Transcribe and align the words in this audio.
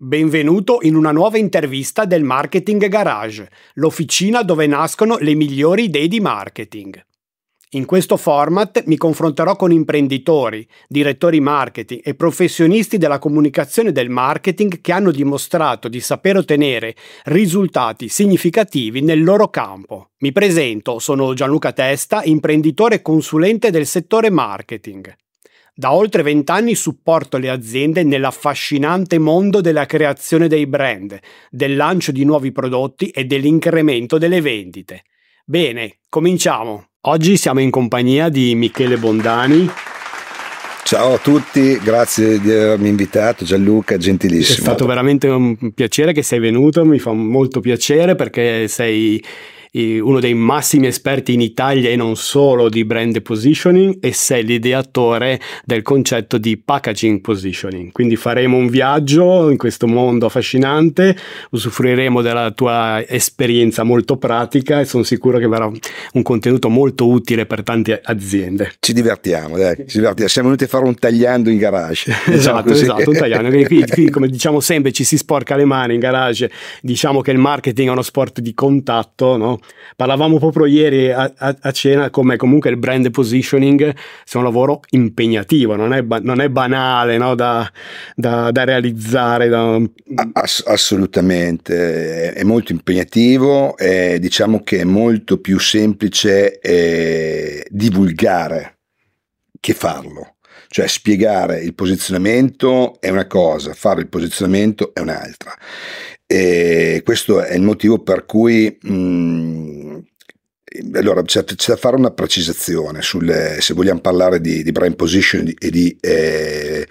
Benvenuto 0.00 0.78
in 0.82 0.94
una 0.94 1.10
nuova 1.10 1.38
intervista 1.38 2.04
del 2.04 2.22
Marketing 2.22 2.86
Garage, 2.86 3.50
l'officina 3.74 4.44
dove 4.44 4.68
nascono 4.68 5.16
le 5.18 5.34
migliori 5.34 5.86
idee 5.86 6.06
di 6.06 6.20
marketing. 6.20 7.04
In 7.70 7.84
questo 7.84 8.16
format 8.16 8.84
mi 8.86 8.96
confronterò 8.96 9.56
con 9.56 9.72
imprenditori, 9.72 10.64
direttori 10.86 11.40
marketing 11.40 12.02
e 12.04 12.14
professionisti 12.14 12.96
della 12.96 13.18
comunicazione 13.18 13.90
del 13.90 14.08
marketing 14.08 14.80
che 14.80 14.92
hanno 14.92 15.10
dimostrato 15.10 15.88
di 15.88 15.98
saper 15.98 16.36
ottenere 16.36 16.94
risultati 17.24 18.06
significativi 18.06 19.02
nel 19.02 19.24
loro 19.24 19.48
campo. 19.48 20.10
Mi 20.18 20.30
presento, 20.30 21.00
sono 21.00 21.34
Gianluca 21.34 21.72
Testa, 21.72 22.22
imprenditore 22.22 22.94
e 22.94 23.02
consulente 23.02 23.72
del 23.72 23.84
settore 23.84 24.30
marketing. 24.30 25.12
Da 25.78 25.94
oltre 25.94 26.24
vent'anni 26.24 26.74
supporto 26.74 27.38
le 27.38 27.48
aziende 27.48 28.02
nell'affascinante 28.02 29.16
mondo 29.20 29.60
della 29.60 29.86
creazione 29.86 30.48
dei 30.48 30.66
brand, 30.66 31.16
del 31.52 31.76
lancio 31.76 32.10
di 32.10 32.24
nuovi 32.24 32.50
prodotti 32.50 33.10
e 33.10 33.26
dell'incremento 33.26 34.18
delle 34.18 34.40
vendite. 34.40 35.04
Bene, 35.44 35.98
cominciamo. 36.08 36.88
Oggi 37.02 37.36
siamo 37.36 37.60
in 37.60 37.70
compagnia 37.70 38.28
di 38.28 38.56
Michele 38.56 38.96
Bondani. 38.96 39.70
Ciao 40.82 41.14
a 41.14 41.18
tutti, 41.18 41.78
grazie 41.78 42.40
di 42.40 42.50
avermi 42.50 42.88
invitato 42.88 43.44
Gianluca, 43.44 43.96
gentilissimo. 43.96 44.58
È 44.58 44.60
stato 44.60 44.84
veramente 44.84 45.28
un 45.28 45.70
piacere 45.74 46.12
che 46.12 46.24
sei 46.24 46.40
venuto, 46.40 46.84
mi 46.84 46.98
fa 46.98 47.12
molto 47.12 47.60
piacere 47.60 48.16
perché 48.16 48.66
sei 48.66 49.22
uno 49.72 50.20
dei 50.20 50.34
massimi 50.34 50.86
esperti 50.86 51.32
in 51.34 51.40
Italia 51.40 51.90
e 51.90 51.96
non 51.96 52.16
solo 52.16 52.68
di 52.68 52.84
brand 52.84 53.20
positioning 53.22 53.98
e 54.00 54.12
sei 54.12 54.44
l'ideatore 54.44 55.40
del 55.64 55.82
concetto 55.82 56.38
di 56.38 56.56
packaging 56.56 57.20
positioning. 57.20 57.92
Quindi 57.92 58.16
faremo 58.16 58.56
un 58.56 58.68
viaggio 58.68 59.50
in 59.50 59.56
questo 59.56 59.86
mondo 59.86 60.26
affascinante, 60.26 61.16
usufruiremo 61.50 62.22
della 62.22 62.50
tua 62.50 63.04
esperienza 63.06 63.82
molto 63.82 64.16
pratica 64.16 64.80
e 64.80 64.84
sono 64.84 65.02
sicuro 65.02 65.38
che 65.38 65.46
verrà 65.46 65.70
un 66.12 66.22
contenuto 66.22 66.68
molto 66.68 67.08
utile 67.08 67.46
per 67.46 67.62
tante 67.62 68.00
aziende. 68.02 68.72
Ci 68.80 68.92
divertiamo, 68.92 69.56
dai, 69.56 69.76
ci 69.86 69.98
divertiamo. 69.98 70.28
Siamo 70.28 70.48
venuti 70.48 70.64
a 70.64 70.68
fare 70.68 70.84
un 70.84 70.94
tagliando 70.94 71.50
in 71.50 71.58
garage. 71.58 72.16
Esatto, 72.38 72.72
diciamo 72.72 72.98
esatto, 72.98 73.10
un 73.10 73.16
tagliando. 73.16 73.66
Qui, 73.66 73.84
qui, 73.86 74.10
come 74.10 74.28
diciamo 74.28 74.60
sempre, 74.60 74.92
ci 74.92 75.02
si 75.02 75.16
sporca 75.16 75.56
le 75.56 75.64
mani 75.64 75.94
in 75.94 76.00
garage. 76.00 76.50
Diciamo 76.80 77.20
che 77.20 77.32
il 77.32 77.38
marketing 77.38 77.88
è 77.88 77.90
uno 77.90 78.02
sport 78.02 78.40
di 78.40 78.54
contatto, 78.54 79.36
no? 79.36 79.57
Parlavamo 79.96 80.38
proprio 80.38 80.66
ieri 80.66 81.10
a, 81.10 81.32
a, 81.36 81.56
a, 81.60 81.70
cena 81.72 82.10
come 82.10 82.36
comunque 82.36 82.70
il 82.70 82.76
brand 82.76 83.10
positioning 83.10 83.94
sia 84.24 84.38
un 84.38 84.44
lavoro 84.44 84.80
impegnativo, 84.90 85.74
non 85.76 85.92
è, 85.92 86.02
non 86.02 86.40
è 86.40 86.48
banale 86.48 87.16
no? 87.18 87.34
da, 87.34 87.70
da, 88.14 88.50
da, 88.50 88.64
realizzare. 88.64 89.48
Da... 89.48 89.80
Ass- 90.32 90.64
assolutamente, 90.66 92.32
è 92.32 92.42
molto 92.44 92.72
impegnativo, 92.72 93.76
e 93.76 94.18
diciamo 94.20 94.62
che 94.62 94.80
è 94.80 94.84
molto 94.84 95.38
più 95.40 95.58
semplice 95.58 96.58
eh, 96.60 97.66
divulgare 97.68 98.78
che 99.60 99.74
farlo. 99.74 100.34
Cioè 100.70 100.86
spiegare 100.86 101.60
il 101.60 101.74
posizionamento 101.74 103.00
è 103.00 103.08
una 103.08 103.26
cosa, 103.26 103.72
fare 103.72 104.00
il 104.00 104.08
posizionamento 104.08 104.92
è 104.92 105.00
un'altra. 105.00 105.56
E 106.30 107.00
questo 107.04 107.42
è 107.42 107.54
il 107.54 107.62
motivo 107.62 108.02
per 108.02 108.26
cui 108.26 108.76
mh, 108.82 108.92
mm, 108.92 109.98
allora 110.92 111.22
c'è, 111.22 111.42
c'è, 111.44 111.72
da 111.72 111.76
fare 111.76 111.96
una 111.96 112.10
precisazione 112.10 113.00
sulle, 113.00 113.62
se 113.62 113.72
vogliamo 113.72 114.00
parlare 114.00 114.38
di, 114.38 114.62
di 114.62 114.70
brand 114.70 114.94
position 114.94 115.50
e 115.58 115.70
di, 115.70 115.96
eh, 116.00 116.86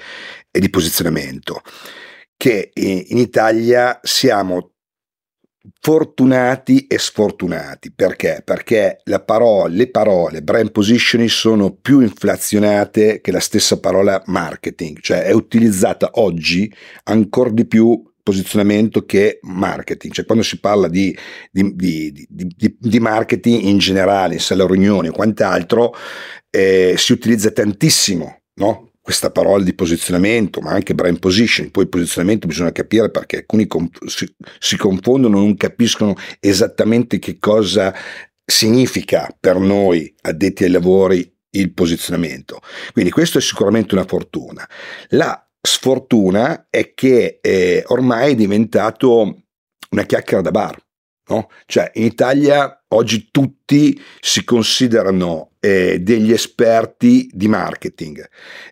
e 0.49 0.59
di 0.59 0.69
posizionamento 0.71 1.61
che 2.35 2.71
in, 2.73 3.03
in 3.09 3.17
Italia 3.17 3.99
siamo 4.01 4.71
fortunati 5.81 6.87
e 6.87 6.97
sfortunati 6.97 7.91
perché? 7.91 8.41
Perché 8.43 9.01
parola, 9.25 9.67
le 9.67 9.89
parole 9.89 10.41
brand 10.41 10.71
positioning 10.71 11.29
sono 11.29 11.73
più 11.73 11.99
inflazionate 11.99 13.21
che 13.21 13.31
la 13.31 13.39
stessa 13.39 13.79
parola 13.79 14.21
marketing, 14.27 14.99
cioè 15.01 15.23
è 15.23 15.31
utilizzata 15.31 16.11
oggi 16.13 16.73
ancora 17.03 17.49
di 17.49 17.65
più 17.65 18.01
posizionamento 18.27 19.05
che 19.05 19.39
marketing, 19.43 20.11
cioè 20.11 20.25
quando 20.25 20.43
si 20.43 20.59
parla 20.59 20.89
di, 20.89 21.17
di, 21.49 21.73
di, 21.73 22.27
di 22.77 22.99
marketing 22.99 23.63
in 23.63 23.77
generale, 23.77 24.33
in 24.33 24.41
sala 24.41 24.67
riunioni 24.67 25.07
o 25.07 25.13
quant'altro, 25.13 25.93
eh, 26.49 26.95
si 26.97 27.13
utilizza 27.13 27.51
tantissimo 27.51 28.41
no? 28.55 28.91
questa 28.99 29.31
parola 29.31 29.63
di 29.63 29.73
posizionamento, 29.73 30.59
ma 30.59 30.71
anche 30.71 30.93
brand 30.93 31.19
positioning. 31.19 31.71
Poi 31.71 31.87
posizionamento 31.87 32.47
bisogna 32.47 32.73
capire 32.73 33.09
perché 33.09 33.37
alcuni 33.37 33.65
conf- 33.65 34.03
si, 34.07 34.29
si 34.59 34.75
confondono, 34.75 35.39
non 35.39 35.55
capiscono 35.55 36.13
esattamente 36.41 37.19
che 37.19 37.37
cosa 37.39 37.95
significa 38.43 39.33
per 39.39 39.57
noi 39.57 40.13
addetti 40.19 40.65
ai 40.65 40.71
lavori 40.71 41.33
il 41.51 41.71
posizionamento. 41.71 42.59
Quindi 42.91 43.09
questo 43.09 43.37
è 43.37 43.41
sicuramente 43.41 43.95
una 43.95 44.05
fortuna. 44.05 44.67
La 45.11 45.46
sfortuna 45.67 46.67
è 46.69 46.93
che 46.95 47.37
eh, 47.41 47.83
ormai 47.87 48.31
è 48.31 48.35
diventato 48.35 49.43
una 49.91 50.03
chiacchiera 50.03 50.41
da 50.41 50.51
bar. 50.51 50.85
No? 51.29 51.49
Cioè 51.65 51.91
in 51.95 52.05
Italia 52.05 52.85
oggi 52.89 53.27
tutti 53.31 54.01
si 54.21 54.45
considerano 54.45 55.51
eh, 55.59 55.99
degli 55.99 56.31
esperti 56.31 57.29
di 57.33 57.49
marketing. 57.49 58.25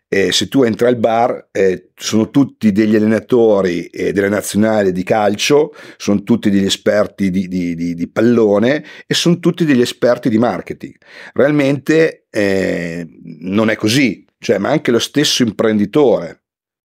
Eh, 0.07 0.31
se 0.31 0.47
tu 0.47 0.63
entri 0.63 0.87
al 0.87 0.95
bar 0.95 1.49
eh, 1.51 1.89
sono 1.95 2.29
tutti 2.29 2.71
degli 2.71 2.95
allenatori 2.95 3.87
eh, 3.87 4.13
della 4.13 4.29
nazionale 4.29 4.93
di 4.93 5.03
calcio, 5.03 5.73
sono 5.97 6.23
tutti 6.23 6.49
degli 6.49 6.65
esperti 6.65 7.29
di, 7.29 7.49
di, 7.49 7.75
di, 7.75 7.93
di 7.93 8.09
pallone 8.09 8.85
e 9.05 9.13
sono 9.13 9.39
tutti 9.39 9.65
degli 9.65 9.81
esperti 9.81 10.29
di 10.29 10.37
marketing. 10.37 10.95
Realmente 11.33 12.27
eh, 12.29 13.05
non 13.41 13.69
è 13.69 13.75
così, 13.75 14.25
cioè, 14.39 14.59
ma 14.59 14.69
anche 14.69 14.91
lo 14.91 14.99
stesso 14.99 15.43
imprenditore 15.43 16.44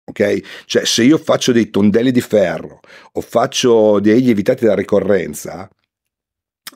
Ok? 0.06 0.64
Cioè, 0.66 0.84
se 0.84 1.02
io 1.02 1.18
faccio 1.18 1.52
dei 1.52 1.70
tondelli 1.70 2.10
di 2.10 2.20
ferro 2.20 2.80
o 3.12 3.20
faccio 3.20 4.00
degli 4.00 4.30
evitati 4.30 4.64
da 4.64 4.74
ricorrenza, 4.74 5.68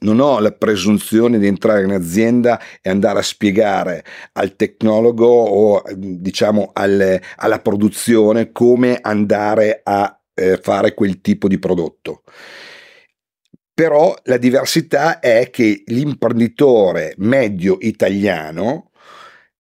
non 0.00 0.20
ho 0.20 0.38
la 0.38 0.52
presunzione 0.52 1.38
di 1.38 1.46
entrare 1.46 1.82
in 1.82 1.92
azienda 1.92 2.60
e 2.80 2.90
andare 2.90 3.18
a 3.18 3.22
spiegare 3.22 4.04
al 4.32 4.54
tecnologo 4.54 5.26
o 5.26 5.82
diciamo 5.94 6.70
al, 6.72 7.20
alla 7.36 7.60
produzione 7.60 8.52
come 8.52 8.98
andare 9.00 9.80
a 9.82 10.18
eh, 10.34 10.58
fare 10.58 10.94
quel 10.94 11.20
tipo 11.20 11.48
di 11.48 11.58
prodotto. 11.58 12.22
Però 13.74 14.16
la 14.24 14.38
diversità 14.38 15.20
è 15.20 15.50
che 15.50 15.82
l'imprenditore 15.86 17.14
medio 17.18 17.76
italiano 17.80 18.90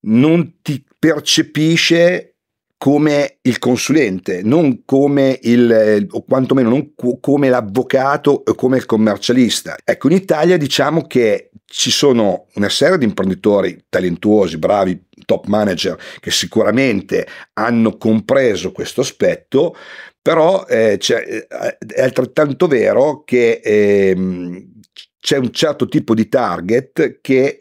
non 0.00 0.60
ti 0.60 0.84
percepisce 0.98 2.27
come 2.78 3.38
il 3.42 3.58
consulente, 3.58 4.40
non 4.44 4.84
come 4.84 5.36
il, 5.42 6.06
o 6.10 6.22
quantomeno 6.22 6.68
non 6.68 6.92
come 7.20 7.48
l'avvocato 7.48 8.44
o 8.46 8.54
come 8.54 8.76
il 8.76 8.86
commercialista. 8.86 9.76
Ecco, 9.84 10.08
in 10.08 10.14
Italia 10.14 10.56
diciamo 10.56 11.02
che 11.02 11.50
ci 11.66 11.90
sono 11.90 12.46
una 12.54 12.68
serie 12.68 12.96
di 12.96 13.04
imprenditori 13.04 13.84
talentuosi, 13.88 14.58
bravi, 14.58 15.06
top 15.26 15.46
manager 15.46 15.98
che 16.20 16.30
sicuramente 16.30 17.26
hanno 17.54 17.96
compreso 17.96 18.70
questo 18.70 19.00
aspetto, 19.00 19.74
però 20.22 20.64
eh, 20.66 20.96
è 20.98 22.00
altrettanto 22.00 22.68
vero 22.68 23.24
che 23.24 23.60
eh, 23.62 24.66
c'è 25.20 25.36
un 25.36 25.50
certo 25.50 25.88
tipo 25.88 26.14
di 26.14 26.28
target 26.28 27.18
che 27.20 27.60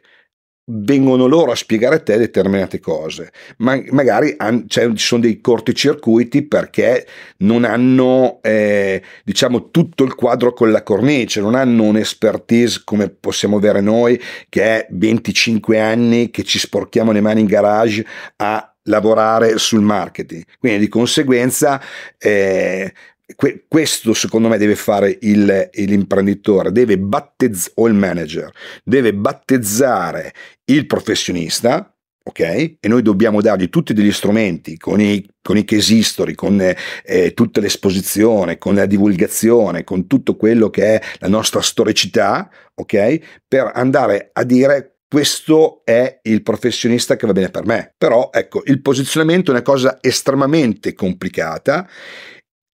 vengono 0.69 1.27
loro 1.27 1.51
a 1.51 1.55
spiegare 1.55 1.95
a 1.95 1.99
te 1.99 2.17
determinate 2.17 2.79
cose, 2.79 3.31
ma 3.57 3.81
magari 3.91 4.35
ci 4.67 4.91
sono 4.95 5.21
dei 5.21 5.39
corticircuiti 5.39 6.43
perché 6.43 7.07
non 7.37 7.63
hanno 7.63 8.39
eh, 8.41 9.01
diciamo 9.23 9.71
tutto 9.71 10.03
il 10.03 10.15
quadro 10.15 10.53
con 10.53 10.71
la 10.71 10.83
cornice, 10.83 11.39
non 11.39 11.55
hanno 11.55 11.83
un'expertise 11.83 12.81
come 12.83 13.09
possiamo 13.09 13.57
avere 13.57 13.79
noi 13.81 14.21
che 14.49 14.63
è 14.63 14.87
25 14.89 15.79
anni 15.79 16.29
che 16.31 16.43
ci 16.43 16.59
sporchiamo 16.59 17.11
le 17.11 17.21
mani 17.21 17.41
in 17.41 17.47
garage 17.47 18.05
a 18.37 18.71
lavorare 18.83 19.57
sul 19.57 19.81
marketing. 19.81 20.43
Quindi 20.59 20.79
di 20.79 20.87
conseguenza 20.89 21.81
eh, 22.17 22.93
que- 23.35 23.65
questo 23.67 24.13
secondo 24.13 24.47
me 24.47 24.57
deve 24.57 24.75
fare 24.75 25.17
il, 25.21 25.69
l'imprenditore, 25.73 26.71
deve 26.71 26.97
battezzare, 26.97 27.73
o 27.75 27.87
il 27.87 27.93
manager, 27.93 28.51
deve 28.83 29.13
battezzare 29.13 30.33
il 30.65 30.85
professionista, 30.85 31.93
ok? 32.23 32.39
E 32.39 32.87
noi 32.87 33.01
dobbiamo 33.01 33.41
dargli 33.41 33.69
tutti 33.69 33.93
degli 33.93 34.11
strumenti 34.11 34.77
con 34.77 35.01
i, 35.01 35.25
con 35.41 35.57
i 35.57 35.65
case 35.65 35.93
history, 35.93 36.35
con 36.35 36.61
eh, 36.61 37.33
tutta 37.33 37.59
l'esposizione, 37.59 38.57
con 38.57 38.75
la 38.75 38.85
divulgazione, 38.85 39.83
con 39.83 40.07
tutto 40.07 40.35
quello 40.35 40.69
che 40.69 40.95
è 40.95 41.01
la 41.19 41.27
nostra 41.27 41.61
storicità, 41.61 42.49
ok? 42.75 43.19
Per 43.47 43.71
andare 43.73 44.29
a 44.33 44.43
dire 44.43 44.97
questo 45.09 45.83
è 45.85 46.19
il 46.23 46.43
professionista 46.43 47.15
che 47.15 47.25
va 47.25 47.31
bene 47.31 47.49
per 47.49 47.65
me. 47.65 47.93
Però 47.97 48.29
ecco, 48.33 48.61
il 48.65 48.81
posizionamento 48.81 49.51
è 49.51 49.53
una 49.53 49.63
cosa 49.63 49.99
estremamente 50.01 50.93
complicata 50.93 51.87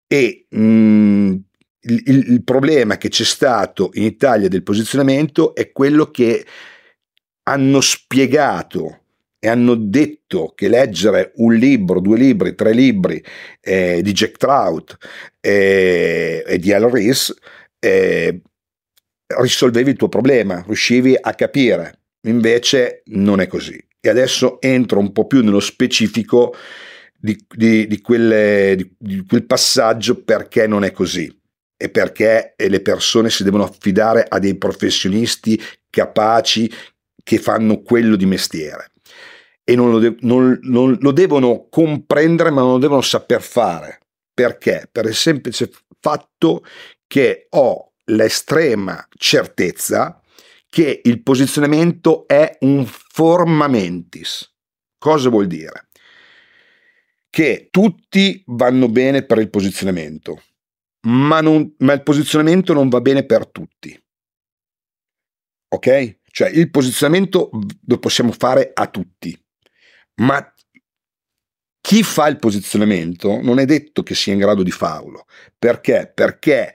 E 0.08 0.46
mh, 0.48 0.60
mm, 0.60 1.34
il, 1.80 2.30
il, 2.30 2.42
problema 2.42 2.96
che 2.96 3.08
c'è 3.08 3.24
stato 3.24 3.90
in 3.92 4.04
Italia 4.04 4.48
del 4.48 4.62
posizionamento 4.62 5.54
è 5.54 5.70
quello 5.70 6.10
che 6.10 6.44
hanno 7.44 7.80
spiegato 7.80 9.02
e 9.38 9.48
hanno 9.48 9.74
detto 9.76 10.52
che 10.54 10.68
leggere 10.68 11.32
un 11.36 11.54
libro, 11.54 12.00
due 12.00 12.18
libri, 12.18 12.54
tre 12.54 12.72
libri 12.72 13.22
eh, 13.60 14.00
di 14.02 14.12
Jack 14.12 14.36
Trout 14.36 14.96
eh, 15.40 16.42
e 16.44 16.58
di 16.58 16.72
Al 16.72 16.90
Rees 16.90 17.32
eh, 17.78 18.40
risolvevi 19.26 19.90
il 19.90 19.96
tuo 19.96 20.08
problema, 20.08 20.62
riuscivi 20.66 21.16
a 21.18 21.34
capire. 21.34 22.00
Invece 22.26 23.02
non 23.06 23.40
è 23.40 23.46
così. 23.46 23.78
E 24.00 24.08
adesso 24.08 24.60
entro 24.60 24.98
un 24.98 25.12
po' 25.12 25.26
più 25.26 25.42
nello 25.42 25.60
specifico 25.60 26.54
di, 27.20 27.44
di, 27.48 27.86
di, 27.86 28.00
quelle, 28.00 28.76
di 28.96 29.24
quel 29.26 29.44
passaggio 29.44 30.22
perché 30.22 30.66
non 30.66 30.84
è 30.84 30.92
così 30.92 31.34
e 31.76 31.88
perché 31.90 32.54
le 32.56 32.80
persone 32.80 33.30
si 33.30 33.42
devono 33.42 33.64
affidare 33.64 34.24
a 34.28 34.38
dei 34.38 34.56
professionisti 34.56 35.60
capaci 35.90 36.70
che 37.22 37.38
fanno 37.38 37.82
quello 37.82 38.16
di 38.16 38.26
mestiere 38.26 38.92
e 39.64 39.74
non 39.74 39.90
lo, 39.90 39.98
de- 39.98 40.16
non, 40.20 40.58
non 40.62 40.96
lo 41.00 41.12
devono 41.12 41.66
comprendere 41.68 42.50
ma 42.50 42.62
non 42.62 42.72
lo 42.72 42.78
devono 42.78 43.02
saper 43.02 43.42
fare. 43.42 44.00
Perché? 44.32 44.88
Per 44.90 45.04
il 45.04 45.14
semplice 45.14 45.70
fatto 46.00 46.64
che 47.06 47.48
ho 47.50 47.92
l'estrema 48.04 49.06
certezza 49.16 50.20
che 50.70 51.00
il 51.02 51.22
posizionamento 51.22 52.26
è 52.26 52.56
un 52.60 52.86
formamentis. 52.86 54.54
Cosa 54.96 55.28
vuol 55.28 55.46
dire? 55.46 55.87
Che 57.30 57.68
tutti 57.70 58.42
vanno 58.46 58.88
bene 58.88 59.24
per 59.24 59.38
il 59.38 59.50
posizionamento, 59.50 60.42
ma, 61.06 61.40
non, 61.40 61.74
ma 61.78 61.92
il 61.92 62.02
posizionamento 62.02 62.72
non 62.72 62.88
va 62.88 63.00
bene 63.00 63.24
per 63.24 63.46
tutti. 63.48 63.98
Ok? 65.68 66.20
Cioè 66.30 66.48
il 66.48 66.70
posizionamento 66.70 67.50
lo 67.86 67.98
possiamo 67.98 68.32
fare 68.32 68.70
a 68.72 68.86
tutti, 68.86 69.38
ma 70.22 70.52
chi 71.80 72.02
fa 72.02 72.28
il 72.28 72.38
posizionamento 72.38 73.40
non 73.40 73.58
è 73.58 73.64
detto 73.64 74.02
che 74.02 74.14
sia 74.14 74.32
in 74.32 74.38
grado 74.38 74.62
di 74.62 74.70
farlo. 74.70 75.26
Perché? 75.58 76.10
Perché 76.14 76.74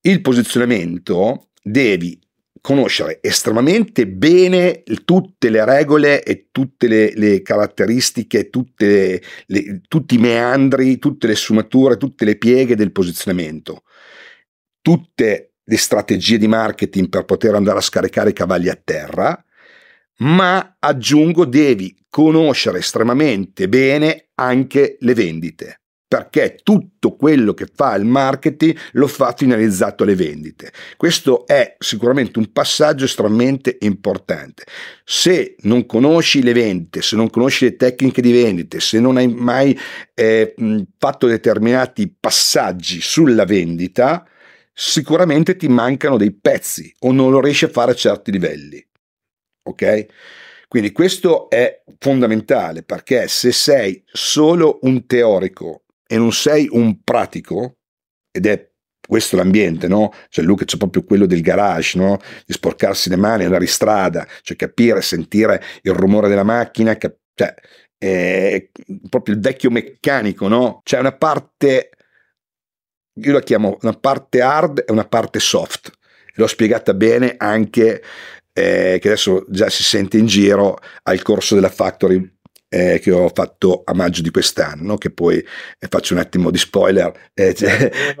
il 0.00 0.20
posizionamento 0.20 1.50
devi 1.62 2.20
conoscere 2.62 3.18
estremamente 3.20 4.06
bene 4.06 4.84
tutte 5.04 5.50
le 5.50 5.64
regole 5.64 6.22
e 6.22 6.46
tutte 6.52 6.86
le, 6.86 7.12
le 7.14 7.42
caratteristiche, 7.42 8.48
tutte 8.50 9.20
le, 9.46 9.80
tutti 9.88 10.14
i 10.14 10.18
meandri, 10.18 10.98
tutte 10.98 11.26
le 11.26 11.34
sfumature, 11.34 11.96
tutte 11.96 12.24
le 12.24 12.38
pieghe 12.38 12.76
del 12.76 12.92
posizionamento, 12.92 13.82
tutte 14.80 15.54
le 15.62 15.76
strategie 15.76 16.38
di 16.38 16.46
marketing 16.46 17.08
per 17.08 17.24
poter 17.24 17.54
andare 17.54 17.78
a 17.78 17.82
scaricare 17.82 18.30
i 18.30 18.34
cavalli 18.34 18.68
a 18.68 18.80
terra, 18.82 19.44
ma 20.18 20.76
aggiungo 20.78 21.44
devi 21.44 21.96
conoscere 22.08 22.78
estremamente 22.78 23.68
bene 23.68 24.28
anche 24.36 24.96
le 25.00 25.14
vendite 25.14 25.81
perché 26.12 26.58
tutto 26.62 27.16
quello 27.16 27.54
che 27.54 27.66
fa 27.74 27.94
il 27.94 28.04
marketing 28.04 28.76
lo 28.92 29.06
fa 29.06 29.32
finalizzato 29.34 30.02
alle 30.02 30.14
vendite. 30.14 30.70
Questo 30.98 31.46
è 31.46 31.74
sicuramente 31.78 32.38
un 32.38 32.52
passaggio 32.52 33.06
estremamente 33.06 33.78
importante. 33.80 34.64
Se 35.04 35.56
non 35.60 35.86
conosci 35.86 36.42
le 36.42 36.52
vendite, 36.52 37.00
se 37.00 37.16
non 37.16 37.30
conosci 37.30 37.64
le 37.64 37.76
tecniche 37.76 38.20
di 38.20 38.30
vendite, 38.30 38.78
se 38.78 39.00
non 39.00 39.16
hai 39.16 39.26
mai 39.26 39.74
eh, 40.12 40.54
fatto 40.98 41.26
determinati 41.26 42.14
passaggi 42.14 43.00
sulla 43.00 43.46
vendita, 43.46 44.28
sicuramente 44.70 45.56
ti 45.56 45.68
mancano 45.68 46.18
dei 46.18 46.34
pezzi 46.34 46.94
o 46.98 47.12
non 47.12 47.30
lo 47.30 47.40
riesci 47.40 47.64
a 47.64 47.70
fare 47.70 47.92
a 47.92 47.94
certi 47.94 48.30
livelli. 48.30 48.86
Ok? 49.62 50.06
Quindi 50.68 50.92
questo 50.92 51.48
è 51.48 51.82
fondamentale 51.98 52.82
perché 52.82 53.28
se 53.28 53.50
sei 53.52 54.02
solo 54.06 54.78
un 54.82 55.06
teorico 55.06 55.81
e 56.12 56.18
non 56.18 56.30
sei 56.30 56.68
un 56.70 57.02
pratico, 57.02 57.78
ed 58.30 58.44
è 58.44 58.70
questo 59.08 59.34
l'ambiente, 59.34 59.88
no? 59.88 60.12
Cioè 60.28 60.44
Luca 60.44 60.66
c'è 60.66 60.76
proprio 60.76 61.04
quello 61.04 61.24
del 61.24 61.40
garage, 61.40 61.96
no? 61.96 62.18
Di 62.44 62.52
sporcarsi 62.52 63.08
le 63.08 63.16
mani, 63.16 63.44
andare 63.44 63.64
in 63.64 63.70
strada, 63.70 64.28
cioè 64.42 64.54
capire, 64.54 65.00
sentire 65.00 65.62
il 65.80 65.94
rumore 65.94 66.28
della 66.28 66.42
macchina, 66.42 66.98
cap- 66.98 67.16
cioè 67.32 67.54
è 67.96 68.68
proprio 69.08 69.34
il 69.36 69.40
vecchio 69.40 69.70
meccanico, 69.70 70.48
no? 70.48 70.80
C'è 70.84 70.98
una 70.98 71.16
parte, 71.16 71.88
io 73.14 73.32
la 73.32 73.40
chiamo 73.40 73.78
una 73.80 73.94
parte 73.94 74.42
hard 74.42 74.84
e 74.86 74.92
una 74.92 75.06
parte 75.06 75.40
soft. 75.40 75.92
L'ho 76.34 76.46
spiegata 76.46 76.92
bene 76.92 77.36
anche, 77.38 78.02
eh, 78.52 78.98
che 79.00 79.08
adesso 79.08 79.46
già 79.48 79.70
si 79.70 79.82
sente 79.82 80.18
in 80.18 80.26
giro, 80.26 80.76
al 81.04 81.22
corso 81.22 81.54
della 81.54 81.70
Factory 81.70 82.40
eh, 82.74 83.00
che 83.00 83.10
ho 83.10 83.30
fatto 83.34 83.82
a 83.84 83.92
maggio 83.92 84.22
di 84.22 84.30
quest'anno, 84.30 84.96
che 84.96 85.10
poi 85.10 85.36
eh, 85.36 85.86
faccio 85.90 86.14
un 86.14 86.20
attimo 86.20 86.50
di 86.50 86.56
spoiler, 86.56 87.30
eh, 87.34 87.54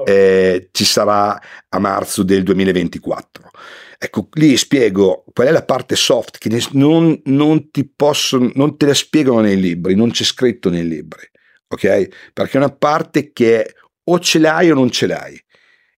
eh, 0.04 0.68
ci 0.70 0.84
sarà 0.84 1.40
a 1.70 1.78
marzo 1.78 2.22
del 2.22 2.42
2024. 2.42 3.50
Ecco, 3.96 4.28
lì 4.32 4.54
spiego 4.58 5.24
qual 5.32 5.46
è 5.46 5.50
la 5.50 5.64
parte 5.64 5.96
soft 5.96 6.36
che 6.36 6.50
non, 6.72 7.18
non 7.26 7.70
ti 7.70 7.88
possono, 7.88 8.50
non 8.54 8.76
te 8.76 8.86
la 8.86 8.94
spiegano 8.94 9.40
nei 9.40 9.58
libri, 9.58 9.94
non 9.94 10.10
c'è 10.10 10.24
scritto 10.24 10.68
nei 10.68 10.86
libri, 10.86 11.22
ok? 11.68 12.32
Perché 12.34 12.52
è 12.52 12.56
una 12.56 12.74
parte 12.74 13.32
che 13.32 13.74
o 14.04 14.18
ce 14.18 14.38
l'hai 14.38 14.70
o 14.70 14.74
non 14.74 14.90
ce 14.90 15.06
l'hai. 15.06 15.42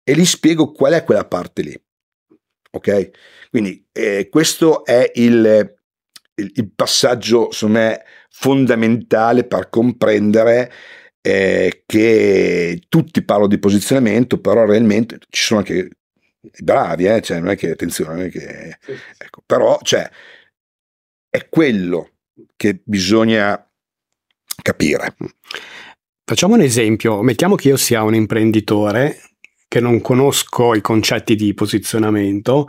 E 0.03 0.13
lì 0.13 0.25
spiego 0.25 0.71
qual 0.71 0.93
è 0.93 1.03
quella 1.03 1.25
parte 1.25 1.61
lì, 1.63 1.81
ok? 2.71 3.09
Quindi 3.49 3.87
eh, 3.91 4.27
questo 4.29 4.85
è 4.85 5.09
il, 5.15 5.75
il, 6.35 6.51
il 6.53 6.71
passaggio, 6.75 7.51
secondo 7.51 7.79
me, 7.79 8.03
fondamentale 8.35 9.43
per 9.45 9.69
comprendere 9.69 10.71
eh, 11.21 11.83
che 11.85 12.81
tutti 12.89 13.23
parlano 13.23 13.47
di 13.47 13.59
posizionamento, 13.59 14.39
però 14.39 14.65
realmente 14.65 15.19
ci 15.29 15.43
sono 15.43 15.59
anche 15.59 15.89
i 16.41 16.63
bravi, 16.63 17.05
eh? 17.05 17.21
cioè, 17.21 17.39
non 17.39 17.51
è 17.51 17.55
che 17.55 17.71
attenzione, 17.71 18.13
non 18.15 18.23
è 18.25 18.29
che, 18.29 18.77
ecco, 19.17 19.43
però 19.45 19.79
cioè, 19.81 20.09
è 21.29 21.47
quello 21.47 22.09
che 22.55 22.81
bisogna 22.83 23.65
capire. 24.61 25.15
Facciamo 26.25 26.55
un 26.55 26.61
esempio, 26.61 27.21
mettiamo 27.21 27.55
che 27.55 27.69
io 27.69 27.77
sia 27.77 28.03
un 28.03 28.15
imprenditore 28.15 29.21
che 29.67 29.79
non 29.79 30.01
conosco 30.01 30.73
i 30.73 30.81
concetti 30.81 31.35
di 31.35 31.53
posizionamento, 31.53 32.67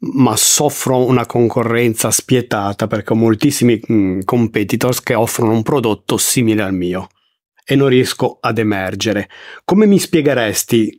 ma 0.00 0.36
soffro 0.36 1.04
una 1.04 1.26
concorrenza 1.26 2.10
spietata 2.10 2.86
perché 2.86 3.12
ho 3.12 3.16
moltissimi 3.16 3.80
mh, 3.84 3.94
mm, 3.94 4.20
competitors 4.24 5.00
che 5.00 5.14
offrono 5.14 5.52
un 5.52 5.62
prodotto 5.62 6.16
simile 6.16 6.62
al 6.62 6.74
mio 6.74 7.08
e 7.64 7.74
non 7.74 7.88
riesco 7.88 8.38
ad 8.40 8.58
emergere. 8.58 9.28
Come 9.64 9.86
mi 9.86 9.98
spiegheresti, 9.98 10.98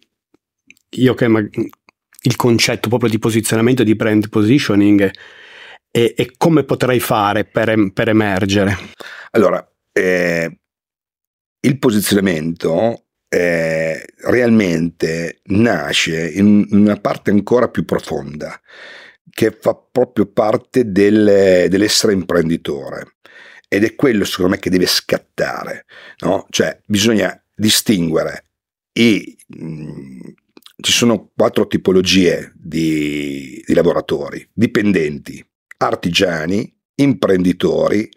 io 0.91 1.13
che 1.13 1.25
il 1.25 2.35
concetto 2.35 2.89
proprio 2.89 3.09
di 3.09 3.19
posizionamento, 3.19 3.83
di 3.83 3.95
brand 3.95 4.29
positioning 4.29 5.09
e, 5.89 6.13
e 6.15 6.33
come 6.37 6.63
potrei 6.63 6.99
fare 6.99 7.45
per, 7.45 7.91
per 7.93 8.09
emergere? 8.09 8.77
Allora, 9.31 9.65
eh, 9.91 10.59
il 11.61 11.79
posizionamento 11.79 13.05
eh, 13.29 14.03
realmente 14.23 15.41
nasce 15.45 16.29
in 16.29 16.67
una 16.71 16.97
parte 16.97 17.29
ancora 17.29 17.69
più 17.69 17.85
profonda, 17.85 18.59
che 19.29 19.51
fa 19.51 19.75
proprio 19.75 20.25
parte 20.25 20.91
del, 20.91 21.67
dell'essere 21.69 22.13
imprenditore. 22.13 23.15
Ed 23.67 23.83
è 23.83 23.95
quello, 23.95 24.25
secondo 24.25 24.51
me, 24.51 24.59
che 24.59 24.71
deve 24.71 24.87
scattare. 24.87 25.85
No? 26.21 26.47
Cioè, 26.49 26.81
bisogna 26.85 27.41
distinguere 27.55 28.45
i, 28.93 29.37
mh, 29.47 30.31
ci 30.81 30.91
sono 30.91 31.31
quattro 31.35 31.67
tipologie 31.67 32.51
di, 32.55 33.63
di 33.65 33.73
lavoratori, 33.73 34.47
dipendenti, 34.51 35.45
artigiani, 35.77 36.75
imprenditori, 36.95 38.09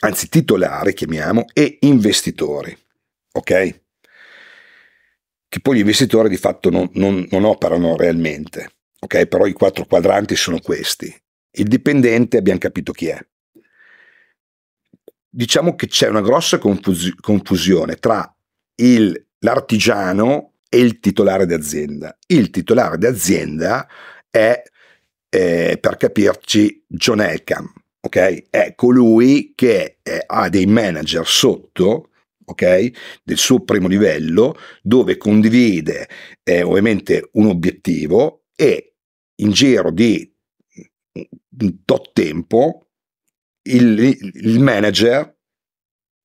anzi 0.00 0.28
titolari 0.28 0.94
chiamiamo, 0.94 1.44
e 1.52 1.76
investitori. 1.80 2.76
Ok? 3.32 3.84
Che 5.48 5.60
poi 5.60 5.76
gli 5.76 5.80
investitori 5.80 6.28
di 6.28 6.36
fatto 6.36 6.70
non, 6.70 6.88
non, 6.94 7.26
non 7.30 7.44
operano 7.44 7.96
realmente. 7.96 8.70
Ok, 8.98 9.26
però 9.26 9.46
i 9.46 9.52
quattro 9.52 9.84
quadranti 9.84 10.34
sono 10.36 10.58
questi. 10.58 11.14
Il 11.52 11.68
dipendente 11.68 12.36
abbiamo 12.36 12.58
capito 12.58 12.92
chi 12.92 13.06
è. 13.06 13.18
Diciamo 15.28 15.74
che 15.74 15.86
c'è 15.86 16.08
una 16.08 16.22
grossa 16.22 16.58
confus- 16.58 17.14
confusione 17.20 17.96
tra 17.96 18.34
il, 18.76 19.26
l'artigiano 19.40 20.54
e 20.68 20.78
il 20.78 20.98
titolare 20.98 21.46
d'azienda. 21.46 22.16
Il 22.26 22.50
titolare 22.50 22.98
d'azienda 22.98 23.86
è, 24.30 24.62
eh, 25.28 25.78
per 25.80 25.96
capirci, 25.96 26.84
John 26.86 27.20
Elkham, 27.20 27.72
ok? 28.00 28.44
È 28.50 28.74
colui 28.74 29.52
che 29.54 29.98
eh, 30.02 30.22
ha 30.26 30.48
dei 30.48 30.66
manager 30.66 31.26
sotto 31.26 32.10
ok? 32.46 32.90
Del 33.22 33.36
suo 33.36 33.60
primo 33.60 33.88
livello, 33.88 34.56
dove 34.82 35.16
condivide 35.16 36.08
eh, 36.42 36.62
ovviamente 36.62 37.28
un 37.32 37.46
obiettivo 37.46 38.44
e 38.56 38.94
in 39.36 39.50
giro 39.50 39.90
di 39.90 40.32
un 41.58 41.84
tot 41.84 42.12
tempo 42.12 42.88
il, 43.62 43.98
il 43.98 44.60
manager, 44.60 45.36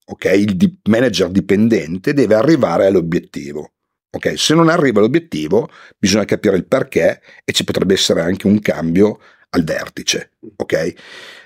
ok? 0.06 0.26
Il 0.36 0.56
di, 0.56 0.80
manager 0.84 1.30
dipendente 1.30 2.14
deve 2.14 2.36
arrivare 2.36 2.86
all'obiettivo. 2.86 3.74
Ok, 4.14 4.38
se 4.38 4.54
non 4.54 4.68
arriva 4.68 5.00
all'obiettivo, 5.00 5.70
bisogna 5.98 6.26
capire 6.26 6.58
il 6.58 6.68
perché 6.68 7.22
e 7.46 7.52
ci 7.54 7.64
potrebbe 7.64 7.94
essere 7.94 8.22
anche 8.22 8.46
un 8.46 8.60
cambio 8.60 9.20
al 9.50 9.64
vertice. 9.64 10.34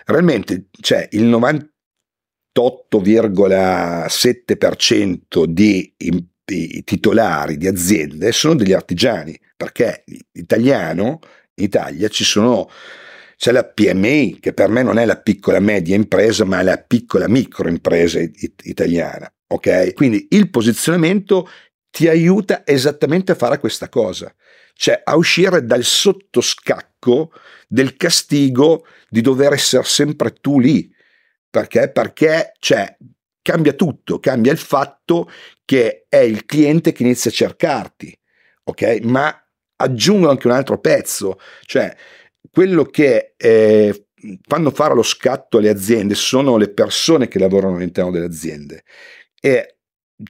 Realmente 0.05 0.70
c'è 0.72 1.08
il 1.12 1.24
98,7% 2.55 5.45
di, 5.45 5.93
titolari 6.83 7.57
di 7.57 7.67
aziende 7.67 8.31
sono 8.31 8.55
degli 8.55 8.71
artigiani, 8.71 9.38
perché 9.57 10.05
l'italiano 10.31 11.19
in 11.55 11.65
Italia 11.65 12.07
ci 12.07 12.24
sono 12.24 12.69
c'è 13.38 13.51
la 13.51 13.65
PMI, 13.65 14.39
che 14.39 14.53
per 14.53 14.69
me 14.69 14.81
non 14.81 14.97
è 14.97 15.05
la 15.05 15.17
piccola 15.17 15.59
media 15.59 15.95
impresa, 15.95 16.45
ma 16.45 16.62
la 16.62 16.77
piccola 16.77 17.27
microimpresa 17.27 18.19
it- 18.19 18.62
italiana. 18.63 19.29
Ok? 19.47 19.93
Quindi 19.93 20.27
il 20.31 20.50
posizionamento 20.50 21.50
ti 21.89 22.07
aiuta 22.07 22.65
esattamente 22.65 23.33
a 23.33 23.35
fare 23.35 23.59
questa 23.59 23.89
cosa, 23.89 24.33
cioè 24.74 25.01
a 25.03 25.15
uscire 25.15 25.65
dal 25.65 25.83
sottoscacco 25.83 27.31
del 27.67 27.97
castigo 27.97 28.85
di 29.09 29.21
dover 29.21 29.53
essere 29.53 29.83
sempre 29.83 30.33
tu 30.33 30.59
lì. 30.59 30.93
Perché? 31.55 31.89
Perché 31.89 32.51
cioè, 32.59 32.97
cambia 33.41 33.71
tutto, 33.71 34.19
cambia 34.19 34.51
il 34.51 34.57
fatto 34.57 35.31
che 35.63 36.05
è 36.09 36.17
il 36.17 36.45
cliente 36.45 36.91
che 36.91 37.03
inizia 37.03 37.31
a 37.31 37.33
cercarti, 37.33 38.13
ok? 38.65 39.00
Ma 39.03 39.33
aggiungo 39.77 40.29
anche 40.29 40.47
un 40.47 40.53
altro 40.53 40.81
pezzo, 40.81 41.39
cioè 41.62 41.95
quello 42.51 42.83
che 42.83 43.35
eh, 43.38 44.07
fanno 44.45 44.69
fare 44.71 44.95
lo 44.95 45.01
scatto 45.01 45.59
alle 45.59 45.69
aziende 45.69 46.13
sono 46.13 46.57
le 46.57 46.74
persone 46.74 47.29
che 47.29 47.39
lavorano 47.39 47.77
all'interno 47.77 48.12
delle 48.12 48.25
aziende 48.25 48.83
e 49.39 49.77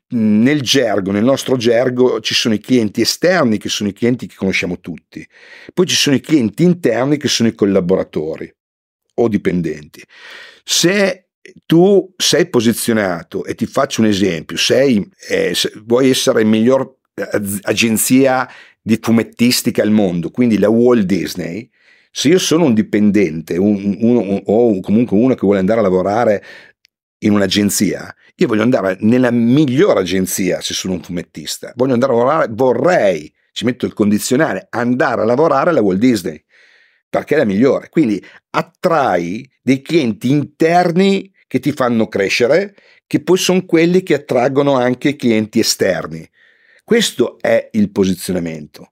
nel 0.09 0.61
gergo, 0.61 1.11
nel 1.11 1.23
nostro 1.23 1.57
gergo, 1.57 2.19
ci 2.19 2.35
sono 2.35 2.53
i 2.53 2.59
clienti 2.59 3.01
esterni 3.01 3.57
che 3.57 3.69
sono 3.69 3.89
i 3.89 3.93
clienti 3.93 4.27
che 4.27 4.35
conosciamo 4.35 4.79
tutti, 4.79 5.27
poi 5.73 5.87
ci 5.87 5.95
sono 5.95 6.15
i 6.15 6.21
clienti 6.21 6.61
interni 6.61 7.17
che 7.17 7.27
sono 7.27 7.49
i 7.49 7.55
collaboratori 7.55 8.53
o 9.15 9.27
dipendenti. 9.27 10.03
Se 10.67 11.27
tu 11.67 12.11
sei 12.17 12.49
posizionato 12.49 13.45
e 13.45 13.53
ti 13.53 13.67
faccio 13.67 14.01
un 14.01 14.07
esempio, 14.07 14.57
sei, 14.57 15.07
eh, 15.29 15.55
vuoi 15.85 16.09
essere 16.09 16.41
il 16.41 16.47
miglior 16.47 16.97
agenzia 17.61 18.49
di 18.81 18.97
fumettistica 18.99 19.83
al 19.83 19.91
mondo, 19.91 20.31
quindi 20.31 20.57
la 20.57 20.69
Walt 20.69 21.05
Disney, 21.05 21.69
se 22.11 22.29
io 22.29 22.39
sono 22.39 22.65
un 22.65 22.73
dipendente 22.73 23.57
un, 23.57 23.97
un, 23.99 24.41
o 24.45 24.79
comunque 24.79 25.17
uno 25.17 25.35
che 25.35 25.41
vuole 25.41 25.59
andare 25.59 25.79
a 25.79 25.83
lavorare 25.83 26.43
in 27.19 27.31
un'agenzia, 27.31 28.13
io 28.35 28.47
voglio 28.47 28.63
andare 28.63 28.97
nella 29.01 29.31
migliore 29.31 29.99
agenzia 29.99 30.61
se 30.61 30.73
sono 30.73 30.93
un 30.93 31.01
fumettista, 31.01 31.73
voglio 31.75 31.93
andare 31.93 32.11
a 32.11 32.15
lavorare, 32.15 32.47
vorrei, 32.51 33.33
ci 33.51 33.65
metto 33.65 33.85
il 33.85 33.93
condizionale, 33.93 34.67
andare 34.71 35.21
a 35.21 35.25
lavorare 35.25 35.69
alla 35.69 35.81
Walt 35.81 35.99
Disney, 35.99 36.43
perché 37.15 37.35
è 37.35 37.37
la 37.37 37.45
migliore. 37.45 37.87
Quindi 37.87 38.21
attrai 38.49 39.49
dei 39.61 39.81
clienti 39.81 40.29
interni 40.29 41.31
che 41.47 41.59
ti 41.59 41.71
fanno 41.71 42.09
crescere, 42.09 42.75
che 43.07 43.23
poi 43.23 43.37
sono 43.37 43.65
quelli 43.65 44.03
che 44.03 44.15
attraggono 44.15 44.75
anche 44.75 45.15
clienti 45.15 45.59
esterni. 45.59 46.29
Questo 46.83 47.37
è 47.39 47.69
il 47.71 47.89
posizionamento. 47.89 48.91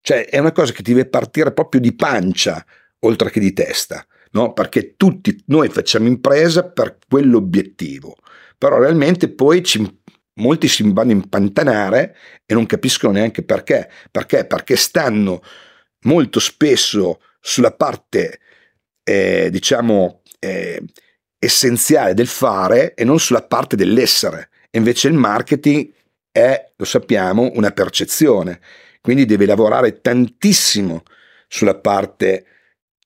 Cioè 0.00 0.26
è 0.26 0.38
una 0.38 0.52
cosa 0.52 0.72
che 0.72 0.84
ti 0.84 0.92
deve 0.92 1.08
partire 1.08 1.52
proprio 1.52 1.80
di 1.80 1.96
pancia, 1.96 2.64
oltre 3.00 3.30
che 3.30 3.40
di 3.40 3.52
testa, 3.52 4.06
no? 4.32 4.52
Perché 4.52 4.94
tutti 4.96 5.36
noi 5.46 5.68
facciamo 5.68 6.06
impresa 6.06 6.62
per 6.62 6.98
quell'obiettivo, 7.08 8.14
però 8.56 8.78
realmente 8.78 9.30
poi 9.30 9.64
ci, 9.64 9.84
molti 10.34 10.68
si 10.68 10.88
vanno 10.92 11.10
a 11.10 11.14
impantanare 11.14 12.16
e 12.46 12.54
non 12.54 12.66
capiscono 12.66 13.14
neanche 13.14 13.42
perché. 13.42 13.90
Perché? 14.12 14.46
Perché 14.46 14.76
stanno 14.76 15.42
molto 16.02 16.38
spesso 16.38 17.18
sulla 17.46 17.72
parte, 17.72 18.40
eh, 19.02 19.50
diciamo, 19.50 20.22
eh, 20.38 20.82
essenziale 21.38 22.14
del 22.14 22.26
fare 22.26 22.94
e 22.94 23.04
non 23.04 23.20
sulla 23.20 23.42
parte 23.42 23.76
dell'essere. 23.76 24.48
E 24.70 24.78
invece 24.78 25.08
il 25.08 25.14
marketing 25.14 25.92
è, 26.32 26.72
lo 26.74 26.84
sappiamo, 26.86 27.50
una 27.54 27.70
percezione. 27.70 28.60
Quindi 29.02 29.26
devi 29.26 29.44
lavorare 29.44 30.00
tantissimo 30.00 31.02
sulla 31.46 31.78
parte 31.78 32.46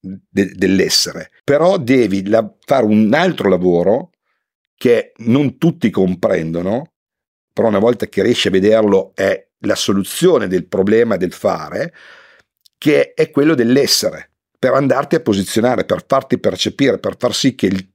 de- 0.01 0.53
dell'essere, 0.55 1.33
però 1.43 1.77
devi 1.77 2.29
la- 2.29 2.49
fare 2.65 2.85
un 2.85 3.13
altro 3.13 3.49
lavoro 3.49 4.13
che 4.77 5.15
non 5.17 5.59
tutti 5.59 5.91
comprendono, 5.91 6.93
però 7.53 7.67
una 7.67 7.81
volta 7.81 8.07
che 8.07 8.23
riesci 8.23 8.47
a 8.47 8.53
vederlo 8.53 9.11
è 9.17 9.49
la 9.63 9.75
soluzione 9.75 10.47
del 10.47 10.69
problema 10.69 11.17
del 11.17 11.33
fare, 11.33 11.93
che 12.79 13.13
è 13.13 13.31
quello 13.31 13.55
dell'essere, 13.55 14.28
per 14.59 14.73
andarti 14.73 15.15
a 15.15 15.21
posizionare, 15.21 15.85
per 15.85 16.05
farti 16.07 16.39
percepire, 16.39 16.99
per 16.99 17.17
far 17.17 17.35
sì 17.35 17.55
che 17.55 17.67
il, 17.67 17.93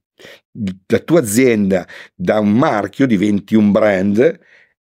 la 0.86 0.98
tua 1.00 1.20
azienda 1.20 1.86
da 2.14 2.38
un 2.38 2.52
marchio 2.52 3.06
diventi 3.06 3.54
un 3.54 3.70
brand 3.70 4.40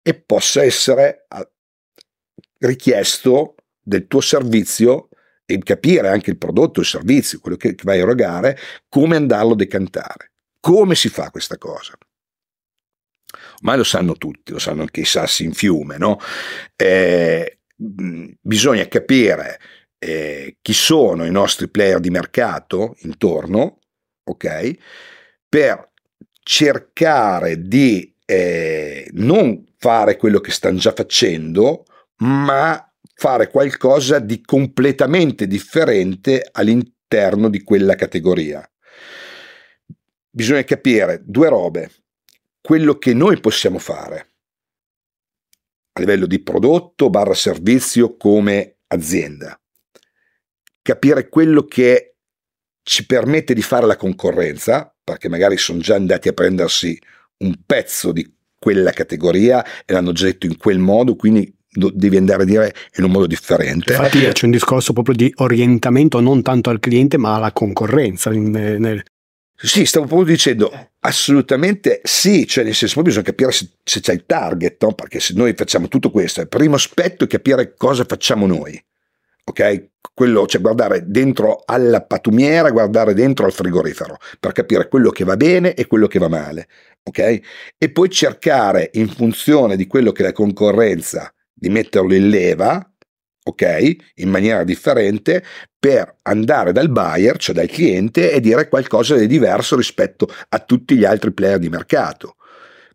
e 0.02 0.14
possa 0.14 0.62
essere 0.62 1.26
richiesto 2.58 3.56
del 3.82 4.06
tuo 4.06 4.20
servizio 4.20 5.08
e 5.44 5.58
capire 5.58 6.08
anche 6.08 6.30
il 6.30 6.38
prodotto, 6.38 6.80
il 6.80 6.86
servizio, 6.86 7.38
quello 7.40 7.56
che, 7.56 7.74
vai 7.82 7.98
a 7.98 8.02
erogare, 8.02 8.58
come 8.88 9.16
andarlo 9.16 9.52
a 9.52 9.56
decantare. 9.56 10.32
Come 10.58 10.94
si 10.94 11.08
fa 11.08 11.30
questa 11.30 11.58
cosa? 11.58 11.96
Ormai 13.56 13.76
lo 13.76 13.84
sanno 13.84 14.14
tutti, 14.14 14.52
lo 14.52 14.58
sanno 14.58 14.82
anche 14.82 15.00
i 15.00 15.04
sassi 15.04 15.44
in 15.44 15.52
fiume, 15.52 15.98
no? 15.98 16.18
Eh, 16.74 17.60
bisogna 17.76 18.88
capire 18.88 19.60
eh, 20.06 20.56
chi 20.62 20.72
sono 20.72 21.24
i 21.24 21.30
nostri 21.32 21.68
player 21.68 21.98
di 21.98 22.10
mercato 22.10 22.94
intorno, 23.00 23.80
ok? 24.22 24.76
Per 25.48 25.90
cercare 26.42 27.60
di 27.62 28.14
eh, 28.24 29.08
non 29.14 29.64
fare 29.76 30.16
quello 30.16 30.38
che 30.38 30.52
stanno 30.52 30.78
già 30.78 30.92
facendo, 30.92 31.84
ma 32.18 32.88
fare 33.14 33.50
qualcosa 33.50 34.20
di 34.20 34.40
completamente 34.42 35.48
differente 35.48 36.48
all'interno 36.52 37.48
di 37.48 37.62
quella 37.62 37.96
categoria. 37.96 38.68
Bisogna 40.30 40.62
capire 40.62 41.22
due 41.24 41.48
robe, 41.48 41.90
quello 42.60 42.96
che 42.98 43.12
noi 43.12 43.40
possiamo 43.40 43.78
fare 43.78 44.30
a 45.92 46.00
livello 46.00 46.26
di 46.26 46.42
prodotto 46.42 47.08
barra 47.08 47.34
servizio 47.34 48.16
come 48.16 48.76
azienda, 48.88 49.58
capire 50.86 51.28
quello 51.28 51.64
che 51.64 52.14
ci 52.84 53.04
permette 53.06 53.54
di 53.54 53.62
fare 53.62 53.86
la 53.86 53.96
concorrenza, 53.96 54.94
perché 55.02 55.28
magari 55.28 55.56
sono 55.56 55.80
già 55.80 55.96
andati 55.96 56.28
a 56.28 56.32
prendersi 56.32 56.96
un 57.38 57.54
pezzo 57.66 58.12
di 58.12 58.32
quella 58.56 58.92
categoria 58.92 59.64
e 59.84 59.92
l'hanno 59.92 60.12
già 60.12 60.26
detto 60.26 60.46
in 60.46 60.56
quel 60.56 60.78
modo, 60.78 61.16
quindi 61.16 61.52
devi 61.68 62.16
andare 62.16 62.44
a 62.44 62.46
dire 62.46 62.74
in 62.96 63.04
un 63.04 63.10
modo 63.10 63.26
differente. 63.26 63.92
Infatti 63.92 64.20
c'è 64.20 64.44
un 64.44 64.52
discorso 64.52 64.92
proprio 64.92 65.16
di 65.16 65.32
orientamento 65.38 66.20
non 66.20 66.42
tanto 66.42 66.70
al 66.70 66.78
cliente 66.78 67.18
ma 67.18 67.34
alla 67.34 67.50
concorrenza. 67.50 68.30
Nel... 68.30 69.02
Sì, 69.56 69.84
stavo 69.84 70.06
proprio 70.06 70.28
dicendo 70.28 70.72
assolutamente 71.00 72.00
sì, 72.04 72.46
cioè 72.46 72.62
nel 72.62 72.74
senso 72.74 72.94
poi 72.94 73.04
bisogna 73.04 73.24
capire 73.24 73.50
se, 73.50 73.68
se 73.82 74.00
c'è 74.00 74.12
il 74.12 74.24
target, 74.24 74.80
no? 74.84 74.92
perché 74.92 75.18
se 75.18 75.34
noi 75.34 75.54
facciamo 75.54 75.88
tutto 75.88 76.10
questo, 76.10 76.40
il 76.40 76.48
primo 76.48 76.76
aspetto 76.76 77.24
è 77.24 77.26
capire 77.26 77.74
cosa 77.76 78.04
facciamo 78.04 78.46
noi, 78.46 78.80
ok? 79.48 79.88
Quello, 80.12 80.46
cioè 80.46 80.60
guardare 80.60 81.04
dentro 81.06 81.62
alla 81.64 82.02
patumiera, 82.02 82.70
guardare 82.70 83.14
dentro 83.14 83.44
al 83.44 83.52
frigorifero 83.52 84.16
per 84.40 84.52
capire 84.52 84.88
quello 84.88 85.10
che 85.10 85.24
va 85.24 85.36
bene 85.36 85.74
e 85.74 85.86
quello 85.86 86.06
che 86.06 86.18
va 86.18 86.28
male, 86.28 86.68
ok? 87.02 87.40
E 87.76 87.90
poi 87.92 88.08
cercare 88.08 88.90
in 88.94 89.08
funzione 89.08 89.76
di 89.76 89.86
quello 89.86 90.12
che 90.12 90.22
la 90.22 90.32
concorrenza 90.32 91.32
di 91.52 91.68
metterlo 91.68 92.14
in 92.14 92.28
leva, 92.28 92.90
ok, 93.44 93.96
in 94.14 94.30
maniera 94.30 94.64
differente, 94.64 95.44
per 95.78 96.16
andare 96.22 96.72
dal 96.72 96.90
buyer, 96.90 97.36
cioè 97.36 97.54
dal 97.54 97.68
cliente, 97.68 98.32
e 98.32 98.40
dire 98.40 98.68
qualcosa 98.68 99.16
di 99.16 99.26
diverso 99.26 99.76
rispetto 99.76 100.28
a 100.48 100.58
tutti 100.58 100.96
gli 100.96 101.04
altri 101.04 101.32
player 101.32 101.58
di 101.58 101.68
mercato. 101.68 102.36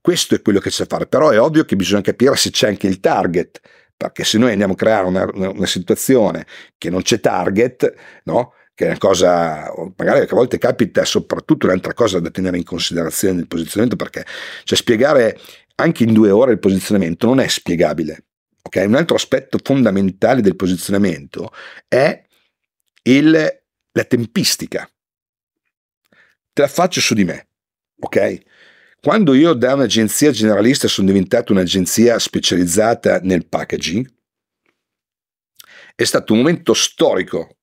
Questo 0.01 0.33
è 0.33 0.41
quello 0.41 0.59
che 0.59 0.71
c'è 0.71 0.83
da 0.85 0.95
fare, 0.95 1.05
però 1.05 1.29
è 1.29 1.39
ovvio 1.39 1.63
che 1.63 1.75
bisogna 1.75 2.01
capire 2.01 2.35
se 2.35 2.49
c'è 2.49 2.67
anche 2.67 2.87
il 2.87 2.99
target, 2.99 3.61
perché 4.05 4.23
se 4.23 4.37
noi 4.37 4.51
andiamo 4.51 4.73
a 4.73 4.75
creare 4.75 5.07
una, 5.07 5.27
una, 5.33 5.65
situazione 5.65 6.45
che 6.77 6.89
non 6.89 7.01
c'è 7.01 7.19
target, 7.19 7.93
no? 8.23 8.53
che 8.73 8.85
è 8.85 8.87
una 8.89 8.97
cosa, 8.97 9.71
magari 9.95 10.21
a 10.21 10.27
volte 10.29 10.57
capita 10.57 11.05
soprattutto 11.05 11.67
un'altra 11.67 11.93
cosa 11.93 12.19
da 12.19 12.31
tenere 12.31 12.57
in 12.57 12.63
considerazione 12.63 13.35
nel 13.35 13.47
posizionamento, 13.47 13.95
perché 13.95 14.25
cioè 14.63 14.77
spiegare 14.77 15.39
anche 15.75 16.03
in 16.03 16.13
due 16.13 16.31
ore 16.31 16.53
il 16.53 16.59
posizionamento 16.59 17.27
non 17.27 17.39
è 17.39 17.47
spiegabile. 17.47 18.25
Okay? 18.63 18.85
Un 18.85 18.95
altro 18.95 19.15
aspetto 19.15 19.59
fondamentale 19.61 20.41
del 20.41 20.55
posizionamento 20.55 21.51
è 21.87 22.23
il, 23.03 23.61
la 23.91 24.03
tempistica. 24.03 24.89
Te 26.53 26.61
la 26.61 26.67
faccio 26.67 26.99
su 26.99 27.13
di 27.13 27.23
me, 27.23 27.47
ok? 27.99 28.39
Quando 29.03 29.33
io 29.33 29.53
da 29.53 29.73
un'agenzia 29.73 30.29
generalista 30.29 30.87
sono 30.87 31.07
diventato 31.07 31.51
un'agenzia 31.51 32.19
specializzata 32.19 33.19
nel 33.23 33.47
packaging, 33.47 34.07
è 35.95 36.03
stato 36.03 36.33
un 36.33 36.39
momento 36.39 36.75
storico, 36.75 37.57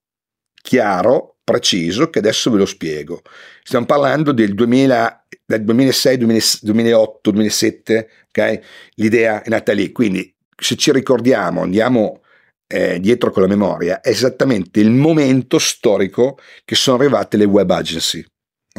chiaro, 0.61 1.37
preciso, 1.41 2.09
che 2.09 2.19
adesso 2.19 2.51
ve 2.51 2.57
lo 2.57 2.65
spiego. 2.65 3.21
Stiamo 3.63 3.85
parlando 3.85 4.33
del, 4.33 4.53
2000, 4.53 5.27
del 5.45 5.63
2006, 5.63 6.17
2008, 6.61 7.31
2007, 7.31 8.09
ok? 8.27 8.59
L'idea 8.95 9.41
è 9.41 9.47
nata 9.47 9.71
lì, 9.71 9.93
quindi 9.93 10.35
se 10.57 10.75
ci 10.75 10.91
ricordiamo, 10.91 11.61
andiamo 11.61 12.21
eh, 12.67 12.99
dietro 12.99 13.31
con 13.31 13.43
la 13.43 13.47
memoria, 13.47 14.01
è 14.01 14.09
esattamente 14.09 14.81
il 14.81 14.91
momento 14.91 15.57
storico 15.57 16.37
che 16.65 16.75
sono 16.75 16.97
arrivate 16.97 17.37
le 17.37 17.45
web 17.45 17.71
agency. 17.71 18.25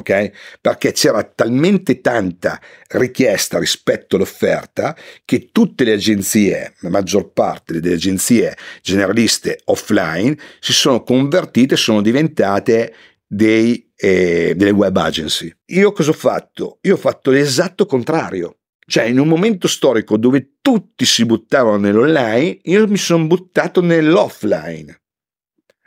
Okay? 0.01 0.33
Perché 0.61 0.93
c'era 0.93 1.23
talmente 1.23 2.01
tanta 2.01 2.61
richiesta 2.89 3.59
rispetto 3.59 4.17
all'offerta 4.17 4.97
che 5.25 5.51
tutte 5.53 5.85
le 5.85 5.93
agenzie, 5.93 6.75
la 6.81 6.91
maggior 6.91 7.33
parte 7.33 7.81
delle 7.81 7.95
agenzie 7.95 8.57
generaliste 8.83 9.61
offline, 9.67 10.37
si 10.59 10.73
sono 10.73 11.03
convertite, 11.03 11.77
sono 11.77 12.03
diventate 12.03 12.95
dei, 13.27 13.91
eh, 13.97 14.55
delle 14.57 14.71
web 14.71 14.97
agency. 14.97 15.55
Io 15.67 15.93
cosa 15.93 16.11
ho 16.11 16.15
fatto? 16.15 16.79
Io 16.83 16.95
ho 16.95 16.99
fatto 16.99 17.31
l'esatto 17.31 17.87
contrario. 17.87 18.57
Cioè, 18.91 19.05
in 19.05 19.21
un 19.21 19.29
momento 19.29 19.69
storico 19.69 20.17
dove 20.17 20.57
tutti 20.61 21.05
si 21.05 21.25
buttavano 21.25 21.77
nell'online, 21.77 22.59
io 22.65 22.89
mi 22.89 22.97
sono 22.97 23.25
buttato 23.29 23.81
nell'offline, 23.81 25.01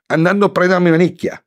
andando 0.06 0.46
a 0.46 0.50
prendermi 0.50 0.88
una 0.88 0.96
nicchia. 0.96 1.44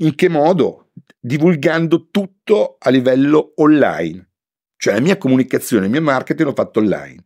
In 0.00 0.14
che 0.14 0.28
modo? 0.28 0.90
Divulgando 1.18 2.08
tutto 2.10 2.76
a 2.78 2.90
livello 2.90 3.52
online. 3.56 4.28
Cioè, 4.76 4.94
la 4.94 5.00
mia 5.00 5.18
comunicazione, 5.18 5.84
il 5.84 5.90
mio 5.90 6.00
marketing 6.00 6.48
l'ho 6.48 6.54
fatto 6.54 6.80
online. 6.80 7.22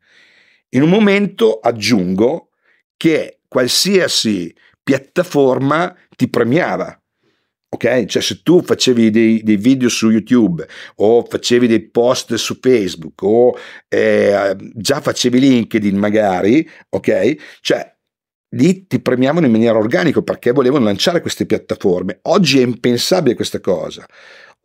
In 0.70 0.82
un 0.82 0.88
momento 0.88 1.60
aggiungo 1.60 2.48
che 2.96 3.40
qualsiasi 3.46 4.52
piattaforma 4.82 5.94
ti 6.16 6.28
premiava 6.28 6.98
ok? 7.74 8.04
Cioè 8.06 8.22
se 8.22 8.42
tu 8.42 8.62
facevi 8.62 9.10
dei, 9.10 9.42
dei, 9.42 9.56
video 9.56 9.88
su 9.88 10.10
YouTube 10.10 10.66
o 10.96 11.24
facevi 11.24 11.66
dei 11.66 11.88
post 11.88 12.34
su 12.34 12.58
Facebook 12.60 13.22
o 13.22 13.56
eh, 13.88 14.56
già 14.74 15.00
facevi 15.00 15.40
LinkedIn 15.40 15.96
magari, 15.96 16.68
ok? 16.88 17.58
Cioè 17.60 17.93
lì 18.54 18.86
ti 18.86 19.00
premiavano 19.00 19.46
in 19.46 19.52
maniera 19.52 19.78
organica 19.78 20.22
perché 20.22 20.52
volevano 20.52 20.84
lanciare 20.84 21.20
queste 21.20 21.46
piattaforme. 21.46 22.18
Oggi 22.22 22.60
è 22.60 22.62
impensabile 22.64 23.34
questa 23.34 23.60
cosa. 23.60 24.06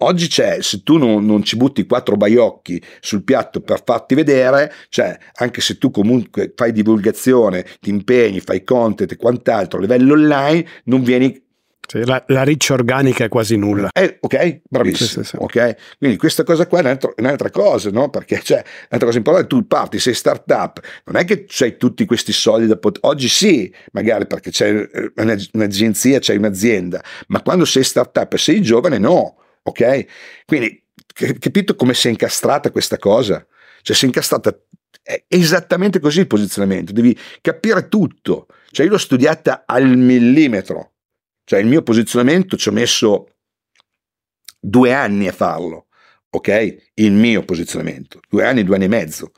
Oggi 0.01 0.27
c'è, 0.27 0.62
se 0.62 0.81
tu 0.81 0.98
non, 0.98 1.25
non, 1.25 1.43
ci 1.43 1.58
butti 1.58 1.86
quattro 1.86 2.15
baiocchi 2.15 2.81
sul 3.01 3.24
piatto 3.24 3.60
per 3.60 3.81
farti 3.84 4.15
vedere, 4.15 4.72
cioè 4.88 5.17
anche 5.36 5.60
se 5.60 5.77
tu 5.77 5.91
comunque 5.91 6.53
fai 6.55 6.72
divulgazione, 6.72 7.65
ti 7.81 7.89
impegni, 7.89 8.39
fai 8.39 8.63
content 8.63 9.12
e 9.12 9.17
quant'altro 9.17 9.77
a 9.77 9.81
livello 9.81 10.13
online, 10.13 10.65
non 10.86 11.03
vieni 11.03 11.49
sì, 11.89 12.05
la, 12.05 12.24
la 12.27 12.43
riccia 12.43 12.75
organica 12.75 13.24
è 13.24 13.29
quasi 13.29 13.55
nulla. 13.55 13.89
Eh, 13.91 14.19
ok, 14.19 14.62
bravissimo. 14.69 15.24
Sì, 15.24 15.29
sì, 15.29 15.36
okay? 15.39 15.75
Quindi 15.98 16.17
questa 16.17 16.43
cosa 16.43 16.67
qua 16.67 16.77
è 16.77 16.81
un'altra, 16.81 17.12
un'altra 17.17 17.50
cosa, 17.50 17.89
no? 17.89 18.12
Perché 18.12 18.41
cioè, 18.43 18.58
un'altra 18.58 19.05
cosa 19.08 19.17
importante, 19.17 19.48
tu 19.48 19.65
parti, 19.65 19.98
sei 19.98 20.13
startup, 20.13 20.79
non 21.05 21.15
è 21.15 21.25
che 21.25 21.46
c'hai 21.48 21.77
tutti 21.77 22.05
questi 22.05 22.31
soldi 22.31 22.67
da 22.67 22.77
poter... 22.77 23.01
Oggi 23.05 23.27
sì, 23.27 23.74
magari 23.93 24.27
perché 24.27 24.51
c'è 24.51 24.69
eh, 24.72 25.12
un'agenzia, 25.53 26.20
c'è 26.20 26.35
un'azienda, 26.35 27.03
ma 27.29 27.42
quando 27.42 27.66
sei 27.66 27.83
startup 27.83 28.31
e 28.33 28.37
sei 28.37 28.61
giovane 28.61 29.00
no, 29.00 29.37
ok? 29.64 30.05
Quindi 30.46 30.83
capito 31.40 31.75
come 31.75 31.96
si 31.96 32.05
è 32.05 32.11
incastrata 32.11 32.70
questa 32.70 33.00
cosa? 33.00 33.44
Cioè 33.81 33.96
si 33.96 34.03
è 34.03 34.07
incastrata 34.07 34.55
è 35.01 35.24
esattamente 35.27 36.00
così 36.00 36.20
il 36.20 36.27
posizionamento, 36.27 36.94
devi 36.94 37.18
capire 37.42 37.87
tutto. 37.87 38.46
Cioè 38.70 38.85
io 38.85 38.92
l'ho 38.92 39.00
studiata 39.00 39.64
al 39.66 39.98
millimetro, 39.98 40.92
cioè 41.50 41.62
il 41.62 41.66
mio 41.66 41.81
posizionamento 41.81 42.55
ci 42.57 42.70
ho 42.70 42.72
messo 42.72 43.38
due 44.59 44.94
anni 44.94 45.27
a 45.27 45.31
farlo, 45.31 45.88
ok? 46.29 46.92
Il 46.94 47.12
mio 47.12 47.44
posizionamento, 47.44 48.20
due 48.29 48.46
anni, 48.46 48.64
due 48.64 48.75
anni 48.75 48.85
e 48.85 48.90
mezzo. 48.90 49.31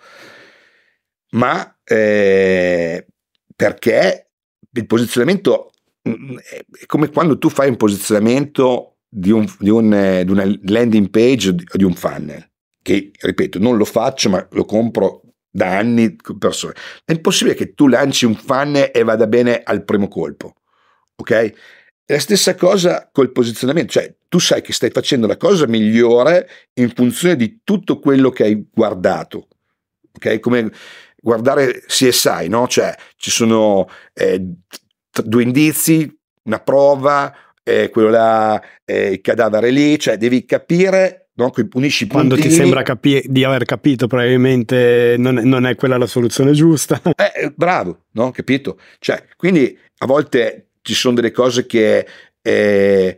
Ma 1.29 1.73
eh, 1.85 3.07
perché 3.55 4.29
il 4.73 4.85
posizionamento 4.85 5.71
mm, 6.09 6.37
è 6.81 6.85
come 6.85 7.07
quando 7.11 7.37
tu 7.37 7.47
fai 7.47 7.69
un 7.69 7.77
posizionamento 7.77 8.97
di, 9.07 9.31
un, 9.31 9.49
di, 9.57 9.69
un, 9.69 9.93
eh, 9.93 10.25
di 10.25 10.31
una 10.31 10.43
landing 10.63 11.09
page 11.11 11.47
o 11.51 11.77
di 11.77 11.85
un 11.85 11.93
funnel, 11.93 12.45
che 12.81 13.11
ripeto, 13.21 13.57
non 13.57 13.77
lo 13.77 13.85
faccio, 13.85 14.29
ma 14.29 14.45
lo 14.51 14.65
compro 14.65 15.21
da 15.49 15.77
anni 15.77 16.13
persone. 16.37 16.73
È 17.05 17.13
impossibile 17.13 17.55
che 17.55 17.73
tu 17.73 17.87
lanci 17.87 18.25
un 18.25 18.35
funnel 18.35 18.91
e 18.93 19.01
vada 19.03 19.27
bene 19.27 19.61
al 19.63 19.85
primo 19.85 20.09
colpo, 20.09 20.55
ok? 21.15 21.79
È 22.11 22.15
la 22.15 22.19
stessa 22.19 22.55
cosa 22.55 23.07
col 23.09 23.31
posizionamento, 23.31 23.93
cioè 23.93 24.13
tu 24.27 24.37
sai 24.37 24.61
che 24.61 24.73
stai 24.73 24.89
facendo 24.89 25.27
la 25.27 25.37
cosa 25.37 25.65
migliore 25.65 26.49
in 26.73 26.91
funzione 26.93 27.37
di 27.37 27.61
tutto 27.63 27.99
quello 27.99 28.31
che 28.31 28.43
hai 28.43 28.65
guardato. 28.69 29.47
Ok? 30.13 30.41
Come 30.41 30.69
guardare 31.15 31.85
CSI, 31.87 32.49
no? 32.49 32.67
Cioè 32.67 32.93
ci 33.15 33.31
sono 33.31 33.87
eh, 34.13 34.45
due 35.23 35.41
indizi, 35.41 36.13
una 36.43 36.59
prova, 36.59 37.33
eh, 37.63 37.89
quello 37.89 38.09
là, 38.09 38.61
eh, 38.83 39.11
il 39.11 39.21
cadavere 39.21 39.69
lì, 39.69 39.97
cioè 39.97 40.17
devi 40.17 40.43
capire 40.43 41.29
No, 41.33 41.49
unisci 41.75 42.07
Quando 42.07 42.35
ti 42.35 42.51
sembra 42.51 42.83
capi- 42.83 43.23
di 43.25 43.45
aver 43.45 43.63
capito, 43.63 44.07
probabilmente 44.07 45.15
non 45.17 45.39
è, 45.39 45.43
non 45.43 45.65
è 45.65 45.75
quella 45.75 45.97
la 45.97 46.05
soluzione 46.05 46.51
giusta. 46.51 47.01
Eh, 47.15 47.53
bravo, 47.55 48.07
no? 48.11 48.31
Capito? 48.31 48.77
Cioè, 48.99 49.23
quindi 49.37 49.75
a 49.99 50.05
volte 50.05 50.70
ci 50.81 50.93
sono 50.93 51.15
delle 51.15 51.31
cose 51.31 51.65
che 51.65 52.05
eh, 52.41 53.17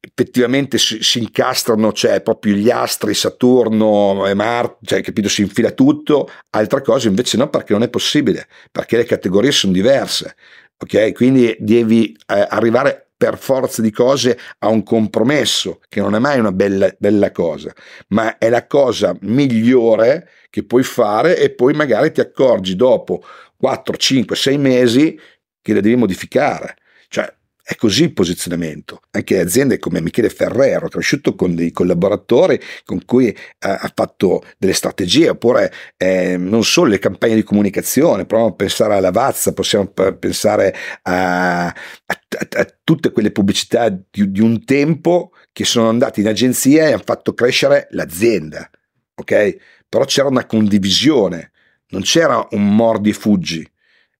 effettivamente 0.00 0.78
si, 0.78 1.02
si, 1.02 1.18
incastrano, 1.18 1.92
cioè 1.92 2.20
proprio 2.20 2.54
gli 2.54 2.70
astri, 2.70 3.14
Saturno 3.14 4.26
e 4.26 4.34
Marte, 4.34 4.78
cioè 4.82 5.02
capito, 5.02 5.28
si 5.28 5.42
infila 5.42 5.72
tutto, 5.72 6.30
altre 6.50 6.82
cose 6.82 7.08
invece 7.08 7.36
no, 7.36 7.48
perché 7.48 7.72
non 7.72 7.82
è 7.82 7.88
possibile, 7.88 8.46
perché 8.70 8.96
le 8.96 9.04
categorie 9.04 9.50
sono 9.50 9.72
diverse, 9.72 10.36
ok? 10.78 11.12
Quindi 11.12 11.56
devi 11.58 12.16
eh, 12.26 12.46
arrivare 12.48 13.08
per 13.16 13.38
forza 13.38 13.80
di 13.80 13.90
cose 13.90 14.38
a 14.58 14.68
un 14.68 14.82
compromesso, 14.82 15.80
che 15.88 16.00
non 16.00 16.14
è 16.14 16.18
mai 16.18 16.38
una 16.38 16.52
bella, 16.52 16.94
bella 16.98 17.30
cosa, 17.32 17.72
ma 18.08 18.36
è 18.38 18.50
la 18.50 18.66
cosa 18.66 19.16
migliore 19.22 20.28
che 20.50 20.64
puoi 20.64 20.82
fare 20.82 21.38
e 21.38 21.50
poi 21.50 21.72
magari 21.72 22.12
ti 22.12 22.20
accorgi 22.20 22.76
dopo 22.76 23.22
4, 23.56 23.96
5, 23.96 24.36
6 24.36 24.58
mesi 24.58 25.18
che 25.66 25.74
le 25.74 25.80
devi 25.80 25.96
modificare. 25.96 26.76
Cioè, 27.08 27.28
è 27.60 27.74
così 27.74 28.04
il 28.04 28.12
posizionamento. 28.12 29.00
Anche 29.10 29.40
aziende 29.40 29.80
come 29.80 30.00
Michele 30.00 30.28
Ferrero, 30.30 30.86
cresciuto 30.86 31.34
con 31.34 31.56
dei 31.56 31.72
collaboratori 31.72 32.60
con 32.84 33.04
cui 33.04 33.26
eh, 33.26 33.36
ha 33.58 33.92
fatto 33.92 34.44
delle 34.56 34.72
strategie, 34.72 35.30
oppure 35.30 35.72
eh, 35.96 36.36
non 36.36 36.62
solo 36.62 36.90
le 36.90 37.00
campagne 37.00 37.34
di 37.34 37.42
comunicazione, 37.42 38.26
proviamo 38.26 38.52
a 38.52 38.54
pensare 38.54 38.94
alla 38.94 39.10
Vazza, 39.10 39.52
possiamo 39.52 39.86
pensare 39.88 40.72
a, 41.02 41.66
a, 41.66 41.74
a, 42.06 42.48
a 42.58 42.74
tutte 42.84 43.10
quelle 43.10 43.32
pubblicità 43.32 43.88
di, 43.88 44.30
di, 44.30 44.40
un 44.40 44.64
tempo 44.64 45.32
che 45.50 45.64
sono 45.64 45.88
andate 45.88 46.20
in 46.20 46.28
agenzia 46.28 46.86
e 46.86 46.92
hanno 46.92 47.02
fatto 47.04 47.34
crescere 47.34 47.88
l'azienda. 47.90 48.70
Ok? 49.16 49.56
Però 49.88 50.04
c'era 50.04 50.28
una 50.28 50.46
condivisione, 50.46 51.50
non 51.88 52.02
c'era 52.02 52.46
un 52.52 52.76
mordi 52.76 53.10
e 53.10 53.12
fuggi 53.14 53.68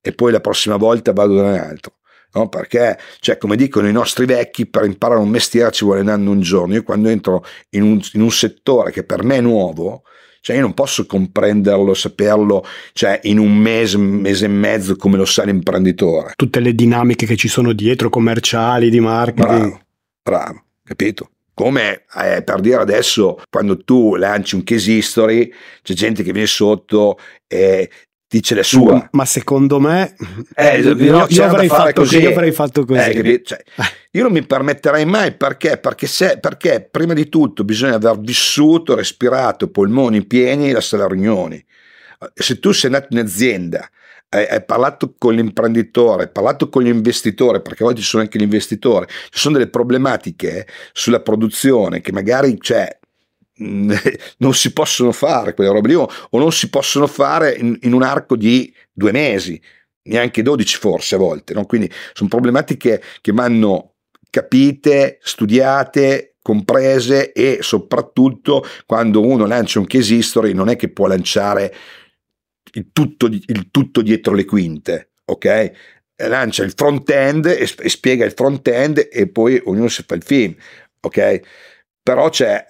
e 0.06 0.12
poi 0.12 0.30
la 0.30 0.40
prossima 0.40 0.76
volta 0.76 1.12
vado 1.12 1.34
da 1.34 1.42
un 1.42 1.58
altro. 1.58 1.94
No? 2.34 2.48
Perché, 2.48 2.96
cioè, 3.18 3.38
come 3.38 3.56
dicono 3.56 3.88
i 3.88 3.92
nostri 3.92 4.24
vecchi, 4.24 4.66
per 4.66 4.84
imparare 4.84 5.18
un 5.18 5.28
mestiere 5.28 5.72
ci 5.72 5.84
vuole 5.84 6.00
un 6.02 6.08
anno 6.08 6.30
un 6.30 6.40
giorno. 6.40 6.74
Io 6.74 6.84
quando 6.84 7.08
entro 7.08 7.44
in 7.70 7.82
un, 7.82 8.00
in 8.12 8.20
un 8.20 8.30
settore 8.30 8.92
che 8.92 9.02
per 9.02 9.24
me 9.24 9.38
è 9.38 9.40
nuovo, 9.40 10.02
cioè 10.42 10.54
io 10.54 10.62
non 10.62 10.74
posso 10.74 11.06
comprenderlo, 11.06 11.92
saperlo 11.92 12.64
cioè 12.92 13.18
in 13.24 13.40
un 13.40 13.56
mese, 13.56 13.96
un 13.96 14.04
mese 14.04 14.44
e 14.44 14.48
mezzo 14.48 14.94
come 14.94 15.16
lo 15.16 15.24
sa 15.24 15.42
l'imprenditore. 15.42 16.34
Tutte 16.36 16.60
le 16.60 16.72
dinamiche 16.72 17.26
che 17.26 17.34
ci 17.34 17.48
sono 17.48 17.72
dietro, 17.72 18.10
commerciali, 18.10 18.90
di 18.90 19.00
marketing. 19.00 19.44
Bravo, 19.44 19.80
bravo, 20.22 20.64
capito? 20.84 21.30
Come 21.52 22.04
eh, 22.22 22.42
per 22.42 22.60
dire 22.60 22.76
adesso, 22.76 23.40
quando 23.50 23.82
tu 23.82 24.14
lanci 24.14 24.54
un 24.54 24.62
case 24.62 24.92
history, 24.92 25.50
c'è 25.82 25.94
gente 25.94 26.22
che 26.22 26.30
viene 26.30 26.46
sotto 26.46 27.18
e 27.48 27.88
dice 28.36 28.54
la 28.54 28.62
sua. 28.62 29.08
Ma 29.12 29.24
secondo 29.24 29.80
me, 29.80 30.14
eh, 30.54 30.80
io, 30.80 30.96
io, 30.96 31.26
io, 31.28 31.44
avrei 31.44 31.68
così, 31.92 32.18
io, 32.20 32.30
avrei 32.30 32.52
fatto 32.52 32.84
così. 32.84 33.10
Eh, 33.10 33.42
cioè, 33.44 33.62
io 34.12 34.22
non 34.22 34.32
mi 34.32 34.44
permetterei 34.44 35.04
mai 35.04 35.34
perché? 35.34 35.78
Perché, 35.78 36.06
se, 36.06 36.38
perché 36.38 36.86
prima 36.90 37.14
di 37.14 37.28
tutto 37.28 37.64
bisogna 37.64 37.94
aver 37.94 38.18
vissuto, 38.20 38.94
respirato, 38.94 39.68
polmoni 39.68 40.24
pieni 40.24 40.70
la 40.70 40.80
sala 40.80 41.06
riunioni. 41.06 41.64
Se 42.34 42.58
tu 42.58 42.72
sei 42.72 42.90
nato 42.90 43.08
in 43.10 43.18
azienda, 43.18 43.88
hai, 44.30 44.46
hai, 44.46 44.64
parlato 44.64 45.14
con 45.18 45.34
l'imprenditore, 45.34 46.24
hai 46.24 46.30
parlato 46.30 46.68
con 46.68 46.82
l'investitore, 46.82 47.60
perché 47.60 47.82
a 47.82 47.86
volte 47.86 48.00
ci 48.00 48.06
sono 48.06 48.22
anche 48.22 48.38
gli 48.38 48.42
investitori, 48.42 49.06
ci 49.06 49.38
sono 49.38 49.58
delle 49.58 49.70
problematiche 49.70 50.66
sulla 50.92 51.20
produzione 51.20 52.00
che 52.00 52.12
magari 52.12 52.56
c'è 52.58 52.98
non 54.38 54.54
si 54.54 54.72
possono 54.72 55.12
fare 55.12 55.54
quelle 55.54 55.70
robe 55.70 55.88
lì 55.88 55.94
o, 55.94 56.08
non 56.32 56.52
si 56.52 56.68
possono 56.68 57.06
fare 57.06 57.54
in, 57.54 57.78
in, 57.82 57.92
un 57.92 58.02
arco 58.02 58.36
di 58.36 58.72
due 58.92 59.12
mesi, 59.12 59.60
neanche 60.02 60.42
12 60.42 60.76
forse 60.76 61.14
a 61.14 61.18
volte. 61.18 61.54
No? 61.54 61.64
Quindi 61.64 61.90
sono 62.12 62.28
problematiche 62.28 63.02
che 63.20 63.32
vanno 63.32 63.94
capite, 64.30 65.18
studiate, 65.22 66.36
comprese 66.42 67.32
e 67.32 67.58
soprattutto 67.60 68.64
quando 68.84 69.20
uno 69.20 69.46
lancia 69.46 69.78
un 69.78 69.86
case 69.86 70.14
history 70.14 70.52
non 70.52 70.68
è 70.68 70.76
che 70.76 70.90
può 70.90 71.06
lanciare 71.06 71.74
il 72.74 72.90
tutto, 72.92 73.26
il 73.26 73.68
tutto 73.70 74.02
dietro 74.02 74.34
le 74.34 74.44
quinte, 74.44 75.12
ok? 75.24 75.70
Lancia 76.28 76.62
il 76.62 76.72
front 76.76 77.08
end 77.10 77.46
e, 77.46 77.68
e 77.78 77.88
spiega 77.88 78.24
il 78.24 78.32
front 78.32 78.66
end 78.68 79.08
e 79.10 79.26
poi 79.28 79.60
ognuno 79.64 79.88
si 79.88 80.04
fa 80.06 80.14
il 80.14 80.22
film, 80.22 80.54
ok? 81.00 81.40
Però 82.06 82.28
c'è 82.28 82.64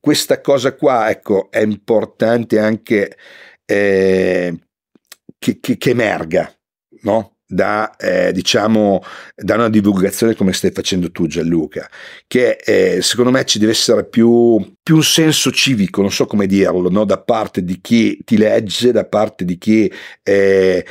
questa 0.00 0.40
cosa 0.40 0.74
qua, 0.74 1.08
ecco, 1.08 1.48
è 1.48 1.60
importante 1.60 2.58
anche 2.58 3.16
eh, 3.64 4.52
che, 5.38 5.60
che, 5.60 5.76
che, 5.76 5.90
emerga, 5.90 6.52
no? 7.02 7.33
Da, 7.46 7.94
eh, 7.96 8.32
diciamo, 8.32 9.04
da 9.36 9.54
una 9.54 9.68
divulgazione 9.68 10.34
come 10.34 10.54
stai 10.54 10.70
facendo 10.70 11.10
tu 11.10 11.26
Gianluca, 11.26 11.88
che 12.26 12.56
eh, 12.64 13.02
secondo 13.02 13.30
me 13.30 13.44
ci 13.44 13.58
deve 13.58 13.72
essere 13.72 14.06
più, 14.06 14.76
più, 14.82 14.96
un 14.96 15.02
senso 15.02 15.50
civico, 15.50 16.00
non 16.00 16.10
so 16.10 16.26
come 16.26 16.46
dirlo, 16.46 16.88
no? 16.88 17.04
da 17.04 17.18
parte 17.18 17.62
di 17.62 17.80
chi 17.82 18.18
ti 18.24 18.38
legge, 18.38 18.92
da 18.92 19.04
parte 19.04 19.44
di 19.44 19.58
chi 19.58 19.92
eh, 20.22 20.84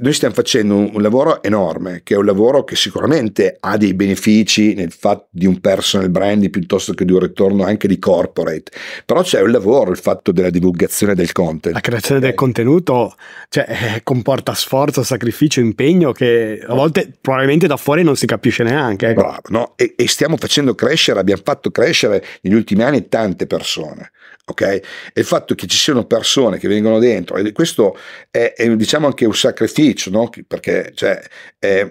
noi 0.00 0.12
stiamo 0.14 0.34
facendo 0.34 0.76
un, 0.76 1.02
lavoro 1.02 1.42
enorme, 1.42 2.00
che 2.04 2.14
è 2.14 2.16
un 2.16 2.24
lavoro 2.24 2.64
che 2.64 2.74
sicuramente 2.74 3.56
ha 3.60 3.76
dei 3.76 3.92
benefici 3.92 4.72
nel 4.74 4.92
fatto 4.92 5.26
di 5.30 5.44
un 5.44 5.60
personal 5.60 6.08
branding 6.08 6.50
piuttosto 6.50 6.94
che 6.94 7.04
di 7.04 7.12
un 7.12 7.18
ritorno 7.18 7.64
anche 7.64 7.86
di 7.86 7.98
corporate, 7.98 8.72
però 9.04 9.22
c'è 9.22 9.42
un 9.42 9.50
lavoro, 9.50 9.90
il 9.90 9.98
fatto 9.98 10.32
della 10.32 10.48
divulgazione 10.48 11.14
del 11.14 11.32
content. 11.32 11.74
La 11.74 11.80
creazione 11.80 12.20
del 12.20 12.34
contenuto 12.34 13.14
cioè, 13.50 13.66
eh, 13.68 14.02
comporta 14.02 14.54
sforzo, 14.54 15.02
sacrificio, 15.02 15.60
impegno 15.62 16.12
che 16.12 16.62
a 16.66 16.74
volte 16.74 17.10
probabilmente 17.20 17.66
da 17.66 17.76
fuori 17.76 18.02
non 18.02 18.16
si 18.16 18.26
capisce 18.26 18.62
neanche. 18.62 19.08
Ecco. 19.08 19.20
Bravo, 19.20 19.42
no? 19.48 19.72
e, 19.76 19.94
e 19.96 20.08
stiamo 20.08 20.36
facendo 20.36 20.74
crescere, 20.74 21.20
abbiamo 21.20 21.42
fatto 21.44 21.70
crescere 21.70 22.24
negli 22.42 22.54
ultimi 22.54 22.82
anni 22.82 23.08
tante 23.08 23.46
persone 23.46 24.10
ok? 24.44 24.60
E 24.60 24.82
il 25.14 25.24
fatto 25.24 25.54
che 25.54 25.66
ci 25.66 25.76
siano 25.76 26.04
persone 26.04 26.58
che 26.58 26.68
vengono 26.68 26.98
dentro, 26.98 27.36
e 27.36 27.52
questo 27.52 27.96
è, 28.30 28.54
è 28.56 28.76
diciamo 28.76 29.06
anche 29.06 29.24
un 29.24 29.34
sacrificio, 29.34 30.10
no? 30.10 30.28
Perché 30.46 30.92
cioè, 30.94 31.20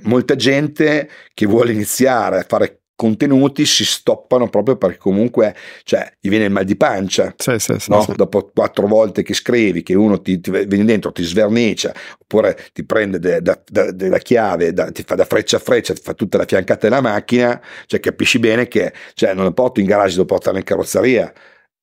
molta 0.02 0.36
gente 0.36 1.10
che 1.34 1.46
vuole 1.46 1.72
iniziare 1.72 2.40
a 2.40 2.46
fare 2.48 2.81
contenuti 3.02 3.66
si 3.66 3.84
stoppano 3.84 4.48
proprio 4.48 4.76
perché 4.76 5.00
comunque 5.00 5.56
cioè, 5.82 6.14
gli 6.20 6.30
viene 6.30 6.46
il 6.46 6.52
mal 6.52 6.66
di 6.66 6.76
pancia 6.76 7.34
sì, 7.36 7.58
sì, 7.58 7.74
sì, 7.80 7.90
no? 7.90 8.06
dopo 8.16 8.52
quattro 8.54 8.86
volte 8.86 9.24
che 9.24 9.34
scrivi 9.34 9.82
che 9.82 9.96
uno 9.96 10.22
ti, 10.22 10.40
ti 10.40 10.52
viene 10.52 10.86
dentro 10.86 11.12
ti 11.12 11.24
svernicia 11.24 11.92
oppure 12.20 12.56
ti 12.72 12.86
prende 12.86 13.18
della 13.18 13.60
de, 13.68 13.92
de, 13.96 14.10
de 14.10 14.20
chiave 14.22 14.72
da, 14.72 14.92
ti 14.92 15.02
fa 15.02 15.16
da 15.16 15.26
freccia 15.26 15.58
a 15.58 15.60
freccia 15.60 15.96
ti 15.96 16.02
fa 16.04 16.14
tutta 16.14 16.38
la 16.38 16.46
fiancata 16.46 16.88
della 16.88 17.02
macchina 17.02 17.60
cioè 17.88 18.00
capisci 18.00 18.38
bene 18.38 18.68
che 18.68 18.94
cioè, 19.16 19.34
non 19.34 19.46
lo 19.46 19.52
porto 19.52 19.80
in 19.80 19.88
garage 19.88 20.14
devo 20.14 20.26
portarlo 20.26 20.60
in 20.60 20.64
carrozzeria 20.64 21.34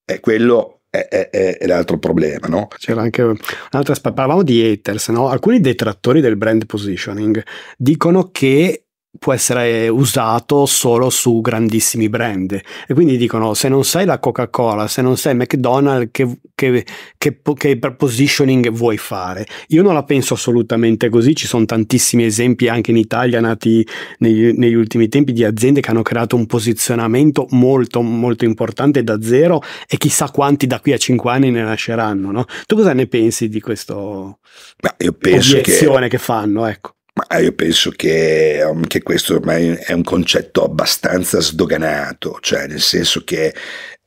e 0.04 0.20
quello 0.20 0.82
è, 0.88 1.08
è, 1.08 1.28
è, 1.58 1.66
l'altro 1.66 1.98
problema, 1.98 2.46
no? 2.48 2.68
C'era 2.78 3.02
anche 3.02 3.20
un 3.20 3.36
altro 3.72 3.92
aspetto, 3.92 4.14
parlavamo 4.14 4.42
di 4.42 4.64
haters, 4.64 5.08
no? 5.08 5.28
Alcuni 5.28 5.60
detrattori 5.60 6.22
del 6.22 6.36
brand 6.36 6.64
positioning 6.64 7.42
dicono 7.76 8.30
che 8.30 8.87
può 9.18 9.32
essere 9.32 9.88
usato 9.88 10.66
solo 10.66 11.10
su 11.10 11.40
grandissimi 11.40 12.08
brand. 12.08 12.60
E 12.86 12.94
quindi 12.94 13.16
dicono 13.16 13.54
se 13.54 13.68
non 13.68 13.84
sei 13.84 14.06
la 14.06 14.18
Coca-Cola 14.18 14.86
se 14.88 15.02
non 15.02 15.16
sei 15.16 15.34
McDonald's 15.34 16.08
che, 16.12 16.38
che, 16.54 16.84
che, 17.16 17.40
che, 17.54 17.78
positioning 17.78 18.70
vuoi 18.70 18.96
fare? 18.96 19.46
Io 19.68 19.82
non 19.82 19.94
la 19.94 20.04
penso 20.04 20.34
assolutamente 20.34 21.08
così 21.08 21.34
ci 21.34 21.46
sono 21.46 21.64
tantissimi 21.64 22.24
esempi 22.24 22.68
anche 22.68 22.90
in 22.90 22.96
Italia 22.96 23.40
nati 23.40 23.86
negli, 24.18 24.52
negli 24.52 24.74
ultimi 24.74 25.08
tempi 25.08 25.32
di 25.32 25.44
aziende 25.44 25.80
che 25.80 25.90
hanno 25.90 26.02
creato 26.02 26.36
un 26.36 26.46
posizionamento 26.46 27.46
molto 27.50 28.02
molto 28.02 28.44
importante 28.44 29.02
da 29.02 29.20
zero 29.20 29.62
e 29.86 29.96
chissà 29.96 30.30
quanti 30.30 30.66
da 30.66 30.80
qui 30.80 30.92
a 30.92 30.98
cinque 30.98 31.30
anni 31.30 31.50
ne 31.50 31.62
nasceranno 31.62 32.30
no? 32.30 32.44
tu 32.66 32.76
cosa 32.76 32.92
ne 32.92 33.06
pensi 33.06 33.48
di 33.48 33.60
questo 33.60 34.38
Ma 34.82 34.94
io 34.98 35.12
penso 35.12 35.58
obiezione 35.58 36.08
che... 36.08 36.16
che 36.16 36.22
fanno 36.22 36.66
ecco 36.66 36.92
ma 37.18 37.38
io 37.38 37.52
penso 37.52 37.90
che, 37.90 38.62
um, 38.64 38.86
che, 38.86 39.02
questo 39.02 39.34
ormai 39.34 39.74
è 39.74 39.92
un 39.92 40.04
concetto 40.04 40.64
abbastanza 40.64 41.40
sdoganato, 41.40 42.38
cioè 42.40 42.68
nel 42.68 42.80
senso 42.80 43.24
che 43.24 43.52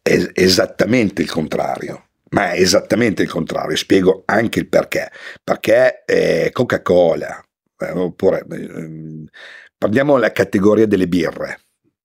è 0.01 0.29
esattamente 0.33 1.21
il 1.21 1.29
contrario. 1.29 2.05
Ma 2.29 2.51
è 2.51 2.61
esattamente 2.61 3.23
il 3.23 3.29
contrario, 3.29 3.75
spiego 3.75 4.23
anche 4.25 4.59
il 4.59 4.69
perché. 4.69 5.11
Perché 5.43 6.03
eh, 6.05 6.49
Coca-Cola, 6.53 7.43
eh, 7.77 7.91
oppure 7.91 8.45
eh, 8.49 9.25
prendiamo 9.77 10.15
la 10.15 10.31
categoria 10.31 10.87
delle 10.87 11.09
birre, 11.09 11.59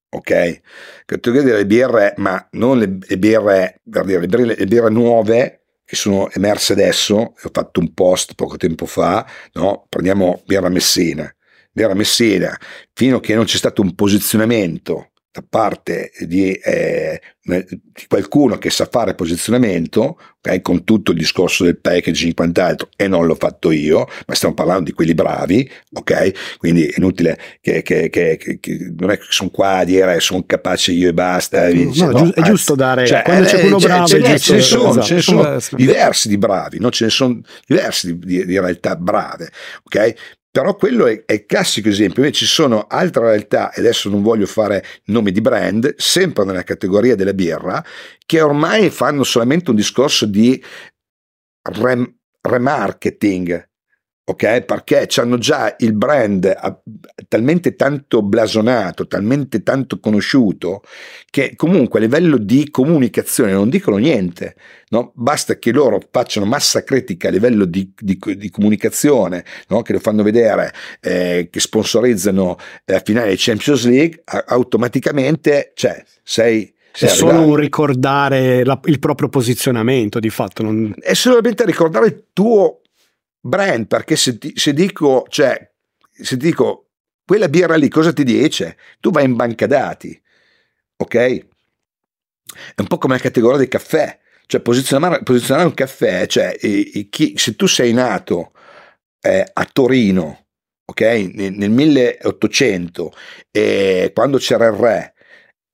ok? 0.09 0.61
Categoria 1.05 1.45
delle 1.45 1.67
birre, 1.67 2.15
ma 2.17 2.45
non 2.53 2.79
le 2.79 2.89
birre, 2.89 3.81
per 3.89 4.05
dire, 4.05 4.21
le 4.21 4.27
birre, 4.27 4.45
le 4.57 4.67
birre 4.67 4.91
nuove, 4.91 5.66
che 5.87 5.97
sono 5.97 6.29
emerse 6.33 6.73
adesso, 6.73 7.15
ho 7.15 7.51
fatto 7.53 7.79
un 7.81 7.95
post 7.95 8.35
poco 8.35 8.57
tempo 8.57 8.87
fa, 8.87 9.25
no? 9.53 9.87
prendiamo 9.89 10.43
Birra 10.45 10.69
Messina. 10.69 11.33
Birra 11.71 11.95
Messina, 11.95 12.59
fino 12.93 13.19
a 13.19 13.21
che 13.21 13.35
non 13.35 13.45
c'è 13.45 13.57
stato 13.57 13.83
un 13.83 13.95
posizionamento 13.95 15.13
da 15.37 15.45
parte 15.47 16.13
di, 16.21 16.53
eh, 16.53 17.21
di, 17.43 17.81
qualcuno 18.09 18.57
che 18.57 18.71
sa 18.71 18.89
fare 18.91 19.15
posizionamento, 19.15 20.19
okay, 20.39 20.63
con 20.63 20.83
tutto 20.83 21.11
il 21.11 21.19
discorso 21.19 21.65
del 21.65 21.79
packaging 21.79 22.31
e 22.31 22.35
quant'altro, 22.35 22.89
e 22.97 23.07
non 23.07 23.27
l'ho 23.27 23.35
fatto 23.35 23.71
io, 23.71 24.09
ma 24.27 24.35
stiamo 24.35 24.55
parlando 24.55 24.85
di 24.85 24.93
quelli 24.93 25.13
bravi, 25.13 25.71
ok? 25.93 26.57
Quindi 26.57 26.87
è 26.87 26.95
inutile 26.97 27.39
che, 27.61 27.83
che, 27.83 28.09
che, 28.09 28.39
che 28.39 28.93
non 28.97 29.11
è 29.11 29.19
che 29.19 29.27
sono 29.29 29.51
qua 29.51 29.79
a 29.79 29.85
dire 29.85 30.21
sono 30.21 30.43
capace 30.47 30.93
io 30.93 31.11
e 31.11 31.13
basta. 31.13 31.67
No, 31.67 31.73
dice, 31.73 32.07
no, 32.07 32.33
è 32.33 32.41
giusto 32.41 32.75
dare, 32.75 33.07
cioè, 33.07 33.23
quando 33.23 33.45
c'è 33.45 33.63
uno 33.63 33.77
bravo, 33.77 34.07
ce, 34.07 34.39
ce, 34.39 34.55
ne 34.55 34.61
sono, 34.63 34.89
esatto. 34.91 35.07
ce 35.07 35.15
ne 35.15 35.21
sono 35.21 35.59
diversi 35.73 36.29
di 36.29 36.39
bravi, 36.39 36.79
no? 36.81 36.91
ce 36.91 37.05
ne 37.05 37.11
sono 37.11 37.41
diversi 37.67 38.19
di, 38.19 38.27
di, 38.27 38.47
di 38.47 38.59
realtà 38.59 38.97
brave, 38.97 39.51
ok? 39.85 40.15
Però 40.57 40.75
quello 40.75 41.07
è, 41.07 41.23
è, 41.27 41.35
il 41.35 41.45
classico 41.45 41.91
esempio. 41.91 42.23
Invece 42.23 42.47
ci 42.47 42.51
sono 42.51 42.87
altre 42.89 43.25
realtà, 43.25 43.71
e 43.73 43.81
adesso 43.81 44.09
non 44.09 44.23
voglio 44.23 44.47
fare 44.47 44.83
nomi 45.07 45.31
di 45.31 45.43
brand, 45.43 45.97
sempre 45.99 46.47
nella 46.47 46.63
categoria 46.63 47.15
della 47.15 47.35
birra, 47.35 47.85
che 48.25 48.41
ormai 48.41 48.89
fanno 48.89 49.23
solamente 49.23 49.69
un 49.69 49.77
discorso 49.77 50.25
di 50.25 50.59
rem- 51.73 52.11
remarketing, 52.41 53.69
ok? 54.29 54.63
Perché 54.63 55.07
hanno 55.17 55.39
già 55.39 55.77
il 55.79 55.93
brand 55.93 56.53
talmente 57.29 57.77
tanto 57.77 58.23
blasonato, 58.23 59.07
talmente 59.07 59.63
tanto 59.63 60.01
conosciuto, 60.01 60.83
che 61.31 61.55
comunque 61.55 62.01
a 62.01 62.03
livello 62.03 62.37
di 62.37 62.69
comunicazione 62.71 63.53
non 63.53 63.69
dicono 63.69 63.99
niente. 63.99 64.57
No? 64.89 65.13
Basta 65.15 65.59
che 65.59 65.71
loro 65.71 66.01
facciano 66.11 66.45
massa 66.45 66.83
critica 66.83 67.29
a 67.29 67.31
livello 67.31 67.65
di, 67.65 67.93
di, 67.97 68.19
di 68.37 68.51
comunicazione, 68.51 69.45
no? 69.69 69.83
che 69.83 69.93
lo 69.93 70.01
fanno 70.01 70.25
vedere, 70.25 70.73
eh, 71.01 71.49
che 71.51 71.61
sponsorizzano 71.61 72.57
la 72.87 73.01
finale 73.01 73.31
di 73.31 73.37
Champions 73.39 73.87
League, 73.87 74.23
automaticamente 74.25 75.71
cioè, 75.75 76.03
sei 76.23 76.75
è 76.99 77.09
solo 77.09 77.43
un 77.43 77.57
ricordare 77.57 78.65
la, 78.65 78.81
il 78.85 78.99
proprio 78.99 79.29
posizionamento 79.29 80.19
di 80.19 80.31
fatto. 80.31 80.63
Non... 80.63 80.95
È 80.99 81.13
solamente 81.13 81.67
ricordare 81.67 82.07
il 82.07 82.25
tuo 82.33 82.81
brand, 83.47 83.87
perché 83.87 84.17
se, 84.17 84.39
ti, 84.39 84.53
se 84.57 84.73
dico, 84.73 85.25
cioè, 85.29 85.71
se 86.11 86.37
dico 86.37 86.87
quella 87.25 87.49
birra 87.49 87.75
lì 87.75 87.89
cosa 87.89 88.13
ti 88.13 88.25
dice? 88.25 88.77
Tu 89.01 89.11
vai 89.11 89.25
in 89.25 89.35
banca 89.35 89.67
dati, 89.67 90.21
ok? 90.97 91.15
È 91.17 92.81
un 92.81 92.87
po' 92.87 92.99
come 92.99 93.15
la 93.15 93.21
categoria 93.21 93.59
del 93.59 93.69
caffè, 93.69 94.19
cioè 94.47 94.61
posizionare, 94.61 95.23
posizionare 95.23 95.67
un 95.67 95.75
caffè, 95.75 96.27
cioè 96.27 96.57
e, 96.61 97.09
chi, 97.11 97.35
se 97.37 97.57
tu 97.57 97.67
sei 97.67 97.93
nato 97.93 98.53
eh, 99.21 99.45
a 99.53 99.69
Torino, 99.73 100.47
ok? 100.85 101.01
Nel, 101.35 101.53
nel 101.53 101.71
1800, 101.71 103.13
eh, 103.51 104.13
quando 104.15 104.39
c'era 104.39 104.67
il 104.67 104.73
re, 104.73 105.15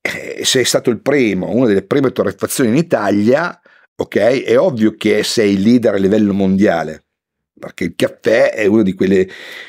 eh, 0.00 0.44
sei 0.44 0.64
stato 0.64 0.88
il 0.88 1.00
primo, 1.02 1.50
una 1.50 1.66
delle 1.66 1.82
prime 1.82 2.12
torrefazioni 2.12 2.70
in 2.70 2.76
Italia, 2.76 3.60
ok? 3.94 4.16
È 4.16 4.58
ovvio 4.58 4.96
che 4.96 5.22
sei 5.22 5.62
leader 5.62 5.94
a 5.94 5.98
livello 5.98 6.32
mondiale 6.32 7.04
perché 7.62 7.84
il 7.84 7.94
caffè 7.94 8.50
è 8.50 8.66
uno 8.66 8.82
di, 8.82 8.92
quelle, 8.94 9.28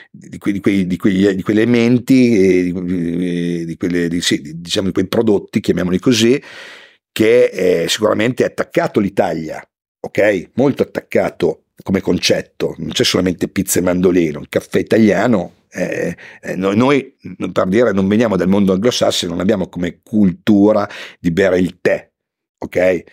di, 0.10 0.40
quei, 0.40 0.54
di, 0.54 0.60
quei, 0.60 0.88
di 0.88 0.98
quegli, 0.98 1.44
quegli, 1.44 1.58
elementi, 1.60 2.74
di, 2.74 3.76
quelle, 3.78 4.10
sì, 4.20 4.42
diciamo 4.56 4.88
di 4.88 4.94
quei 4.94 5.08
prodotti, 5.08 5.60
chiamiamoli 5.60 6.00
così, 6.00 6.42
che 7.12 7.44
eh, 7.84 7.88
sicuramente 7.88 8.44
è 8.44 8.48
attaccato 8.48 9.00
l'Italia, 9.00 9.64
ok? 10.00 10.50
Molto 10.56 10.82
attaccato 10.82 11.66
come 11.84 12.02
concetto, 12.02 12.74
non 12.80 12.90
c'è 12.90 13.04
solamente 13.04 13.48
pizza 13.48 13.78
e 13.78 13.84
mandolino, 13.84 14.40
il 14.40 14.50
caffè 14.50 14.80
italiano 14.80 15.62
eh, 15.70 16.16
eh, 16.42 16.56
noi, 16.56 16.76
noi, 16.76 17.16
per 17.52 17.68
dire, 17.68 17.92
non 17.92 18.08
veniamo 18.08 18.36
dal 18.36 18.48
mondo 18.48 18.74
anglosassone, 18.74 19.32
non 19.32 19.40
abbiamo 19.40 19.70
come 19.70 20.02
cultura 20.02 20.90
di 21.20 21.30
bere 21.30 21.60
il 21.60 21.78
tè, 21.80 22.12
ok? 22.58 23.04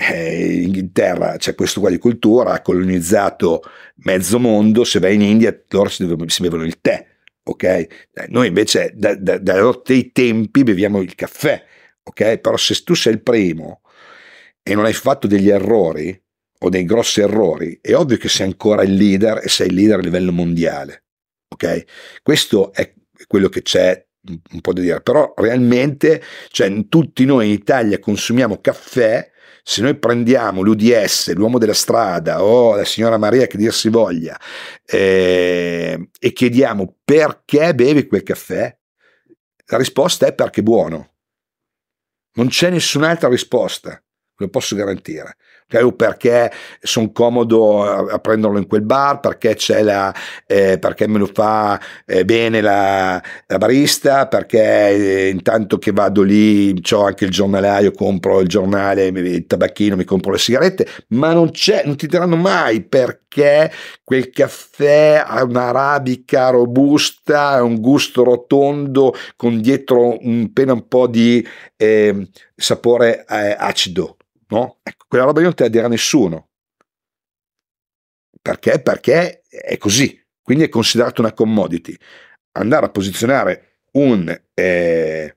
Eh, 0.00 0.54
in 0.54 0.62
Inghilterra 0.66 1.36
c'è 1.38 1.56
questo 1.56 1.80
qua 1.80 1.90
di 1.90 1.98
cultura, 1.98 2.52
ha 2.52 2.62
colonizzato 2.62 3.62
mezzo 4.04 4.38
mondo, 4.38 4.84
se 4.84 5.00
vai 5.00 5.14
in 5.16 5.22
India 5.22 5.64
loro 5.70 5.88
si, 5.88 6.06
si 6.26 6.42
bevono 6.42 6.64
il 6.64 6.80
tè, 6.80 7.04
ok? 7.42 7.62
Eh, 7.64 7.88
noi 8.28 8.46
invece 8.46 8.92
da, 8.94 9.16
da, 9.16 9.38
dai 9.38 10.12
tempi 10.12 10.62
beviamo 10.62 11.00
il 11.00 11.16
caffè, 11.16 11.64
ok? 12.04 12.38
Però 12.38 12.56
se 12.56 12.80
tu 12.84 12.94
sei 12.94 13.14
il 13.14 13.22
primo 13.22 13.80
e 14.62 14.74
non 14.76 14.84
hai 14.84 14.92
fatto 14.92 15.26
degli 15.26 15.48
errori 15.48 16.16
o 16.60 16.68
dei 16.68 16.84
grossi 16.84 17.20
errori, 17.20 17.78
è 17.80 17.94
ovvio 17.94 18.18
che 18.18 18.28
sei 18.28 18.46
ancora 18.46 18.82
il 18.82 18.94
leader 18.94 19.40
e 19.42 19.48
sei 19.48 19.66
il 19.66 19.74
leader 19.74 19.98
a 19.98 20.02
livello 20.02 20.30
mondiale. 20.30 21.06
Ok? 21.48 21.84
Questo 22.22 22.72
è 22.72 22.94
quello 23.26 23.48
che 23.48 23.62
c'è 23.62 24.06
un 24.52 24.60
po' 24.60 24.72
da 24.72 24.80
dire, 24.80 25.00
però 25.00 25.32
realmente, 25.36 26.22
cioè, 26.50 26.86
tutti 26.88 27.24
noi 27.24 27.46
in 27.46 27.52
Italia 27.52 27.98
consumiamo 27.98 28.60
caffè, 28.60 29.28
se 29.68 29.82
noi 29.82 29.98
prendiamo 29.98 30.62
l'UDS, 30.62 31.34
l'uomo 31.34 31.58
della 31.58 31.74
strada 31.74 32.42
o 32.42 32.74
la 32.74 32.86
signora 32.86 33.18
Maria 33.18 33.46
che 33.46 33.58
dir 33.58 33.70
si 33.70 33.90
voglia 33.90 34.40
eh, 34.82 36.08
e 36.18 36.32
chiediamo 36.32 37.00
perché 37.04 37.74
bevi 37.74 38.06
quel 38.06 38.22
caffè, 38.22 38.74
la 39.66 39.76
risposta 39.76 40.26
è 40.26 40.34
perché 40.34 40.60
è 40.60 40.62
buono. 40.62 41.16
Non 42.36 42.48
c'è 42.48 42.70
nessun'altra 42.70 43.28
risposta, 43.28 44.02
lo 44.36 44.48
posso 44.48 44.74
garantire 44.74 45.36
okay? 45.68 45.94
perché 45.94 46.50
sono 46.80 47.12
comodo 47.12 47.84
a, 47.84 48.18
prenderlo 48.18 48.58
in 48.58 48.66
quel 48.66 48.82
bar, 48.82 49.20
perché 49.20 49.56
la, 49.82 50.14
eh, 50.46 50.78
perché 50.78 51.06
me 51.06 51.18
lo 51.18 51.30
fa 51.32 51.80
eh, 52.06 52.24
bene 52.24 52.60
la, 52.60 53.22
la, 53.46 53.58
barista, 53.58 54.26
perché 54.26 54.88
eh, 54.88 55.28
intanto 55.28 55.78
che 55.78 55.92
vado 55.92 56.22
lì 56.22 56.74
ho 56.90 57.04
anche 57.04 57.24
il 57.24 57.30
giornalaio, 57.30 57.92
compro 57.92 58.40
il 58.40 58.48
giornale, 58.48 59.06
il 59.06 59.46
tabacchino, 59.46 59.96
mi 59.96 60.04
compro 60.04 60.32
le 60.32 60.38
sigarette, 60.38 60.86
ma 61.08 61.32
non 61.32 61.50
non 61.84 61.96
ti 61.96 62.06
diranno 62.06 62.36
mai 62.36 62.82
perché 62.82 63.70
quel 64.04 64.30
caffè 64.30 65.22
ha 65.24 65.42
un'arabica 65.42 66.50
robusta, 66.50 67.62
un 67.62 67.80
gusto 67.80 68.24
rotondo 68.24 69.14
con 69.36 69.60
dietro 69.60 70.16
un, 70.20 70.46
appena 70.48 70.72
un 70.72 70.88
po' 70.88 71.06
di 71.06 71.46
eh, 71.76 72.28
sapore 72.54 73.24
eh, 73.28 73.54
acido 73.58 74.17
no? 74.48 74.78
Ecco, 74.82 75.04
quella 75.08 75.24
roba 75.24 75.38
lì 75.38 75.44
non 75.44 75.54
te 75.54 75.64
la 75.64 75.68
dirà 75.68 75.88
nessuno. 75.88 76.48
Perché? 78.40 78.80
Perché 78.80 79.42
è 79.48 79.76
così, 79.76 80.20
quindi 80.42 80.64
è 80.64 80.68
considerato 80.68 81.20
una 81.20 81.32
commodity. 81.32 81.96
Andare 82.52 82.86
a 82.86 82.90
posizionare 82.90 83.80
un, 83.92 84.28
eh, 84.54 85.36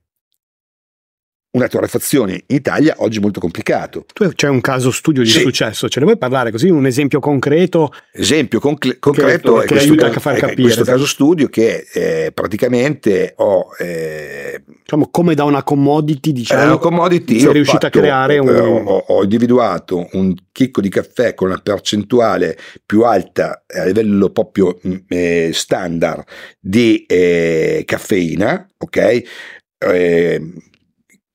una 1.52 1.68
torrefazione 1.68 2.44
in 2.48 2.56
Italia 2.56 2.96
oggi 3.00 3.18
è 3.18 3.22
molto 3.22 3.40
complicato. 3.40 4.06
Tu 4.14 4.30
c'è 4.34 4.48
un 4.48 4.62
caso 4.62 4.90
studio 4.92 5.22
di 5.22 5.30
sì. 5.30 5.42
successo, 5.42 5.90
ce 5.90 6.00
ne 6.00 6.06
vuoi 6.06 6.18
parlare 6.18 6.50
così? 6.50 6.70
Un 6.70 6.86
esempio 6.86 7.20
concreto? 7.20 7.92
Esempio 8.12 8.60
conc- 8.60 9.00
concreto 9.00 9.56
che, 9.56 9.68
che 9.68 9.80
aiuta 9.80 10.08
a 10.08 10.20
far 10.20 10.38
capire. 10.38 10.62
Questo 10.62 10.84
caso 10.84 11.06
studio 11.06 11.48
che 11.48 11.88
eh, 11.94 12.32
praticamente 12.34 13.34
ho... 13.38 13.68
Eh, 13.78 14.64
diciamo 14.82 15.10
come 15.10 15.36
da 15.36 15.44
una 15.44 15.64
commodity, 15.64 16.32
diciamo, 16.32 16.64
una 16.64 16.78
commodity, 16.78 17.40
sei 17.40 17.54
riuscito 17.54 17.80
fatto, 17.82 17.98
a 17.98 18.02
creare 18.02 18.38
un... 18.38 18.84
Ho, 18.86 19.04
ho, 19.08 19.24
individuato 19.24 20.08
un 20.14 20.34
chicco 20.54 20.80
di 20.80 20.90
caffè 20.90 21.34
con 21.34 21.50
una 21.50 21.60
percentuale 21.62 22.58
più 22.86 23.04
alta 23.04 23.64
a 23.68 23.84
livello 23.84 24.30
proprio 24.30 24.80
mm, 24.88 24.96
eh, 25.10 25.52
standard 25.54 26.24
di 26.60 27.06
eh, 27.06 27.84
caffeina, 27.86 28.66
ok? 28.78 29.22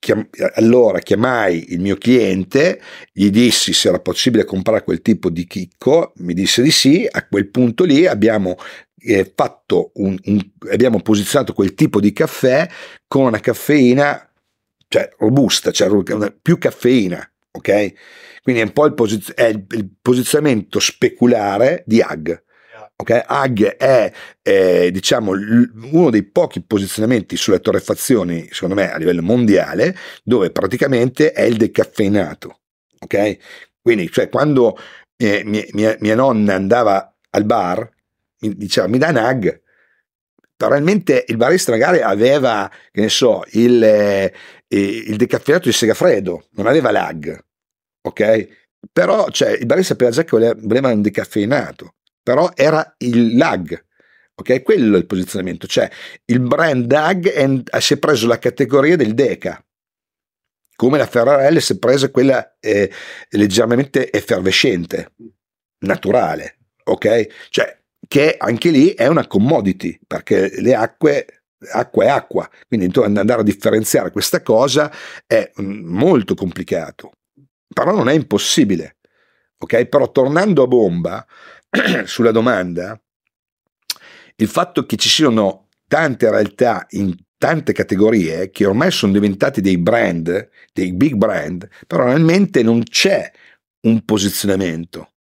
Chiam- 0.06 0.28
allora 0.54 1.00
chiamai 1.00 1.72
il 1.72 1.80
mio 1.80 1.96
cliente, 1.96 2.80
gli 3.12 3.28
dissi 3.28 3.72
se 3.72 3.88
era 3.88 3.98
possibile 3.98 4.44
comprare 4.44 4.84
quel 4.84 5.02
tipo 5.02 5.30
di 5.30 5.48
chicco, 5.48 6.12
mi 6.18 6.32
disse 6.32 6.62
di 6.62 6.70
sì, 6.70 7.08
a 7.10 7.26
quel 7.26 7.48
punto 7.48 7.82
lì 7.82 8.06
abbiamo 8.06 8.54
eh, 9.00 9.32
fatto 9.34 9.90
un, 9.94 10.16
un, 10.26 10.40
abbiamo 10.70 11.00
posizionato 11.00 11.54
quel 11.54 11.74
tipo 11.74 11.98
di 11.98 12.12
caffè 12.12 12.68
con 13.08 13.24
una 13.24 13.40
caffeina 13.40 14.30
cioè 14.86 15.10
robusta, 15.18 15.72
cioè 15.72 15.90
più 16.40 16.56
caffeina, 16.56 17.28
ok? 17.50 17.92
Quindi 18.44 18.60
è 18.60 18.64
un 18.64 18.72
po' 18.72 18.86
il, 18.86 18.94
posiz- 18.94 19.34
il, 19.36 19.66
il 19.70 19.90
posizionamento 20.00 20.78
speculare 20.78 21.82
di 21.84 22.00
AG. 22.00 22.44
Okay? 22.96 23.22
AG 23.26 23.76
è 23.76 24.10
eh, 24.42 24.90
diciamo, 24.90 25.32
uno 25.32 26.10
dei 26.10 26.24
pochi 26.24 26.62
posizionamenti 26.62 27.36
sulle 27.36 27.60
torrefazioni, 27.60 28.48
secondo 28.50 28.74
me, 28.74 28.90
a 28.90 28.96
livello 28.96 29.22
mondiale, 29.22 29.94
dove 30.24 30.50
praticamente 30.50 31.32
è 31.32 31.42
il 31.42 31.56
decaffeinato. 31.56 32.60
Okay? 32.98 33.38
Quindi, 33.82 34.10
cioè, 34.10 34.28
quando 34.30 34.78
eh, 35.16 35.42
mia, 35.44 35.64
mia, 35.72 35.96
mia, 36.00 36.14
nonna 36.14 36.54
andava 36.54 37.14
al 37.30 37.44
bar, 37.44 37.88
mi 38.40 38.54
diceva 38.56 38.86
mi 38.86 38.98
dà 38.98 39.08
un 39.08 39.16
AG. 39.16 39.62
Probabilmente 40.56 41.24
il 41.28 41.36
barista 41.36 41.70
magari 41.72 42.00
aveva, 42.00 42.70
che 42.90 43.02
ne 43.02 43.10
so, 43.10 43.44
il, 43.52 43.82
eh, 43.84 44.32
il 44.68 45.16
decaffeinato 45.16 45.68
di 45.68 45.74
Segafredo, 45.74 46.46
non 46.52 46.66
aveva 46.66 46.90
l'AG, 46.90 47.38
ok? 48.00 48.48
Però 48.90 49.28
cioè, 49.30 49.50
il 49.50 49.66
barista 49.66 49.92
sapeva 49.92 50.10
già 50.10 50.24
che 50.24 50.30
voleva, 50.30 50.54
voleva 50.58 50.92
un 50.92 51.02
decaffeinato 51.02 51.95
però 52.26 52.50
era 52.56 52.96
il 52.98 53.36
lag. 53.36 53.84
Ok, 54.34 54.64
quello 54.64 54.96
è 54.96 54.98
il 54.98 55.06
posizionamento, 55.06 55.68
cioè 55.68 55.88
il 56.24 56.40
brand 56.40 56.84
DAG 56.84 57.78
si 57.78 57.94
è 57.94 57.98
preso 57.98 58.26
la 58.26 58.40
categoria 58.40 58.96
del 58.96 59.14
Deca, 59.14 59.64
come 60.74 60.98
la 60.98 61.06
Ferrarelle 61.06 61.60
si 61.60 61.74
è 61.74 61.78
presa 61.78 62.10
quella 62.10 62.56
eh, 62.58 62.90
leggermente 63.30 64.10
effervescente, 64.10 65.12
naturale, 65.84 66.58
ok? 66.82 67.48
Cioè, 67.48 67.80
che 68.08 68.34
anche 68.36 68.70
lì 68.70 68.88
è 68.90 69.06
una 69.06 69.28
commodity, 69.28 69.96
perché 70.04 70.60
le 70.60 70.74
acque, 70.74 71.44
acqua 71.70 72.04
è 72.04 72.08
acqua, 72.08 72.50
quindi 72.66 72.90
andare 73.00 73.40
a 73.40 73.44
differenziare 73.44 74.10
questa 74.10 74.42
cosa 74.42 74.92
è 75.26 75.48
mm, 75.62 75.86
molto 75.86 76.34
complicato, 76.34 77.12
però 77.72 77.94
non 77.94 78.08
è 78.08 78.14
impossibile, 78.14 78.96
ok? 79.58 79.86
Però 79.86 80.10
tornando 80.10 80.64
a 80.64 80.66
bomba, 80.66 81.26
sulla 82.04 82.30
domanda, 82.30 83.00
il 84.36 84.48
fatto 84.48 84.84
che 84.84 84.96
ci 84.96 85.08
siano 85.08 85.68
tante 85.86 86.30
realtà 86.30 86.86
in 86.90 87.14
tante 87.38 87.72
categorie 87.72 88.50
che 88.50 88.66
ormai 88.66 88.90
sono 88.90 89.12
diventati 89.12 89.60
dei 89.60 89.78
brand, 89.78 90.48
dei 90.72 90.92
big 90.92 91.14
brand, 91.14 91.68
però 91.86 92.04
realmente 92.04 92.62
non 92.62 92.82
c'è 92.82 93.30
un 93.82 94.04
posizionamento. 94.04 95.12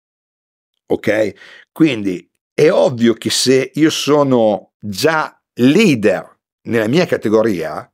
Ok? 0.87 1.33
Quindi 1.71 2.29
è 2.53 2.71
ovvio 2.71 3.13
che 3.13 3.29
se 3.29 3.71
io 3.73 3.89
sono 3.89 4.73
già 4.79 5.39
leader 5.55 6.37
nella 6.63 6.87
mia 6.87 7.05
categoria, 7.05 7.89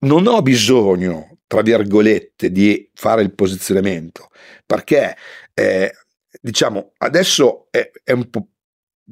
non 0.00 0.26
ho 0.26 0.42
bisogno, 0.42 1.38
tra 1.46 1.62
virgolette, 1.62 2.50
di 2.50 2.90
fare 2.94 3.22
il 3.22 3.34
posizionamento, 3.34 4.30
perché 4.66 5.16
eh, 5.54 5.92
diciamo, 6.42 6.92
adesso 6.98 7.68
è, 7.70 7.90
è 8.02 8.12
un, 8.12 8.28
po', 8.28 8.48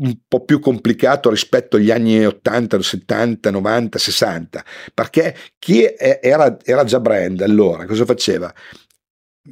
un 0.00 0.18
po' 0.26 0.44
più 0.44 0.58
complicato 0.58 1.30
rispetto 1.30 1.76
agli 1.76 1.90
anni 1.90 2.24
80, 2.26 2.82
70, 2.82 3.50
90, 3.50 3.98
60, 3.98 4.64
perché 4.92 5.36
chi 5.58 5.84
era, 5.96 6.58
era 6.62 6.84
già 6.84 6.98
brand 6.98 7.40
allora 7.40 7.86
cosa 7.86 8.04
faceva? 8.04 8.52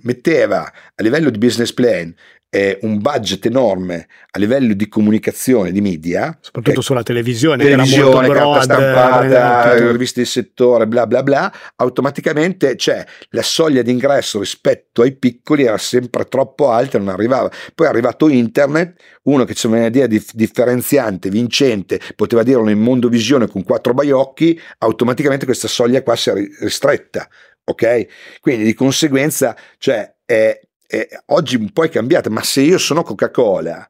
Metteva 0.03 0.71
a 0.95 1.03
livello 1.03 1.31
di 1.31 1.39
business 1.39 1.73
plan 1.73 2.15
eh, 2.51 2.79
un 2.83 2.99
budget 2.99 3.45
enorme 3.47 4.07
a 4.31 4.39
livello 4.39 4.73
di 4.73 4.89
comunicazione, 4.89 5.71
di 5.71 5.81
media. 5.81 6.37
Soprattutto 6.41 6.81
sulla 6.81 7.03
televisione, 7.03 7.63
televisione 7.63 8.27
era 8.27 8.45
molto 8.45 8.51
broad, 8.51 8.63
stampata, 8.63 9.75
eh, 9.75 9.93
riviste 9.93 10.21
di 10.21 10.27
settore, 10.27 10.87
bla 10.87 11.07
bla 11.07 11.23
bla, 11.23 11.53
automaticamente 11.77 12.75
c'è 12.77 13.05
la 13.31 13.43
soglia 13.43 13.83
di 13.83 13.91
ingresso 13.91 14.39
rispetto 14.39 15.03
ai 15.03 15.17
piccoli 15.17 15.65
era 15.65 15.79
sempre 15.79 16.25
troppo 16.25 16.71
alta, 16.71 16.99
non 16.99 17.09
arrivava. 17.09 17.51
Poi 17.75 17.87
è 17.87 17.91
arrivato 17.91 18.29
internet, 18.29 19.01
uno 19.25 19.45
che 19.45 19.55
c'era 19.55 19.77
un'idea 19.77 20.07
dif- 20.07 20.35
differenziante, 20.35 21.29
vincente, 21.29 22.01
poteva 22.17 22.43
dirlo 22.43 22.71
in 22.71 22.81
mondo 22.81 23.09
visione 23.09 23.47
con 23.47 23.63
quattro 23.63 23.93
baiocchi, 23.93 24.59
automaticamente 24.79 25.45
questa 25.45 25.69
soglia 25.69 26.03
qua 26.03 26.17
si 26.17 26.31
è 26.31 26.35
ristretta. 26.61 27.29
Ok? 27.65 28.07
Quindi 28.41 28.65
di 28.65 28.73
conseguenza, 28.73 29.55
cioè, 29.77 30.15
è, 30.25 30.59
eh, 30.89 31.09
oggi 31.27 31.57
un 31.57 31.71
po' 31.71 31.85
è 31.85 31.91
cambiata, 31.91 32.31
ma 32.31 32.43
se 32.43 32.63
io 32.63 32.79
sono 32.79 33.03
Coca-Cola 33.03 33.87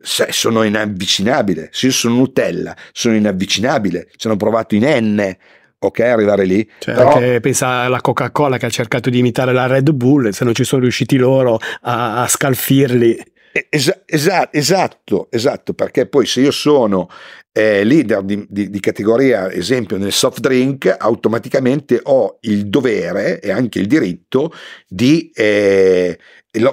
sono 0.00 0.62
inavvicinabile. 0.62 1.68
Se 1.72 1.86
io 1.86 1.92
sono 1.92 2.14
Nutella, 2.14 2.74
sono 2.92 3.14
inavvicinabile. 3.14 4.08
Ci 4.16 4.26
hanno 4.26 4.36
provato 4.36 4.74
in 4.74 4.84
N, 4.84 5.36
ok, 5.78 6.00
arrivare 6.00 6.44
lì. 6.44 6.68
Cioè, 6.78 6.94
Però... 6.94 7.40
pensa 7.40 7.68
alla 7.68 8.00
Coca-Cola 8.00 8.58
che 8.58 8.66
ha 8.66 8.70
cercato 8.70 9.10
di 9.10 9.18
imitare 9.18 9.52
la 9.52 9.66
Red 9.66 9.90
Bull, 9.90 10.30
se 10.30 10.44
non 10.44 10.54
ci 10.54 10.64
sono 10.64 10.82
riusciti 10.82 11.16
loro 11.16 11.58
a, 11.82 12.22
a 12.22 12.28
scalfirli. 12.28 13.32
Es- 13.68 14.02
esatto, 14.06 14.56
esatto, 14.56 15.28
esatto, 15.30 15.74
perché 15.74 16.06
poi 16.06 16.26
se 16.26 16.40
io 16.42 16.50
sono 16.50 17.08
eh, 17.52 17.84
leader 17.84 18.22
di, 18.22 18.46
di, 18.48 18.70
di, 18.70 18.80
categoria, 18.80 19.50
esempio 19.50 19.96
nel 19.96 20.12
soft 20.12 20.40
drink, 20.40 20.94
automaticamente 20.96 22.00
ho 22.02 22.38
il 22.42 22.68
dovere 22.68 23.40
e 23.40 23.50
anche 23.50 23.78
il 23.78 23.86
diritto 23.86 24.52
di, 24.86 25.30
eh, 25.34 26.18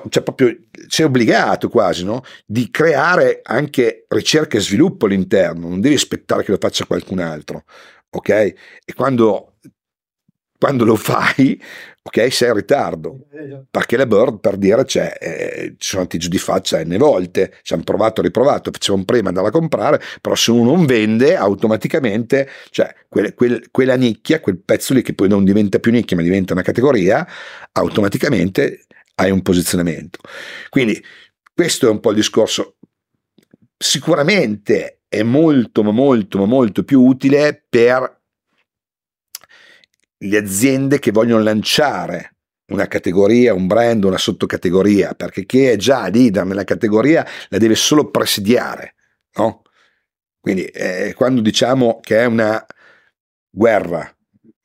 cioè 0.10 0.24
proprio 0.24 0.56
sei 0.88 1.06
obbligato 1.06 1.70
quasi, 1.70 2.04
no? 2.04 2.24
di 2.46 2.70
creare 2.70 3.40
anche 3.44 4.06
ricerca 4.10 4.58
e 4.58 4.62
sviluppo 4.62 5.06
all'interno, 5.06 5.68
non 5.70 5.82
devi 5.82 5.96
aspettare 5.96 6.44
che 6.44 6.52
lo 6.52 6.58
faccia 6.60 6.86
qualcun 6.86 7.20
altro, 7.20 7.64
ok? 8.12 8.30
E 8.30 8.94
quando, 8.96 9.55
quando 10.58 10.86
lo 10.86 10.96
fai, 10.96 11.62
ok, 12.02 12.32
sei 12.32 12.50
in 12.50 12.56
ritardo, 12.56 13.28
perché 13.70 13.98
la 13.98 14.06
Bird, 14.06 14.40
per 14.40 14.58
dire, 14.58 14.86
c'è, 14.86 15.18
eh, 15.20 15.76
ci 15.78 15.90
sono 15.90 16.02
andati 16.02 16.18
giù 16.18 16.30
di 16.30 16.38
faccia 16.38 16.84
n 16.84 16.96
volte, 16.98 17.58
ci 17.62 17.74
hanno 17.74 17.84
provato 17.84 18.22
riprovato, 18.22 18.72
facevano 18.72 19.04
prima 19.04 19.30
andare 19.30 19.48
a 19.48 19.52
comprare, 19.52 20.02
però 20.22 20.36
se 20.36 20.52
uno 20.52 20.72
non 20.72 20.86
vende, 20.86 21.36
automaticamente, 21.36 22.48
cioè 22.70 22.94
quel, 23.10 23.34
quel, 23.34 23.68
quella 23.70 23.96
nicchia, 23.96 24.40
quel 24.40 24.60
pezzo 24.60 24.94
lì 24.94 25.02
che 25.02 25.14
poi 25.14 25.28
non 25.28 25.44
diventa 25.44 25.80
più 25.80 25.92
nicchia, 25.92 26.16
ma 26.16 26.24
diventa 26.24 26.54
una 26.54 26.62
categoria, 26.62 27.28
automaticamente 27.74 28.86
hai 29.16 29.32
un 29.32 29.42
posizionamento. 29.42 30.20
Quindi 30.70 31.04
questo 31.54 31.88
è 31.88 31.90
un 31.90 32.00
po' 32.00 32.10
il 32.10 32.18
discorso. 32.18 32.76
Sicuramente 33.78 35.02
è 35.08 35.24
molto, 35.24 35.84
ma 35.84 35.92
molto, 35.92 36.38
ma 36.40 36.46
molto 36.46 36.84
più 36.84 37.02
utile 37.02 37.66
per 37.68 38.24
le 40.28 40.38
aziende 40.38 41.00
che 41.00 41.12
vogliono 41.12 41.44
lanciare 41.44 42.36
una 42.68 42.88
categoria, 42.88 43.54
un 43.54 43.68
brand, 43.68 44.04
una 44.04 44.18
sottocategoria, 44.18 45.14
perché 45.14 45.46
chi 45.46 45.66
è 45.66 45.76
già 45.76 46.08
leader 46.10 46.46
nella 46.46 46.64
categoria 46.64 47.26
la 47.50 47.58
deve 47.58 47.76
solo 47.76 48.10
presidiare, 48.10 48.96
no? 49.36 49.62
Quindi 50.40 50.66
eh, 50.66 51.14
quando 51.16 51.42
diciamo 51.42 52.00
che 52.02 52.20
è 52.20 52.26
una 52.26 52.64
guerra, 53.50 54.12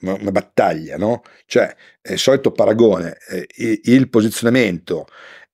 una 0.03 0.31
battaglia, 0.31 0.97
no? 0.97 1.23
Cioè, 1.47 1.75
il 2.03 2.19
solito 2.19 2.53
paragone, 2.53 3.19
eh, 3.29 3.81
il 3.85 4.09
posizionamento 4.09 5.07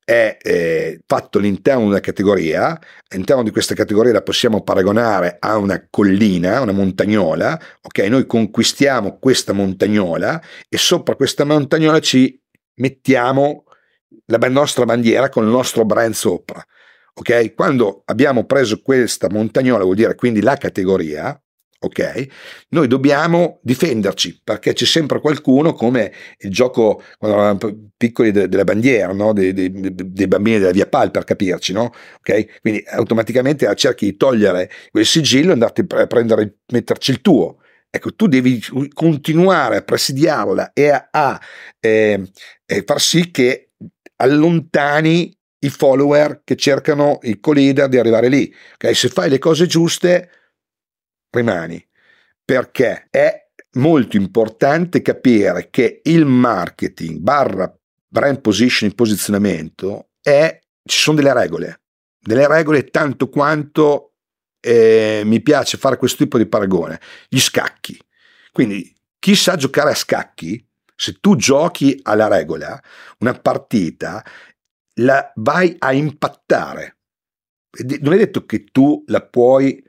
è 0.07 0.39
eh, 0.41 1.01
fatto 1.05 1.39
all'interno 1.39 1.81
di 1.81 1.89
una 1.89 1.99
categoria, 1.99 2.79
all'interno 3.09 3.43
di 3.43 3.51
questa 3.51 3.75
categoria 3.75 4.13
la 4.13 4.23
possiamo 4.23 4.63
paragonare 4.63 5.37
a 5.41 5.57
una 5.57 5.85
collina, 5.91 6.61
una 6.61 6.71
montagnola, 6.71 7.61
ok? 7.83 7.99
Noi 8.05 8.25
conquistiamo 8.25 9.19
questa 9.19 9.53
montagnola 9.53 10.41
e 10.69 10.79
sopra 10.79 11.17
questa 11.17 11.43
montagnola 11.45 11.99
ci 11.99 12.41
mettiamo 12.75 13.65
la 14.27 14.39
nostra 14.49 14.85
bandiera 14.85 15.29
con 15.29 15.43
il 15.43 15.51
nostro 15.51 15.85
brand 15.85 16.15
sopra, 16.15 16.65
ok? 17.13 17.53
Quando 17.55 18.03
abbiamo 18.05 18.45
preso 18.45 18.81
questa 18.83 19.29
montagnola, 19.29 19.83
vuol 19.83 19.97
dire 19.97 20.15
quindi 20.15 20.41
la 20.41 20.57
categoria, 20.57 21.37
ok? 21.79 22.27
Noi 22.71 22.87
dobbiamo 22.89 23.61
difenderci 23.63 24.41
perché 24.43 24.73
c'è 24.73 24.85
sempre 24.85 25.21
qualcuno 25.21 25.73
come 25.73 26.13
il 26.39 26.51
gioco 26.51 27.03
quando 27.19 27.39
eravamo 27.39 27.91
piccoli 27.97 28.31
de, 28.31 28.49
della 28.49 28.65
bandiera, 28.65 29.13
no? 29.13 29.33
dei, 29.33 29.53
dei, 29.53 29.71
dei, 29.71 30.27
bambini 30.27 30.59
della 30.59 30.73
via 30.73 30.87
Pal 30.87 31.11
per 31.11 31.25
capirci, 31.25 31.73
no? 31.73 31.93
Ok? 32.19 32.61
Quindi 32.61 32.83
automaticamente 32.87 33.73
cerchi 33.77 34.07
di 34.07 34.17
togliere 34.17 34.71
quel 34.91 35.07
sigillo 35.07 35.51
e 35.51 35.53
andarti 35.53 35.85
a 35.89 36.07
prendere, 36.07 36.59
metterci 36.73 37.11
il 37.11 37.21
tuo. 37.21 37.59
Ecco, 37.89 38.15
tu 38.15 38.27
devi 38.27 38.63
continuare 38.93 39.77
a 39.77 39.83
presidiarla 39.83 40.73
e 40.75 40.91
a, 40.91 41.09
a 41.11 41.41
eh, 41.81 42.23
far 42.85 43.01
sì 43.01 43.31
che 43.31 43.71
allontani 44.17 45.35
i 45.61 45.71
follower 45.71 46.43
che 46.45 46.57
cercano 46.57 47.19
il 47.23 47.41
co-leader 47.41 47.89
di 47.89 47.99
arrivare 47.99 48.29
lì. 48.29 48.53
Okay? 48.75 48.95
Se 48.95 49.09
fai 49.09 49.31
le 49.31 49.39
cose 49.39 49.67
giuste, 49.67 50.31
rimani, 51.31 51.85
perché 52.45 53.07
è 53.11 53.49
molto 53.73 54.17
importante 54.17 55.03
capire 55.03 55.69
che 55.71 56.01
il 56.05 56.25
marketing 56.25 57.19
barra 57.19 57.73
brand 58.09 58.41
positioning, 58.41 58.97
posizionamento, 58.97 60.11
è, 60.23 60.59
ci 60.85 60.99
sono 60.99 61.17
delle 61.17 61.35
regole, 61.35 61.81
delle 62.19 62.47
regole 62.49 62.85
tanto 62.87 63.29
quanto 63.29 64.15
eh, 64.61 65.23
mi 65.25 65.43
piace 65.43 65.77
fare 65.77 65.97
questo 65.97 66.25
tipo 66.25 66.39
di 66.39 66.47
paragone, 66.47 67.01
gli 67.29 67.39
scacchi. 67.39 67.99
Quindi 68.53 68.95
chi 69.19 69.35
sa 69.35 69.57
giocare 69.57 69.91
a 69.91 69.95
scacchi, 69.95 70.65
se 70.95 71.19
tu 71.21 71.37
giochi 71.37 71.99
alla 72.03 72.27
regola, 72.27 72.81
una 73.19 73.35
partita 73.35 74.25
la 74.95 75.31
vai 75.37 75.75
a 75.79 75.93
impattare. 75.93 76.97
Non 78.01 78.15
è 78.15 78.17
detto 78.17 78.47
che 78.47 78.65
tu 78.65 79.05
la 79.09 79.21
puoi 79.21 79.85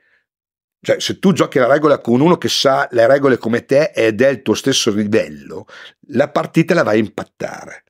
cioè, 0.88 1.00
se 1.00 1.18
tu 1.18 1.32
giochi 1.32 1.58
la 1.58 1.66
regola 1.66 1.98
con 1.98 2.22
uno 2.22 2.38
che 2.38 2.48
sa 2.48 2.88
le 2.92 3.06
regole 3.06 3.36
come 3.36 3.66
te 3.66 3.92
ed 3.94 4.22
è 4.22 4.28
il 4.28 4.40
tuo 4.40 4.54
stesso 4.54 4.90
livello, 4.90 5.66
la 6.12 6.30
partita 6.30 6.72
la 6.72 6.82
vai 6.82 6.96
a 6.96 7.02
impattare. 7.02 7.84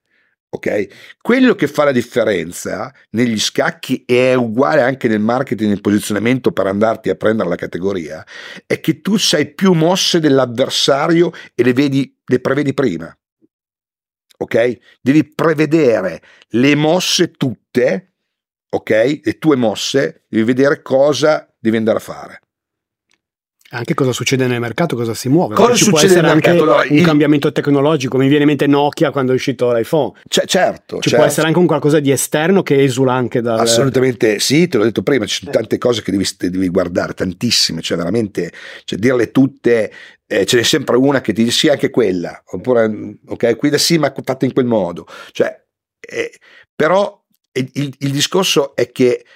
Ok? 0.49 1.17
Quello 1.21 1.55
che 1.55 1.69
fa 1.69 1.85
la 1.85 1.93
differenza 1.93 2.93
negli 3.11 3.39
scacchi 3.39 4.03
è 4.05 4.35
uguale 4.35 4.83
anche 4.83 5.07
nel 5.07 5.21
marketing 5.21 5.69
e 5.69 5.73
nel 5.75 5.81
posizionamento 5.81 6.51
per 6.51 6.67
andarti 6.67 7.09
a 7.09 7.15
prendere 7.15 7.49
la 7.49 7.55
categoria, 7.55 8.27
è 8.67 8.81
che 8.81 9.01
tu 9.01 9.17
sai 9.17 9.55
più 9.55 9.75
mosse 9.75 10.19
dell'avversario 10.19 11.31
e 11.55 11.63
le 11.63 11.75
vedi, 11.75 12.19
le 12.25 12.41
prevedi 12.41 12.75
prima. 12.75 13.17
Ok? 14.39 14.77
Devi 15.01 15.23
prevedere 15.23 16.21
le 16.49 16.75
mosse 16.75 17.31
tutte, 17.31 18.15
ok? 18.71 19.21
Le 19.23 19.39
tue 19.39 19.55
mosse, 19.55 20.25
devi 20.27 20.43
vedere 20.43 20.83
cosa 20.83 21.49
devi 21.61 21.77
andare 21.77 21.99
a 21.99 22.01
fare. 22.01 22.41
Anche 23.71 23.93
cosa 23.93 24.13
succede 24.13 24.47
nel 24.47 24.61
mercato, 24.61 24.97
cosa 24.97 25.13
si 25.13 25.29
muove. 25.29 25.55
Cosa 25.55 25.75
ci 25.75 25.91
può 25.91 26.01
essere 26.01 26.27
anche 26.27 26.49
allora, 26.49 26.87
un 26.89 26.97
il... 26.97 27.05
cambiamento 27.05 27.53
tecnologico. 27.53 28.17
Mi 28.17 28.27
viene 28.27 28.45
in 28.45 28.49
mente 28.49 28.67
Nokia 28.67 29.11
quando 29.11 29.33
è 29.33 29.35
uscito 29.35 29.71
l'iPhone. 29.71 30.13
C- 30.27 30.47
certo. 30.47 30.97
Ci 30.97 31.11
certo. 31.11 31.17
può 31.17 31.25
essere 31.25 31.49
anche 31.49 31.59
un 31.59 31.67
qualcosa 31.67 32.01
di 32.01 32.11
esterno 32.11 32.63
che 32.63 32.83
esula 32.83 33.13
anche 33.13 33.43
dal. 33.43 33.59
Assolutamente 33.59 34.39
sì, 34.39 34.69
te 34.69 34.79
l'ho 34.79 34.85
detto 34.85 35.03
prima, 35.03 35.27
ci 35.27 35.41
sono 35.41 35.51
tante 35.51 35.77
cose 35.77 36.01
che 36.01 36.11
devi, 36.11 36.27
devi 36.39 36.69
guardare, 36.71 37.13
tantissime, 37.13 37.83
cioè 37.83 37.99
veramente, 37.99 38.51
cioè 38.85 38.99
dirle 38.99 39.31
tutte, 39.33 39.93
eh, 40.27 40.47
ce 40.47 40.57
n'è 40.57 40.63
sempre 40.63 40.97
una 40.97 41.21
che 41.21 41.35
ti 41.35 41.45
dice 41.45 41.59
sì, 41.59 41.69
anche 41.69 41.91
quella, 41.91 42.43
oppure 42.47 43.19
ok, 43.27 43.57
qui 43.59 43.69
da 43.69 43.77
sì, 43.77 43.99
ma 43.99 44.11
fatta 44.25 44.47
in 44.47 44.55
quel 44.55 44.65
modo. 44.65 45.07
Cioè, 45.33 45.63
eh, 46.01 46.33
però 46.75 47.23
il, 47.53 47.69
il, 47.75 47.95
il, 47.99 48.11
discorso 48.13 48.75
è 48.75 48.91
che 48.91 49.27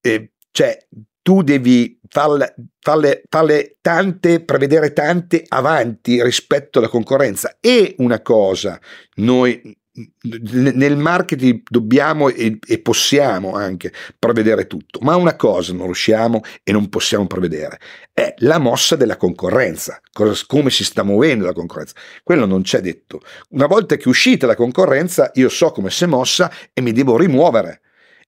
eh, 0.00 0.30
cioè, 0.50 0.78
tu 1.20 1.42
devi 1.42 1.98
farle, 2.14 2.54
farle, 2.78 3.24
farle 3.28 3.76
tante, 3.80 4.38
prevedere 4.38 4.92
tante 4.92 5.44
avanti 5.48 6.22
rispetto 6.22 6.78
alla 6.78 6.86
concorrenza. 6.86 7.56
E 7.58 7.96
una 7.98 8.22
cosa, 8.22 8.80
noi 9.16 9.76
nel 10.22 10.96
marketing 10.96 11.62
dobbiamo 11.68 12.28
e, 12.28 12.58
e, 12.64 12.80
possiamo 12.80 13.54
anche 13.54 13.92
prevedere 14.16 14.68
tutto, 14.68 15.00
ma 15.02 15.16
una 15.16 15.34
cosa 15.34 15.72
non 15.72 15.86
riusciamo 15.86 16.40
e 16.62 16.72
non 16.72 16.88
possiamo 16.88 17.26
prevedere, 17.26 17.78
è 18.12 18.34
la 18.38 18.58
mossa 18.58 18.94
della 18.94 19.16
concorrenza, 19.16 20.00
cosa, 20.12 20.44
come 20.46 20.70
si 20.70 20.84
sta 20.84 21.02
muovendo 21.02 21.44
la 21.44 21.52
concorrenza. 21.52 21.94
Quello 22.22 22.46
non 22.46 22.62
c'è 22.62 22.80
detto. 22.80 23.20
Una 23.50 23.66
volta 23.66 23.96
che 23.96 24.04
è 24.04 24.08
uscita 24.08 24.46
la 24.46 24.56
concorrenza, 24.56 25.30
io 25.34 25.48
so 25.48 25.72
come 25.72 25.90
si 25.90 26.04
è 26.04 26.06
mossa 26.06 26.50
e 26.72 26.80
mi 26.80 26.92
devo 26.92 27.16
rimuovere. 27.16 27.80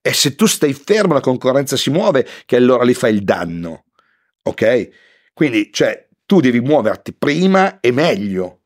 E 0.07 0.13
se 0.13 0.35
tu 0.35 0.45
stai 0.45 0.71
fermo, 0.71 1.15
la 1.15 1.19
concorrenza 1.19 1.75
si 1.75 1.89
muove, 1.89 2.25
che 2.45 2.55
allora 2.55 2.85
lì 2.85 2.93
fai 2.93 3.13
il 3.13 3.25
danno. 3.25 3.87
Ok? 4.43 4.89
Quindi, 5.33 5.69
cioè, 5.73 6.07
tu 6.25 6.39
devi 6.39 6.61
muoverti 6.61 7.11
prima 7.11 7.81
e 7.81 7.91
meglio, 7.91 8.61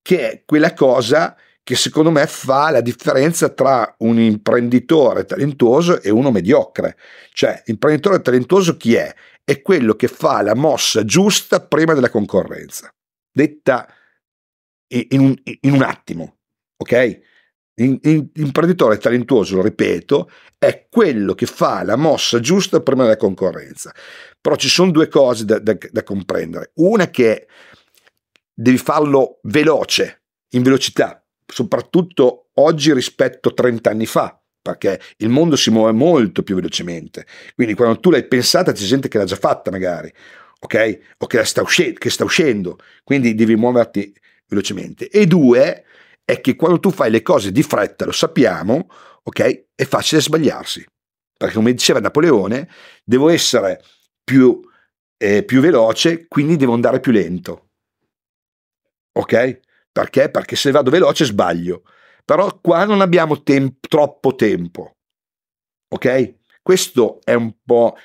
che 0.00 0.30
è 0.30 0.42
quella 0.44 0.72
cosa 0.72 1.36
che 1.64 1.74
secondo 1.74 2.12
me 2.12 2.24
fa 2.28 2.70
la 2.70 2.82
differenza 2.82 3.48
tra 3.48 3.96
un 3.98 4.20
imprenditore 4.20 5.24
talentuoso 5.24 6.00
e 6.00 6.10
uno 6.10 6.30
mediocre. 6.30 6.96
Cioè, 7.32 7.64
l'imprenditore 7.66 8.22
talentuoso 8.22 8.76
chi 8.76 8.94
è? 8.94 9.12
È 9.42 9.62
quello 9.62 9.96
che 9.96 10.06
fa 10.06 10.40
la 10.40 10.54
mossa 10.54 11.04
giusta 11.04 11.58
prima 11.58 11.94
della 11.94 12.10
concorrenza, 12.10 12.94
detta 13.32 13.92
in 14.86 15.18
un, 15.18 15.34
in 15.62 15.72
un 15.72 15.82
attimo, 15.82 16.36
ok? 16.76 17.29
L'imprenditore 17.80 18.98
talentuoso, 18.98 19.56
lo 19.56 19.62
ripeto, 19.62 20.30
è 20.58 20.86
quello 20.90 21.34
che 21.34 21.46
fa 21.46 21.82
la 21.82 21.96
mossa 21.96 22.38
giusta 22.40 22.80
prima 22.80 23.04
della 23.04 23.16
concorrenza. 23.16 23.94
Però 24.40 24.56
ci 24.56 24.68
sono 24.68 24.90
due 24.90 25.08
cose 25.08 25.44
da, 25.44 25.58
da, 25.58 25.76
da 25.90 26.02
comprendere. 26.02 26.72
Una 26.74 27.08
che 27.08 27.46
devi 28.52 28.76
farlo 28.76 29.38
veloce, 29.44 30.22
in 30.50 30.62
velocità, 30.62 31.24
soprattutto 31.46 32.50
oggi 32.54 32.92
rispetto 32.92 33.48
a 33.48 33.54
30 33.54 33.90
anni 33.90 34.06
fa. 34.06 34.40
perché 34.62 35.00
il 35.18 35.30
mondo 35.30 35.56
si 35.56 35.70
muove 35.70 35.92
molto 35.92 36.42
più 36.42 36.54
velocemente. 36.54 37.26
Quindi 37.54 37.74
quando 37.74 37.98
tu 37.98 38.10
l'hai 38.10 38.26
pensata 38.26 38.72
c'è 38.72 38.84
gente 38.84 39.08
che 39.08 39.16
l'ha 39.18 39.24
già 39.24 39.36
fatta 39.36 39.70
magari, 39.70 40.12
ok? 40.60 40.98
O 41.18 41.26
che, 41.26 41.44
sta, 41.44 41.62
uscendo, 41.62 41.98
che 41.98 42.10
sta 42.10 42.24
uscendo, 42.24 42.78
quindi 43.02 43.34
devi 43.34 43.56
muoverti 43.56 44.14
velocemente. 44.46 45.08
E 45.08 45.26
due, 45.26 45.84
è 46.30 46.40
che 46.40 46.54
quando 46.54 46.78
tu 46.78 46.90
fai 46.90 47.10
le 47.10 47.22
cose 47.22 47.50
di 47.50 47.62
fretta, 47.62 48.04
lo 48.04 48.12
sappiamo, 48.12 48.88
ok? 49.22 49.66
È 49.74 49.84
facile 49.84 50.20
sbagliarsi. 50.20 50.86
Perché 51.36 51.54
come 51.54 51.72
diceva 51.72 52.00
Napoleone, 52.00 52.68
devo 53.04 53.28
essere 53.28 53.82
più, 54.22 54.60
eh, 55.16 55.42
più 55.44 55.60
veloce, 55.60 56.28
quindi 56.28 56.56
devo 56.56 56.74
andare 56.74 57.00
più 57.00 57.12
lento. 57.12 57.70
Ok? 59.18 59.60
Perché? 59.90 60.30
Perché 60.30 60.54
se 60.54 60.70
vado 60.70 60.90
veloce 60.90 61.24
sbaglio. 61.24 61.82
Però 62.24 62.60
qua 62.60 62.84
non 62.84 63.00
abbiamo 63.00 63.42
temp- 63.42 63.88
troppo 63.88 64.34
tempo. 64.34 64.98
Ok? 65.88 66.36
Questo 66.62 67.20
è 67.24 67.34
un 67.34 67.52
po' 67.64 67.96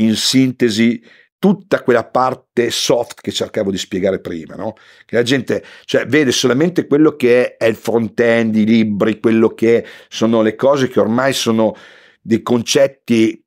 in 0.00 0.16
sintesi 0.16 1.02
tutta 1.44 1.82
quella 1.82 2.06
parte 2.06 2.70
soft 2.70 3.20
che 3.20 3.30
cercavo 3.30 3.70
di 3.70 3.76
spiegare 3.76 4.18
prima, 4.18 4.54
no? 4.54 4.72
Che 5.04 5.14
la 5.14 5.22
gente 5.22 5.62
cioè, 5.84 6.06
vede 6.06 6.32
solamente 6.32 6.86
quello 6.86 7.16
che 7.16 7.58
è 7.58 7.66
il 7.66 7.74
front-end, 7.74 8.56
i 8.56 8.64
libri, 8.64 9.20
quello 9.20 9.50
che 9.50 9.84
sono 10.08 10.40
le 10.40 10.54
cose 10.54 10.88
che 10.88 11.00
ormai 11.00 11.34
sono 11.34 11.76
dei 12.22 12.40
concetti 12.40 13.44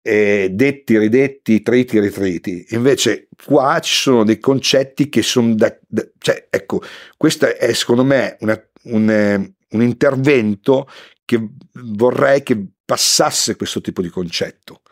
eh, 0.00 0.48
detti, 0.52 0.96
ridetti, 0.96 1.60
triti, 1.60 1.98
ritriti. 1.98 2.66
Invece 2.68 3.26
qua 3.44 3.80
ci 3.80 3.94
sono 3.94 4.22
dei 4.22 4.38
concetti 4.38 5.08
che 5.08 5.22
sono 5.22 5.56
da, 5.56 5.76
da 5.88 6.06
cioè, 6.18 6.46
ecco, 6.48 6.82
questo 7.16 7.52
è 7.56 7.72
secondo 7.72 8.04
me 8.04 8.36
una, 8.42 8.64
un, 8.84 9.52
un 9.70 9.82
intervento 9.82 10.86
che 11.24 11.44
vorrei 11.72 12.44
che 12.44 12.64
passasse 12.84 13.56
questo 13.56 13.80
tipo 13.80 14.02
di 14.02 14.08
concetto 14.08 14.82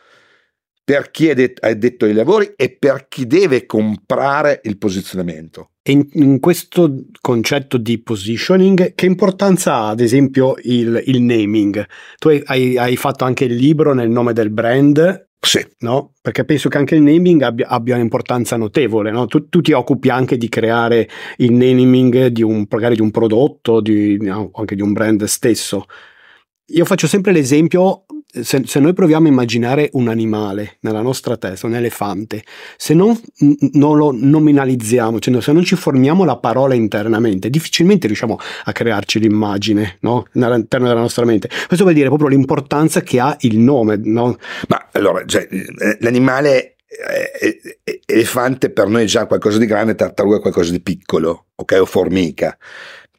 per 0.84 1.10
chi 1.10 1.28
è, 1.28 1.34
det- 1.34 1.60
è 1.60 1.76
detto 1.76 2.04
ai 2.04 2.12
lavori 2.12 2.52
e 2.56 2.76
per 2.76 3.06
chi 3.08 3.26
deve 3.26 3.66
comprare 3.66 4.60
il 4.64 4.78
posizionamento. 4.78 5.70
In, 5.84 6.06
in, 6.12 6.38
questo 6.40 7.06
concetto 7.20 7.76
di 7.76 8.00
positioning, 8.00 8.94
che 8.94 9.06
importanza 9.06 9.74
ha 9.74 9.88
ad 9.88 10.00
esempio 10.00 10.54
il, 10.62 11.02
il 11.06 11.20
naming? 11.20 11.84
Tu 12.18 12.40
hai, 12.44 12.76
hai, 12.76 12.96
fatto 12.96 13.24
anche 13.24 13.44
il 13.44 13.54
libro 13.54 13.92
nel 13.94 14.08
nome 14.08 14.32
del 14.32 14.50
brand. 14.50 15.28
Sì. 15.44 15.64
No? 15.80 16.12
Perché 16.20 16.44
penso 16.44 16.68
che 16.68 16.78
anche 16.78 16.94
il 16.94 17.02
naming 17.02 17.42
abbia, 17.42 17.66
abbia 17.66 17.96
un'importanza 17.96 18.56
notevole. 18.56 19.10
No? 19.10 19.26
Tu, 19.26 19.48
tu, 19.48 19.60
ti 19.60 19.72
occupi 19.72 20.08
anche 20.08 20.36
di 20.36 20.48
creare 20.48 21.08
il 21.38 21.52
naming 21.52 22.26
di 22.26 22.42
un, 22.42 22.64
magari 22.68 22.94
di 22.94 23.00
un 23.00 23.10
prodotto, 23.10 23.80
di, 23.80 24.18
no, 24.18 24.52
anche 24.54 24.76
di 24.76 24.82
un 24.82 24.92
brand 24.92 25.24
stesso. 25.24 25.86
Io 26.66 26.84
faccio 26.84 27.08
sempre 27.08 27.32
l'esempio 27.32 28.04
se, 28.40 28.62
se, 28.64 28.80
noi 28.80 28.94
proviamo 28.94 29.26
a 29.26 29.30
immaginare 29.30 29.90
un 29.92 30.08
animale 30.08 30.78
nella 30.80 31.02
nostra 31.02 31.36
testa, 31.36 31.66
un 31.66 31.74
elefante, 31.74 32.42
se 32.76 32.94
non, 32.94 33.20
non 33.72 33.98
lo 33.98 34.10
nominalizziamo, 34.10 35.18
cioè 35.18 35.42
se 35.42 35.52
non 35.52 35.64
ci 35.64 35.76
formiamo 35.76 36.24
la 36.24 36.38
parola 36.38 36.72
internamente, 36.72 37.50
difficilmente 37.50 38.06
riusciamo 38.06 38.38
a 38.64 38.72
crearci 38.72 39.18
l'immagine 39.18 39.98
no? 40.00 40.26
all'interno 40.34 40.88
della 40.88 41.00
nostra 41.00 41.26
mente. 41.26 41.48
Questo 41.66 41.84
vuol 41.84 41.92
dire 41.94 42.08
proprio 42.08 42.28
l'importanza 42.28 43.02
che 43.02 43.20
ha 43.20 43.36
il 43.40 43.58
nome. 43.58 44.00
No? 44.02 44.36
Ma 44.68 44.88
allora, 44.92 45.24
cioè, 45.26 45.46
l'animale 46.00 46.76
eh, 46.86 47.60
eh, 47.84 48.00
elefante 48.06 48.70
per 48.70 48.88
noi 48.88 49.02
è 49.02 49.06
già 49.06 49.26
qualcosa 49.26 49.58
di 49.58 49.66
grande, 49.66 49.94
tartaruga 49.94 50.38
è 50.38 50.40
qualcosa 50.40 50.70
di 50.70 50.80
piccolo, 50.80 51.48
ok? 51.54 51.78
O 51.80 51.84
formica. 51.84 52.56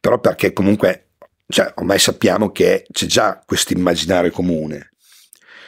Però 0.00 0.18
perché 0.18 0.52
comunque 0.52 1.10
cioè, 1.48 1.72
ormai 1.76 1.98
sappiamo 1.98 2.50
che 2.50 2.86
c'è 2.90 3.06
già 3.06 3.42
questo 3.44 3.74
immaginario 3.74 4.30
comune. 4.30 4.93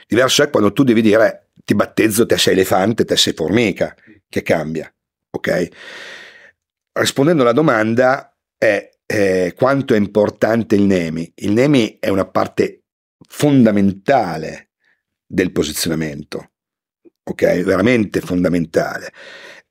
Diverso 0.06 0.42
è 0.42 0.50
quando 0.50 0.72
tu 0.72 0.84
devi 0.84 1.02
dire 1.02 1.50
ti 1.64 1.74
battezzo, 1.74 2.26
te 2.26 2.38
sei 2.38 2.52
elefante, 2.52 3.04
te 3.04 3.16
sei 3.16 3.32
formica, 3.32 3.94
che 4.28 4.42
cambia. 4.42 4.92
Ok? 5.30 5.68
Rispondendo 6.92 7.42
alla 7.42 7.52
domanda 7.52 8.34
è 8.56 8.88
eh, 9.04 9.52
quanto 9.56 9.94
è 9.94 9.96
importante 9.96 10.74
il 10.74 10.82
NEMI. 10.82 11.32
Il 11.36 11.52
NEMI 11.52 11.98
è 12.00 12.08
una 12.08 12.26
parte 12.26 12.84
fondamentale 13.28 14.70
del 15.26 15.52
posizionamento, 15.52 16.52
ok? 17.24 17.62
Veramente 17.62 18.20
fondamentale. 18.20 19.12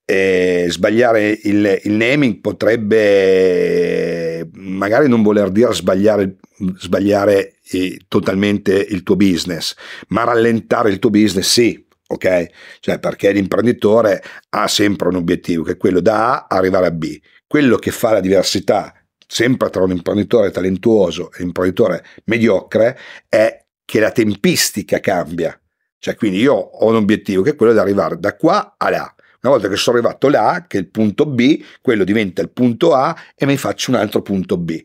E 0.05 0.67
sbagliare 0.69 1.39
il, 1.43 1.81
il 1.83 1.93
naming 1.93 2.39
potrebbe 2.39 4.15
magari 4.53 5.07
non 5.07 5.23
voler 5.23 5.49
dire 5.49 5.73
sbagliare, 5.73 6.37
sbagliare 6.77 7.55
eh, 7.71 8.01
totalmente 8.07 8.73
il 8.73 9.03
tuo 9.03 9.15
business, 9.15 9.75
ma 10.09 10.23
rallentare 10.23 10.89
il 10.89 10.99
tuo 10.99 11.09
business 11.09 11.49
sì, 11.49 11.85
ok? 12.07 12.45
Cioè 12.79 12.99
perché 12.99 13.31
l'imprenditore 13.31 14.21
ha 14.49 14.67
sempre 14.67 15.07
un 15.07 15.15
obiettivo 15.15 15.63
che 15.63 15.73
è 15.73 15.77
quello 15.77 16.01
da 16.01 16.33
A 16.33 16.45
arrivare 16.55 16.87
a 16.87 16.91
B. 16.91 17.19
Quello 17.47 17.77
che 17.77 17.91
fa 17.91 18.11
la 18.11 18.19
diversità 18.19 18.93
sempre 19.27 19.69
tra 19.69 19.83
un 19.83 19.91
imprenditore 19.91 20.51
talentuoso 20.51 21.31
e 21.31 21.41
un 21.41 21.47
imprenditore 21.47 22.05
mediocre 22.25 22.97
è 23.27 23.65
che 23.83 23.99
la 23.99 24.11
tempistica 24.11 24.99
cambia. 24.99 25.59
Cioè 25.97 26.15
quindi 26.15 26.39
io 26.39 26.53
ho 26.53 26.87
un 26.87 26.95
obiettivo 26.95 27.41
che 27.41 27.51
è 27.51 27.55
quello 27.55 27.73
di 27.73 27.79
arrivare 27.79 28.19
da 28.19 28.35
qua 28.35 28.75
a 28.77 28.89
là 28.89 29.14
una 29.45 29.57
volta 29.57 29.69
che 29.69 29.75
sono 29.75 29.97
arrivato 29.97 30.27
là, 30.27 30.65
che 30.67 30.77
è 30.77 30.81
il 30.81 30.89
punto 30.89 31.25
B, 31.25 31.63
quello 31.81 32.03
diventa 32.03 32.41
il 32.41 32.49
punto 32.49 32.93
A 32.93 33.15
e 33.35 33.45
mi 33.45 33.57
faccio 33.57 33.91
un 33.91 33.97
altro 33.97 34.21
punto 34.21 34.57
B. 34.57 34.81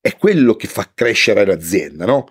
È 0.00 0.16
quello 0.16 0.54
che 0.54 0.66
fa 0.66 0.90
crescere 0.92 1.46
l'azienda, 1.46 2.04
no? 2.04 2.26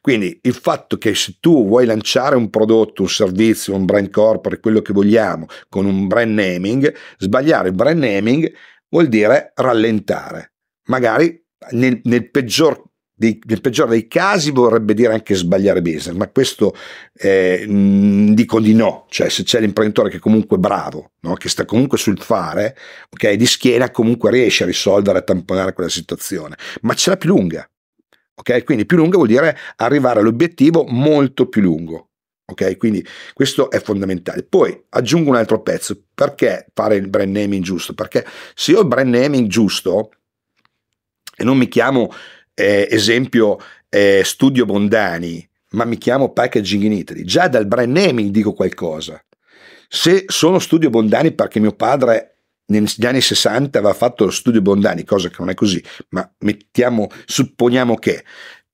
Quindi 0.00 0.38
il 0.42 0.52
fatto 0.52 0.98
che 0.98 1.14
se 1.14 1.36
tu 1.40 1.66
vuoi 1.66 1.86
lanciare 1.86 2.36
un 2.36 2.50
prodotto, 2.50 3.00
un 3.00 3.08
servizio, 3.08 3.74
un 3.74 3.86
brand 3.86 4.10
corporate, 4.10 4.60
quello 4.60 4.82
che 4.82 4.92
vogliamo, 4.92 5.46
con 5.70 5.86
un 5.86 6.06
brand 6.06 6.30
naming, 6.30 6.94
sbagliare 7.16 7.68
il 7.68 7.74
brand 7.74 8.02
naming 8.02 8.52
vuol 8.90 9.08
dire 9.08 9.52
rallentare. 9.54 10.52
Magari 10.88 11.42
nel, 11.70 12.00
nel 12.04 12.30
peggior 12.30 12.82
dei, 13.14 13.40
nel 13.46 13.60
peggiore 13.60 13.90
dei 13.90 14.08
casi 14.08 14.50
vorrebbe 14.50 14.92
dire 14.92 15.12
anche 15.12 15.34
sbagliare 15.34 15.80
business, 15.80 16.16
ma 16.16 16.28
questo 16.28 16.74
eh, 17.14 17.64
mh, 17.66 18.34
dico 18.34 18.60
di 18.60 18.74
no, 18.74 19.06
cioè 19.08 19.28
se 19.28 19.44
c'è 19.44 19.60
l'imprenditore 19.60 20.10
che 20.10 20.16
è 20.16 20.20
comunque 20.20 20.58
bravo, 20.58 21.12
no? 21.20 21.34
che 21.34 21.48
sta 21.48 21.64
comunque 21.64 21.96
sul 21.96 22.18
fare, 22.18 22.76
ok, 23.10 23.32
di 23.32 23.46
schiena 23.46 23.90
comunque 23.90 24.30
riesce 24.30 24.64
a 24.64 24.66
risolvere, 24.66 25.18
a 25.18 25.22
tamponare 25.22 25.72
quella 25.72 25.90
situazione, 25.90 26.56
ma 26.82 26.94
ce 26.94 27.10
l'ha 27.10 27.16
più 27.16 27.30
lunga, 27.30 27.68
ok, 28.34 28.64
quindi 28.64 28.84
più 28.84 28.96
lunga 28.96 29.16
vuol 29.16 29.28
dire 29.28 29.56
arrivare 29.76 30.20
all'obiettivo 30.20 30.84
molto 30.84 31.48
più 31.48 31.62
lungo. 31.62 32.08
Ok, 32.46 32.76
quindi 32.76 33.02
questo 33.32 33.70
è 33.70 33.80
fondamentale. 33.80 34.42
Poi 34.42 34.84
aggiungo 34.90 35.30
un 35.30 35.36
altro 35.36 35.62
pezzo. 35.62 35.98
Perché 36.12 36.66
fare 36.74 36.96
il 36.96 37.08
brand 37.08 37.34
naming 37.34 37.64
giusto? 37.64 37.94
Perché 37.94 38.22
se 38.54 38.72
io 38.72 38.78
ho 38.78 38.82
il 38.82 38.86
brand 38.86 39.14
naming 39.14 39.48
giusto 39.48 40.10
e 41.34 41.42
non 41.42 41.56
mi 41.56 41.68
chiamo 41.68 42.12
eh, 42.54 42.88
esempio 42.90 43.58
eh, 43.88 44.22
Studio 44.24 44.64
Bondani, 44.64 45.46
ma 45.70 45.84
mi 45.84 45.98
chiamo 45.98 46.32
Packaging 46.32 46.82
in 46.84 46.92
Italy, 46.92 47.24
già 47.24 47.48
dal 47.48 47.66
brand 47.66 47.96
naming 47.96 48.30
dico 48.30 48.52
qualcosa. 48.52 49.22
Se 49.88 50.24
sono 50.26 50.58
Studio 50.58 50.90
Bondani 50.90 51.32
perché 51.32 51.60
mio 51.60 51.72
padre 51.72 52.38
negli 52.66 53.04
anni 53.04 53.20
60 53.20 53.78
aveva 53.78 53.94
fatto 53.94 54.24
lo 54.24 54.30
Studio 54.30 54.62
Bondani, 54.62 55.04
cosa 55.04 55.28
che 55.28 55.36
non 55.38 55.50
è 55.50 55.54
così, 55.54 55.82
ma 56.10 56.28
mettiamo, 56.38 57.08
supponiamo 57.26 57.96
che 57.96 58.24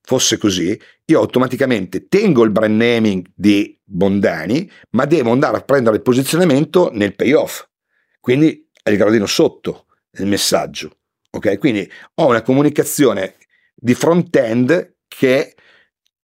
fosse 0.02 0.38
così, 0.38 0.78
io 1.04 1.18
automaticamente 1.18 2.06
tengo 2.08 2.44
il 2.44 2.50
brand 2.50 2.80
naming 2.80 3.26
di 3.34 3.78
Bondani, 3.84 4.70
ma 4.90 5.04
devo 5.06 5.32
andare 5.32 5.56
a 5.56 5.62
prendere 5.62 5.96
il 5.96 6.02
posizionamento 6.02 6.90
nel 6.92 7.14
payoff, 7.14 7.66
quindi 8.20 8.68
al 8.84 8.96
gradino 8.96 9.26
sotto 9.26 9.86
nel 10.12 10.28
messaggio. 10.28 10.96
Ok, 11.32 11.58
quindi 11.58 11.88
ho 12.14 12.26
una 12.26 12.42
comunicazione 12.42 13.36
di 13.80 13.94
front-end 13.94 14.96
che 15.08 15.54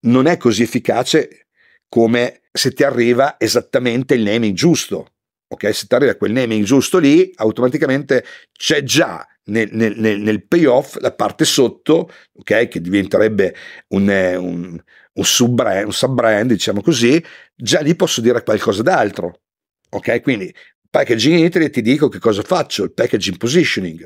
non 0.00 0.26
è 0.26 0.36
così 0.36 0.62
efficace 0.62 1.46
come 1.88 2.42
se 2.52 2.72
ti 2.72 2.84
arriva 2.84 3.36
esattamente 3.38 4.14
il 4.14 4.22
naming 4.22 4.54
giusto. 4.54 5.12
Ok, 5.48 5.72
se 5.74 5.86
ti 5.86 5.94
arriva 5.94 6.16
quel 6.16 6.32
naming 6.32 6.64
giusto 6.64 6.98
lì, 6.98 7.30
automaticamente 7.36 8.24
c'è 8.52 8.82
già 8.82 9.26
nel, 9.44 9.68
nel, 9.70 9.96
nel 10.20 10.46
payoff 10.46 10.96
la 10.96 11.12
parte 11.12 11.44
sotto, 11.44 12.10
ok, 12.32 12.68
che 12.68 12.80
diventerebbe 12.80 13.54
un, 13.88 14.08
un, 14.08 14.82
un, 15.12 15.24
sub-brand, 15.24 15.86
un 15.86 15.92
sub-brand, 15.92 16.50
diciamo 16.50 16.82
così, 16.82 17.22
già 17.54 17.80
lì 17.80 17.94
posso 17.94 18.20
dire 18.20 18.42
qualcosa 18.42 18.82
d'altro. 18.82 19.42
Ok, 19.90 20.20
quindi 20.22 20.52
packaging 20.90 21.44
Italy 21.44 21.70
ti 21.70 21.80
dico 21.80 22.08
che 22.08 22.18
cosa 22.18 22.42
faccio, 22.42 22.82
il 22.82 22.92
packaging 22.92 23.36
positioning. 23.36 24.04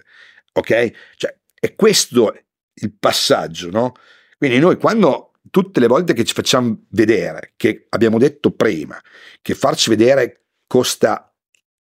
Ok, 0.53 0.93
cioè 1.17 1.35
è 1.59 1.75
questo 1.75 2.35
il 2.75 2.95
passaggio, 2.99 3.71
no? 3.71 3.95
Quindi 4.37 4.59
noi 4.59 4.77
quando 4.77 5.33
tutte 5.51 5.81
le 5.81 5.87
volte 5.87 6.13
che 6.13 6.25
ci 6.25 6.35
facciamo 6.35 6.85
vedere, 6.91 7.53
che 7.57 7.87
abbiamo 7.91 8.19
detto 8.19 8.53
prima, 8.53 9.01
che 9.43 9.55
farci 9.55 9.91
vedere 9.91 10.45
costa 10.67 11.31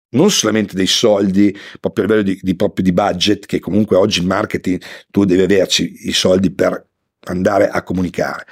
non 0.09 0.31
solamente 0.31 0.75
dei 0.75 0.87
soldi, 0.87 1.55
proprio 1.79 2.05
a 2.05 2.07
livello 2.07 2.23
di, 2.23 2.39
di, 2.41 2.55
proprio 2.55 2.83
di 2.83 2.93
budget, 2.93 3.45
che 3.45 3.59
comunque 3.59 3.97
oggi 3.97 4.19
il 4.19 4.25
marketing 4.25 4.81
tu 5.09 5.25
devi 5.25 5.41
averci 5.41 6.07
i 6.07 6.13
soldi 6.13 6.51
per 6.51 6.85
andare 7.25 7.67
a 7.67 7.83
comunicare, 7.83 8.45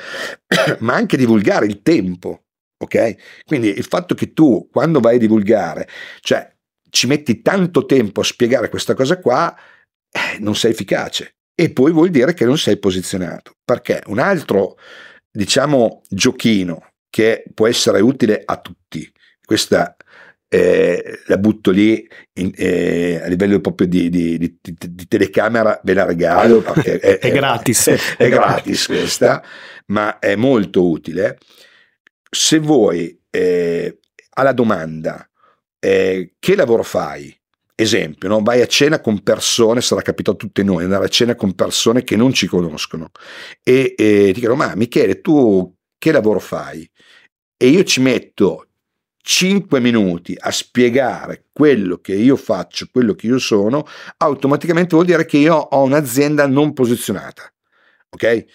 ma 0.80 0.96
anche 0.96 1.18
divulgare 1.18 1.66
il 1.66 1.82
tempo. 1.82 2.42
Ok? 2.78 3.44
Quindi 3.46 3.70
il 3.70 3.86
fatto 3.86 4.16
che 4.16 4.34
tu 4.34 4.68
quando 4.70 5.00
vai 5.00 5.16
a 5.16 5.20
divulgare, 5.20 5.88
cioè 6.20 6.54
ci 6.90 7.08
metti 7.08 7.42
tanto 7.42 7.86
tempo 7.86 8.20
a 8.20 8.24
spiegare 8.24 8.70
questa 8.70 8.94
cosa 8.94 9.18
qua, 9.20 9.56
eh, 10.12 10.40
non 10.40 10.56
sei 10.56 10.72
efficace. 10.72 11.35
E 11.56 11.72
poi 11.72 11.92
vuol 11.92 12.10
dire 12.10 12.34
che 12.34 12.46
non 12.46 12.58
sei 12.58 12.78
posizionato. 12.78 13.54
Perché 13.64 14.02
un 14.08 14.20
altro, 14.20 14.78
diciamo, 15.32 16.02
giochino 16.10 16.92
che 17.10 17.46
può 17.54 17.68
essere 17.68 18.02
utile 18.02 18.42
a 18.44 18.58
tutti, 18.58 19.10
questa 19.44 19.96
eh, 20.48 21.20
la 21.26 21.38
butto 21.38 21.72
lì 21.72 22.08
in, 22.34 22.52
eh, 22.56 23.22
a 23.24 23.28
livello 23.28 23.60
proprio 23.60 23.88
di, 23.88 24.10
di, 24.10 24.38
di, 24.38 24.58
di, 24.62 25.08
telecamera, 25.08 25.80
ve 25.84 25.94
la 25.94 26.06
regalo 26.06 26.62
perché 26.64 27.00
è, 27.00 27.20
è, 27.20 27.32
gratis. 27.32 27.88
È, 27.88 28.18
è 28.18 28.30
gratis 28.30 28.86
questa, 28.88 29.44
ma 29.88 30.20
è 30.20 30.36
molto 30.36 30.88
utile. 30.88 31.38
Se 32.30 32.60
vuoi 32.60 33.20
eh, 33.30 34.00
alla 34.32 34.54
domanda 34.54 35.28
eh, 35.80 36.34
che 36.40 36.56
lavoro 36.56 36.84
fai? 36.84 37.36
Esempio, 37.78 38.30
no? 38.30 38.42
vai 38.42 38.62
a 38.62 38.68
cena 38.68 39.02
con 39.02 39.22
persone, 39.22 39.82
sarà 39.82 40.02
capitato 40.02 40.38
a 40.38 40.40
tutti 40.40 40.64
noi, 40.64 40.86
andare 40.86 41.06
a 41.06 41.10
cena 41.10 41.36
con 41.36 41.56
persone 41.56 42.06
che 42.06 42.16
non 42.16 42.32
ci 42.32 42.48
conoscono 42.48 43.12
e, 43.62 43.94
e 43.98 44.32
ti 44.34 44.40
chiedono, 44.40 44.56
ma 44.56 44.74
Michele, 44.76 45.20
tu 45.20 45.76
che 45.98 46.12
lavoro 46.14 46.40
fai? 46.40 46.90
E 47.58 47.68
io 47.68 47.84
ci 47.84 48.00
metto 48.00 48.68
5 49.22 49.80
minuti 49.80 50.38
a 50.40 50.52
spiegare 50.52 51.48
quello 51.52 51.98
che 51.98 52.14
io 52.14 52.36
faccio, 52.36 52.88
quello 52.92 53.14
che 53.14 53.28
io 53.28 53.40
sono, 53.40 53.86
automaticamente 54.18 54.94
vuol 54.94 55.08
dire 55.08 55.26
che 55.26 55.38
io 55.38 55.56
ho 55.56 55.84
un'azienda 55.84 56.46
non 56.48 56.74
posizionata. 56.74 57.52
Ok? 58.10 58.46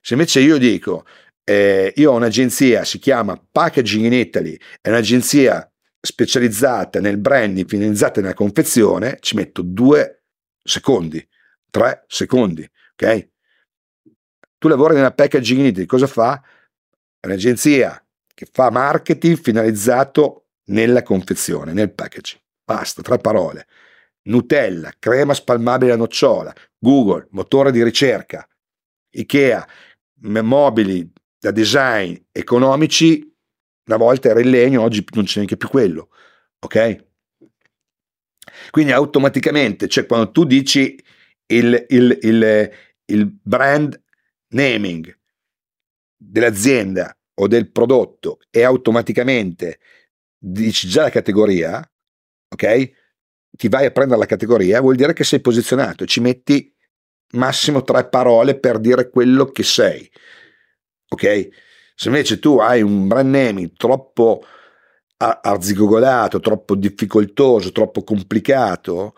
Se 0.00 0.12
invece 0.12 0.40
io 0.40 0.58
dico, 0.58 1.06
eh, 1.42 1.92
io 1.96 2.12
ho 2.12 2.16
un'agenzia, 2.16 2.84
si 2.84 2.98
chiama 2.98 3.42
Packaging 3.50 4.04
in 4.04 4.12
Italy, 4.12 4.58
è 4.80 4.90
un'agenzia 4.90 5.69
specializzata 6.00 7.00
nel 7.00 7.18
branding, 7.18 7.68
finalizzata 7.68 8.20
nella 8.20 8.34
confezione, 8.34 9.18
ci 9.20 9.36
metto 9.36 9.62
due 9.62 10.24
secondi, 10.62 11.26
tre 11.70 12.04
secondi. 12.06 12.68
Ok? 12.92 13.28
Tu 14.58 14.68
lavori 14.68 14.94
nella 14.94 15.12
Packaging 15.12 15.60
in 15.60 15.66
Italy, 15.66 15.86
cosa 15.86 16.06
fa? 16.06 16.40
È 17.18 17.26
un'agenzia 17.26 18.02
che 18.34 18.46
fa 18.50 18.70
marketing 18.70 19.38
finalizzato 19.38 20.46
nella 20.70 21.02
confezione, 21.02 21.72
nel 21.72 21.92
packaging. 21.92 22.40
Basta, 22.64 23.02
tre 23.02 23.18
parole. 23.18 23.66
Nutella, 24.22 24.92
crema 24.98 25.34
spalmabile 25.34 25.92
a 25.92 25.96
nocciola, 25.96 26.54
Google, 26.78 27.26
motore 27.30 27.72
di 27.72 27.82
ricerca, 27.82 28.46
Ikea, 29.10 29.66
mobili 30.42 31.10
da 31.38 31.50
design 31.50 32.14
economici, 32.30 33.29
una 33.90 33.96
volta 33.96 34.28
era 34.28 34.40
il 34.40 34.48
legno, 34.48 34.82
oggi 34.82 35.04
non 35.14 35.24
c'è 35.24 35.36
neanche 35.36 35.56
più 35.56 35.68
quello, 35.68 36.10
ok? 36.60 37.04
Quindi 38.70 38.92
automaticamente, 38.92 39.88
cioè 39.88 40.06
quando 40.06 40.30
tu 40.30 40.44
dici 40.44 40.96
il, 41.46 41.86
il, 41.88 42.18
il, 42.22 42.70
il 43.06 43.26
brand 43.26 44.00
naming 44.48 45.18
dell'azienda 46.16 47.16
o 47.34 47.48
del 47.48 47.70
prodotto 47.70 48.38
e 48.50 48.62
automaticamente 48.62 49.80
dici 50.38 50.86
già 50.86 51.02
la 51.02 51.10
categoria, 51.10 51.90
ok? 52.48 52.90
Ti 53.50 53.68
vai 53.68 53.86
a 53.86 53.90
prendere 53.90 54.20
la 54.20 54.26
categoria, 54.26 54.80
vuol 54.80 54.94
dire 54.94 55.12
che 55.12 55.24
sei 55.24 55.40
posizionato, 55.40 56.06
ci 56.06 56.20
metti 56.20 56.72
massimo 57.32 57.82
tre 57.82 58.08
parole 58.08 58.58
per 58.58 58.78
dire 58.78 59.10
quello 59.10 59.46
che 59.46 59.64
sei, 59.64 60.08
ok? 61.08 61.48
Se 62.00 62.08
invece 62.08 62.38
tu 62.38 62.56
hai 62.56 62.80
un 62.80 63.08
brand 63.08 63.30
naming 63.30 63.72
troppo 63.76 64.42
arzigogolato, 65.18 66.40
troppo 66.40 66.74
difficoltoso, 66.74 67.72
troppo 67.72 68.04
complicato, 68.04 69.12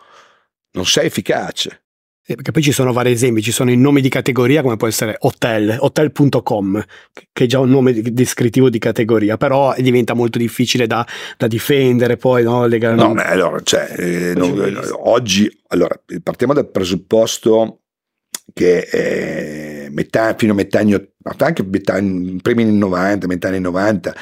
non 0.71 0.85
sei 0.85 1.05
efficace. 1.05 1.83
Eh, 2.25 2.35
perché 2.35 2.51
poi 2.51 2.61
ci 2.61 2.73
sono 2.73 2.91
vari 2.91 3.11
esempi, 3.11 3.41
ci 3.41 3.53
sono 3.53 3.71
i 3.71 3.77
nomi 3.77 4.01
di 4.01 4.09
categoria 4.09 4.61
come 4.61 4.75
può 4.75 4.87
essere 4.87 5.15
hotel, 5.19 5.77
hotel.com, 5.79 6.83
che 7.31 7.43
è 7.45 7.47
già 7.47 7.59
un 7.59 7.69
nome 7.69 7.93
descrittivo 7.93 8.69
di 8.69 8.79
categoria, 8.79 9.37
però 9.37 9.73
diventa 9.77 10.13
molto 10.13 10.37
difficile 10.37 10.85
da, 10.85 11.07
da 11.37 11.47
difendere 11.47 12.17
poi, 12.17 12.43
no? 12.43 12.65
Legalmente. 12.65 13.07
No, 13.07 13.13
ma 13.13 13.27
allora, 13.27 13.61
cioè, 13.61 13.95
eh, 13.97 14.33
non, 14.35 14.77
oggi, 15.03 15.49
allora, 15.67 15.97
partiamo 16.21 16.53
dal 16.53 16.69
presupposto 16.69 17.82
che 18.51 18.79
eh, 18.79 19.89
metà, 19.89 20.35
fino 20.35 20.51
a 20.51 20.55
metà 20.55 20.79
anni, 20.79 20.93
anche 21.37 21.63
metà, 21.63 21.93
primi 21.93 22.63
anni 22.63 22.77
90, 22.77 23.27
metà 23.27 23.47
anni 23.47 23.59
90, 23.59 24.15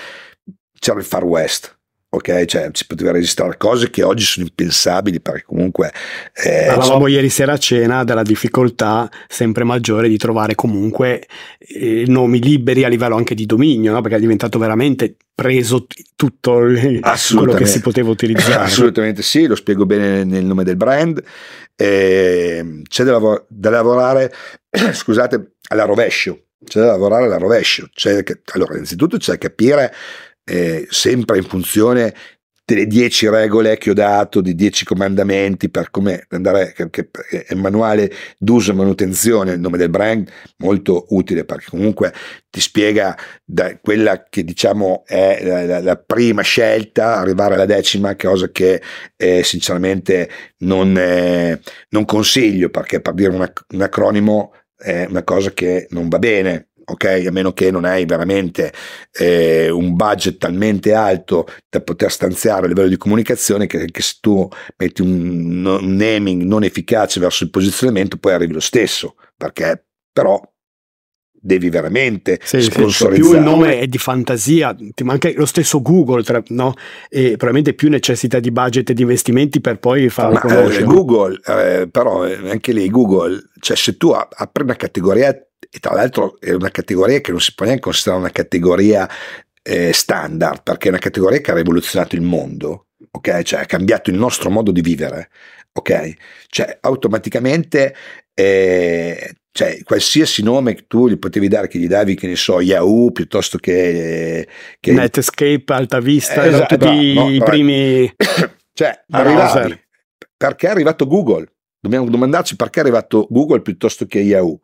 c'era 0.79 0.99
il 0.99 1.05
Far 1.05 1.23
West, 1.23 1.77
ok? 2.09 2.45
Cioè 2.45 2.69
si 2.73 2.85
poteva 2.85 3.11
registrare 3.11 3.57
cose 3.57 3.89
che 3.89 4.03
oggi 4.03 4.23
sono 4.23 4.45
impensabili 4.45 5.21
perché 5.21 5.43
comunque... 5.45 5.91
Eh, 6.33 6.65
Parlavamo 6.67 7.07
ieri 7.07 7.29
sera 7.29 7.53
a 7.53 7.57
cena 7.57 8.03
della 8.03 8.23
difficoltà 8.23 9.09
sempre 9.27 9.63
maggiore 9.63 10.09
di 10.09 10.17
trovare 10.17 10.55
comunque 10.55 11.25
eh, 11.57 12.03
nomi 12.07 12.41
liberi 12.41 12.83
a 12.83 12.89
livello 12.89 13.15
anche 13.15 13.35
di 13.35 13.45
dominio, 13.45 13.93
no? 13.93 14.01
perché 14.01 14.17
è 14.17 14.21
diventato 14.21 14.59
veramente 14.59 15.15
preso 15.33 15.87
tutto 16.15 16.59
il, 16.59 16.99
quello 17.33 17.53
che 17.53 17.65
si 17.65 17.81
poteva 17.81 18.09
utilizzare. 18.11 18.65
Assolutamente 18.65 19.23
sì, 19.23 19.47
lo 19.47 19.55
spiego 19.55 19.85
bene 19.85 20.23
nel 20.23 20.45
nome 20.45 20.63
del 20.63 20.75
brand. 20.75 21.23
Eh, 21.75 22.81
c'è 22.87 23.03
da, 23.03 23.11
lav- 23.17 23.45
da 23.47 23.69
lavorare, 23.69 24.31
scusate, 24.93 25.55
alla 25.69 25.85
rovescio. 25.85 26.47
C'è 26.63 26.79
da 26.79 26.87
lavorare 26.87 27.25
alla 27.25 27.37
rovescio. 27.37 27.87
Che, 27.91 28.41
allora, 28.53 28.73
innanzitutto 28.73 29.17
c'è 29.17 29.31
da 29.31 29.37
capire 29.37 29.93
eh, 30.43 30.87
sempre 30.89 31.37
in 31.37 31.43
funzione 31.43 32.13
delle 32.73 32.87
dieci 32.87 33.27
regole 33.27 33.77
che 33.77 33.89
ho 33.89 33.93
dato, 33.93 34.39
di 34.39 34.55
dieci 34.55 34.85
comandamenti 34.85 35.69
per 35.69 35.91
come 35.91 36.25
andare, 36.29 36.71
che, 36.73 36.89
che 36.89 37.09
è 37.11 37.53
il 37.53 37.57
manuale 37.57 38.09
d'uso 38.37 38.71
e 38.71 38.75
manutenzione, 38.75 39.53
il 39.53 39.59
nome 39.59 39.77
del 39.77 39.89
brand, 39.89 40.29
molto 40.57 41.05
utile 41.09 41.43
perché 41.43 41.65
comunque 41.69 42.13
ti 42.49 42.61
spiega 42.61 43.17
da 43.43 43.77
quella 43.79 44.25
che 44.29 44.45
diciamo 44.45 45.03
è 45.05 45.41
la, 45.43 45.65
la, 45.65 45.79
la 45.81 45.97
prima 45.97 46.43
scelta, 46.43 47.17
arrivare 47.17 47.55
alla 47.55 47.65
decima, 47.65 48.15
cosa 48.15 48.49
che 48.51 48.81
eh, 49.17 49.43
sinceramente 49.43 50.29
non, 50.59 50.97
eh, 50.97 51.59
non 51.89 52.05
consiglio 52.05 52.69
perché 52.69 53.01
per 53.01 53.13
dire 53.13 53.29
un, 53.29 53.51
un 53.73 53.81
acronimo 53.81 54.53
è 54.77 55.05
una 55.09 55.23
cosa 55.23 55.51
che 55.51 55.87
non 55.91 56.07
va 56.07 56.17
bene, 56.19 56.69
ok? 56.91 57.25
A 57.27 57.31
meno 57.31 57.53
che 57.53 57.71
non 57.71 57.85
hai 57.85 58.05
veramente 58.05 58.73
eh, 59.13 59.69
un 59.69 59.95
budget 59.95 60.37
talmente 60.37 60.93
alto 60.93 61.47
da 61.69 61.81
poter 61.81 62.11
stanziare 62.11 62.65
a 62.65 62.67
livello 62.67 62.89
di 62.89 62.97
comunicazione 62.97 63.67
che, 63.67 63.85
che 63.91 64.01
se 64.01 64.15
tu 64.19 64.47
metti 64.77 65.01
un, 65.01 65.65
un, 65.65 65.95
naming 65.95 66.43
non 66.43 66.63
efficace 66.63 67.19
verso 67.19 67.43
il 67.43 67.49
posizionamento 67.49 68.17
poi 68.17 68.33
arrivi 68.33 68.53
lo 68.53 68.59
stesso, 68.59 69.15
perché 69.35 69.85
però 70.11 70.39
devi 71.43 71.69
veramente 71.69 72.39
sì, 72.43 72.61
sponsorizzare. 72.61 73.15
Sì, 73.15 73.21
più 73.21 73.33
il 73.33 73.41
nome 73.41 73.79
è 73.79 73.87
di 73.87 73.97
fantasia, 73.97 74.75
ma 75.03 75.13
anche 75.13 75.33
lo 75.35 75.47
stesso 75.47 75.81
Google, 75.81 76.23
tra, 76.23 76.41
no? 76.49 76.73
E 77.09 77.29
probabilmente 77.31 77.73
più 77.73 77.89
necessità 77.89 78.39
di 78.39 78.51
budget 78.51 78.91
e 78.91 78.93
di 78.93 79.01
investimenti 79.01 79.59
per 79.59 79.79
poi 79.79 80.07
farlo 80.09 80.33
ma, 80.33 80.39
conoscere. 80.39 80.83
Eh, 80.83 80.85
Google, 80.85 81.39
eh, 81.45 81.87
però 81.89 82.25
eh, 82.27 82.49
anche 82.49 82.71
lì 82.71 82.87
Google, 82.89 83.41
cioè 83.59 83.75
se 83.75 83.97
tu 83.97 84.11
apri 84.11 84.63
una 84.63 84.75
categoria 84.75 85.35
e 85.73 85.79
tra 85.79 85.93
l'altro 85.93 86.37
è 86.39 86.51
una 86.51 86.69
categoria 86.69 87.21
che 87.21 87.31
non 87.31 87.39
si 87.39 87.53
può 87.55 87.65
neanche 87.65 87.83
considerare 87.83 88.21
una 88.21 88.31
categoria 88.31 89.09
eh, 89.63 89.93
standard, 89.93 90.63
perché 90.63 90.87
è 90.87 90.91
una 90.91 90.99
categoria 90.99 91.39
che 91.39 91.51
ha 91.51 91.55
rivoluzionato 91.55 92.15
il 92.15 92.21
mondo, 92.21 92.87
ok? 93.09 93.41
Cioè 93.43 93.61
ha 93.61 93.65
cambiato 93.65 94.09
il 94.09 94.17
nostro 94.17 94.49
modo 94.49 94.71
di 94.71 94.81
vivere, 94.81 95.29
ok? 95.71 96.13
Cioè 96.47 96.77
automaticamente 96.81 97.95
eh, 98.33 99.35
cioè, 99.53 99.83
qualsiasi 99.83 100.43
nome 100.43 100.73
che 100.75 100.85
tu 100.87 101.09
gli 101.09 101.17
potevi 101.17 101.47
dare, 101.47 101.67
che 101.67 101.77
gli 101.77 101.87
davi, 101.87 102.15
che 102.15 102.27
ne 102.27 102.35
so, 102.35 102.61
Yahoo 102.61 103.11
piuttosto 103.11 103.57
che, 103.57 104.47
che... 104.79 104.91
Netscape, 104.93 105.63
Alta 105.67 105.99
Vista, 105.99 106.43
eh, 106.43 106.47
esatto, 106.49 106.77
tutti 106.77 107.13
no, 107.13 107.29
i 107.29 107.39
primi 107.43 108.13
cioè, 108.73 109.03
arrivavi, 109.09 109.79
perché 110.37 110.67
è 110.67 110.71
arrivato 110.71 111.05
Google? 111.05 111.51
Dobbiamo 111.79 112.09
domandarci 112.09 112.55
perché 112.55 112.79
è 112.79 112.83
arrivato 112.83 113.27
Google 113.29 113.61
piuttosto 113.61 114.05
che 114.05 114.19
Yahoo. 114.19 114.59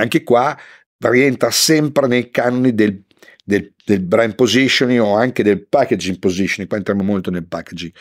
Anche 0.00 0.22
qua 0.22 0.56
rientra 0.98 1.50
sempre 1.50 2.06
nei 2.06 2.30
canoni 2.30 2.74
del, 2.74 3.02
del, 3.44 3.72
del 3.84 4.00
brand 4.00 4.34
positioning 4.34 5.00
o 5.00 5.14
anche 5.14 5.42
del 5.42 5.66
packaging 5.66 6.18
positioning, 6.18 6.68
qua 6.68 6.78
entriamo 6.78 7.02
molto 7.02 7.30
nel 7.30 7.46
packaging, 7.46 7.92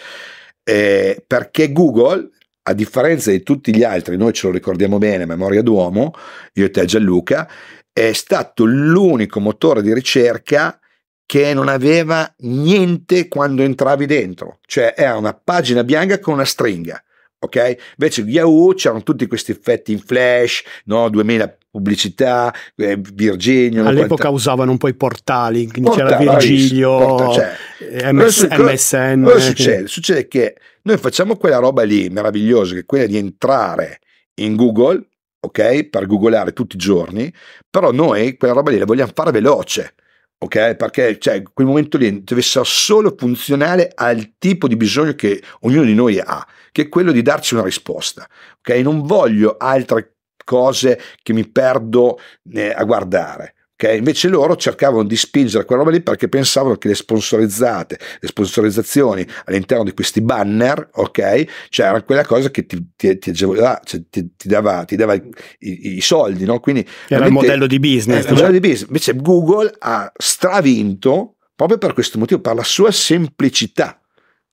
eh, 0.64 1.24
perché 1.26 1.72
Google, 1.72 2.30
a 2.64 2.74
differenza 2.74 3.32
di 3.32 3.42
tutti 3.44 3.74
gli 3.76 3.84
altri, 3.84 4.18
noi 4.18 4.34
ce 4.34 4.48
lo 4.48 4.54
ricordiamo 4.54 4.98
bene, 4.98 5.26
memoria 5.26 5.62
d'uomo, 5.62 6.14
io 6.54 6.66
e 6.66 6.72
te 6.72 6.86
Gianluca, 6.86 7.50
è 7.92 8.12
stato 8.14 8.66
l'unico 8.66 9.40
motore 9.40 9.82
di 9.82 9.94
ricerca 9.94 10.80
che 11.26 11.54
non 11.54 11.68
aveva 11.68 12.34
niente 12.40 13.28
quando 13.28 13.62
entravi 13.62 14.06
dentro, 14.06 14.60
cioè 14.66 14.94
era 14.98 15.16
una 15.16 15.34
pagina 15.34 15.84
bianca 15.84 16.20
con 16.20 16.34
una 16.34 16.46
stringa 16.46 17.02
ok? 17.40 17.78
Invece 17.98 18.22
Yahoo 18.22 18.74
c'erano 18.74 19.04
tutti 19.04 19.26
questi 19.28 19.52
effetti 19.52 19.92
in 19.92 20.00
flash, 20.00 20.64
no? 20.86 21.10
2000 21.10 21.58
pubblicità, 21.80 22.54
eh, 22.76 23.00
Virginio. 23.14 23.86
All'epoca 23.86 24.24
quanta... 24.24 24.30
usavano 24.30 24.72
un 24.72 24.78
po' 24.78 24.88
i 24.88 24.94
portali, 24.94 25.68
portali 25.68 25.96
c'era 25.96 26.18
Virgilio, 26.18 26.98
porta, 26.98 27.34
cioè, 27.34 27.56
eh, 27.92 28.12
MS, 28.12 28.48
cosa, 28.50 28.64
MSN. 28.64 29.24
Cosa 29.24 29.40
succede? 29.40 29.88
Succede 29.88 30.28
che 30.28 30.56
noi 30.84 30.98
facciamo 30.98 31.36
quella 31.38 31.58
roba 31.58 31.84
lì 31.84 32.10
meravigliosa, 32.10 32.74
che 32.74 32.80
è 32.82 32.86
quella 32.86 33.06
di 33.06 33.18
entrare 33.18 34.00
in 34.36 34.56
Google, 34.56 35.08
ok, 35.40 35.86
per 35.90 36.06
googolare 36.06 36.54
tutti 36.54 36.76
i 36.76 36.80
giorni, 36.80 37.34
però 37.70 37.92
noi 37.92 38.38
quella 38.38 38.54
roba 38.54 38.72
lì 38.72 38.78
la 38.78 38.86
vogliamo 38.86 39.12
fare 39.14 39.32
veloce 39.32 39.94
ok? 40.40 40.76
Perché 40.76 41.20
cioè, 41.20 41.44
quel 41.44 41.68
momento 41.68 41.98
lì 41.98 42.24
deve 42.24 42.42
essere 42.42 42.66
solo 42.66 43.14
funzionale 43.18 43.92
al 43.94 44.34
tipo 44.38 44.68
di 44.68 44.78
bisogno 44.78 45.14
che 45.14 45.44
ognuno 45.62 45.84
di 45.84 45.94
noi 45.94 46.20
ha, 46.20 46.46
che 46.72 46.84
è 46.84 46.90
quello 46.90 47.12
di 47.12 47.22
darci 47.22 47.54
una 47.54 47.64
risposta, 47.64 48.28
ok? 48.60 48.76
Non 48.78 49.02
voglio 49.04 49.58
altre 49.58 50.16
cose 50.50 51.00
che 51.22 51.32
mi 51.32 51.48
perdo 51.48 52.20
eh, 52.54 52.72
a 52.72 52.84
guardare. 52.86 53.54
Okay? 53.74 54.00
Invece 54.00 54.28
loro 54.30 54.56
cercavano 54.56 55.04
di 55.04 55.16
spingere 55.16 55.64
quella 55.64 55.84
roba 55.84 55.96
lì 55.96 56.02
perché 56.02 56.28
pensavano 56.28 56.76
che 56.78 56.88
le 56.88 56.96
sponsorizzate, 56.96 58.00
le 58.20 58.28
sponsorizzazioni 58.28 59.26
all'interno 59.46 59.84
di 59.84 59.94
questi 59.94 60.22
banner, 60.22 60.90
ok? 60.92 61.68
Cioè 61.70 61.86
era 61.86 62.02
quella 62.02 62.26
cosa 62.26 62.50
che 62.50 62.66
ti, 62.66 62.88
ti, 62.96 63.20
ti, 63.20 63.30
agevolava, 63.30 63.80
cioè 63.84 64.02
ti, 64.10 64.32
ti, 64.36 64.48
dava, 64.48 64.84
ti 64.86 64.96
dava 64.96 65.14
i, 65.14 65.22
i, 65.60 66.02
soldi, 66.02 66.46
no? 66.46 66.60
Quindi 66.60 66.86
era 67.08 67.28
il 67.28 67.32
modello 67.32 67.68
di 67.68 67.80
business. 67.80 68.26
Il 68.26 68.32
modello 68.32 68.52
di 68.52 68.60
business. 68.60 68.88
Invece 68.88 69.16
Google 69.16 69.72
ha 69.78 70.12
stravinto 70.18 71.36
proprio 71.56 71.78
per 71.78 71.94
questo 71.94 72.18
motivo, 72.18 72.42
per 72.42 72.56
la 72.56 72.64
sua 72.64 72.92
semplicità. 72.92 74.02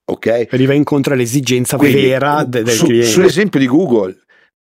Ok? 0.09 0.47
Veniva 0.51 0.75
incontro 0.75 1.15
all'esigenza 1.15 1.77
Quindi, 1.77 2.03
vera 2.03 2.45
del 2.45 2.69
su, 2.69 2.85
cliente. 2.85 3.09
Sull'esempio 3.09 3.59
di 3.59 3.67
Google 3.67 4.17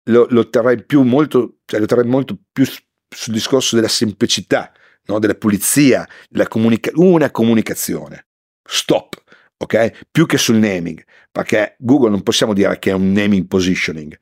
lo, 0.05 0.27
lo 0.29 0.49
terrei 0.49 0.83
più 0.83 1.03
molto, 1.03 1.57
cioè 1.65 1.79
lo 1.79 1.85
terrei 1.85 2.05
molto 2.05 2.37
più 2.51 2.65
sul 2.65 3.33
discorso 3.33 3.75
della 3.75 3.87
semplicità, 3.87 4.71
no? 5.05 5.19
della 5.19 5.35
pulizia, 5.35 6.07
della 6.29 6.47
comunica- 6.47 6.91
una 6.95 7.31
comunicazione. 7.31 8.27
Stop, 8.67 9.21
ok? 9.57 10.05
Più 10.11 10.25
che 10.25 10.37
sul 10.37 10.57
naming, 10.57 11.03
perché 11.31 11.75
Google 11.79 12.09
non 12.09 12.23
possiamo 12.23 12.53
dire 12.53 12.77
che 12.79 12.91
è 12.91 12.93
un 12.93 13.11
naming 13.11 13.47
positioning. 13.47 14.17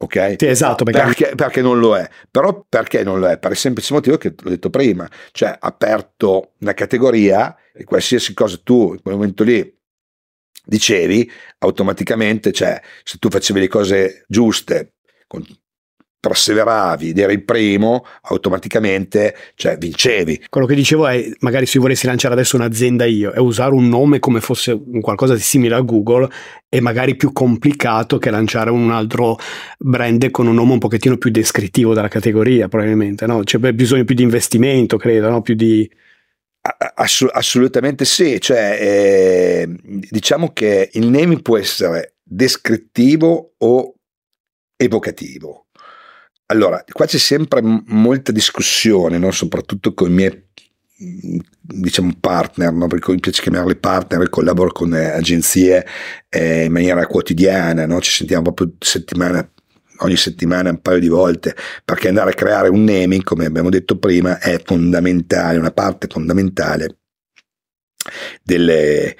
Ok? 0.00 0.36
Sì, 0.38 0.46
esatto, 0.46 0.84
perché... 0.84 1.34
Perché, 1.34 1.60
non 1.60 1.80
lo 1.80 1.96
è. 1.96 2.08
Però 2.30 2.64
perché 2.68 3.02
non 3.02 3.18
lo 3.18 3.26
è? 3.26 3.36
Per 3.36 3.50
il 3.50 3.56
semplice 3.56 3.92
motivo 3.92 4.16
che 4.16 4.32
l'ho 4.38 4.50
detto 4.50 4.70
prima, 4.70 5.08
cioè 5.32 5.56
aperto 5.58 6.52
una 6.60 6.72
categoria 6.72 7.56
e 7.72 7.82
qualsiasi 7.82 8.32
cosa 8.32 8.60
tu 8.62 8.92
in 8.92 9.02
quel 9.02 9.14
momento 9.14 9.42
lì 9.42 9.76
dicevi, 10.64 11.28
automaticamente, 11.58 12.52
cioè 12.52 12.80
se 13.02 13.18
tu 13.18 13.28
facevi 13.28 13.58
le 13.58 13.68
cose 13.68 14.24
giuste, 14.28 14.97
con 15.28 15.44
perseveravi 16.20 17.10
ed 17.10 17.18
eri 17.18 17.34
il 17.34 17.44
primo, 17.44 18.04
automaticamente 18.22 19.34
cioè, 19.54 19.78
vincevi. 19.78 20.46
Quello 20.48 20.66
che 20.66 20.74
dicevo 20.74 21.06
è, 21.06 21.30
magari 21.40 21.66
se 21.66 21.76
io 21.76 21.82
volessi 21.82 22.06
lanciare 22.06 22.34
adesso 22.34 22.56
un'azienda 22.56 23.04
io, 23.04 23.30
è 23.30 23.38
usare 23.38 23.72
un 23.72 23.88
nome 23.88 24.18
come 24.18 24.40
fosse 24.40 24.78
qualcosa 25.00 25.34
di 25.34 25.40
simile 25.40 25.76
a 25.76 25.80
Google 25.80 26.28
è 26.68 26.80
magari 26.80 27.16
più 27.16 27.32
complicato 27.32 28.18
che 28.18 28.30
lanciare 28.30 28.70
un 28.70 28.90
altro 28.90 29.38
brand 29.78 30.30
con 30.30 30.48
un 30.48 30.54
nome 30.54 30.72
un 30.72 30.78
pochettino 30.78 31.16
più 31.16 31.30
descrittivo 31.30 31.94
della 31.94 32.08
categoria, 32.08 32.68
probabilmente, 32.68 33.26
no? 33.26 33.42
C'è 33.44 33.58
bisogno 33.72 34.04
più 34.04 34.14
di 34.14 34.22
investimento, 34.22 34.96
credo, 34.96 35.30
no? 35.30 35.42
Più 35.42 35.54
di... 35.54 35.88
Ass- 36.96 37.30
assolutamente 37.30 38.04
sì, 38.04 38.38
cioè 38.40 38.76
eh, 38.78 39.68
diciamo 40.10 40.52
che 40.52 40.90
il 40.94 41.06
name 41.06 41.40
può 41.40 41.56
essere 41.56 42.16
descrittivo 42.22 43.54
o 43.56 43.97
evocativo 44.78 45.66
allora, 46.50 46.82
qua 46.90 47.04
c'è 47.04 47.18
sempre 47.18 47.60
molta 47.62 48.32
discussione, 48.32 49.18
no? 49.18 49.30
soprattutto 49.30 49.92
con 49.92 50.10
i 50.10 50.14
miei 50.14 50.46
diciamo 51.60 52.12
partner, 52.18 52.72
no? 52.72 52.86
perché 52.86 53.12
mi 53.12 53.20
piace 53.20 53.42
chiamarli 53.42 53.76
partner, 53.76 54.30
collaboro 54.30 54.72
con 54.72 54.94
eh, 54.94 55.10
agenzie 55.10 55.86
eh, 56.30 56.64
in 56.64 56.72
maniera 56.72 57.06
quotidiana, 57.06 57.84
no? 57.84 58.00
ci 58.00 58.10
sentiamo 58.10 58.44
proprio 58.44 58.72
settimana, 58.78 59.46
ogni 59.98 60.16
settimana 60.16 60.70
un 60.70 60.80
paio 60.80 61.00
di 61.00 61.08
volte, 61.08 61.54
perché 61.84 62.08
andare 62.08 62.30
a 62.30 62.34
creare 62.34 62.68
un 62.70 62.82
naming, 62.82 63.22
come 63.24 63.44
abbiamo 63.44 63.68
detto 63.68 63.98
prima, 63.98 64.38
è 64.38 64.58
fondamentale, 64.64 65.58
una 65.58 65.72
parte 65.72 66.06
fondamentale 66.08 66.96
delle, 68.42 69.14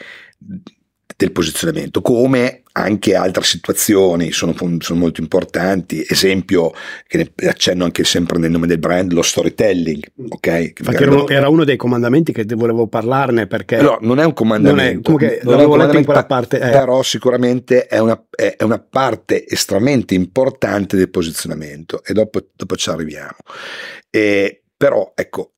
del 1.19 1.33
posizionamento, 1.33 2.01
come 2.01 2.63
anche 2.71 3.17
altre 3.17 3.43
situazioni 3.43 4.31
sono, 4.31 4.55
sono, 4.79 4.99
molto 5.01 5.21
importanti. 5.21 6.07
Esempio, 6.09 6.73
che 7.09 7.33
accenno 7.45 7.83
anche 7.83 8.05
sempre 8.05 8.39
nel 8.39 8.53
nome 8.53 8.69
del 8.69 8.79
brand, 8.79 9.11
lo 9.11 9.23
storytelling. 9.23 10.13
Okay? 10.29 10.75
Era, 10.93 11.25
era, 11.27 11.49
uno 11.49 11.65
dei 11.65 11.77
comandamenti 11.77 12.33
che 12.33 12.45
volevo 12.55 12.87
parlarne 12.87 13.49
perché. 13.49 13.83
No, 13.83 13.99
non 14.01 14.21
è 14.21 14.25
un 14.25 14.33
comandamento. 14.33 15.11
Non 15.11 15.25
è, 15.25 15.41
l'avevo 15.43 15.75
letto 15.75 15.99
in 15.99 16.05
quella 16.05 16.25
parte. 16.25 16.59
Eh. 16.59 16.71
Però 16.71 17.03
sicuramente 17.03 17.87
è 17.87 17.99
una, 17.99 18.25
è, 18.31 18.55
è 18.57 18.63
una, 18.63 18.79
parte 18.79 19.45
estremamente 19.45 20.15
importante 20.15 20.97
del 20.97 21.11
posizionamento 21.11 22.01
e 22.05 22.13
dopo, 22.13 22.47
dopo 22.55 22.77
ci 22.77 22.91
arriviamo. 22.91 23.39
E, 24.09 24.63
però 24.77 25.15
ecco, 25.17 25.55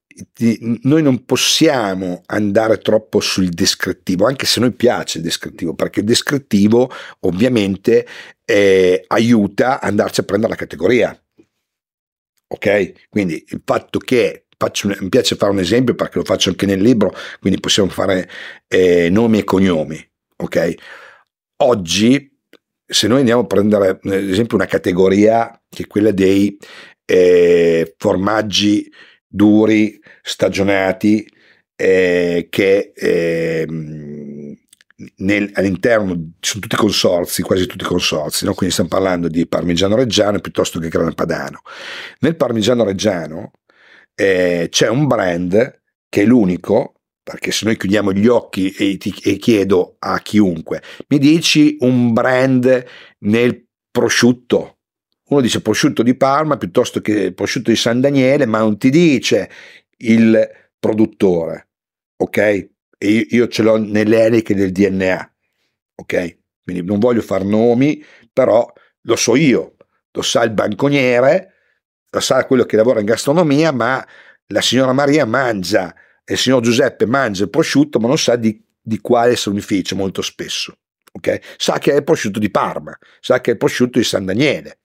noi 0.82 1.02
non 1.02 1.24
possiamo 1.24 2.22
andare 2.26 2.78
troppo 2.78 3.20
sul 3.20 3.48
descrittivo, 3.48 4.26
anche 4.26 4.46
se 4.46 4.58
a 4.58 4.62
noi 4.62 4.72
piace 4.72 5.18
il 5.18 5.24
descrittivo, 5.24 5.74
perché 5.74 6.00
il 6.00 6.06
descrittivo 6.06 6.90
ovviamente 7.20 8.06
eh, 8.44 9.04
aiuta 9.06 9.80
ad 9.80 9.88
andarci 9.90 10.20
a 10.20 10.24
prendere 10.24 10.52
la 10.52 10.58
categoria. 10.58 11.22
Ok? 12.48 13.08
Quindi 13.08 13.44
il 13.48 13.62
fatto 13.64 13.98
che 13.98 14.46
un, 14.84 14.96
mi 15.00 15.08
piace 15.08 15.36
fare 15.36 15.52
un 15.52 15.60
esempio 15.60 15.94
perché 15.94 16.18
lo 16.18 16.24
faccio 16.24 16.50
anche 16.50 16.66
nel 16.66 16.80
libro, 16.80 17.14
quindi 17.40 17.60
possiamo 17.60 17.88
fare 17.88 18.28
eh, 18.66 19.08
nomi 19.10 19.38
e 19.38 19.44
cognomi. 19.44 20.10
Ok? 20.36 20.74
Oggi, 21.62 22.30
se 22.86 23.06
noi 23.06 23.18
andiamo 23.20 23.42
a 23.42 23.46
prendere 23.46 24.00
ad 24.02 24.12
esempio 24.12 24.56
una 24.56 24.66
categoria 24.66 25.60
che 25.68 25.84
è 25.84 25.86
quella 25.86 26.10
dei 26.10 26.56
eh, 27.04 27.94
formaggi 27.96 28.90
duri, 29.26 29.99
stagionati, 30.22 31.28
eh, 31.76 32.48
che 32.50 32.92
eh, 32.94 33.66
nel, 35.16 35.50
all'interno 35.54 36.32
sono 36.40 36.60
tutti 36.60 36.76
consorzi, 36.76 37.42
quasi 37.42 37.66
tutti 37.66 37.84
consorzi, 37.84 38.44
no? 38.44 38.54
quindi 38.54 38.72
stiamo 38.74 38.90
parlando 38.90 39.28
di 39.28 39.46
parmigiano 39.46 39.96
reggiano 39.96 40.40
piuttosto 40.40 40.78
che 40.78 40.88
grana 40.88 41.12
padano. 41.12 41.62
Nel 42.20 42.36
parmigiano 42.36 42.84
reggiano 42.84 43.52
eh, 44.14 44.68
c'è 44.70 44.88
un 44.88 45.06
brand 45.06 45.80
che 46.08 46.22
è 46.22 46.24
l'unico, 46.24 46.94
perché 47.22 47.52
se 47.52 47.64
noi 47.64 47.76
chiudiamo 47.76 48.12
gli 48.12 48.26
occhi 48.26 48.70
e, 48.70 48.96
ti, 48.98 49.14
e 49.22 49.36
chiedo 49.36 49.96
a 50.00 50.18
chiunque, 50.18 50.82
mi 51.08 51.18
dici 51.18 51.76
un 51.80 52.12
brand 52.12 52.84
nel 53.20 53.66
prosciutto, 53.90 54.78
uno 55.28 55.40
dice 55.40 55.62
prosciutto 55.62 56.02
di 56.02 56.16
Parma 56.16 56.56
piuttosto 56.56 57.00
che 57.00 57.32
prosciutto 57.32 57.70
di 57.70 57.76
San 57.76 58.00
Daniele, 58.00 58.46
ma 58.46 58.58
non 58.58 58.76
ti 58.78 58.90
dice 58.90 59.48
il 60.00 60.48
produttore, 60.78 61.68
ok? 62.16 62.36
E 62.36 62.70
io, 62.98 63.24
io 63.28 63.48
ce 63.48 63.62
l'ho 63.62 63.76
nelle 63.78 64.24
eliche 64.24 64.54
del 64.54 64.72
DNA, 64.72 65.34
ok? 65.96 66.38
Quindi 66.62 66.84
non 66.84 66.98
voglio 66.98 67.22
far 67.22 67.44
nomi, 67.44 68.04
però 68.32 68.70
lo 69.02 69.16
so 69.16 69.36
io, 69.36 69.76
lo 70.12 70.22
sa 70.22 70.42
il 70.42 70.50
banconiere, 70.52 71.54
lo 72.10 72.20
sa 72.20 72.44
quello 72.46 72.64
che 72.64 72.76
lavora 72.76 73.00
in 73.00 73.06
gastronomia, 73.06 73.72
ma 73.72 74.06
la 74.46 74.60
signora 74.60 74.92
Maria 74.92 75.24
mangia, 75.24 75.94
e 76.24 76.34
il 76.34 76.38
signor 76.38 76.62
Giuseppe 76.62 77.06
mangia 77.06 77.44
il 77.44 77.50
prosciutto, 77.50 77.98
ma 77.98 78.08
non 78.08 78.18
sa 78.18 78.36
di, 78.36 78.62
di 78.80 79.00
quale 79.00 79.36
sonificio 79.36 79.96
molto 79.96 80.22
spesso. 80.22 80.76
Okay? 81.12 81.40
Sa 81.56 81.78
che 81.78 81.92
è 81.92 81.96
il 81.96 82.04
prosciutto 82.04 82.38
di 82.38 82.50
Parma, 82.50 82.96
sa 83.20 83.40
che 83.40 83.50
è 83.50 83.52
il 83.54 83.58
prosciutto 83.58 83.98
di 83.98 84.04
San 84.04 84.24
Daniele, 84.24 84.80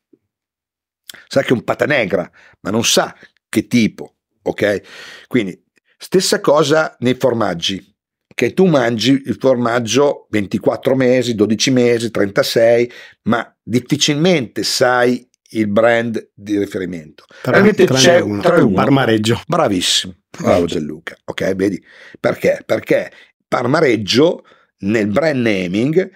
sa 1.28 1.41
che 1.41 1.49
è 1.49 1.53
un 1.53 1.63
pata 1.63 1.86
negra, 1.86 2.30
ma 2.61 2.70
non 2.72 2.84
sa 2.84 3.16
che 3.47 3.68
tipo, 3.68 4.16
ok? 4.46 4.82
Quindi 5.28 5.62
stessa 5.98 6.39
cosa 6.39 6.96
nei 7.00 7.16
formaggi, 7.16 7.93
che 8.34 8.54
tu 8.54 8.66
mangi 8.66 9.24
il 9.26 9.38
formaggio 9.39 10.28
24 10.30 10.96
mesi, 10.96 11.36
12 11.36 11.72
mesi, 11.72 12.12
36, 12.12 12.91
ma 13.24 13.56
difficilmente 13.62 14.64
sai 14.64 15.28
il 15.50 15.68
brand 15.68 16.32
di 16.34 16.58
riferimento. 16.58 17.26
Veramente 17.43 17.86
c'è 17.86 18.20
uno, 18.20 18.41
un 18.64 18.74
Parmareggio. 18.74 19.41
Bravissimo, 19.48 20.16
bravo 20.38 20.66
Gianluca. 20.66 21.16
Ok, 21.26 21.56
vedi? 21.56 21.82
Perché? 22.20 22.62
Perché 22.66 23.12
Parmareggio 23.48 24.46
nel 24.80 25.08
brand 25.08 25.39
naming 25.39 26.12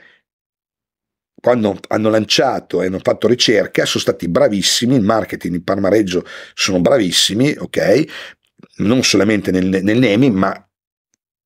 quando 1.39 1.77
hanno 1.87 2.09
lanciato 2.09 2.81
e 2.81 2.87
hanno 2.87 2.99
fatto 3.01 3.27
ricerca 3.27 3.85
sono 3.85 4.03
stati 4.03 4.27
bravissimi, 4.27 4.95
il 4.95 5.01
marketing 5.01 5.55
di 5.55 5.61
Parmareggio 5.61 6.25
sono 6.53 6.81
bravissimi, 6.81 7.55
ok? 7.57 8.03
Non 8.77 9.03
solamente 9.03 9.51
nel, 9.51 9.65
nel 9.65 9.97
naming, 9.97 10.35
ma 10.35 10.69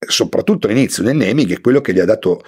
soprattutto 0.08 0.68
all'inizio 0.68 1.04
nel 1.04 1.16
naming, 1.16 1.52
è 1.52 1.62
quello 1.62 1.82
che 1.82 1.94
gli 1.94 2.00
ha 2.00 2.06
dato, 2.06 2.44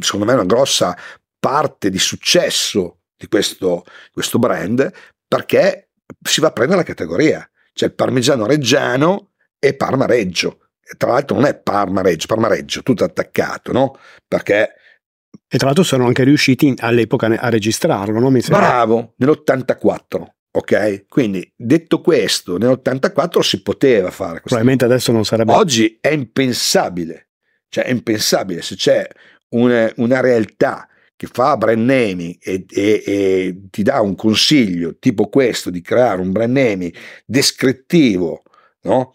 secondo 0.00 0.26
me, 0.26 0.32
una 0.32 0.44
grossa 0.44 0.96
parte 1.38 1.90
di 1.90 1.98
successo 1.98 3.00
di 3.16 3.28
questo, 3.28 3.84
questo 4.12 4.38
brand, 4.38 4.90
perché 5.26 5.90
si 6.22 6.40
va 6.40 6.48
a 6.48 6.52
prendere 6.52 6.80
la 6.80 6.86
categoria. 6.86 7.48
c'è 7.72 7.86
il 7.86 7.94
parmigiano 7.94 8.46
reggiano 8.46 9.32
e 9.58 9.74
Parma 9.74 10.06
Reggio. 10.06 10.68
E 10.80 10.96
tra 10.96 11.12
l'altro 11.12 11.36
non 11.36 11.46
è 11.46 11.54
Parma 11.58 12.00
Reggio, 12.00 12.26
Parma 12.26 12.48
Reggio, 12.48 12.82
tutto 12.82 13.04
attaccato, 13.04 13.72
no? 13.72 13.98
Perché 14.26 14.74
e 15.48 15.56
tra 15.56 15.66
l'altro 15.66 15.84
sono 15.84 16.06
anche 16.06 16.24
riusciti 16.24 16.74
all'epoca 16.78 17.26
a 17.26 17.48
registrarlo, 17.48 18.18
no? 18.18 18.30
Bravo, 18.30 19.14
nell'84. 19.16 20.24
Ok? 20.52 21.04
Quindi 21.08 21.52
detto 21.54 22.00
questo, 22.00 22.56
nell'84 22.56 23.40
si 23.40 23.62
poteva 23.62 24.10
fare 24.10 24.40
questo. 24.40 24.48
Probabilmente 24.48 24.84
adesso 24.84 25.12
non 25.12 25.24
sarebbe. 25.24 25.52
Oggi 25.52 25.98
è 26.00 26.08
impensabile. 26.08 27.28
Cioè, 27.68 27.84
è 27.84 27.90
impensabile 27.90 28.62
se 28.62 28.74
c'è 28.74 29.06
una, 29.50 29.92
una 29.96 30.20
realtà 30.20 30.88
che 31.16 31.26
fa 31.26 31.56
brand 31.56 31.84
naming 31.84 32.36
e, 32.40 32.64
e, 32.68 33.02
e, 33.06 33.60
ti 33.70 33.82
dà 33.82 34.00
un 34.00 34.14
consiglio 34.14 34.98
tipo 34.98 35.28
questo 35.28 35.70
di 35.70 35.80
creare 35.80 36.20
un 36.20 36.30
brand 36.30 36.54
naming 36.54 36.94
descrittivo, 37.24 38.42
no? 38.82 39.14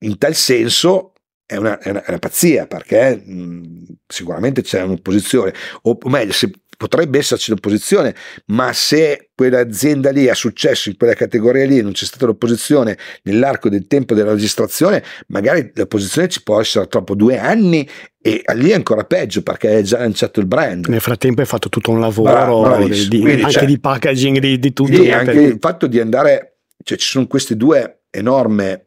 In 0.00 0.16
tal 0.16 0.34
senso 0.34 1.12
è 1.48 1.56
una, 1.56 1.78
è 1.78 1.88
una, 1.88 2.04
è 2.04 2.10
una 2.10 2.18
pazzia 2.18 2.66
perché 2.66 3.16
mh, 3.16 3.84
sicuramente 4.06 4.60
c'è 4.60 4.82
un'opposizione, 4.82 5.54
o, 5.82 5.96
o 5.98 6.08
meglio, 6.10 6.32
se, 6.32 6.50
potrebbe 6.76 7.18
esserci 7.18 7.50
l'opposizione, 7.50 8.14
ma 8.46 8.72
se 8.74 9.30
quell'azienda 9.34 10.10
lì 10.10 10.28
ha 10.28 10.34
successo 10.34 10.90
in 10.90 10.96
quella 10.98 11.14
categoria 11.14 11.64
lì 11.64 11.78
e 11.78 11.82
non 11.82 11.92
c'è 11.92 12.04
stata 12.04 12.26
l'opposizione 12.26 12.98
nell'arco 13.22 13.70
del 13.70 13.86
tempo 13.86 14.14
della 14.14 14.32
registrazione, 14.32 15.02
magari 15.28 15.72
l'opposizione 15.74 16.28
ci 16.28 16.42
può 16.42 16.60
essere 16.60 16.86
troppo 16.86 17.14
due 17.14 17.38
anni 17.38 17.88
e 18.20 18.44
lì 18.54 18.70
è 18.70 18.74
ancora 18.74 19.04
peggio 19.04 19.42
perché 19.42 19.68
hai 19.68 19.84
già 19.84 19.98
lanciato 19.98 20.38
il 20.38 20.46
brand. 20.46 20.86
Nel 20.86 21.00
frattempo 21.00 21.40
hai 21.40 21.46
fatto 21.46 21.70
tutto 21.70 21.90
un 21.90 21.98
lavoro 21.98 22.60
Bra- 22.60 22.84
di, 22.84 23.08
di, 23.08 23.22
anche 23.24 23.50
cioè, 23.50 23.64
di 23.64 23.80
packaging, 23.80 24.38
di, 24.38 24.58
di 24.58 24.72
tutto. 24.74 25.02
Sì, 25.02 25.10
anche 25.10 25.40
il 25.40 25.56
fatto 25.58 25.86
di 25.86 25.98
andare, 25.98 26.58
cioè 26.84 26.98
ci 26.98 27.08
sono 27.08 27.26
queste 27.26 27.56
due 27.56 28.02
enorme 28.10 28.86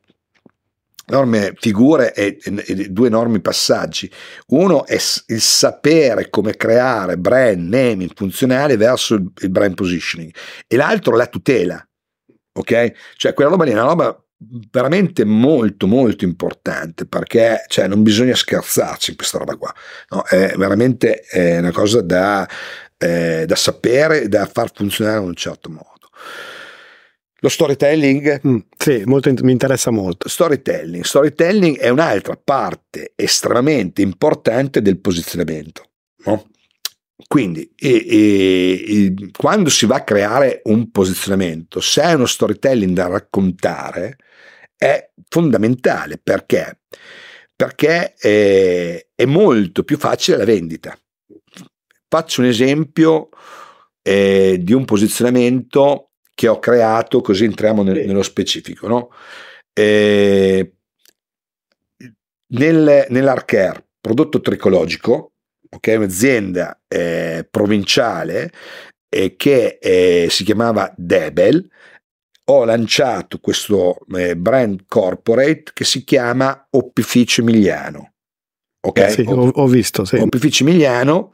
enorme 1.12 1.54
figure 1.58 2.14
e, 2.14 2.38
e, 2.44 2.90
due 2.90 3.08
enormi 3.08 3.42
passaggi. 3.42 4.12
Uno 4.48 4.86
è 4.86 4.98
il 5.28 5.42
sapere 5.42 6.30
come 6.30 6.56
creare 6.56 7.18
brand 7.18 7.68
naming 7.68 8.12
funzionale 8.16 8.78
verso 8.78 9.16
il, 9.16 9.32
il 9.42 9.50
brand 9.50 9.76
positioning 9.76 10.34
e 10.68 10.76
l'altro 10.76 11.16
la 11.16 11.28
tutela. 11.28 11.86
Ok? 12.54 12.92
Cioè 13.16 13.34
quella 13.34 13.50
roba 13.50 13.64
lì 13.66 13.72
è 13.72 13.74
una 13.74 13.84
roba 13.84 14.26
veramente 14.72 15.24
molto 15.24 15.86
molto 15.86 16.26
importante 16.26 17.06
perché 17.06 17.64
cioè, 17.68 17.88
non 17.88 18.02
bisogna 18.02 18.34
scherzarci 18.34 19.12
in 19.12 19.16
questa 19.16 19.38
roba 19.38 19.56
qua 19.56 19.72
no? 20.10 20.24
è 20.24 20.56
veramente 20.58 21.20
è 21.20 21.60
una 21.60 21.72
cosa 21.72 22.02
da, 22.02 22.50
eh, 22.98 23.46
da 23.46 23.56
sapere 23.56 24.28
da 24.28 24.48
far 24.48 24.72
funzionare 24.74 25.20
in 25.20 25.28
un 25.28 25.36
certo 25.36 25.70
modo 25.70 26.10
lo 27.44 27.50
storytelling? 27.50 28.40
Mm, 28.48 28.58
sì, 28.78 29.02
molto, 29.06 29.34
mi 29.42 29.52
interessa 29.52 29.90
molto. 29.90 30.30
Storytelling. 30.30 31.04
Storytelling 31.04 31.78
è 31.78 31.90
un'altra 31.90 32.40
parte 32.42 33.14
estremamente 33.16 34.04
importante 34.04 34.82
del 34.82 35.00
posizionamento. 35.00 35.90
No? 36.26 36.50
Quindi, 37.28 37.72
e, 37.76 38.06
e, 38.08 39.32
quando 39.36 39.70
si 39.70 39.88
va 39.88 39.98
a 39.98 40.04
creare 40.04 40.62
un 40.66 40.92
posizionamento, 40.92 41.80
se 41.80 42.02
hai 42.02 42.14
uno 42.14 42.28
storytelling 42.28 42.94
da 42.94 43.08
raccontare, 43.08 44.18
è 44.76 45.10
fondamentale 45.28 46.20
perché? 46.22 46.82
Perché 47.56 48.14
è, 48.14 49.08
è 49.16 49.26
molto 49.26 49.84
più 49.84 49.98
facile 49.98 50.38
la 50.38 50.46
vendita. 50.46 50.96
Faccio 52.08 52.42
un 52.42 52.48
esempio 52.48 53.30
eh, 54.04 54.60
di 54.60 54.74
un 54.74 54.86
posizionamento 54.86 56.11
che 56.42 56.48
ho 56.48 56.58
creato, 56.58 57.22
così 57.22 57.46
entriamo 57.46 57.84
nel, 57.84 58.04
nello 58.08 58.24
specifico. 58.24 58.88
No? 58.88 59.12
Eh, 59.74 60.74
nel, 62.54 63.06
nell'Arcare, 63.10 63.90
prodotto 64.02 64.42
tricologico, 64.42 65.34
okay, 65.70 65.98
un'azienda 65.98 66.82
eh, 66.88 67.48
provinciale 67.48 68.52
eh, 69.08 69.36
che 69.36 69.78
eh, 69.80 70.30
si 70.32 70.44
chiamava 70.44 70.92
Debel, 70.98 71.70
ho 72.46 72.66
lanciato 72.66 73.38
questo 73.38 74.00
eh, 74.16 74.36
brand 74.36 74.86
corporate 74.88 75.66
che 75.76 75.84
si 75.84 76.04
chiama 76.04 76.66
Opificio 76.72 77.42
Emiliano. 77.42 78.14
Ok, 78.88 79.12
sì, 79.12 79.22
ho, 79.28 79.48
ho, 79.48 79.68
visto. 79.68 80.06
Sì. 80.06 80.16
Opificio 80.16 80.64
Emiliano 80.64 81.34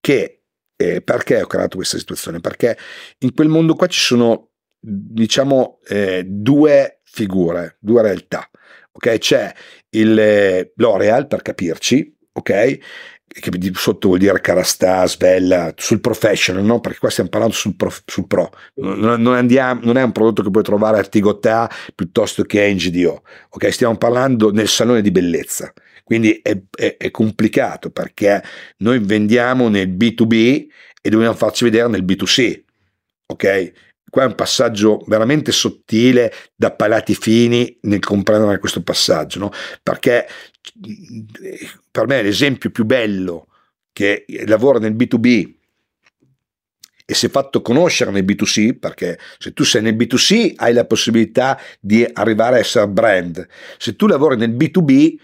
che 0.00 0.35
eh, 0.76 1.00
perché 1.00 1.42
ho 1.42 1.46
creato 1.46 1.76
questa 1.76 1.98
situazione? 1.98 2.40
Perché 2.40 2.76
in 3.18 3.34
quel 3.34 3.48
mondo 3.48 3.74
qua 3.74 3.86
ci 3.86 4.00
sono, 4.00 4.50
diciamo, 4.78 5.80
eh, 5.88 6.24
due 6.26 7.00
figure, 7.02 7.78
due 7.80 8.02
realtà. 8.02 8.48
Ok, 8.92 9.18
c'è 9.18 9.52
il 9.90 10.18
eh, 10.18 10.72
L'Oreal 10.76 11.26
per 11.26 11.42
capirci, 11.42 12.14
ok? 12.32 12.78
Che 13.28 13.50
sotto 13.74 14.08
vuol 14.08 14.20
dire 14.20 14.40
carastà, 14.40 15.06
svella, 15.06 15.72
sul 15.76 16.00
professional, 16.00 16.62
no? 16.62 16.80
Perché 16.80 16.98
qua 16.98 17.10
stiamo 17.10 17.28
parlando 17.28 17.54
sul 17.54 17.74
pro. 17.74 17.92
Sul 18.04 18.26
pro. 18.26 18.50
Non, 18.74 19.20
non, 19.20 19.34
andiamo, 19.34 19.80
non, 19.82 19.96
è 19.96 20.02
un 20.02 20.12
prodotto 20.12 20.42
che 20.42 20.50
puoi 20.50 20.62
trovare 20.62 20.96
a 20.96 21.00
Artigotà 21.00 21.70
piuttosto 21.94 22.44
che 22.44 22.64
in 22.64 22.76
GDO, 22.76 23.22
ok? 23.50 23.72
Stiamo 23.72 23.96
parlando 23.96 24.50
nel 24.52 24.68
salone 24.68 25.02
di 25.02 25.10
bellezza. 25.10 25.72
Quindi 26.06 26.38
è, 26.40 26.56
è, 26.70 26.96
è 26.98 27.10
complicato 27.10 27.90
perché 27.90 28.40
noi 28.76 29.00
vendiamo 29.00 29.68
nel 29.68 29.88
B2B 29.88 30.66
e 31.02 31.10
dobbiamo 31.10 31.34
farci 31.34 31.64
vedere 31.64 31.88
nel 31.88 32.04
B2C. 32.04 32.62
Ok? 33.26 33.72
Qua 34.08 34.22
è 34.22 34.26
un 34.26 34.36
passaggio 34.36 35.02
veramente 35.08 35.50
sottile 35.50 36.32
da 36.54 36.70
palati 36.70 37.16
fini 37.16 37.76
nel 37.82 37.98
comprendere 37.98 38.60
questo 38.60 38.84
passaggio, 38.84 39.40
no? 39.40 39.50
perché 39.82 40.28
per 41.90 42.06
me 42.06 42.22
l'esempio 42.22 42.70
più 42.70 42.84
bello 42.84 43.48
che 43.92 44.26
lavora 44.46 44.78
nel 44.78 44.94
B2B 44.94 45.54
e 47.04 47.14
si 47.14 47.26
è 47.26 47.30
fatto 47.30 47.62
conoscere 47.62 48.12
nel 48.12 48.24
B2C, 48.24 48.78
perché 48.78 49.18
se 49.38 49.52
tu 49.52 49.64
sei 49.64 49.82
nel 49.82 49.96
B2C 49.96 50.52
hai 50.54 50.72
la 50.72 50.84
possibilità 50.84 51.60
di 51.80 52.08
arrivare 52.12 52.56
a 52.56 52.58
essere 52.60 52.86
brand, 52.86 53.44
se 53.76 53.96
tu 53.96 54.06
lavori 54.06 54.36
nel 54.36 54.54
B2B 54.54 55.16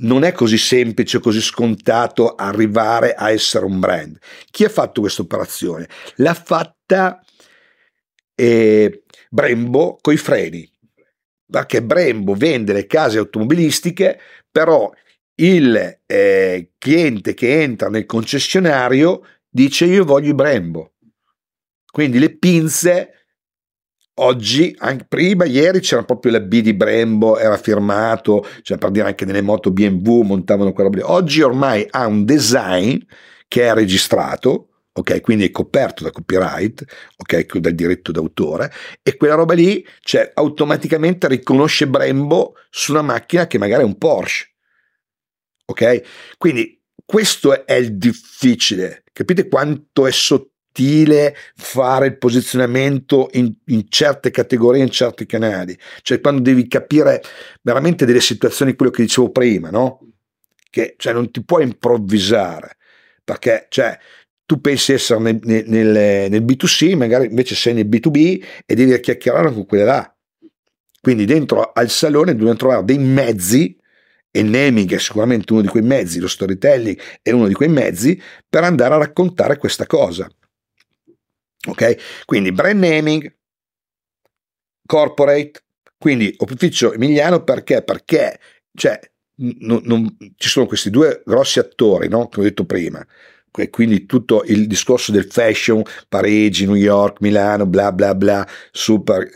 non 0.00 0.24
è 0.24 0.32
così 0.32 0.58
semplice, 0.58 1.18
così 1.18 1.40
scontato 1.40 2.34
arrivare 2.34 3.14
a 3.14 3.30
essere 3.30 3.64
un 3.64 3.80
brand. 3.80 4.18
Chi 4.50 4.64
ha 4.64 4.68
fatto 4.68 5.00
questa 5.00 5.22
operazione? 5.22 5.88
L'ha 6.16 6.34
fatta 6.34 7.22
eh, 8.34 9.02
Brembo 9.28 9.98
coi 10.00 10.16
freni, 10.16 10.70
perché 11.50 11.82
Brembo 11.82 12.34
vende 12.34 12.72
le 12.72 12.86
case 12.86 13.18
automobilistiche, 13.18 14.18
però 14.50 14.90
il 15.36 16.00
eh, 16.06 16.70
cliente 16.78 17.34
che 17.34 17.62
entra 17.62 17.88
nel 17.88 18.06
concessionario 18.06 19.24
dice 19.48 19.86
io 19.86 20.04
voglio 20.04 20.30
i 20.30 20.34
Brembo. 20.34 20.92
Quindi 21.90 22.18
le 22.18 22.36
pinze 22.36 23.19
Oggi, 24.22 24.74
anche 24.80 25.06
prima, 25.08 25.46
ieri 25.46 25.80
c'era 25.80 26.04
proprio 26.04 26.32
la 26.32 26.40
B 26.40 26.60
di 26.60 26.74
Brembo, 26.74 27.38
era 27.38 27.56
firmato, 27.56 28.46
cioè 28.60 28.76
per 28.76 28.90
dire 28.90 29.06
anche 29.06 29.24
nelle 29.24 29.40
moto 29.40 29.70
BMW 29.70 30.20
montavano 30.20 30.72
quella 30.72 30.90
roba. 30.90 31.10
Oggi 31.10 31.40
ormai 31.40 31.86
ha 31.88 32.06
un 32.06 32.26
design 32.26 32.98
che 33.48 33.66
è 33.66 33.72
registrato, 33.72 34.68
ok, 34.92 35.22
quindi 35.22 35.46
è 35.46 35.50
coperto 35.50 36.04
da 36.04 36.10
copyright, 36.10 36.84
ok, 37.16 37.56
dal 37.58 37.72
diritto 37.72 38.12
d'autore, 38.12 38.70
e 39.02 39.16
quella 39.16 39.36
roba 39.36 39.54
lì, 39.54 39.82
cioè, 40.00 40.30
automaticamente 40.34 41.26
riconosce 41.26 41.88
Brembo 41.88 42.56
su 42.68 42.92
una 42.92 43.02
macchina 43.02 43.46
che 43.46 43.56
magari 43.56 43.82
è 43.82 43.86
un 43.86 43.96
Porsche, 43.96 44.50
ok? 45.64 46.02
Quindi 46.36 46.78
questo 47.06 47.64
è 47.64 47.72
il 47.72 47.96
difficile, 47.96 49.02
capite 49.12 49.48
quanto 49.48 50.06
è 50.06 50.12
sottile 50.12 50.49
sottile 50.70 51.34
fare 51.56 52.06
il 52.06 52.18
posizionamento 52.18 53.28
in, 53.32 53.52
in, 53.66 53.86
certe 53.88 54.30
categorie, 54.30 54.82
in 54.82 54.90
certi 54.90 55.26
canali, 55.26 55.76
cioè 56.02 56.20
quando 56.20 56.40
devi 56.40 56.66
capire 56.68 57.22
veramente 57.62 58.06
delle 58.06 58.20
situazioni, 58.20 58.74
quello 58.74 58.92
che 58.92 59.02
dicevo 59.02 59.30
prima, 59.30 59.70
no? 59.70 60.00
Che 60.70 60.94
cioè, 60.96 61.12
non 61.12 61.30
ti 61.30 61.42
puoi 61.42 61.64
improvvisare, 61.64 62.76
perché 63.24 63.66
cioè, 63.68 63.98
tu 64.46 64.60
pensi 64.60 64.92
essere 64.92 65.20
nel, 65.20 65.40
nel, 65.42 66.30
nel, 66.30 66.44
B2C, 66.44 66.96
magari 66.96 67.26
invece 67.26 67.54
sei 67.54 67.74
nel 67.74 67.88
B2B 67.88 68.44
e 68.64 68.74
devi 68.74 68.98
chiacchierare 69.00 69.52
con 69.52 69.66
quelle 69.66 69.84
là. 69.84 70.14
Quindi 71.00 71.24
dentro 71.24 71.72
al 71.72 71.88
salone 71.88 72.32
dobbiamo 72.32 72.56
trovare 72.56 72.84
dei 72.84 72.98
mezzi 72.98 73.76
e 74.30 74.40
il 74.40 74.50
naming 74.50 74.92
è 74.92 74.98
sicuramente 74.98 75.52
uno 75.52 75.62
di 75.62 75.68
quei 75.68 75.82
mezzi, 75.82 76.20
lo 76.20 76.28
storytelling 76.28 76.98
è 77.22 77.30
uno 77.32 77.48
di 77.48 77.54
quei 77.54 77.68
mezzi 77.68 78.20
per 78.48 78.64
andare 78.64 78.94
a 78.94 78.98
raccontare 78.98 79.56
questa 79.56 79.86
cosa. 79.86 80.30
Ok? 81.68 82.24
Quindi 82.24 82.52
brand 82.52 82.82
naming, 82.82 83.34
corporate, 84.86 85.62
quindi 85.98 86.34
opificio 86.38 86.92
emiliano 86.92 87.44
perché? 87.44 87.82
Perché 87.82 88.38
cioè, 88.74 88.98
non, 89.36 89.82
non, 89.84 90.16
ci 90.36 90.48
sono 90.48 90.66
questi 90.66 90.90
due 90.90 91.22
grossi 91.24 91.58
attori, 91.58 92.08
no? 92.08 92.28
Che 92.28 92.40
ho 92.40 92.42
detto 92.42 92.64
prima. 92.64 93.04
E 93.52 93.68
quindi 93.68 94.06
tutto 94.06 94.44
il 94.44 94.66
discorso 94.66 95.12
del 95.12 95.24
fashion, 95.24 95.82
Parigi, 96.08 96.66
New 96.66 96.76
York, 96.76 97.20
Milano, 97.20 97.66
bla 97.66 97.92
bla 97.92 98.14
bla, 98.14 98.46
super. 98.70 99.28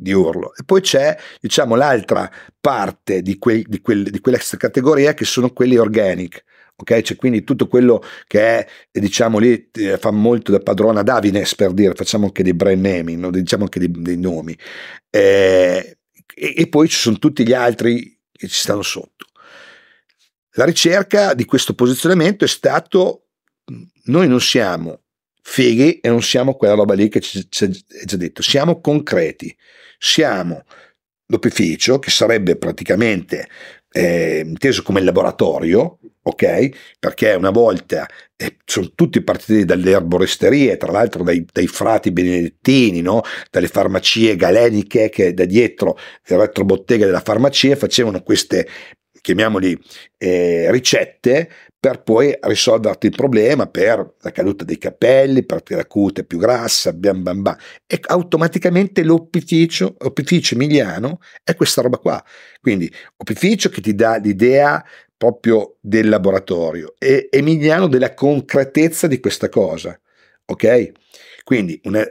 di 0.00 0.12
urlo. 0.12 0.54
E 0.54 0.64
poi 0.64 0.80
c'è, 0.80 1.16
diciamo, 1.40 1.74
l'altra 1.74 2.30
parte 2.60 3.22
di, 3.22 3.38
quel, 3.38 3.62
di, 3.66 3.80
quel, 3.80 4.04
di 4.04 4.20
quell'extra 4.20 4.56
categoria 4.56 5.14
che 5.14 5.24
sono 5.24 5.50
quelli 5.52 5.76
organic. 5.76 6.42
Ok, 6.80 7.02
c'è 7.02 7.16
quindi 7.16 7.44
tutto 7.44 7.68
quello 7.68 8.02
che 8.26 8.40
è, 8.40 8.66
diciamo 8.90 9.36
lì, 9.36 9.68
fa 9.98 10.10
molto 10.10 10.50
da 10.50 10.60
padrona 10.60 11.02
Davines 11.02 11.54
per 11.54 11.72
dire, 11.72 11.94
facciamo 11.94 12.24
anche 12.24 12.42
dei 12.42 12.54
brand 12.54 12.82
naming, 12.82 13.20
no? 13.20 13.30
diciamo 13.30 13.64
anche 13.64 13.78
dei, 13.78 13.90
dei 13.90 14.16
nomi. 14.16 14.56
Eh, 15.10 15.98
e, 16.34 16.54
e 16.56 16.68
poi 16.68 16.88
ci 16.88 16.96
sono 16.96 17.18
tutti 17.18 17.46
gli 17.46 17.52
altri 17.52 18.18
che 18.32 18.48
ci 18.48 18.58
stanno 18.58 18.80
sotto. 18.80 19.26
La 20.52 20.64
ricerca 20.64 21.34
di 21.34 21.44
questo 21.44 21.74
posizionamento 21.74 22.44
è 22.44 22.48
stato, 22.48 23.26
noi 24.04 24.26
non 24.26 24.40
siamo 24.40 25.02
fighi 25.42 26.00
e 26.00 26.08
non 26.08 26.22
siamo 26.22 26.54
quella 26.54 26.74
roba 26.74 26.94
lì 26.94 27.10
che 27.10 27.20
ci, 27.20 27.46
ci 27.50 27.64
è 27.66 28.04
già 28.04 28.16
detto, 28.16 28.40
siamo 28.40 28.80
concreti, 28.80 29.54
siamo 29.98 30.64
l'opificio 31.26 31.98
che 31.98 32.10
sarebbe 32.10 32.56
praticamente 32.56 33.48
eh, 33.92 34.42
inteso 34.44 34.82
come 34.82 35.00
laboratorio, 35.02 35.98
ok? 36.22 36.96
Perché 36.98 37.34
una 37.34 37.50
volta 37.50 38.06
eh, 38.36 38.56
sono 38.64 38.92
tutti 38.94 39.22
partiti 39.22 39.64
dalle 39.64 39.90
erboristerie, 39.90 40.76
tra 40.76 40.92
l'altro 40.92 41.22
dai, 41.22 41.44
dai 41.50 41.66
frati 41.66 42.12
benedettini, 42.12 43.00
no? 43.00 43.22
dalle 43.50 43.68
farmacie 43.68 44.36
galeniche 44.36 45.08
che 45.08 45.34
da 45.34 45.44
dietro 45.44 45.96
il 46.26 46.36
retrobottega 46.36 47.06
della 47.06 47.20
farmacia 47.20 47.76
facevano 47.76 48.22
queste 48.22 48.66
chiamiamoli 49.20 49.78
eh, 50.16 50.70
ricette 50.70 51.50
per 51.80 52.02
poi 52.02 52.36
risolverti 52.42 53.06
il 53.06 53.16
problema 53.16 53.66
per 53.66 54.16
la 54.20 54.30
caduta 54.30 54.64
dei 54.64 54.76
capelli, 54.76 55.46
per 55.46 55.62
la 55.68 55.86
cute 55.86 56.24
più 56.24 56.36
grassa, 56.36 56.92
bam 56.92 57.22
bam 57.22 57.40
bam. 57.40 57.56
E 57.86 57.98
automaticamente 58.02 59.02
l'opificio, 59.02 59.96
l'opificio 59.98 60.54
emiliano 60.56 61.20
è 61.42 61.54
questa 61.56 61.80
roba 61.80 61.96
qua. 61.96 62.22
Quindi 62.60 62.92
opificio 63.16 63.70
che 63.70 63.80
ti 63.80 63.94
dà 63.94 64.16
l'idea 64.16 64.84
proprio 65.16 65.78
del 65.80 66.10
laboratorio 66.10 66.94
e 66.98 67.28
emiliano 67.30 67.86
della 67.88 68.12
concretezza 68.12 69.06
di 69.06 69.18
questa 69.18 69.48
cosa. 69.48 69.98
Ok? 70.44 70.92
Quindi 71.44 71.80
una 71.84 72.04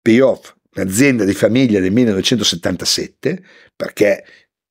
payoff, 0.00 0.54
un'azienda 0.76 1.24
di 1.24 1.34
famiglia 1.34 1.80
del 1.80 1.90
1977, 1.90 3.42
perché 3.74 4.24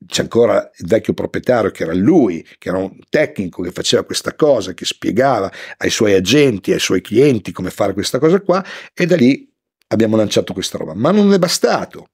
c'è 0.05 0.21
ancora 0.21 0.69
il 0.77 0.87
vecchio 0.87 1.13
proprietario 1.13 1.71
che 1.71 1.83
era 1.83 1.93
lui, 1.93 2.45
che 2.57 2.69
era 2.69 2.77
un 2.77 2.97
tecnico 3.09 3.61
che 3.61 3.71
faceva 3.71 4.03
questa 4.03 4.35
cosa, 4.35 4.73
che 4.73 4.85
spiegava 4.85 5.51
ai 5.77 5.89
suoi 5.89 6.13
agenti, 6.13 6.71
ai 6.71 6.79
suoi 6.79 7.01
clienti 7.01 7.51
come 7.51 7.69
fare 7.69 7.93
questa 7.93 8.19
cosa 8.19 8.39
qua 8.41 8.63
e 8.93 9.05
da 9.05 9.15
lì 9.15 9.49
abbiamo 9.87 10.15
lanciato 10.15 10.53
questa 10.53 10.77
roba. 10.77 10.93
Ma 10.93 11.11
non 11.11 11.31
è 11.33 11.39
bastato. 11.39 12.09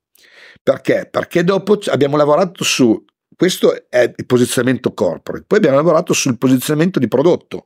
Perché? 0.62 1.08
Perché 1.10 1.44
dopo 1.44 1.80
abbiamo 1.88 2.18
lavorato 2.18 2.64
su, 2.64 3.04
questo 3.36 3.90
è 3.90 4.14
il 4.16 4.26
posizionamento 4.26 4.94
corporate, 4.94 5.46
poi 5.48 5.58
abbiamo 5.58 5.78
lavorato 5.78 6.14
sul 6.14 6.38
posizionamento 6.38 7.00
di 7.00 7.08
prodotto 7.08 7.66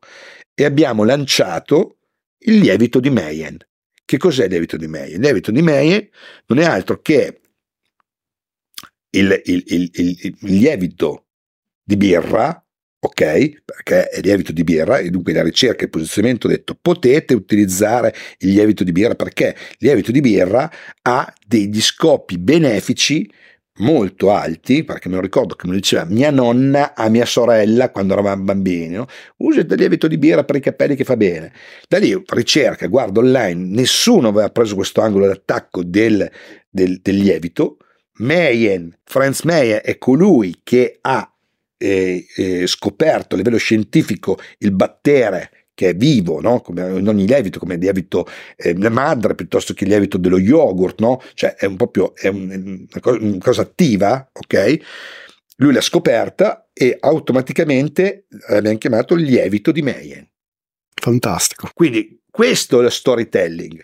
e 0.53 0.65
abbiamo 0.65 1.03
lanciato 1.03 1.97
il 2.45 2.57
lievito 2.59 2.99
di 2.99 3.09
Mayen. 3.09 3.57
Che 4.05 4.17
cos'è 4.17 4.43
il 4.43 4.51
lievito 4.51 4.77
di 4.77 4.87
Mayen? 4.87 5.15
Il 5.15 5.21
lievito 5.21 5.51
di 5.51 5.61
Mayen 5.61 6.07
non 6.47 6.59
è 6.59 6.65
altro 6.65 7.01
che 7.01 7.41
il, 9.15 9.41
il, 9.45 9.63
il, 9.67 9.89
il, 9.93 10.35
lievito 10.41 11.27
di 11.83 11.97
birra, 11.97 12.63
ok? 12.99 13.63
Perché 13.63 14.09
è 14.09 14.21
lievito 14.21 14.51
di 14.51 14.63
birra 14.63 14.97
e 14.97 15.09
dunque 15.09 15.33
la 15.33 15.43
ricerca 15.43 15.81
e 15.81 15.85
il 15.85 15.89
posizionamento 15.89 16.47
ho 16.47 16.49
detto 16.49 16.77
potete 16.79 17.33
utilizzare 17.33 18.13
il 18.39 18.51
lievito 18.51 18.83
di 18.83 18.91
birra 18.91 19.15
perché 19.15 19.55
il 19.71 19.77
lievito 19.79 20.11
di 20.11 20.21
birra 20.21 20.71
ha 21.01 21.33
degli 21.45 21.81
scopi 21.81 22.37
benefici 22.37 23.29
molto 23.77 24.31
alti, 24.31 24.83
perché 24.83 25.09
me 25.09 25.15
lo 25.15 25.21
ricordo 25.21 25.55
che 25.55 25.65
me 25.65 25.73
lo 25.73 25.79
diceva 25.79 26.05
mia 26.05 26.29
nonna 26.29 26.93
a 26.93 27.09
mia 27.09 27.25
sorella 27.25 27.89
quando 27.89 28.13
eravamo 28.13 28.43
bambini, 28.43 28.95
no? 28.95 29.07
usa 29.37 29.61
il 29.61 29.73
lievito 29.75 30.07
di 30.07 30.17
birra 30.17 30.43
per 30.43 30.57
i 30.57 30.59
capelli 30.59 30.95
che 30.95 31.03
fa 31.03 31.17
bene. 31.17 31.51
Da 31.87 31.97
lì 31.97 32.15
ricerca, 32.27 32.87
guardo 32.87 33.21
online, 33.21 33.69
nessuno 33.69 34.27
aveva 34.27 34.49
preso 34.49 34.75
questo 34.75 35.01
angolo 35.01 35.25
d'attacco 35.27 35.83
del, 35.83 36.29
del, 36.69 36.99
del 37.01 37.15
lievito, 37.15 37.77
Mayen, 38.17 38.95
Franz 39.03 39.41
Mayen 39.41 39.81
è 39.83 39.97
colui 39.97 40.61
che 40.63 40.99
ha 41.01 41.33
eh, 41.77 42.25
eh, 42.35 42.67
scoperto 42.67 43.35
a 43.35 43.37
livello 43.37 43.57
scientifico 43.57 44.37
il 44.59 44.71
battere 44.71 45.63
che 45.73 45.89
è 45.89 45.95
vivo, 45.95 46.39
no? 46.39 46.61
come 46.61 46.99
in 46.99 47.07
ogni 47.07 47.25
lievito, 47.25 47.59
come 47.59 47.73
il 47.75 47.79
lievito 47.79 48.27
eh, 48.55 48.73
madre 48.89 49.33
piuttosto 49.33 49.73
che 49.73 49.83
il 49.83 49.89
lievito 49.89 50.17
dello 50.17 50.37
yogurt, 50.37 50.99
no? 51.01 51.21
cioè 51.33 51.55
è 51.55 51.65
un 51.65 51.75
proprio 51.75 52.15
è 52.15 52.27
un, 52.27 52.87
una, 52.89 53.01
cosa, 53.01 53.17
una, 53.19 53.37
cosa, 53.39 53.61
attiva, 53.63 54.29
ok? 54.31 54.77
Lui 55.57 55.73
l'ha 55.73 55.81
scoperta 55.81 56.69
e 56.73 56.97
automaticamente 56.99 58.25
l'abbiamo 58.49 58.77
chiamato 58.77 59.15
il 59.15 59.23
lievito 59.23 59.71
di 59.71 59.81
Mayen. 59.81 60.27
Fantastico. 60.93 61.69
Quindi 61.73 62.21
questo 62.29 62.79
è 62.79 62.83
lo 62.83 62.89
storytelling, 62.89 63.83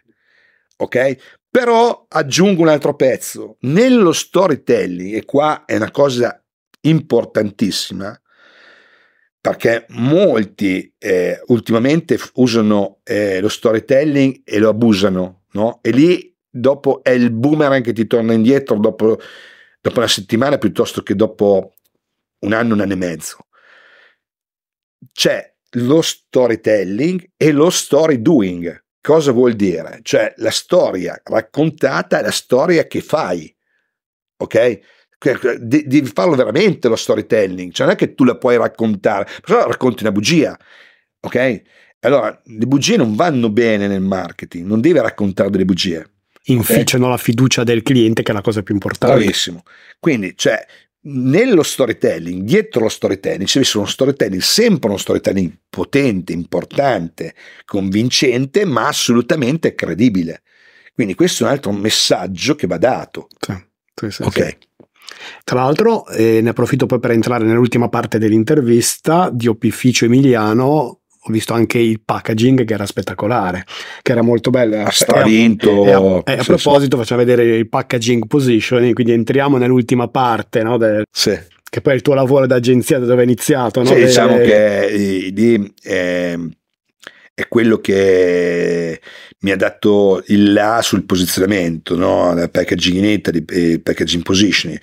ok? 0.77 1.15
Però 1.49 2.05
aggiungo 2.07 2.61
un 2.61 2.67
altro 2.67 2.95
pezzo. 2.95 3.57
Nello 3.61 4.11
storytelling, 4.11 5.15
e 5.15 5.25
qua 5.25 5.65
è 5.65 5.75
una 5.75 5.91
cosa 5.91 6.43
importantissima, 6.81 8.19
perché 9.41 9.85
molti 9.89 10.93
eh, 10.97 11.41
ultimamente 11.47 12.19
usano 12.35 12.99
eh, 13.03 13.39
lo 13.39 13.49
storytelling 13.49 14.41
e 14.43 14.59
lo 14.59 14.69
abusano, 14.69 15.45
no? 15.51 15.79
E 15.81 15.91
lì 15.91 16.35
dopo 16.49 17.01
è 17.03 17.11
il 17.11 17.31
boomerang 17.31 17.83
che 17.83 17.93
ti 17.93 18.05
torna 18.05 18.33
indietro 18.33 18.77
dopo, 18.77 19.17
dopo 19.81 19.97
una 19.97 20.07
settimana 20.07 20.57
piuttosto 20.57 21.03
che 21.03 21.15
dopo 21.15 21.73
un 22.39 22.53
anno, 22.53 22.73
un 22.73 22.81
anno 22.81 22.93
e 22.93 22.97
mezzo. 22.97 23.37
C'è 25.11 25.55
lo 25.73 26.01
storytelling 26.01 27.31
e 27.37 27.51
lo 27.51 27.69
story 27.69 28.21
doing. 28.21 28.83
Cosa 29.01 29.31
vuol 29.31 29.53
dire? 29.53 29.99
Cioè 30.01 30.33
la 30.37 30.51
storia 30.51 31.19
raccontata 31.23 32.19
è 32.19 32.21
la 32.21 32.31
storia 32.31 32.85
che 32.87 33.01
fai, 33.01 33.53
ok? 34.37 34.79
devi 35.59 36.05
farlo 36.05 36.35
veramente 36.35 36.87
lo 36.87 36.95
storytelling, 36.95 37.73
cioè 37.73 37.85
non 37.85 37.95
è 37.95 37.97
che 37.97 38.13
tu 38.13 38.23
la 38.23 38.37
puoi 38.37 38.55
raccontare, 38.55 39.27
però 39.41 39.67
racconti 39.67 40.03
una 40.03 40.13
bugia, 40.13 40.57
ok? 41.19 41.61
Allora, 42.01 42.41
le 42.45 42.65
bugie 42.65 42.95
non 42.95 43.15
vanno 43.15 43.49
bene 43.49 43.87
nel 43.87 44.01
marketing, 44.01 44.65
non 44.65 44.79
devi 44.79 44.99
raccontare 44.99 45.49
delle 45.49 45.65
bugie. 45.65 46.09
Inficiano 46.43 47.05
okay? 47.05 47.17
la 47.17 47.21
fiducia 47.21 47.63
del 47.65 47.83
cliente, 47.83 48.23
che 48.23 48.31
è 48.31 48.33
la 48.33 48.41
cosa 48.41 48.63
più 48.63 48.73
importante. 48.73 49.17
Bravissimo. 49.17 49.63
Quindi, 49.99 50.33
cioè, 50.37 50.65
nello 51.01 51.63
storytelling, 51.63 52.43
dietro 52.43 52.81
lo 52.81 52.89
storytelling, 52.89 53.45
ci 53.45 53.53
deve 53.53 53.65
essere 53.65 53.79
uno 53.79 53.87
storytelling, 53.87 54.41
sempre 54.41 54.89
uno 54.89 54.97
storytelling 54.97 55.51
potente, 55.69 56.33
importante, 56.33 57.35
convincente, 57.65 58.65
ma 58.65 58.87
assolutamente 58.87 59.75
credibile. 59.75 60.41
Quindi 60.93 61.15
questo 61.15 61.43
è 61.43 61.47
un 61.47 61.53
altro 61.53 61.71
messaggio 61.71 62.55
che 62.55 62.67
va 62.67 62.77
dato. 62.77 63.27
Sì, 63.39 63.53
sì, 63.95 64.11
sì, 64.11 64.21
ok. 64.23 64.57
Tra 65.43 65.61
l'altro, 65.61 66.07
eh, 66.07 66.41
ne 66.41 66.49
approfitto 66.49 66.85
poi 66.85 66.99
per 66.99 67.11
entrare 67.11 67.45
nell'ultima 67.45 67.89
parte 67.89 68.19
dell'intervista 68.19 69.29
di 69.31 69.47
Opificio 69.47 70.05
Emiliano, 70.05 70.98
ho 71.22 71.32
visto 71.32 71.53
anche 71.53 71.80
il 71.80 71.99
packaging 72.03 72.63
che 72.63 72.74
era 72.74 72.86
spettacolare, 72.86 73.65
che 74.01 74.11
era 74.11 74.22
molto 74.22 74.49
bello. 74.49 74.82
Ha 74.82 74.91
stravinto. 74.91 75.86
E 75.86 75.91
a, 75.91 75.99
e 75.99 76.13
a, 76.24 76.24
e 76.26 76.38
a 76.39 76.43
proposito, 76.43 76.97
facciamo 76.97 77.24
vedere 77.24 77.43
il 77.57 77.67
packaging 77.67 78.26
positioning, 78.28 78.93
quindi 78.93 79.13
entriamo 79.13 79.57
nell'ultima 79.57 80.07
parte, 80.07 80.63
no, 80.63 80.78
del, 80.78 81.03
sì. 81.11 81.38
che 81.70 81.82
poi 81.82 81.93
è 81.93 81.95
il 81.95 82.01
tuo 82.01 82.13
lavoro 82.13 82.47
d'agenzia 82.47 82.99
da 82.99 83.05
dove 83.05 83.22
è 83.22 83.26
iniziato. 83.26 83.82
No? 83.82 83.88
Sì, 83.88 83.95
diciamo 83.95 84.38
che 84.38 85.32
lì 85.34 85.74
eh, 85.84 86.39
è 87.39 87.47
quello 87.47 87.79
che 87.79 88.99
mi 89.39 89.51
ha 89.51 89.55
dato 89.55 90.21
il 90.27 90.51
là 90.51 90.81
sul 90.81 91.05
posizionamento, 91.05 91.95
no? 91.95 92.35
packaging 92.51 92.97
in 92.97 93.05
Italy 93.05 93.45
e 93.47 93.79
packaging 93.79 94.23
positioning. 94.23 94.77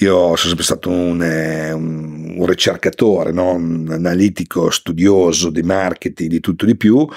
Io 0.00 0.18
sono 0.18 0.36
sempre 0.36 0.64
stato 0.64 0.90
un, 0.90 1.22
eh, 1.22 1.72
un, 1.72 2.34
un 2.36 2.46
ricercatore, 2.46 3.32
no? 3.32 3.54
un 3.54 3.88
analitico, 3.90 4.68
studioso 4.68 5.48
di 5.48 5.62
marketing, 5.62 6.28
di 6.28 6.40
tutto 6.40 6.66
di 6.66 6.76
più, 6.76 7.08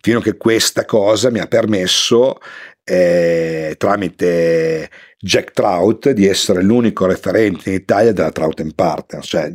fino 0.00 0.20
a 0.20 0.22
che 0.22 0.38
questa 0.38 0.86
cosa 0.86 1.30
mi 1.30 1.40
ha 1.40 1.46
permesso 1.46 2.38
eh, 2.84 3.74
tramite 3.76 4.88
Jack 5.20 5.50
Trout 5.52 6.10
di 6.10 6.26
essere 6.26 6.62
l'unico 6.62 7.06
referente 7.06 7.70
in 7.70 7.76
Italia 7.76 8.12
della 8.12 8.30
Trout 8.30 8.64
Partners. 8.74 9.26
Cioè, 9.26 9.52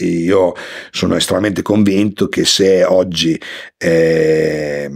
io 0.00 0.54
sono 0.90 1.16
estremamente 1.16 1.62
convinto 1.62 2.28
che 2.28 2.44
se 2.44 2.84
oggi 2.84 3.40
eh, 3.76 4.90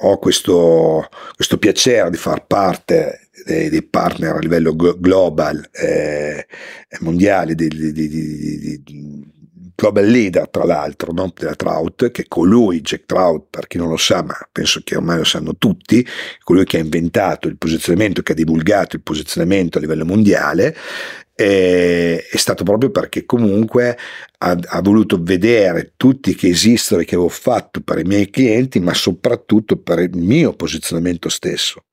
ho 0.00 0.18
questo, 0.18 1.08
questo, 1.34 1.58
piacere 1.58 2.10
di 2.10 2.16
far 2.16 2.46
parte 2.46 3.28
dei, 3.44 3.68
dei 3.68 3.82
partner 3.82 4.36
a 4.36 4.38
livello 4.38 4.74
global, 4.76 5.68
eh, 5.72 6.46
mondiale, 7.00 7.54
di, 7.54 7.68
di, 7.68 7.92
di, 7.92 9.32
global 9.76 10.06
leader 10.06 10.48
tra 10.48 10.64
l'altro 10.64 11.12
no? 11.12 11.32
della 11.36 11.54
Trout, 11.54 12.10
che 12.10 12.22
è 12.22 12.26
colui, 12.26 12.80
Jack 12.80 13.04
Trout, 13.06 13.46
per 13.50 13.68
chi 13.68 13.76
non 13.76 13.88
lo 13.88 13.96
sa, 13.96 14.22
ma 14.24 14.34
penso 14.50 14.80
che 14.82 14.96
ormai 14.96 15.18
lo 15.18 15.24
sanno 15.24 15.56
tutti, 15.56 16.04
colui 16.42 16.64
che 16.64 16.78
ha 16.78 16.80
inventato 16.80 17.46
il 17.46 17.58
posizionamento, 17.58 18.22
che 18.22 18.32
ha 18.32 18.34
divulgato 18.34 18.96
il 18.96 19.02
posizionamento 19.02 19.78
a 19.78 19.80
livello 19.82 20.04
mondiale, 20.04 20.74
eh, 21.38 22.26
è 22.26 22.36
stato 22.38 22.64
proprio 22.64 22.90
perché 22.90 23.26
comunque 23.26 23.96
ha, 24.38 24.58
ha, 24.58 24.80
voluto 24.80 25.22
vedere 25.22 25.92
tutti 25.96 26.34
che 26.34 26.48
esistono 26.48 27.02
e 27.02 27.04
che 27.04 27.14
avevo 27.14 27.28
fatto 27.28 27.82
per 27.82 27.98
i 27.98 28.04
miei 28.04 28.30
clienti, 28.30 28.80
ma 28.80 28.94
soprattutto 28.94 29.76
per 29.76 29.98
il 29.98 30.16
mio 30.16 30.54
posizionamento 30.54 31.28
stesso. 31.28 31.84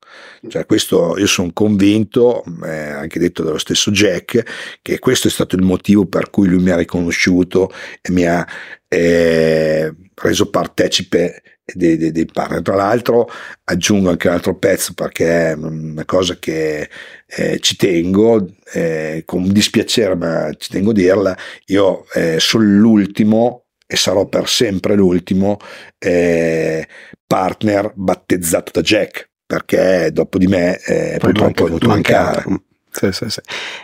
Cioè 0.47 0.65
questo 0.65 1.17
io 1.17 1.27
sono 1.27 1.51
convinto, 1.53 2.43
eh, 2.65 2.69
anche 2.69 3.19
detto 3.19 3.43
dallo 3.43 3.57
stesso 3.57 3.91
Jack, 3.91 4.79
che 4.81 4.99
questo 4.99 5.27
è 5.27 5.31
stato 5.31 5.55
il 5.55 5.63
motivo 5.63 6.05
per 6.05 6.29
cui 6.29 6.47
lui 6.47 6.61
mi 6.61 6.71
ha 6.71 6.75
riconosciuto 6.77 7.71
e 8.01 8.11
mi 8.11 8.25
ha 8.25 8.45
eh, 8.87 9.93
reso 10.15 10.49
partecipe 10.49 11.41
dei, 11.65 11.97
dei, 11.97 12.11
dei, 12.11 12.25
partner. 12.25 12.61
Tra 12.61 12.75
l'altro 12.75 13.29
aggiungo 13.63 14.09
anche 14.09 14.27
un 14.27 14.33
altro 14.33 14.57
pezzo 14.57 14.93
perché 14.93 15.51
è 15.51 15.53
una 15.53 16.05
cosa 16.05 16.37
che 16.37 16.89
eh, 17.25 17.59
ci 17.59 17.75
tengo, 17.75 18.47
eh, 18.73 19.23
con 19.25 19.51
dispiacere 19.51 20.15
ma 20.15 20.51
ci 20.57 20.69
tengo 20.69 20.91
a 20.91 20.93
dirla, 20.93 21.37
io 21.67 22.05
eh, 22.13 22.39
sono 22.39 22.63
l'ultimo 22.63 23.65
e 23.85 23.95
sarò 23.95 24.27
per 24.27 24.47
sempre 24.47 24.95
l'ultimo 24.95 25.57
eh, 25.99 26.87
partner 27.25 27.91
battezzato 27.95 28.71
da 28.73 28.81
Jack 28.81 29.31
perché 29.53 30.09
dopo 30.11 30.37
di 30.37 30.47
me 30.47 30.79
eh, 30.79 31.17
purtroppo 31.19 31.63
è 31.63 31.67
venuto 31.67 31.87
mancare. 31.87 32.43
Sì, 32.89 33.11
sì, 33.11 33.29
sì. 33.29 33.39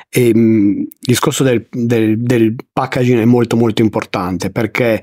E, 0.10 0.36
mh, 0.36 0.80
il 0.80 0.88
discorso 1.00 1.44
del, 1.44 1.68
del, 1.72 2.20
del, 2.20 2.56
packaging 2.72 3.20
è 3.20 3.26
molto 3.26 3.56
molto 3.56 3.82
importante 3.82 4.52
perché 4.52 5.02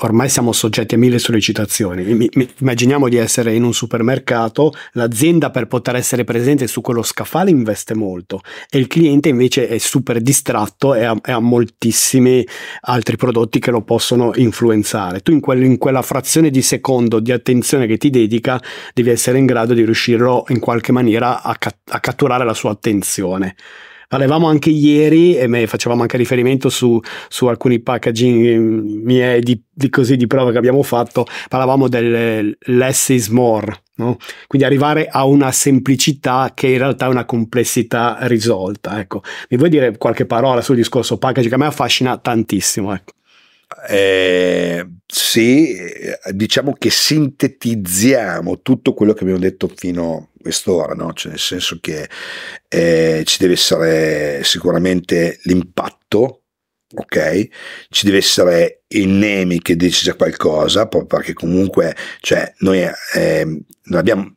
ormai 0.00 0.28
siamo 0.28 0.52
soggetti 0.52 0.94
a 0.94 0.98
mille 0.98 1.18
sollecitazioni. 1.18 2.28
immaginiamo 2.58 3.08
di 3.08 3.16
essere 3.16 3.54
in 3.54 3.64
un 3.64 3.72
supermercato, 3.72 4.72
l'azienda 4.92 5.50
per 5.50 5.66
poter 5.66 5.96
essere 5.96 6.24
presente 6.24 6.66
su 6.66 6.80
quello 6.80 7.02
scaffale 7.02 7.50
investe 7.50 7.94
molto 7.94 8.40
e 8.68 8.78
il 8.78 8.86
cliente 8.86 9.28
invece 9.28 9.68
è 9.68 9.78
super 9.78 10.20
distratto 10.20 10.94
e 10.94 11.04
ha, 11.04 11.16
e 11.24 11.32
ha 11.32 11.38
moltissimi 11.38 12.46
altri 12.82 13.16
prodotti 13.16 13.58
che 13.58 13.70
lo 13.70 13.82
possono 13.82 14.32
influenzare. 14.34 15.20
Tu 15.20 15.32
in, 15.32 15.40
quel, 15.40 15.62
in, 15.62 15.78
quella 15.78 16.02
frazione 16.02 16.50
di 16.50 16.62
secondo 16.62 17.20
di 17.20 17.32
attenzione 17.32 17.86
che 17.86 17.96
ti 17.96 18.10
dedica 18.10 18.60
devi 18.94 19.10
essere 19.10 19.38
in 19.38 19.46
grado 19.46 19.74
di 19.74 19.84
riuscirlo 19.84 20.44
in 20.48 20.58
qualche 20.58 20.92
maniera 20.92 21.42
a, 21.42 21.56
a 21.88 22.00
catturare 22.00 22.44
la 22.44 22.54
sua 22.54 22.70
attenzione. 22.70 23.56
Parlavamo 24.10 24.48
anche 24.48 24.70
ieri 24.70 25.36
e 25.36 25.66
facevamo 25.68 26.02
anche 26.02 26.16
riferimento 26.16 26.68
su, 26.68 27.00
su 27.28 27.46
alcuni 27.46 27.78
packaging 27.78 29.04
miei 29.04 29.38
di, 29.38 29.62
di, 29.70 29.88
così, 29.88 30.16
di 30.16 30.26
prova 30.26 30.50
che 30.50 30.58
abbiamo 30.58 30.82
fatto, 30.82 31.24
parlavamo 31.48 31.86
del 31.86 32.58
less 32.58 33.10
is 33.10 33.28
more, 33.28 33.82
no? 33.98 34.16
quindi 34.48 34.66
arrivare 34.66 35.06
a 35.06 35.24
una 35.26 35.52
semplicità 35.52 36.50
che 36.54 36.66
in 36.66 36.78
realtà 36.78 37.06
è 37.06 37.08
una 37.08 37.24
complessità 37.24 38.18
risolta. 38.22 38.98
Ecco. 38.98 39.22
Mi 39.48 39.56
vuoi 39.56 39.70
dire 39.70 39.96
qualche 39.96 40.26
parola 40.26 40.60
sul 40.60 40.74
discorso 40.74 41.16
packaging 41.16 41.48
che 41.48 41.54
a 41.54 41.58
me 41.58 41.66
affascina 41.66 42.18
tantissimo? 42.18 42.92
Ecco. 42.92 43.12
Eh, 43.88 44.84
sì, 45.06 45.76
diciamo 46.32 46.72
che 46.72 46.90
sintetizziamo 46.90 48.62
tutto 48.62 48.94
quello 48.94 49.12
che 49.12 49.22
abbiamo 49.22 49.38
detto 49.40 49.68
fino 49.68 50.16
a 50.16 50.40
quest'ora, 50.42 50.94
no? 50.94 51.12
cioè 51.12 51.32
nel 51.32 51.40
senso 51.40 51.78
che 51.80 52.08
eh, 52.68 53.22
ci 53.24 53.38
deve 53.38 53.52
essere 53.52 54.42
sicuramente 54.42 55.38
l'impatto, 55.44 56.42
ok? 56.94 57.48
Ci 57.88 58.04
deve 58.06 58.18
essere 58.18 58.82
il 58.88 59.08
nemi 59.08 59.60
che 59.60 59.76
dice 59.76 60.04
già 60.04 60.14
qualcosa, 60.14 60.88
perché 60.88 61.32
comunque 61.32 61.94
cioè, 62.20 62.52
noi 62.58 62.80
eh, 63.14 63.44
non 63.44 63.98
abbiamo 63.98 64.34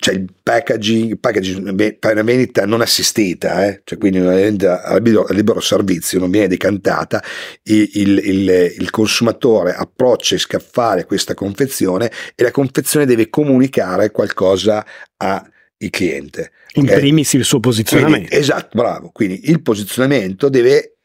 c'è 0.00 0.12
il 0.12 0.32
packaging, 0.42 1.18
packaging 1.18 1.98
per 1.98 2.12
una 2.12 2.22
vendita 2.22 2.64
non 2.64 2.80
assistita, 2.80 3.66
eh? 3.66 3.82
cioè 3.84 3.98
quindi 3.98 4.18
una 4.18 4.34
vendita 4.34 4.82
a 4.82 4.94
libero, 4.96 5.26
a 5.26 5.34
libero 5.34 5.60
servizio, 5.60 6.18
non 6.18 6.30
viene 6.30 6.48
decantata, 6.48 7.22
il, 7.64 7.90
il, 7.92 8.18
il, 8.18 8.74
il 8.78 8.90
consumatore 8.90 9.74
approccia 9.74 10.36
e 10.36 10.38
scaffale 10.38 11.04
questa 11.04 11.34
confezione 11.34 12.10
e 12.34 12.42
la 12.42 12.50
confezione 12.50 13.04
deve 13.04 13.28
comunicare 13.28 14.10
qualcosa 14.10 14.86
al 15.18 15.44
cliente. 15.90 16.52
In 16.74 16.84
okay? 16.84 16.98
primis 16.98 17.34
il 17.34 17.44
suo 17.44 17.60
posizionamento. 17.60 18.28
Quindi, 18.28 18.36
esatto, 18.36 18.78
bravo. 18.78 19.10
Quindi 19.12 19.50
il 19.50 19.60
posizionamento 19.60 20.48
deve 20.48 20.96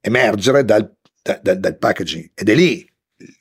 emergere 0.00 0.64
dal, 0.64 0.90
da, 1.20 1.38
da, 1.42 1.54
dal 1.54 1.76
packaging 1.76 2.30
ed 2.34 2.48
è 2.48 2.54
lì 2.54 2.90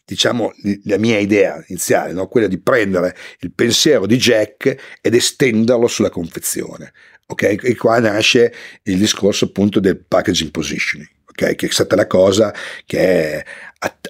diciamo 0.05 0.51
la 0.83 0.97
mia 0.97 1.19
idea 1.19 1.63
iniziale, 1.67 2.13
no? 2.13 2.27
quella 2.27 2.47
di 2.47 2.59
prendere 2.59 3.15
il 3.39 3.51
pensiero 3.53 4.05
di 4.05 4.17
Jack 4.17 4.99
ed 5.01 5.13
estenderlo 5.13 5.87
sulla 5.87 6.09
confezione. 6.09 6.93
Okay? 7.27 7.57
E 7.61 7.75
qua 7.75 7.99
nasce 7.99 8.53
il 8.83 8.97
discorso 8.97 9.45
appunto 9.45 9.79
del 9.79 10.03
packaging 10.03 10.51
positioning, 10.51 11.09
okay? 11.29 11.55
che 11.55 11.67
è 11.67 11.71
stata 11.71 11.95
la 11.95 12.07
cosa 12.07 12.53
che 12.85 13.45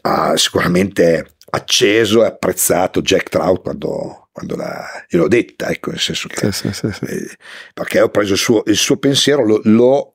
ha, 0.01 0.37
sicuramente 0.37 1.35
acceso 1.51 2.23
e 2.23 2.27
apprezzato 2.27 3.01
Jack 3.01 3.29
Trout 3.29 3.61
quando, 3.61 4.29
quando 4.31 4.55
la, 4.55 4.85
gliel'ho 5.07 5.27
detta, 5.27 5.69
ecco, 5.69 5.91
nel 5.91 5.99
senso 5.99 6.27
che 6.27 6.51
sì, 6.51 6.71
sì, 6.73 6.91
sì, 6.91 7.05
eh, 7.05 7.37
perché 7.73 8.01
ho 8.01 8.09
preso 8.09 8.33
il 8.33 8.39
suo, 8.39 8.63
il 8.65 8.77
suo 8.77 8.97
pensiero, 8.97 9.45
lo, 9.45 9.61
l'ho 9.65 10.10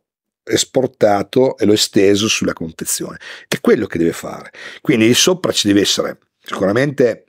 esportato 0.47 1.57
e 1.59 1.65
l'ho 1.65 1.73
esteso 1.73 2.29
sulla 2.29 2.53
confezione. 2.53 3.19
È 3.49 3.61
quello 3.61 3.87
che 3.87 3.99
deve 3.99 4.13
fare. 4.13 4.51
Quindi 4.81 5.13
sopra 5.15 5.53
ci 5.53 5.67
deve 5.67 5.81
essere 5.81 6.19
sicuramente 6.41 7.27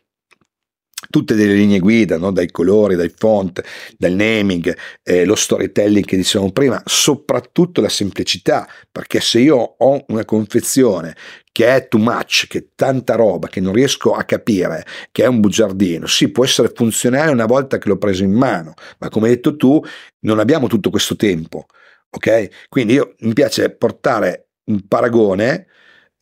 tutte 1.10 1.36
delle 1.36 1.54
linee 1.54 1.80
guida, 1.80 2.18
no? 2.18 2.32
dai 2.32 2.52
colori, 2.52 2.96
dai 2.96 3.12
font, 3.16 3.62
dal 3.98 4.14
naming, 4.14 4.76
eh, 5.04 5.26
lo 5.26 5.36
storytelling 5.36 6.04
che 6.04 6.18
dicevamo 6.18 6.52
prima, 6.52 6.82
soprattutto 6.86 7.82
la 7.82 7.90
semplicità, 7.90 8.68
perché 8.92 9.20
se 9.20 9.40
io 9.40 9.58
ho 9.78 10.06
una 10.08 10.26
confezione 10.26 11.16
che 11.52 11.74
è 11.74 11.88
too 11.88 12.00
much, 12.00 12.48
che 12.48 12.58
è 12.58 12.66
tanta 12.76 13.16
roba, 13.16 13.48
che 13.48 13.60
non 13.60 13.74
riesco 13.74 14.14
a 14.14 14.24
capire, 14.24 14.86
che 15.12 15.24
è 15.24 15.28
un 15.28 15.40
bugiardino, 15.40 16.06
sì, 16.08 16.30
può 16.30 16.44
essere 16.44 16.72
funzionale 16.74 17.32
una 17.32 17.46
volta 17.46 17.78
che 17.78 17.90
l'ho 17.90 17.98
preso 17.98 18.24
in 18.24 18.34
mano, 18.34 18.74
ma 19.00 19.10
come 19.10 19.28
hai 19.28 19.36
detto 19.36 19.56
tu, 19.56 19.82
non 20.22 20.40
abbiamo 20.40 20.68
tutto 20.68 20.90
questo 20.90 21.16
tempo. 21.16 21.66
Ok? 22.10 22.68
Quindi 22.70 22.94
io 22.94 23.16
mi 23.20 23.34
piace 23.34 23.70
portare 23.76 24.50
un 24.66 24.88
paragone 24.88 25.68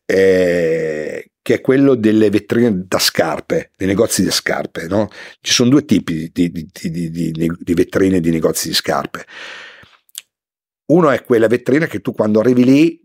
eh, 0.05 1.31
che 1.41 1.53
è 1.53 1.61
quello 1.61 1.95
delle 1.95 2.29
vetrine 2.29 2.85
da 2.87 2.99
scarpe, 2.99 3.71
dei 3.77 3.87
negozi 3.87 4.23
di 4.23 4.31
scarpe. 4.31 4.87
No? 4.87 5.09
Ci 5.41 5.53
sono 5.53 5.69
due 5.69 5.85
tipi 5.85 6.31
di, 6.33 6.51
di, 6.51 6.69
di, 6.71 7.31
di, 7.31 7.73
vetrine 7.73 8.19
di 8.19 8.31
negozi 8.31 8.69
di 8.69 8.73
scarpe. 8.73 9.25
Uno 10.87 11.09
è 11.11 11.23
quella 11.23 11.47
vetrina 11.47 11.87
che 11.87 12.01
tu 12.01 12.13
quando 12.13 12.39
arrivi 12.39 12.63
lì 12.63 13.03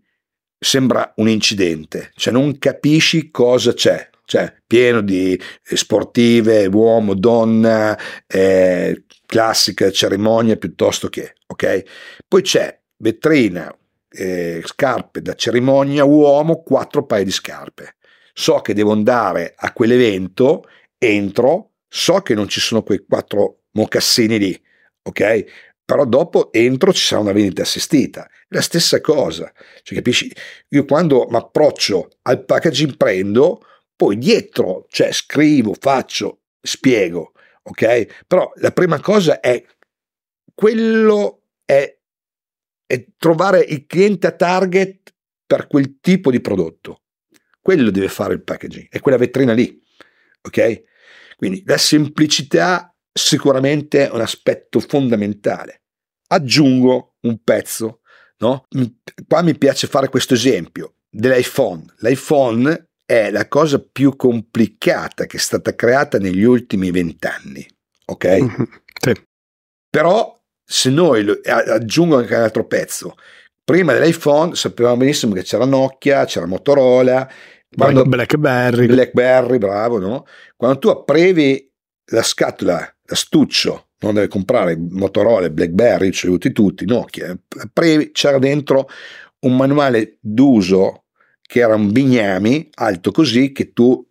sembra 0.59 1.13
un 1.17 1.29
incidente, 1.29 2.13
cioè 2.15 2.33
non 2.33 2.59
capisci 2.59 3.31
cosa 3.31 3.73
c'è, 3.73 4.11
cioè 4.27 4.55
pieno 4.67 5.01
di 5.01 5.41
sportive, 5.63 6.67
uomo, 6.67 7.15
donna, 7.15 7.99
eh, 8.27 9.05
classica 9.25 9.91
cerimonia 9.91 10.57
piuttosto 10.57 11.09
che, 11.09 11.35
ok? 11.51 11.83
Poi 12.27 12.43
c'è 12.43 12.81
vetrina, 12.99 13.77
eh, 14.09 14.63
scarpe 14.65 15.21
da 15.21 15.35
cerimonia, 15.35 16.05
uomo, 16.05 16.63
quattro 16.63 17.05
paia 17.05 17.25
di 17.25 17.31
scarpe. 17.31 17.97
So 18.33 18.61
che 18.61 18.75
devo 18.75 18.93
andare 18.93 19.55
a 19.57 19.73
quell'evento, 19.73 20.65
entro, 20.97 21.73
so 21.89 22.21
che 22.21 22.35
non 22.35 22.49
ci 22.49 22.61
sono 22.61 22.83
quei 22.83 23.05
quattro 23.07 23.63
mocassini 23.73 24.39
lì, 24.39 24.63
ok? 25.03 25.45
Però 25.85 26.05
dopo 26.05 26.53
entro 26.53 26.93
ci 26.93 27.05
sarà 27.05 27.21
una 27.21 27.33
vendita 27.33 27.63
assistita. 27.63 28.29
La 28.49 28.61
stessa 28.61 29.01
cosa. 29.01 29.53
Cioè, 29.83 29.97
capisci? 29.97 30.33
Io 30.69 30.85
quando 30.85 31.27
mi 31.29 31.37
approccio 31.37 32.11
al 32.23 32.45
packaging 32.45 32.97
prendo, 32.97 33.61
poi 33.97 34.17
dietro, 34.17 34.87
cioè 34.89 35.13
scrivo, 35.13 35.75
faccio, 35.79 36.43
spiego, 36.61 37.33
ok? 37.65 38.25
Però 38.27 38.53
la 38.57 38.71
prima 38.71 39.01
cosa 39.01 39.41
è 39.41 39.63
quello 40.55 41.40
è 41.71 42.01
è 42.91 43.07
trovare 43.17 43.61
il 43.61 43.87
cliente 43.87 44.27
a 44.27 44.33
target 44.33 45.15
per 45.47 45.69
quel 45.69 46.01
tipo 46.01 46.33
di 46.33 46.41
prodotto. 46.41 47.03
Quello 47.61 47.89
deve 47.93 48.09
fare 48.09 48.35
il 48.35 48.43
packaging, 48.43 48.89
è 48.89 48.99
quella 48.99 49.17
vetrina 49.17 49.53
lì. 49.53 49.81
Ok? 50.43 50.83
Quindi 51.37 51.63
la 51.67 51.79
semplicità 51.79 52.93
sicuramente 53.13 54.09
è 54.09 54.11
un 54.11 54.21
aspetto 54.21 54.81
fondamentale. 54.81 55.83
Aggiungo 56.31 57.15
un 57.21 57.41
pezzo, 57.45 58.01
no? 58.39 58.67
Qua 59.29 59.43
mi 59.43 59.57
piace 59.57 59.87
fare 59.87 60.09
questo 60.09 60.35
esempio 60.35 60.97
dell'iPhone. 61.09 61.85
L'iPhone 61.99 62.89
è 63.05 63.31
la 63.31 63.47
cosa 63.47 63.81
più 63.81 64.17
complicata 64.17 65.27
che 65.27 65.37
è 65.37 65.41
stata 65.41 65.77
creata 65.77 66.19
negli 66.19 66.43
ultimi 66.43 66.91
vent'anni. 66.91 67.65
Ok? 68.07 68.27
Mm-hmm. 68.27 68.63
Sì. 69.01 69.13
Però 69.89 70.40
se 70.73 70.89
noi 70.89 71.27
aggiungo 71.45 72.17
anche 72.17 72.33
un 72.33 72.43
altro 72.43 72.65
pezzo, 72.65 73.17
prima 73.65 73.93
dell'iPhone 73.93 74.55
sapevamo 74.55 74.99
benissimo 74.99 75.35
che 75.35 75.43
c'era 75.43 75.65
Nokia, 75.65 76.25
c'era 76.27 76.47
Motorola, 76.47 77.29
quando, 77.77 78.05
Blackberry. 78.05 78.87
Blackberry, 78.87 79.59
bravo, 79.59 79.99
no? 79.99 80.27
Quando 80.57 80.79
tu 80.79 80.89
aprivi 80.89 81.69
la 82.13 82.23
scatola, 82.23 82.97
l'astuccio, 83.03 83.89
non 83.99 84.15
deve 84.15 84.29
comprare 84.29 84.77
Motorola, 84.77 85.51
Blackberry, 85.51 86.13
ce 86.13 86.27
li 86.27 86.33
avuti 86.35 86.53
tutti, 86.53 86.87
Nokia, 86.87 87.37
aprivi, 87.63 88.13
c'era 88.13 88.39
dentro 88.39 88.89
un 89.41 89.57
manuale 89.57 90.19
d'uso 90.21 91.07
che 91.43 91.59
era 91.59 91.75
un 91.75 91.91
bignami 91.91 92.71
alto 92.75 93.11
così 93.11 93.51
che 93.51 93.73
tu 93.73 94.09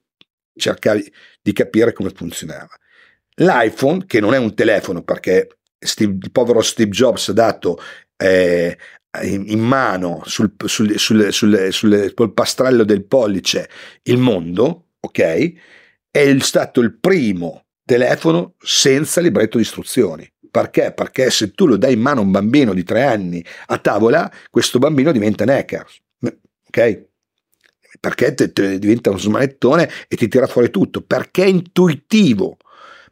cercavi 0.57 1.09
di 1.41 1.53
capire 1.53 1.93
come 1.93 2.09
funzionava. 2.13 2.77
L'iPhone, 3.35 4.05
che 4.05 4.19
non 4.19 4.33
è 4.33 4.37
un 4.37 4.53
telefono 4.53 5.03
perché 5.03 5.58
Steve, 5.79 6.17
il 6.21 6.31
povero 6.31 6.61
Steve 6.61 6.89
Jobs 6.89 7.29
ha 7.29 7.33
dato 7.33 7.79
eh, 8.17 8.77
in 9.21 9.59
mano 9.59 10.21
sul, 10.25 10.53
sul, 10.65 10.99
sul, 10.99 11.67
sul, 11.71 12.11
polpastrello 12.13 12.83
del 12.83 13.05
pollice 13.05 13.69
il 14.03 14.17
mondo, 14.17 14.89
ok? 14.99 15.51
È 16.11 16.37
stato 16.39 16.81
il 16.81 16.97
primo 16.97 17.65
telefono 17.85 18.53
senza 18.59 19.19
libretto 19.21 19.57
di 19.57 19.63
istruzioni. 19.63 20.31
Perché? 20.51 20.93
Perché 20.93 21.29
se 21.29 21.51
tu 21.51 21.65
lo 21.65 21.77
dai 21.77 21.93
in 21.93 22.01
mano 22.01 22.21
a 22.21 22.23
un 22.23 22.31
bambino 22.31 22.73
di 22.73 22.83
tre 22.83 23.03
anni 23.03 23.43
a 23.67 23.77
tavola, 23.77 24.31
questo 24.49 24.79
bambino 24.79 25.11
diventa 25.11 25.43
un 25.43 25.49
hacker. 25.49 25.85
Ok? 26.67 27.07
Perché 27.99 28.33
te, 28.33 28.51
te 28.51 28.79
diventa 28.79 29.09
uno 29.09 29.19
smanettone 29.19 29.89
e 30.07 30.15
ti 30.15 30.27
tira 30.27 30.47
fuori 30.47 30.69
tutto. 30.69 31.01
Perché 31.01 31.43
è 31.43 31.47
intuitivo 31.47 32.57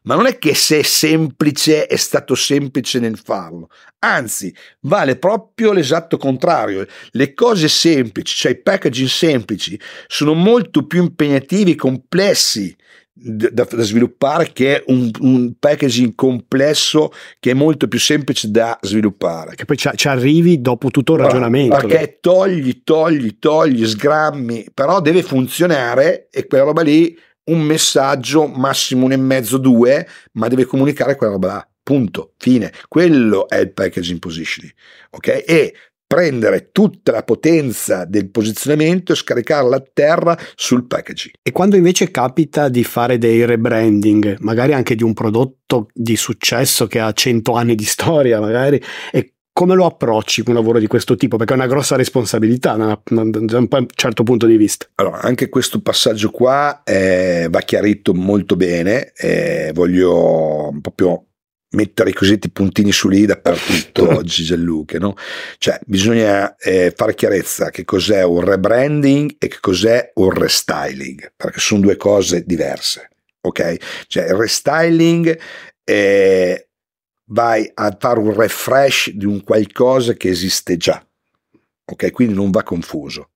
ma 0.07 0.15
non 0.15 0.25
è 0.25 0.37
che 0.37 0.55
se 0.55 0.79
è 0.79 0.83
semplice 0.83 1.85
è 1.85 1.97
stato 1.97 2.33
semplice 2.33 2.97
nel 2.99 3.19
farlo, 3.21 3.69
anzi 3.99 4.55
vale 4.81 5.17
proprio 5.17 5.73
l'esatto 5.73 6.15
contrario, 6.15 6.87
le 7.11 7.33
cose 7.33 7.67
semplici, 7.67 8.33
cioè 8.33 8.53
i 8.53 8.61
packaging 8.61 9.09
semplici, 9.09 9.77
sono 10.07 10.33
molto 10.33 10.87
più 10.87 11.03
impegnativi 11.03 11.71
e 11.71 11.75
complessi 11.75 12.73
da, 13.11 13.49
da, 13.49 13.81
sviluppare 13.81 14.51
che 14.53 14.83
un, 14.87 15.09
un, 15.19 15.53
packaging 15.59 16.13
complesso 16.15 17.11
che 17.39 17.51
è 17.51 17.53
molto 17.53 17.87
più 17.87 17.99
semplice 17.99 18.49
da 18.49 18.77
sviluppare. 18.81 19.55
Che 19.55 19.65
poi 19.65 19.75
ci, 19.75 19.89
ci 19.95 20.07
arrivi 20.07 20.61
dopo 20.61 20.89
tutto 20.89 21.15
il 21.15 21.21
ragionamento. 21.21 21.75
Perché 21.75 22.19
togli, 22.21 22.83
togli, 22.83 23.39
togli, 23.39 23.85
sgrammi, 23.85 24.67
però 24.73 25.01
deve 25.01 25.23
funzionare 25.23 26.27
e 26.29 26.45
quella 26.45 26.63
roba 26.63 26.83
lì 26.83 27.17
un 27.47 27.61
messaggio, 27.61 28.47
massimo 28.47 29.05
un 29.05 29.11
e 29.11 29.17
mezzo, 29.17 29.57
due, 29.57 30.07
ma 30.33 30.47
deve 30.47 30.65
comunicare 30.65 31.15
quella 31.15 31.33
roba 31.33 31.47
là. 31.47 31.69
Punto, 31.83 32.33
fine. 32.37 32.71
Quello 32.87 33.47
è 33.47 33.57
il 33.57 33.71
packaging 33.71 34.19
positioning. 34.19 34.73
Ok? 35.11 35.43
E 35.45 35.73
prendere 36.07 36.69
tutta 36.71 37.11
la 37.11 37.23
potenza 37.23 38.05
del 38.05 38.29
posizionamento 38.29 39.11
e 39.11 39.15
scaricarla 39.15 39.75
a 39.75 39.83
terra 39.93 40.37
sul 40.55 40.87
packaging. 40.87 41.35
E 41.41 41.51
quando 41.51 41.75
invece 41.75 42.09
capita 42.11 42.69
di 42.69 42.85
fare 42.85 43.17
dei 43.17 43.45
rebranding, 43.45 44.37
magari 44.39 44.73
anche 44.73 44.95
di 44.95 45.03
un 45.03 45.13
prodotto 45.13 45.89
di 45.93 46.15
successo 46.15 46.87
che 46.87 46.99
ha 46.99 47.11
100 47.11 47.53
anni 47.53 47.75
di 47.75 47.83
storia, 47.83 48.39
magari, 48.39 48.81
e 49.11 49.33
come 49.57 49.73
lo 49.73 49.87
approcci 49.87 50.43
un 50.45 50.53
lavoro 50.53 50.77
di 50.77 50.85
questo 50.85 51.15
tipo? 51.15 51.35
Perché 51.35 51.53
è 51.53 51.55
una 51.55 51.65
grossa 51.65 51.95
responsabilità 51.95 52.75
da 52.75 53.01
un 53.09 53.87
certo 53.95 54.21
punto 54.21 54.45
di 54.45 54.55
vista. 54.55 54.85
Allora, 54.93 55.21
anche 55.21 55.49
questo 55.49 55.81
passaggio 55.81 56.29
qua 56.29 56.83
eh, 56.83 57.47
va 57.49 57.59
chiarito 57.61 58.13
molto 58.13 58.55
bene, 58.55 59.13
eh, 59.17 59.71
voglio 59.73 60.71
proprio 60.79 61.25
mettere 61.71 62.11
i 62.11 62.13
cosiddetti 62.13 62.51
puntini 62.51 62.91
su 62.91 63.09
lì 63.09 63.25
dappertutto 63.25 64.15
oggi 64.15 64.43
Gianluca, 64.43 64.99
no? 64.99 65.15
Cioè 65.57 65.79
bisogna 65.87 66.55
eh, 66.57 66.93
fare 66.95 67.15
chiarezza 67.15 67.71
che 67.71 67.83
cos'è 67.83 68.23
un 68.23 68.41
rebranding 68.41 69.37
e 69.39 69.47
che 69.47 69.57
cos'è 69.59 70.11
un 70.17 70.29
restyling, 70.29 71.31
perché 71.35 71.59
sono 71.59 71.81
due 71.81 71.95
cose 71.95 72.43
diverse, 72.45 73.09
ok? 73.41 74.05
Cioè 74.05 74.25
il 74.25 74.35
restyling 74.35 75.39
è 75.83 76.66
vai 77.27 77.69
a 77.73 77.95
fare 77.97 78.19
un 78.19 78.33
refresh 78.33 79.11
di 79.11 79.25
un 79.25 79.43
qualcosa 79.43 80.13
che 80.13 80.29
esiste 80.29 80.77
già. 80.77 81.03
Ok, 81.85 82.11
quindi 82.11 82.33
non 82.33 82.51
va 82.51 82.63
confuso. 82.63 83.29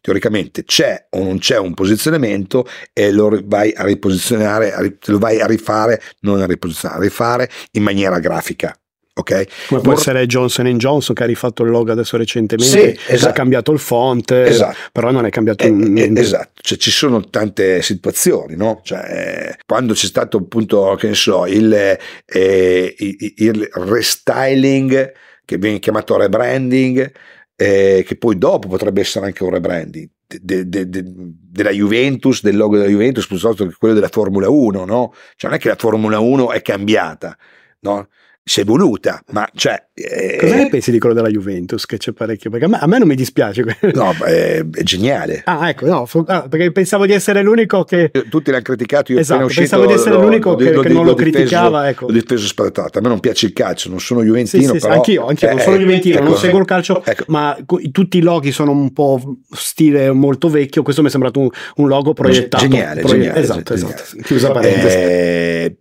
Teoricamente 0.00 0.64
c'è 0.64 1.06
o 1.10 1.22
non 1.22 1.38
c'è 1.38 1.58
un 1.58 1.74
posizionamento 1.74 2.66
e 2.92 3.12
lo 3.12 3.40
vai 3.44 3.72
a 3.72 3.84
riposizionare, 3.84 4.98
lo 5.06 5.18
vai 5.18 5.40
a 5.40 5.46
rifare, 5.46 6.00
non 6.20 6.40
a 6.40 6.46
riposizionare, 6.46 7.00
a 7.00 7.02
rifare 7.02 7.50
in 7.72 7.82
maniera 7.82 8.18
grafica 8.18 8.79
ok? 9.20 9.46
Come 9.68 9.80
può 9.80 9.92
Vor- 9.92 10.00
essere 10.00 10.26
Johnson 10.26 10.66
Johnson 10.76 11.14
che 11.14 11.22
ha 11.22 11.26
rifatto 11.26 11.62
il 11.62 11.70
logo 11.70 11.92
adesso 11.92 12.16
recentemente, 12.16 12.96
sì, 12.96 13.12
esatto. 13.12 13.30
ha 13.30 13.32
cambiato 13.32 13.72
il 13.72 13.78
font, 13.78 14.30
esatto. 14.30 14.76
però 14.92 15.10
non 15.10 15.24
è 15.24 15.30
cambiato 15.30 15.64
eh, 15.64 15.70
niente. 15.70 16.20
Eh, 16.20 16.22
esatto, 16.22 16.60
cioè, 16.60 16.78
ci 16.78 16.90
sono 16.90 17.28
tante 17.28 17.82
situazioni, 17.82 18.56
no? 18.56 18.80
Cioè, 18.82 19.56
quando 19.66 19.94
c'è 19.94 20.06
stato 20.06 20.38
appunto, 20.38 20.96
che 20.98 21.08
ne 21.08 21.14
so, 21.14 21.46
il, 21.46 21.72
eh, 21.72 22.94
il, 22.98 23.32
il 23.36 23.68
restyling 23.72 25.12
che 25.44 25.58
viene 25.58 25.78
chiamato 25.80 26.16
rebranding, 26.16 27.12
eh, 27.56 28.04
che 28.06 28.16
poi 28.16 28.38
dopo 28.38 28.68
potrebbe 28.68 29.00
essere 29.00 29.26
anche 29.26 29.42
un 29.42 29.50
rebranding. 29.50 30.08
De, 30.26 30.68
de, 30.68 30.88
de, 30.88 31.02
della 31.04 31.70
Juventus, 31.70 32.42
del 32.42 32.56
logo 32.56 32.76
della 32.76 32.88
Juventus, 32.88 33.26
piuttosto 33.26 33.66
che 33.66 33.74
quello 33.76 33.94
della 33.94 34.08
Formula 34.08 34.48
1, 34.48 34.84
no? 34.84 35.12
Cioè 35.34 35.50
non 35.50 35.58
è 35.58 35.60
che 35.60 35.68
la 35.68 35.74
Formula 35.76 36.20
1 36.20 36.52
è 36.52 36.62
cambiata, 36.62 37.36
no? 37.80 38.08
Si 38.42 38.60
è 38.60 38.62
evoluta, 38.62 39.22
ma 39.30 39.48
cioè... 39.54 39.88
Eh, 39.94 40.38
Cosa 40.40 40.56
ne 40.56 40.68
pensi 40.68 40.90
di 40.90 40.98
quello 40.98 41.14
della 41.14 41.28
Juventus? 41.28 41.84
Che 41.84 41.98
c'è 41.98 42.12
parecchio, 42.12 42.50
perché 42.50 42.64
a 42.64 42.68
me, 42.68 42.78
a 42.78 42.86
me 42.86 42.98
non 42.98 43.06
mi 43.06 43.14
dispiace. 43.14 43.62
No, 43.94 44.12
è, 44.24 44.64
è 44.64 44.82
geniale. 44.82 45.42
Ah, 45.44 45.68
ecco, 45.68 45.86
no, 45.86 46.08
ah, 46.26 46.48
perché 46.48 46.72
pensavo 46.72 47.06
di 47.06 47.12
essere 47.12 47.42
l'unico 47.42 47.84
che... 47.84 48.10
Tutti 48.28 48.50
l'hanno 48.50 48.62
criticato, 48.62 49.12
io 49.12 49.18
esatto, 49.18 49.44
uscito... 49.44 49.60
pensavo 49.60 49.86
di 49.86 49.92
essere 49.92 50.14
lo, 50.14 50.22
l'unico 50.22 50.50
lo, 50.50 50.56
che, 50.56 50.72
lo, 50.72 50.80
che 50.80 50.88
non 50.88 51.04
lo 51.04 51.14
criticava, 51.14 51.88
ecco. 51.88 52.06
L'ho 52.06 52.12
difeso 52.12 52.46
sparatato, 52.46 52.98
a 52.98 53.02
me 53.02 53.08
non 53.08 53.20
piace 53.20 53.46
il 53.46 53.52
calcio, 53.52 53.90
non 53.90 54.00
sono 54.00 54.24
juventino, 54.24 54.72
sì, 54.72 54.78
però... 54.78 54.94
anch'io, 54.94 55.26
anch'io 55.26 55.48
eh, 55.48 55.52
non 55.52 55.60
sono 55.60 55.76
juventino, 55.76 56.16
ecco, 56.16 56.24
non 56.24 56.36
seguo 56.36 56.58
il 56.60 56.66
calcio, 56.66 57.04
ecco. 57.04 57.24
ma 57.28 57.56
tutti 57.92 58.18
i 58.18 58.22
loghi 58.22 58.52
sono 58.52 58.72
un 58.72 58.92
po' 58.92 59.36
stile 59.50 60.10
molto 60.12 60.48
vecchio, 60.48 60.82
questo 60.82 61.02
mi 61.02 61.08
è 61.08 61.10
sembrato 61.10 61.40
un, 61.40 61.48
un 61.76 61.88
logo 61.88 62.14
proiettato. 62.14 62.66
Geniale, 62.66 63.02
proie- 63.02 63.18
geniale. 63.18 63.40
Esatto, 63.40 63.74
geniale. 63.74 63.94
esatto. 63.94 64.22
Chiusa 64.22 64.50
parentesi. 64.50 64.96
Eh, 64.96 65.78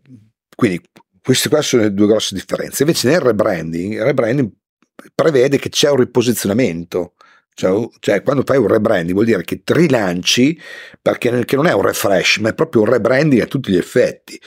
quindi 0.55 0.81
queste 1.29 1.47
qua 1.47 1.61
sono 1.61 1.83
le 1.83 1.93
due 1.93 2.07
grosse 2.07 2.33
differenze. 2.33 2.81
Invece 2.81 3.07
nel 3.07 3.19
rebranding, 3.19 3.93
il 3.93 4.03
rebranding 4.03 4.51
prevede 5.13 5.59
che 5.59 5.69
c'è 5.69 5.91
un 5.91 5.97
riposizionamento. 5.97 7.13
Cioè, 7.53 7.87
cioè, 7.99 8.23
quando 8.23 8.41
fai 8.43 8.57
un 8.57 8.65
rebranding 8.65 9.11
vuol 9.11 9.25
dire 9.25 9.43
che 9.43 9.61
ti 9.61 9.73
rilanci 9.73 10.59
perché 10.99 11.29
non 11.29 11.67
è 11.67 11.73
un 11.73 11.83
refresh, 11.83 12.37
ma 12.37 12.49
è 12.49 12.55
proprio 12.55 12.81
un 12.81 12.89
rebranding 12.89 13.43
a 13.43 13.45
tutti 13.45 13.71
gli 13.71 13.77
effetti. 13.77 14.41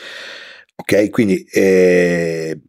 Ok, 0.74 1.10
quindi 1.10 1.44
eh, 1.52 2.60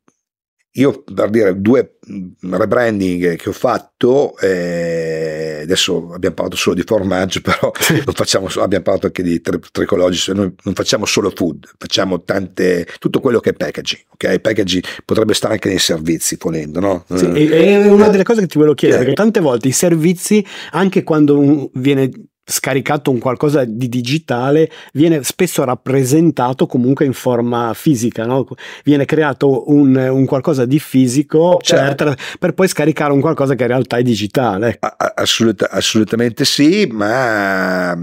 io 0.74 1.04
per 1.04 1.30
dire 1.30 1.60
due 1.60 1.98
rebranding 2.40 3.36
che 3.36 3.50
ho 3.50 3.54
fatto, 3.54 4.36
eh, 4.40 5.60
adesso 5.62 6.12
abbiamo 6.14 6.34
parlato 6.34 6.58
solo 6.58 6.76
di 6.76 6.82
formaggio, 6.84 7.42
però 7.46 7.72
facciamo, 8.12 8.48
abbiamo 8.58 8.84
parlato 8.84 9.08
anche 9.08 9.22
di 9.22 9.40
tricologici, 9.40 10.34
noi 10.34 10.54
non 10.64 10.74
facciamo 10.74 11.06
solo 11.06 11.32
food, 11.36 11.70
facciamo 11.78 12.24
tante, 12.24 12.88
tutto 12.98 13.20
quello 13.20 13.40
che 13.40 13.52
è 13.52 13.54
packaging, 13.54 14.02
ok? 14.14 14.40
Packaging 14.40 14.84
potrebbe 15.06 15.36
stare 15.36 15.54
anche 15.54 15.70
nei 15.70 15.80
servizi, 15.80 16.38
volendo, 16.40 16.80
no? 16.80 17.06
Sì, 17.14 17.26
è 17.26 17.88
una 17.88 18.10
delle 18.10 18.24
cose 18.24 18.42
che 18.42 18.48
ti 18.48 18.58
volevo 18.58 18.74
chiedere, 18.74 19.00
perché 19.00 19.14
tante 19.14 19.42
volte 19.42 19.68
i 19.68 19.74
servizi, 19.74 20.44
anche 20.72 21.04
quando 21.04 21.70
viene 21.74 22.10
scaricato 22.46 23.10
un 23.10 23.20
qualcosa 23.20 23.64
di 23.64 23.88
digitale 23.88 24.70
viene 24.94 25.24
spesso 25.24 25.64
rappresentato 25.64 26.66
comunque 26.66 27.06
in 27.06 27.14
forma 27.14 27.74
fisica, 27.74 28.26
no? 28.26 28.46
viene 28.84 29.06
creato 29.06 29.72
un, 29.72 29.96
un, 29.96 30.26
qualcosa 30.26 30.66
di 30.66 30.80
fisico 30.80 31.60
certo. 31.62 32.04
per, 32.04 32.18
per, 32.40 32.54
poi 32.54 32.68
scaricare 32.68 33.14
un 33.14 33.22
qualcosa 33.22 33.56
che 33.56 33.64
in 33.64 33.70
realtà 33.70 33.98
è 33.98 34.04
digitale. 34.04 34.78
Assolut- 35.16 35.68
assolutamente 35.70 36.44
sì, 36.44 36.88
ma 36.92 37.98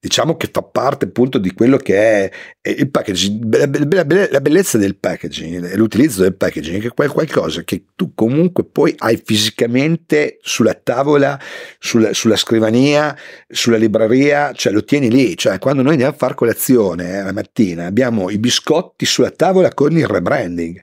diciamo 0.00 0.36
che 0.36 0.48
fa 0.50 0.62
parte 0.62 1.04
appunto 1.04 1.36
di 1.38 1.52
quello 1.52 1.76
che 1.76 1.96
è 1.96 2.30
il 2.62 2.90
packaging. 2.90 3.56
La, 3.92 4.40
bellezza 4.40 4.78
del 4.78 4.96
packaging, 4.96 5.74
l'utilizzo 5.74 6.22
del 6.22 6.34
packaging, 6.34 6.92
è 6.94 7.08
qualcosa 7.08 7.62
che 7.62 7.84
tu 7.94 8.12
comunque 8.14 8.64
poi 8.64 8.94
hai 8.98 9.20
fisicamente 9.22 10.38
sulla 10.40 10.74
tavola, 10.74 11.38
sulla, 11.78 12.14
sulla 12.14 12.36
scrivania, 12.36 13.16
sulla 13.48 13.76
libreria, 13.76 14.52
cioè 14.52 14.72
lo 14.72 14.84
tieni 14.84 15.10
lì, 15.10 15.36
cioè 15.36 15.58
quando 15.58 15.82
noi 15.82 15.92
andiamo 15.92 16.12
a 16.12 16.16
fare 16.16 16.34
colazione 16.34 17.18
eh, 17.18 17.22
la 17.22 17.32
mattina 17.32 17.86
abbiamo 17.86 18.30
i 18.30 18.38
biscotti 18.38 19.04
sulla 19.06 19.30
tavola 19.30 19.72
con 19.74 19.96
il 19.96 20.06
rebranding. 20.06 20.80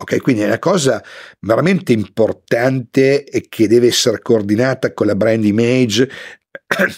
Ok, 0.00 0.20
quindi 0.20 0.42
è 0.42 0.46
una 0.46 0.60
cosa 0.60 1.02
veramente 1.40 1.92
importante 1.92 3.24
e 3.24 3.46
che 3.48 3.66
deve 3.66 3.88
essere 3.88 4.20
coordinata 4.20 4.92
con 4.94 5.08
la 5.08 5.16
brand 5.16 5.44
image 5.44 6.08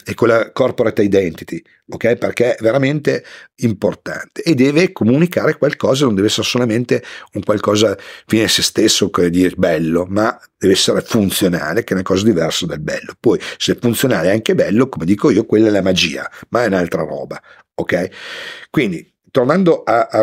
e 0.05 0.15
con 0.15 0.29
la 0.29 0.51
corporate 0.53 1.03
identity, 1.03 1.63
ok? 1.89 2.17
Perché 2.17 2.57
è 2.57 2.63
veramente 2.63 3.25
importante 3.57 4.43
e 4.43 4.55
deve 4.55 4.93
comunicare 4.93 5.57
qualcosa, 5.57 6.05
non 6.05 6.15
deve 6.15 6.27
essere 6.27 6.47
solamente 6.47 7.03
un 7.35 7.43
qualcosa 7.43 7.97
fine 8.27 8.45
a 8.45 8.49
se 8.49 8.63
stesso, 8.63 9.11
dire 9.29 9.55
bello, 9.57 10.07
ma 10.09 10.39
deve 10.59 10.75
essere 10.75 11.01
funzionale, 11.03 11.85
che 11.85 11.91
è 11.91 11.95
una 11.95 12.03
cosa 12.03 12.25
diversa 12.25 12.67
dal 12.67 12.81
bello. 12.81 13.15
Poi, 13.19 13.39
se 13.57 13.77
funzionale 13.81 14.29
è 14.29 14.33
anche 14.33 14.55
bello, 14.55 14.89
come 14.89 15.05
dico 15.05 15.31
io, 15.31 15.45
quella 15.47 15.69
è 15.69 15.71
la 15.71 15.83
magia, 15.83 16.29
ma 16.49 16.65
è 16.65 16.67
un'altra 16.67 17.03
roba, 17.03 17.41
ok? 17.75 18.09
Quindi, 18.71 19.13
tornando 19.31 19.83
a, 19.83 20.09
a, 20.11 20.21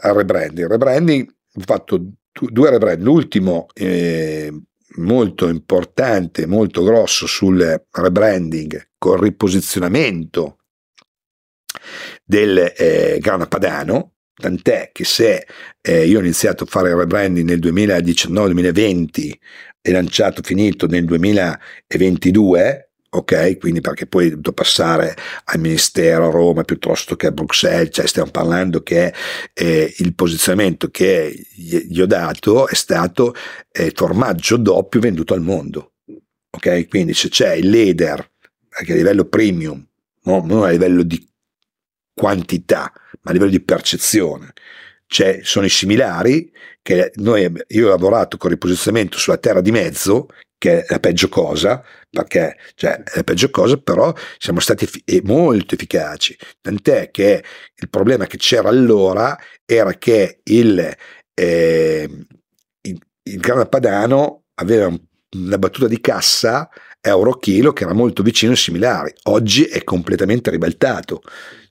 a 0.00 0.12
rebranding, 0.12 0.68
rebranding, 0.68 1.34
ho 1.54 1.62
fatto 1.64 2.04
due 2.32 2.70
rebranding, 2.70 3.06
l'ultimo 3.06 3.66
eh, 3.72 4.52
molto 4.96 5.48
importante, 5.48 6.46
molto 6.46 6.82
grosso 6.82 7.26
sul 7.26 7.86
rebranding 7.90 8.90
con 8.98 9.20
riposizionamento 9.20 10.58
del 12.24 12.72
eh, 12.76 13.18
Grana 13.20 13.46
Padano, 13.46 14.14
tant'è 14.34 14.90
che 14.92 15.04
se 15.04 15.46
eh, 15.80 16.06
io 16.06 16.18
ho 16.18 16.22
iniziato 16.22 16.64
a 16.64 16.66
fare 16.66 16.90
il 16.90 16.96
rebranding 16.96 17.48
nel 17.48 17.58
2019-2020 17.60 19.32
e 19.80 19.92
lanciato 19.92 20.42
finito 20.42 20.86
nel 20.86 21.04
2022, 21.04 22.92
ok? 23.16 23.58
Quindi 23.58 23.80
perché 23.80 24.06
poi 24.06 24.30
devo 24.30 24.52
passare 24.52 25.16
al 25.44 25.60
Ministero 25.60 26.28
a 26.28 26.30
Roma 26.30 26.62
piuttosto 26.62 27.16
che 27.16 27.26
a 27.26 27.30
Bruxelles, 27.32 27.90
cioè 27.92 28.06
stiamo 28.06 28.30
parlando 28.30 28.82
che 28.82 29.12
eh, 29.52 29.94
il 29.98 30.14
posizionamento 30.14 30.90
che 30.90 31.46
gli 31.54 32.00
ho 32.00 32.06
dato 32.06 32.68
è 32.68 32.74
stato 32.74 33.34
eh, 33.70 33.92
formaggio 33.94 34.56
doppio 34.56 35.00
venduto 35.00 35.34
al 35.34 35.40
mondo, 35.40 35.92
ok? 36.50 36.88
Quindi 36.88 37.14
se 37.14 37.28
c'è 37.28 37.54
il 37.54 37.68
leader 37.68 38.30
anche 38.76 38.92
a 38.92 38.96
livello 38.96 39.24
premium, 39.26 39.86
no? 40.22 40.44
non 40.44 40.64
a 40.64 40.70
livello 40.70 41.02
di 41.02 41.24
quantità, 42.12 42.92
ma 43.22 43.30
a 43.30 43.32
livello 43.32 43.50
di 43.50 43.60
percezione, 43.60 44.52
cioè, 45.06 45.40
sono 45.42 45.66
i 45.66 45.70
similari 45.70 46.50
che 46.82 47.12
noi, 47.16 47.50
io 47.68 47.86
ho 47.86 47.90
lavorato 47.90 48.36
con 48.36 48.50
riposizionamento 48.50 49.16
sulla 49.18 49.38
terra 49.38 49.60
di 49.60 49.70
mezzo 49.70 50.26
che 50.64 50.80
è 50.80 50.86
la 50.88 50.98
peggio 50.98 51.28
cosa, 51.28 51.84
perché 52.08 52.56
cioè, 52.74 53.02
è 53.02 53.16
la 53.16 53.22
peggio 53.22 53.50
cosa, 53.50 53.76
però 53.76 54.14
siamo 54.38 54.60
stati 54.60 54.84
eff- 54.84 55.22
molto 55.24 55.74
efficaci. 55.74 56.34
Tant'è 56.62 57.10
che 57.10 57.44
il 57.74 57.90
problema 57.90 58.24
che 58.24 58.38
c'era 58.38 58.70
allora 58.70 59.38
era 59.66 59.92
che 59.92 60.40
il, 60.44 60.96
eh, 61.34 62.08
il, 62.80 62.98
il 63.24 63.40
Gran 63.40 63.68
Padano 63.68 64.44
aveva 64.54 64.86
una 64.86 65.58
battuta 65.58 65.86
di 65.86 66.00
cassa 66.00 66.70
euro 67.02 67.34
chilo 67.34 67.74
che 67.74 67.84
era 67.84 67.92
molto 67.92 68.22
vicino 68.22 68.52
e 68.52 68.56
similari. 68.56 69.12
Oggi 69.24 69.64
è 69.64 69.84
completamente 69.84 70.48
ribaltato. 70.48 71.20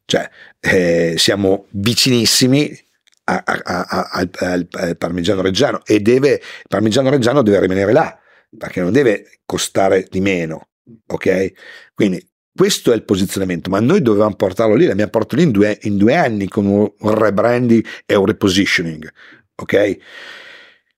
Cioè, 0.05 0.29
eh, 0.59 1.15
siamo 1.17 1.65
vicinissimi 1.71 2.79
a, 3.23 3.41
a, 3.43 3.61
a, 3.63 4.09
al, 4.11 4.29
al, 4.69 4.97
parmigiano 4.97 5.41
reggiano 5.41 5.81
e 5.83 5.99
deve, 5.99 6.33
il 6.33 6.67
parmigiano 6.67 7.09
reggiano 7.09 7.41
deve 7.41 7.61
rimanere 7.61 7.91
là 7.91 8.17
perché 8.57 8.81
non 8.81 8.91
deve 8.91 9.39
costare 9.45 10.07
di 10.09 10.21
meno, 10.21 10.69
ok? 11.07 11.51
Quindi 11.93 12.25
questo 12.55 12.91
è 12.91 12.95
il 12.95 13.03
posizionamento, 13.03 13.69
ma 13.69 13.79
noi 13.79 14.01
dovevamo 14.01 14.35
portarlo 14.35 14.75
lì, 14.75 14.85
l'abbiamo 14.85 15.09
portato 15.09 15.37
lì 15.37 15.43
in 15.43 15.51
due, 15.51 15.77
in 15.83 15.97
due 15.97 16.15
anni 16.15 16.47
con 16.47 16.65
un, 16.65 16.91
rebranding 16.99 17.83
e 18.05 18.15
un 18.15 18.25
repositioning, 18.25 19.11
ok? 19.55 19.97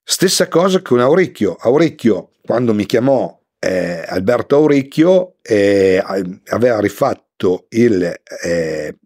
Stessa 0.04 0.48
cosa 0.48 0.82
con 0.82 1.00
Auricchio. 1.00 1.56
Auricchio, 1.56 2.32
quando 2.42 2.74
mi 2.74 2.86
chiamò 2.86 3.42
eh, 3.60 4.04
Alberto 4.06 4.58
Auricchio, 4.58 5.38
eh, 5.42 6.04
aveva 6.48 6.80
rifatto 6.80 7.68
il 7.70 8.04
eh, 8.44 8.98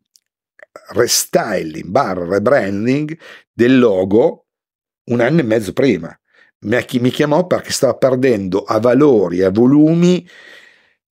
restyling, 0.93 1.85
bar 1.85 2.17
rebranding 2.17 3.17
del 3.53 3.77
logo 3.77 4.47
un 5.11 5.21
anno 5.21 5.39
e 5.39 5.43
mezzo 5.43 5.73
prima 5.73 6.18
mi 6.61 7.09
chiamò 7.09 7.47
perché 7.47 7.71
stava 7.71 7.95
perdendo 7.95 8.63
a 8.63 8.79
valori, 8.79 9.41
a 9.43 9.49
volumi 9.49 10.27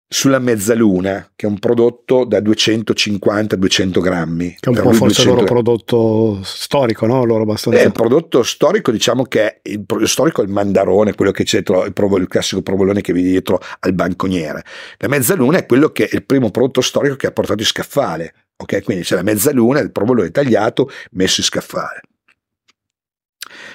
sulla 0.08 0.40
mezzaluna, 0.40 1.32
che 1.36 1.46
è 1.46 1.50
un 1.50 1.60
prodotto 1.60 2.26
da 2.26 2.40
250-200 2.40 4.00
grammi. 4.00 4.56
Che 4.60 4.70
è 4.70 4.70
un 4.70 4.76
po' 4.76 4.94
forse 4.94 5.24
200... 5.24 5.30
il 5.30 5.36
loro 5.36 5.44
prodotto 5.46 6.40
storico, 6.44 7.06
no? 7.06 7.26
Loro 7.26 7.44
abbastanza... 7.44 7.80
È 7.80 7.86
il 7.86 7.92
prodotto 7.92 8.44
storico, 8.44 8.92
diciamo 8.92 9.24
che 9.24 9.42
è 9.42 9.60
il, 9.64 9.84
il 10.00 10.08
storico 10.08 10.42
è 10.42 10.46
il 10.46 10.52
mandarone, 10.52 11.16
quello 11.16 11.32
che 11.32 11.44
c'è 11.44 11.62
dietro, 11.62 11.86
il, 11.86 11.94
provo, 11.94 12.18
il 12.18 12.28
classico 12.28 12.62
provolone 12.62 13.02
che 13.02 13.14
vedi 13.14 13.30
dietro 13.30 13.60
al 13.80 13.94
banconiere. 13.94 14.64
La 14.98 15.08
mezzaluna 15.08 15.58
è 15.58 15.66
quello 15.66 15.90
che 15.90 16.08
è 16.08 16.16
il 16.16 16.26
primo 16.26 16.52
prodotto 16.52 16.82
storico 16.82 17.16
che 17.16 17.28
ha 17.28 17.32
portato 17.32 17.60
in 17.60 17.68
scaffale. 17.68 18.34
Ok, 18.58 18.84
quindi 18.84 19.04
c'è 19.04 19.16
la 19.16 19.24
mezzaluna, 19.24 19.80
il 19.80 19.92
provolone 19.92 20.32
tagliato, 20.32 20.90
messo 21.12 21.42
in 21.42 21.48
scaffale 21.48 22.02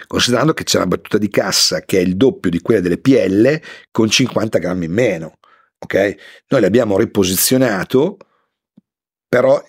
considerando 0.07 0.53
che 0.55 0.65
c'è 0.65 0.79
una 0.79 0.87
battuta 0.87 1.19
di 1.19 1.29
cassa 1.29 1.83
che 1.83 1.99
è 1.99 2.01
il 2.01 2.17
doppio 2.17 2.51
di 2.51 2.61
quella 2.61 2.81
delle 2.81 2.99
PL 2.99 3.61
con 3.91 4.09
50 4.09 4.59
grammi 4.59 4.87
in 4.87 4.93
meno. 4.93 5.39
Ok? 5.79 6.15
Noi 6.49 6.61
l'abbiamo 6.61 6.99
riposizionato, 6.99 8.19
però 9.29 9.63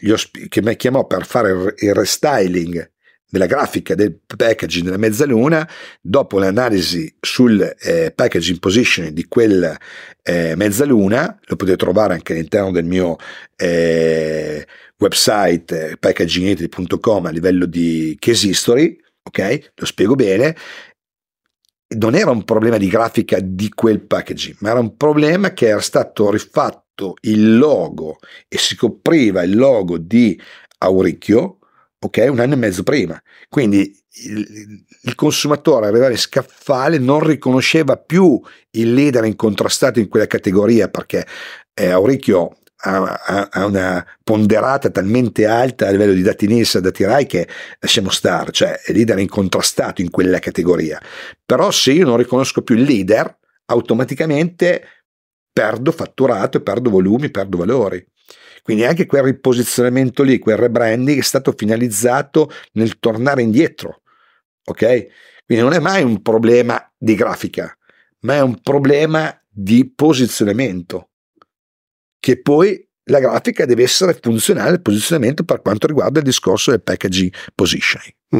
che 0.49 0.61
mi 0.61 0.75
chiamò 0.75 1.05
per 1.05 1.25
fare 1.25 1.73
il 1.77 1.93
restyling 1.93 2.91
della 3.31 3.45
grafica 3.45 3.95
del 3.95 4.19
packaging 4.25 4.83
della 4.83 4.97
mezzaluna, 4.97 5.67
dopo 6.01 6.37
l'analisi 6.37 7.15
sul 7.21 7.61
eh, 7.79 8.11
packaging 8.13 8.59
positioning 8.59 9.13
di 9.13 9.25
quella 9.27 9.75
eh, 10.21 10.53
mezzaluna, 10.57 11.39
lo 11.45 11.55
potete 11.55 11.77
trovare 11.77 12.13
anche 12.13 12.33
all'interno 12.33 12.71
del 12.71 12.83
mio 12.83 13.15
eh, 13.55 14.67
website 14.97 15.95
packagingity.com 15.97 17.25
a 17.25 17.29
livello 17.29 17.65
di 17.65 18.17
case 18.19 18.47
history, 18.47 18.99
ok? 19.31 19.71
Lo 19.75 19.85
spiego 19.85 20.15
bene. 20.15 20.55
Non 21.95 22.15
era 22.15 22.31
un 22.31 22.43
problema 22.43 22.77
di 22.77 22.87
grafica 22.87 23.39
di 23.41 23.69
quel 23.69 24.01
packaging, 24.01 24.57
ma 24.59 24.69
era 24.69 24.79
un 24.79 24.95
problema 24.95 25.51
che 25.51 25.67
era 25.67 25.81
stato 25.81 26.29
rifatto 26.29 27.15
il 27.21 27.57
logo 27.57 28.19
e 28.47 28.57
si 28.57 28.75
copriva 28.75 29.43
il 29.43 29.55
logo 29.55 29.97
di 29.97 30.39
Auricchio, 30.79 31.59
ok? 31.99 32.27
Un 32.29 32.39
anno 32.39 32.53
e 32.53 32.57
mezzo 32.57 32.83
prima. 32.83 33.21
Quindi 33.49 33.93
il, 34.25 34.85
il 35.01 35.15
consumatore 35.15 35.87
arrivava 35.87 36.11
in 36.11 36.17
scaffale, 36.17 36.97
non 36.97 37.19
riconosceva 37.19 37.97
più 37.97 38.39
il 38.71 38.93
leader 38.93 39.25
incontrastato 39.25 39.99
in 39.99 40.07
quella 40.07 40.27
categoria 40.27 40.87
perché 40.87 41.25
eh, 41.73 41.89
Auricchio 41.89 42.57
ha, 42.81 43.49
ha, 43.51 43.65
una 43.65 44.05
ponderata 44.23 44.89
talmente 44.89 45.45
alta 45.45 45.87
a 45.87 45.91
livello 45.91 46.13
di 46.13 46.21
dati 46.21 46.47
Nielsen, 46.47 46.81
dati 46.81 47.03
RAI 47.03 47.25
che 47.25 47.47
lasciamo 47.79 48.09
stare, 48.09 48.51
cioè 48.51 48.79
è 48.79 48.91
leader 48.91 49.19
incontrastato 49.19 50.01
in 50.01 50.09
quella 50.09 50.39
categoria. 50.39 50.99
Però 51.45 51.69
se 51.71 51.91
io 51.91 52.05
non 52.05 52.17
riconosco 52.17 52.61
più 52.61 52.75
il 52.75 52.83
leader, 52.83 53.37
automaticamente 53.65 54.83
perdo 55.53 55.91
fatturato, 55.91 56.61
perdo 56.61 56.89
volumi, 56.89 57.29
perdo 57.29 57.57
valori. 57.57 58.05
Quindi 58.63 58.85
anche 58.85 59.05
quel 59.05 59.23
riposizionamento 59.23 60.23
lì, 60.23 60.39
quel 60.39 60.57
rebranding 60.57 61.19
è 61.19 61.23
stato 61.23 61.53
finalizzato 61.55 62.51
nel 62.73 62.99
tornare 62.99 63.41
indietro. 63.41 64.01
Ok? 64.65 65.07
Quindi 65.45 65.63
non 65.63 65.73
è 65.73 65.79
mai 65.79 66.03
un 66.03 66.21
problema 66.21 66.91
di 66.97 67.15
grafica, 67.15 67.75
ma 68.21 68.35
è 68.35 68.41
un 68.41 68.61
problema 68.61 69.35
di 69.49 69.91
posizionamento 69.93 71.10
che 72.21 72.39
poi 72.39 72.87
la 73.05 73.19
grafica 73.19 73.65
deve 73.65 73.83
essere 73.83 74.17
funzionale 74.21 74.69
al 74.69 74.81
posizionamento 74.81 75.43
per 75.43 75.61
quanto 75.61 75.87
riguarda 75.87 76.19
il 76.19 76.25
discorso 76.25 76.69
del 76.69 76.81
packaging 76.81 77.33
positioning. 77.53 78.13
Mm. 78.35 78.39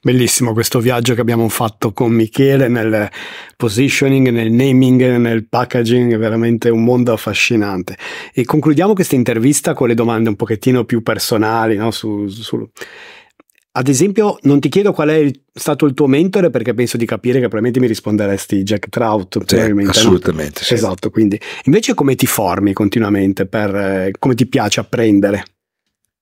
Bellissimo 0.00 0.52
questo 0.52 0.80
viaggio 0.80 1.14
che 1.14 1.20
abbiamo 1.20 1.48
fatto 1.48 1.92
con 1.92 2.12
Michele 2.12 2.68
nel 2.68 3.10
positioning, 3.56 4.28
nel 4.28 4.50
naming, 4.50 5.16
nel 5.16 5.46
packaging, 5.46 6.16
veramente 6.16 6.70
un 6.70 6.84
mondo 6.84 7.12
affascinante. 7.12 7.98
E 8.32 8.44
concludiamo 8.44 8.94
questa 8.94 9.16
intervista 9.16 9.74
con 9.74 9.88
le 9.88 9.94
domande 9.94 10.28
un 10.30 10.36
pochettino 10.36 10.84
più 10.84 11.02
personali, 11.02 11.76
no? 11.76 11.90
su, 11.90 12.28
su 12.28 12.70
ad 13.78 13.86
esempio, 13.86 14.38
non 14.42 14.58
ti 14.58 14.68
chiedo 14.68 14.92
qual 14.92 15.10
è 15.10 15.30
stato 15.52 15.86
il 15.86 15.94
tuo 15.94 16.08
mentore 16.08 16.50
perché 16.50 16.74
penso 16.74 16.96
di 16.96 17.06
capire 17.06 17.34
che 17.34 17.42
probabilmente 17.42 17.78
mi 17.78 17.86
risponderesti 17.86 18.64
Jack 18.64 18.88
Trout. 18.88 19.44
Sì, 19.46 19.86
assolutamente. 19.86 20.58
No? 20.58 20.66
Sì. 20.66 20.74
Esatto, 20.74 21.10
quindi 21.10 21.40
invece 21.62 21.94
come 21.94 22.16
ti 22.16 22.26
formi 22.26 22.72
continuamente, 22.72 23.46
per, 23.46 23.72
eh, 23.72 24.10
come 24.18 24.34
ti 24.34 24.46
piace 24.46 24.80
apprendere? 24.80 25.44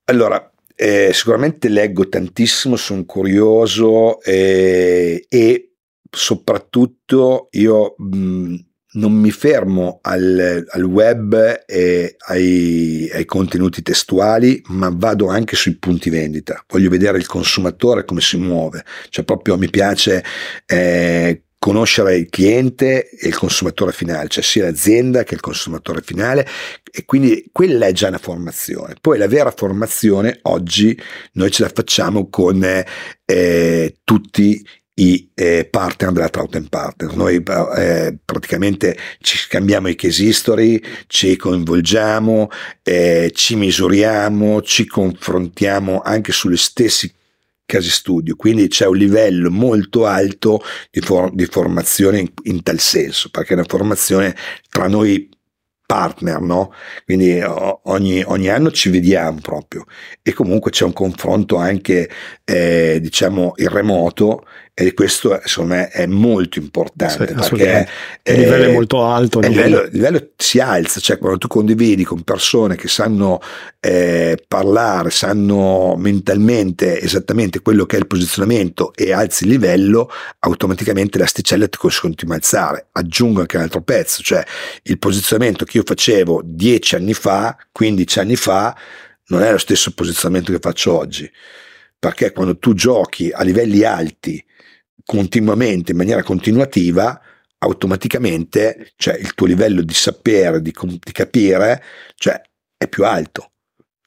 Allora, 0.05 0.53
eh, 0.75 1.13
sicuramente 1.15 1.71
leggo 1.71 2.07
tantissimo, 2.11 2.77
sono 2.77 3.07
curioso 3.07 4.21
eh, 4.21 5.25
e 5.27 5.71
soprattutto 6.11 7.49
io 7.53 7.95
mh, 7.97 8.55
non 8.97 9.13
mi 9.13 9.31
fermo 9.31 10.01
al, 10.03 10.67
al 10.69 10.83
web 10.83 11.63
e 11.67 12.17
ai, 12.27 13.09
ai, 13.13 13.25
contenuti 13.25 13.83
testuali, 13.83 14.61
ma 14.69 14.91
vado 14.93 15.29
anche 15.29 15.57
sui 15.57 15.77
punti 15.77 16.11
vendita. 16.11 16.63
Voglio 16.69 16.91
vedere 16.91 17.19
il 17.19 17.27
consumatore 17.27 18.05
come 18.05 18.21
si 18.21 18.37
muove, 18.37 18.85
cioè 19.09 19.25
proprio 19.25 19.57
mi 19.57 19.71
piace 19.71 20.25
eh, 20.67 21.43
conoscere 21.59 22.17
il 22.17 22.29
cliente 22.29 23.09
e 23.09 23.29
il 23.29 23.37
consumatore 23.37 23.93
finale, 23.93 24.29
cioè 24.29 24.43
sia 24.43 24.65
l'azienda 24.65 25.25
che 25.25 25.35
il 25.35 25.41
consumatore 25.41 26.01
finale 26.01 26.47
e 26.91 27.05
quindi 27.05 27.49
quella 27.51 27.87
è 27.87 27.93
già 27.93 28.09
una 28.09 28.19
formazione. 28.19 28.95
Poi 29.01 29.19
la 29.19 29.29
vera 29.29 29.51
formazione 29.51 30.39
oggi 30.43 30.99
noi 31.33 31.51
ce 31.51 31.63
la 31.63 31.71
facciamo 31.75 32.29
con 32.29 32.65
eh, 33.25 33.97
tutti 34.05 34.43
i 34.43 34.86
eh, 35.35 35.69
partner 35.71 36.13
della 36.13 36.29
Trout 36.29 36.69
Partner. 36.69 37.15
Noi 37.15 37.43
eh, 37.77 38.17
praticamente 38.25 38.97
ci 39.21 39.37
scambiamo 39.37 39.89
i 39.89 39.95
case 39.95 40.25
history, 40.25 40.81
ci 41.07 41.37
coinvolgiamo, 41.37 42.49
eh, 42.83 43.31
ci 43.35 43.57
misuriamo, 43.57 44.63
ci 44.63 44.87
confrontiamo 44.87 46.01
anche 46.01 46.33
sulle 46.33 46.57
stesse 46.57 47.13
casi 47.67 47.91
studio, 47.91 48.37
quindi 48.37 48.69
c'è 48.69 48.87
un 48.87 48.97
livello 48.97 49.51
molto 49.51 50.07
alto 50.07 50.63
di, 50.91 51.01
for- 51.01 51.35
di 51.35 51.47
formazione 51.47 52.21
in, 52.21 52.33
in, 52.45 52.63
tal 52.63 52.79
senso, 52.79 53.29
perché 53.29 53.51
è 53.51 53.57
una 53.57 53.67
formazione 53.69 54.35
tra 54.69 54.87
noi 54.87 55.29
partner, 55.85 56.41
no? 56.41 56.73
Quindi 57.05 57.41
ogni, 57.43 58.23
ogni, 58.25 58.49
anno 58.49 58.71
ci 58.71 58.89
vediamo 58.89 59.39
proprio 59.41 59.85
e 60.23 60.33
comunque 60.33 60.71
c'è 60.71 60.85
un 60.85 60.93
confronto 60.93 61.57
anche, 61.57 62.11
eh, 62.45 62.99
diciamo, 63.01 63.53
in 63.57 63.69
remoto 63.69 64.45
e 64.79 64.93
questo 64.93 65.41
secondo 65.47 65.73
me 65.73 65.89
è 65.89 66.05
molto 66.05 66.59
importante 66.59 67.27
sì, 67.27 67.55
perché 67.55 67.89
il 68.25 68.41
livello 68.41 68.65
è 68.65 68.73
molto 68.75 69.07
alto. 69.07 69.41
Il 69.41 69.49
livello, 69.49 69.81
il 69.81 69.91
livello, 69.91 70.33
si 70.37 70.61
alza, 70.61 71.01
cioè 71.01 71.17
quando 71.17 71.39
tu 71.39 71.47
condividi 71.47 72.05
con 72.05 72.21
persone 72.21 72.77
che 72.77 72.87
sanno 72.87 73.41
eh, 73.81 74.37
parlare, 74.47 75.09
sanno 75.09 75.95
mentalmente 75.97 77.01
esattamente 77.01 77.63
quello 77.63 77.87
che 77.87 77.97
è 77.97 78.01
il 78.01 78.07
posizionamento 78.07 78.93
e 78.95 79.15
alzi 79.15 79.45
il 79.45 79.51
livello, 79.53 80.11
automaticamente 80.41 81.17
l'asticella 81.17 81.69
ti 81.69 81.79
continua 81.79 82.35
a 82.35 82.37
alzare. 82.37 82.89
Aggiungo 82.93 83.41
anche 83.41 83.57
un 83.57 83.63
altro 83.63 83.81
pezzo, 83.81 84.21
cioè 84.23 84.45
il 84.83 84.99
posizionamento 84.99 85.65
che 85.65 85.79
io 85.79 85.85
facevo 85.87 86.43
10 86.45 86.97
anni 86.97 87.15
fa, 87.15 87.57
15 87.73 88.19
anni 88.19 88.37
fa, 88.37 88.77
non 89.29 89.43
è 89.43 89.51
lo 89.51 89.59
stesso 89.59 89.95
posizionamento 89.95 90.53
che 90.53 90.59
faccio 90.61 90.95
oggi. 90.95 91.31
Perché 91.99 92.33
quando 92.33 92.59
tu 92.59 92.75
giochi 92.75 93.31
a 93.33 93.43
livelli 93.43 93.83
alti 93.83 94.45
continuamente, 95.07 95.93
in 95.93 95.97
maniera 95.97 96.23
continuativa, 96.25 97.19
automaticamente 97.59 98.93
cioè, 98.97 99.17
il 99.17 99.35
tuo 99.35 99.47
livello 99.47 99.81
di 99.81 99.95
sapere, 99.95 100.61
di, 100.61 100.75
di 100.83 101.13
capire, 101.13 101.83
cioè, 102.17 102.41
è 102.77 102.89
più 102.89 103.05
alto. 103.05 103.53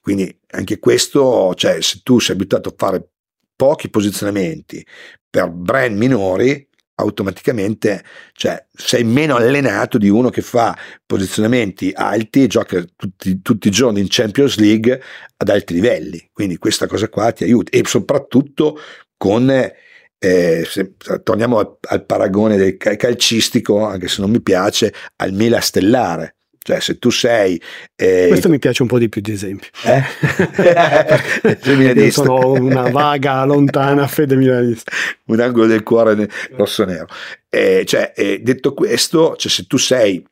Quindi 0.01 0.37
anche 0.51 0.77
questo, 0.77 1.55
cioè, 1.55 1.81
se 1.81 2.01
tu 2.03 2.19
sei 2.19 2.35
abituato 2.35 2.69
a 2.69 2.73
fare 2.75 3.09
pochi 3.55 3.89
posizionamenti 3.89 4.85
per 5.29 5.49
brand 5.49 5.97
minori, 5.97 6.67
automaticamente 6.95 8.03
cioè, 8.33 8.65
sei 8.73 9.05
meno 9.05 9.35
allenato 9.35 9.97
di 9.97 10.09
uno 10.09 10.29
che 10.29 10.41
fa 10.41 10.77
posizionamenti 11.05 11.91
alti 11.95 12.43
e 12.43 12.47
gioca 12.47 12.83
tutti, 12.95 13.41
tutti, 13.41 13.69
i 13.69 13.71
giorni 13.71 14.01
in 14.01 14.07
Champions 14.09 14.57
League 14.57 15.01
ad 15.37 15.49
alti 15.49 15.73
livelli. 15.73 16.29
Quindi 16.33 16.57
questa 16.57 16.87
cosa 16.87 17.07
qua 17.07 17.31
ti 17.31 17.45
aiuta 17.45 17.71
e 17.71 17.83
soprattutto 17.85 18.77
con 19.15 19.49
eh, 20.19 20.65
se, 20.65 20.93
torniamo 21.23 21.59
al, 21.59 21.77
al, 21.87 22.05
paragone 22.05 22.57
del 22.57 22.77
calcistico, 22.77 23.85
anche 23.85 24.07
se 24.07 24.21
non 24.21 24.29
mi 24.29 24.41
piace, 24.41 24.93
al 25.15 25.33
Mila 25.33 25.59
stellare. 25.61 26.35
Cioè, 26.61 26.81
se 26.81 26.99
tu 26.99 27.09
sei. 27.09 27.59
Eh, 27.95 28.27
Questo 28.27 28.49
mi 28.49 28.59
piace 28.59 28.81
un 28.83 28.89
po' 28.89 28.99
di 28.99 29.09
più 29.09 29.21
di 29.21 29.31
esempio. 29.31 29.69
Eh? 29.85 30.03
Io 31.95 32.11
sono 32.11 32.51
una 32.51 32.91
vaga, 32.91 33.43
lontana 33.45 34.05
fede 34.07 34.35
milanista. 34.35 34.91
Un 35.25 35.39
angolo 35.39 35.65
del 35.65 35.81
cuore 35.83 36.29
rosso-nero. 36.51 37.07
Eh, 37.49 37.83
cioè, 37.87 38.13
eh, 38.15 38.41
detto 38.43 38.73
questo, 38.73 39.35
cioè, 39.37 39.49
se 39.49 39.65
tu 39.65 39.77
sei 39.77 40.23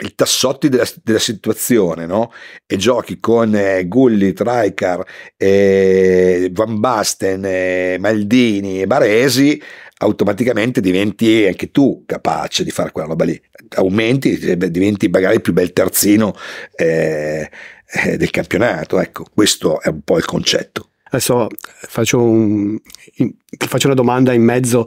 i 0.00 0.14
tassotti 0.14 0.68
della, 0.68 0.86
della, 1.02 1.18
situazione, 1.18 2.06
no? 2.06 2.32
E 2.66 2.76
giochi 2.76 3.18
con 3.18 3.54
eh, 3.54 3.86
Gulli, 3.86 4.32
Traikar, 4.32 5.04
eh, 5.36 6.48
Van 6.52 6.78
Basten, 6.78 7.44
eh, 7.44 7.96
Maldini 7.98 8.82
e 8.82 8.86
Baresi, 8.86 9.60
automaticamente 9.98 10.80
diventi 10.80 11.46
anche 11.46 11.70
tu 11.70 12.04
capace 12.06 12.64
di 12.64 12.70
fare 12.70 12.92
quella 12.92 13.08
roba 13.08 13.24
lì. 13.24 13.40
Aumenti, 13.76 14.38
eh, 14.38 14.56
diventi 14.70 15.08
magari 15.08 15.36
il 15.36 15.40
più 15.40 15.52
bel 15.52 15.72
terzino 15.72 16.34
eh, 16.74 17.50
eh, 17.86 18.16
del 18.16 18.30
campionato. 18.30 19.00
Ecco, 19.00 19.24
questo 19.34 19.80
è 19.80 19.88
un 19.88 20.02
po' 20.02 20.18
il 20.18 20.24
concetto. 20.24 20.90
Adesso 21.10 21.48
faccio, 21.88 22.22
un, 22.22 22.78
faccio, 23.56 23.86
una 23.86 23.96
domanda 23.96 24.32
in 24.32 24.42
mezzo, 24.42 24.84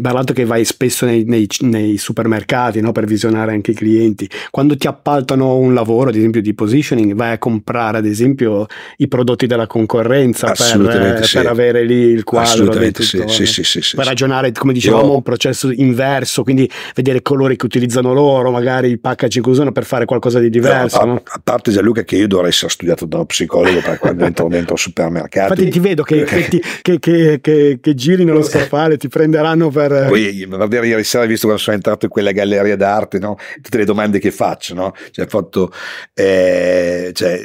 parlato 0.00 0.32
che 0.32 0.44
vai 0.44 0.64
spesso 0.64 1.04
nei, 1.04 1.24
nei, 1.24 1.48
nei 1.60 1.96
supermercati 1.96 2.80
no, 2.80 2.92
per 2.92 3.06
visionare 3.06 3.52
anche 3.52 3.72
i 3.72 3.74
clienti, 3.74 4.28
quando 4.50 4.76
ti 4.76 4.86
appaltano 4.86 5.56
un 5.56 5.74
lavoro 5.74 6.10
ad 6.10 6.16
esempio 6.16 6.40
di 6.40 6.54
positioning 6.54 7.14
vai 7.14 7.32
a 7.32 7.38
comprare 7.38 7.98
ad 7.98 8.06
esempio 8.06 8.66
i 8.98 9.08
prodotti 9.08 9.46
della 9.46 9.66
concorrenza 9.66 10.48
per, 10.48 11.24
sì. 11.24 11.36
per, 11.36 11.46
avere 11.46 11.84
lì 11.84 11.94
il 11.94 12.24
quadro 12.24 12.68
tutto, 12.68 13.02
sì, 13.02 13.46
sì, 13.46 13.62
sì, 13.64 13.96
per 13.96 14.06
ragionare 14.06 14.52
come 14.52 14.72
dicevamo 14.72 15.06
Io... 15.06 15.14
un 15.16 15.22
processo 15.22 15.70
inverso, 15.70 16.42
quindi 16.42 16.70
vedere 16.94 17.18
i 17.18 17.22
colori 17.22 17.56
che 17.56 17.66
utilizzano 17.66 18.12
loro, 18.12 18.50
magari 18.50 18.90
i 18.90 18.98
packaging 18.98 19.44
che 19.44 19.50
usano 19.50 19.72
per 19.72 19.84
fare 19.84 20.04
qualcosa 20.04 20.38
di 20.38 20.50
diverso. 20.50 21.04
No, 21.04 21.14
a, 21.14 21.22
a, 21.24 21.40
parte 21.42 21.70
Gianluca 21.70 22.02
che 22.02 22.16
io 22.16 22.26
dovrei 22.26 22.50
essere 22.50 22.70
studiato 22.70 23.04
da 23.06 23.16
uno 23.16 23.26
psicologo 23.26 23.80
per 23.80 23.98
quando 23.98 24.24
entro 24.24 24.48
dentro 24.48 24.74
il 24.74 24.80
supermercato. 24.80 25.52
Infatti, 25.52 25.70
ti 25.70 25.80
vedo 25.80 26.02
che, 26.02 26.24
che, 26.24 26.60
che, 26.98 27.40
che, 27.40 27.94
giri 28.04 28.24
nello 28.24 28.42
scaffale, 28.42 28.98
ti 28.98 29.08
prenderanno 29.08 29.70
per... 29.70 30.06
Poi, 30.08 30.46
vedere 30.46 30.86
ieri 30.86 31.04
sera, 31.04 31.24
visto 31.24 31.46
quando 31.46 31.62
sono 31.62 31.76
entrato 31.76 32.04
in 32.04 32.10
quella 32.10 32.32
galleria 32.32 32.76
d'arte, 32.76 33.18
no? 33.18 33.36
tutte 33.62 33.78
le 33.78 33.84
domande 33.84 34.18
che 34.18 34.30
faccio, 34.30 34.74
no? 34.74 34.94
cioè, 35.10 35.26
fatto, 35.26 35.72
eh, 36.12 37.10
cioè, 37.14 37.42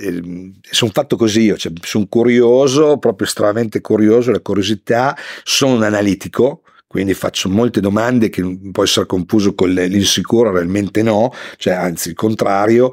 sono 0.61 0.91
fatto 0.91 1.15
così 1.15 1.41
io, 1.43 1.55
cioè, 1.57 1.71
sono 1.81 2.07
curioso, 2.07 2.97
proprio 2.97 3.25
estremamente 3.25 3.79
curioso, 3.79 4.31
la 4.31 4.41
curiosità, 4.41 5.15
sono 5.43 5.75
un 5.75 5.83
analitico, 5.83 6.63
quindi 6.89 7.13
faccio 7.13 7.49
molte 7.49 7.81
domande 7.81 8.29
che 8.29 8.41
può 8.71 8.81
essere 8.83 9.05
confuso 9.05 9.53
con 9.53 9.69
l'insicuro, 9.69 10.51
realmente 10.51 11.03
no, 11.03 11.31
cioè 11.57 11.75
anzi 11.75 12.09
il 12.09 12.15
contrario, 12.15 12.91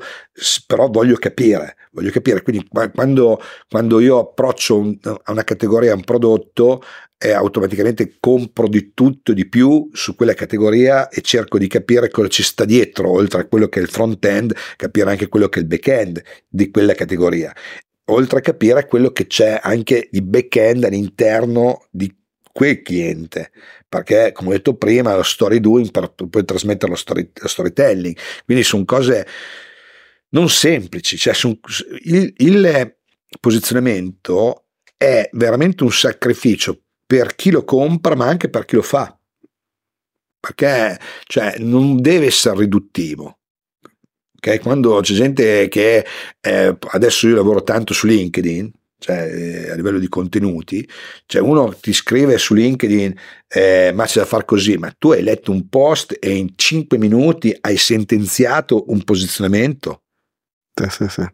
però 0.67 0.91
voglio 0.91 1.17
capire, 1.17 1.77
voglio 1.93 2.11
capire, 2.11 2.43
quindi 2.43 2.69
quando, 2.93 3.41
quando 3.67 3.99
io 4.01 4.19
approccio 4.19 4.77
un, 4.77 4.99
a 5.03 5.33
una 5.33 5.45
categoria, 5.45 5.93
a 5.93 5.95
un 5.95 6.05
prodotto, 6.05 6.83
eh, 7.17 7.33
automaticamente 7.33 8.17
compro 8.21 8.69
di 8.69 8.93
tutto 8.93 9.33
di 9.33 9.49
più 9.49 9.89
su 9.95 10.15
quella 10.15 10.35
categoria 10.35 11.09
e 11.09 11.23
cerco 11.23 11.57
di 11.57 11.67
capire 11.67 12.11
cosa 12.11 12.29
ci 12.29 12.43
sta 12.43 12.67
dietro, 12.67 13.11
oltre 13.11 13.41
a 13.41 13.47
quello 13.47 13.69
che 13.69 13.81
è 13.81 13.83
il 13.83 13.89
front 13.89 14.23
end, 14.27 14.55
capire 14.77 15.09
anche 15.09 15.29
quello 15.29 15.49
che 15.49 15.61
è 15.61 15.63
il 15.63 15.69
back 15.69 15.87
end 15.89 16.23
di 16.47 16.71
quella 16.71 16.93
categoria, 16.93 17.51
oltre 18.11 18.41
a 18.41 18.43
capire 18.43 18.87
quello 18.87 19.11
che 19.11 19.27
c'è 19.27 19.59
anche 19.63 20.07
di 20.11 20.21
back 20.21 20.55
end 20.57 20.85
all'interno 20.85 21.87
di 21.91 22.15
quel 22.57 22.81
cliente 22.81 23.51
perché 24.03 24.33
come 24.33 24.51
ho 24.51 24.53
detto 24.53 24.77
prima 24.77 25.17
lo 25.17 25.23
story 25.23 25.61
doing 25.61 25.91
per 25.91 26.13
poi 26.13 26.45
trasmettere 26.45 26.91
lo, 26.91 26.97
story, 26.97 27.31
lo 27.35 27.49
storytelling. 27.49 28.17
Quindi 28.45 28.63
sono 28.63 28.85
cose 28.85 29.27
non 30.31 30.49
semplici 30.49 31.17
cioè 31.17 31.33
son, 31.33 31.59
il, 32.03 32.33
il 32.37 32.97
posizionamento 33.41 34.67
è 34.97 35.29
veramente 35.33 35.85
un 35.85 35.93
sacrificio 35.93 36.81
per 37.07 37.35
chi 37.35 37.51
lo 37.51 37.65
compra 37.65 38.15
ma 38.17 38.27
anche 38.27 38.49
per 38.51 38.65
chi 38.65 38.77
lo 38.77 38.83
fa. 38.83 39.19
Perché 40.39 40.99
cioè, 41.25 41.57
non 41.59 42.01
deve 42.01 42.27
essere 42.27 42.59
riduttivo. 42.59 43.39
Okay? 44.37 44.59
quando 44.61 45.01
c'è 45.01 45.15
gente 45.15 45.67
che 45.69 46.07
eh, 46.41 46.77
adesso 46.93 47.27
io 47.27 47.35
lavoro 47.35 47.63
tanto 47.63 47.93
su 47.95 48.07
LinkedIn 48.07 48.71
cioè 48.99 49.17
eh, 49.17 49.71
a 49.71 49.75
livello 49.75 49.99
di 49.99 50.09
contenuti, 50.09 50.89
cioè 51.27 51.43
uno 51.43 51.75
ti 51.75 51.93
scrive 51.93 52.39
su 52.39 52.55
LinkedIn 52.55 53.15
eh, 53.49 53.93
ma 53.95 54.05
c'è 54.07 54.21
da 54.21 54.27
fare 54.27 54.45
così, 54.45 54.77
ma 54.77 54.93
tu 54.99 55.11
hai 55.13 55.23
letto 55.23 55.53
un 55.53 55.69
post 55.69 56.17
e 56.19 56.35
in 56.35 56.53
5 56.57 56.99
minuti 56.99 57.57
hai 57.61 57.77
sentenziato 57.77 58.91
un 58.91 59.03
posizionamento. 59.05 60.01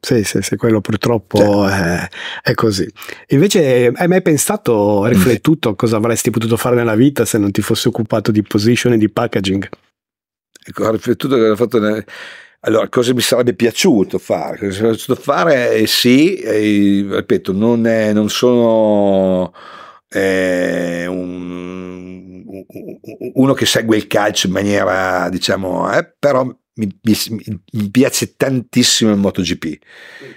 Sì, 0.00 0.22
sì, 0.22 0.40
sì, 0.40 0.56
quello 0.56 0.80
purtroppo 0.80 1.38
cioè. 1.38 2.06
è, 2.06 2.08
è, 2.42 2.54
così. 2.54 2.88
Invece 3.30 3.90
hai 3.92 4.06
mai 4.06 4.22
pensato, 4.22 5.04
riflettuto 5.06 5.74
cosa 5.74 5.96
avresti 5.96 6.30
potuto 6.30 6.56
fare 6.56 6.76
nella 6.76 6.94
vita 6.94 7.24
se 7.24 7.38
non 7.38 7.50
ti 7.50 7.60
fossi 7.60 7.88
occupato 7.88 8.30
di 8.30 8.42
position 8.42 8.92
e 8.92 8.98
di 8.98 9.10
packaging? 9.10 9.68
Ecco, 10.64 10.84
ho 10.84 10.92
riflettuto 10.92 11.34
che 11.36 11.48
ho 11.48 11.56
fatto... 11.56 11.80
Nel 11.80 12.04
allora, 12.64 12.88
cosa 12.88 13.12
mi 13.12 13.20
sarebbe 13.20 13.54
piaciuto 13.54 14.18
fare? 14.18 14.56
Cosa 14.58 14.66
mi 14.66 14.72
sarebbe 14.72 14.94
piaciuto 14.94 15.20
fare? 15.20 15.74
Eh, 15.74 15.86
sì, 15.88 16.36
eh, 16.36 17.06
ripeto, 17.10 17.52
non, 17.52 17.86
è, 17.86 18.12
non 18.12 18.28
sono 18.30 19.52
eh, 20.08 21.06
un, 21.06 22.44
uno 23.34 23.52
che 23.54 23.66
segue 23.66 23.96
il 23.96 24.06
calcio 24.06 24.46
in 24.46 24.52
maniera, 24.52 25.28
diciamo, 25.28 25.92
eh, 25.92 26.14
però 26.16 26.48
mi, 26.74 26.88
mi, 27.02 27.60
mi, 27.72 27.90
piace 27.90 28.34
tantissimo 28.36 29.10
il 29.10 29.18
MotoGP. 29.18 29.78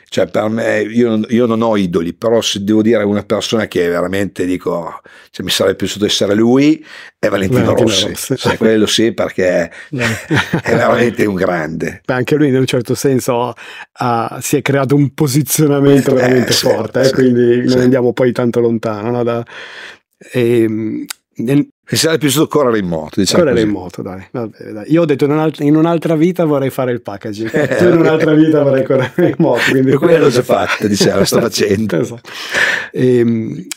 Cioè, 0.10 0.28
per 0.28 0.50
me, 0.50 0.82
io 0.82 1.10
non, 1.10 1.26
io 1.30 1.46
non, 1.46 1.62
ho 1.62 1.78
idoli, 1.78 2.14
però 2.14 2.42
se 2.42 2.64
devo 2.64 2.82
dire 2.82 3.04
una 3.04 3.24
persona 3.24 3.68
che 3.68 3.88
veramente 3.88 4.46
dico, 4.46 5.02
cioè, 5.30 5.46
mi 5.46 5.52
sarebbe 5.52 5.78
piaciuto 5.78 6.06
essere 6.06 6.36
lui, 6.36 6.86
è 7.18 7.30
Valentino, 7.30 7.62
Valentino 7.62 7.88
Rossi. 7.88 8.08
Rossi. 8.10 8.36
Cioè, 8.36 8.58
quello 8.58 8.86
sì, 8.86 9.14
perché 9.14 9.72
è 9.90 10.76
veramente 10.76 11.26
un 11.26 11.36
grande. 11.36 12.02
Beh, 12.04 12.14
anche 12.14 12.36
lui 12.36 12.50
in 12.50 12.56
un 12.56 12.66
certo 12.66 12.96
senso 12.96 13.54
uh, 14.00 14.40
si 14.42 14.58
è 14.58 14.62
creato 14.62 14.96
un 14.96 15.14
posizionamento 15.14 16.12
eh, 16.12 16.16
veramente 16.16 16.52
sì, 16.52 16.66
forte, 16.66 17.00
eh, 17.00 17.06
sì, 17.06 17.14
quindi 17.14 17.68
sì. 17.68 17.76
non 17.76 17.84
andiamo 17.84 18.12
poi 18.12 18.34
tanto 18.34 18.60
lontano. 18.60 19.10
No? 19.10 19.24
Da, 19.24 19.46
e, 20.32 20.62
ehm, 20.62 21.06
nel, 21.38 21.68
mi 21.88 21.98
sarebbe 21.98 22.20
piaciuto 22.20 22.48
correre 22.48 22.80
in 22.80 22.88
moto. 22.88 23.20
Diciamo 23.20 23.44
correre 23.44 23.62
così. 23.62 23.74
in 23.74 23.80
moto, 23.80 24.02
dai. 24.02 24.28
Vabbè, 24.32 24.72
dai. 24.72 24.92
Io 24.92 25.02
ho 25.02 25.06
detto 25.06 25.26
in, 25.26 25.32
un'altra, 25.32 25.64
in 25.64 25.76
un'altra 25.76 26.16
vita 26.16 26.44
vorrei 26.46 26.72
fare 26.72 26.92
il 26.92 27.02
packaging, 27.02 27.54
eh, 27.54 27.76
tu 27.76 27.84
in 27.86 27.98
un'altra 27.98 28.34
vita 28.34 28.64
vorrei 28.64 28.84
correre 28.84 29.14
in 29.30 29.36
moto. 29.38 29.62
Quindi 29.70 29.92
e 29.92 29.96
quello 29.96 30.18
l'ho 30.18 30.30
già 30.30 30.42
fatto, 30.44 30.88
diciamo, 30.88 31.20
lo 31.20 31.26
sto 31.26 31.40
facendo. 31.40 32.00
esatto. 32.00 32.30
e, 32.92 33.18
ehm, 33.20 33.68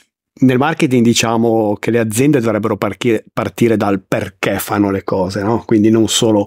nel 0.40 0.58
marketing 0.58 1.04
diciamo 1.04 1.76
che 1.78 1.90
le 1.90 1.98
aziende 1.98 2.40
dovrebbero 2.40 2.76
partire, 2.76 3.24
partire 3.32 3.76
dal 3.76 4.02
perché 4.06 4.58
fanno 4.58 4.90
le 4.90 5.04
cose, 5.04 5.42
no? 5.42 5.62
quindi 5.64 5.90
non 5.90 6.08
solo 6.08 6.46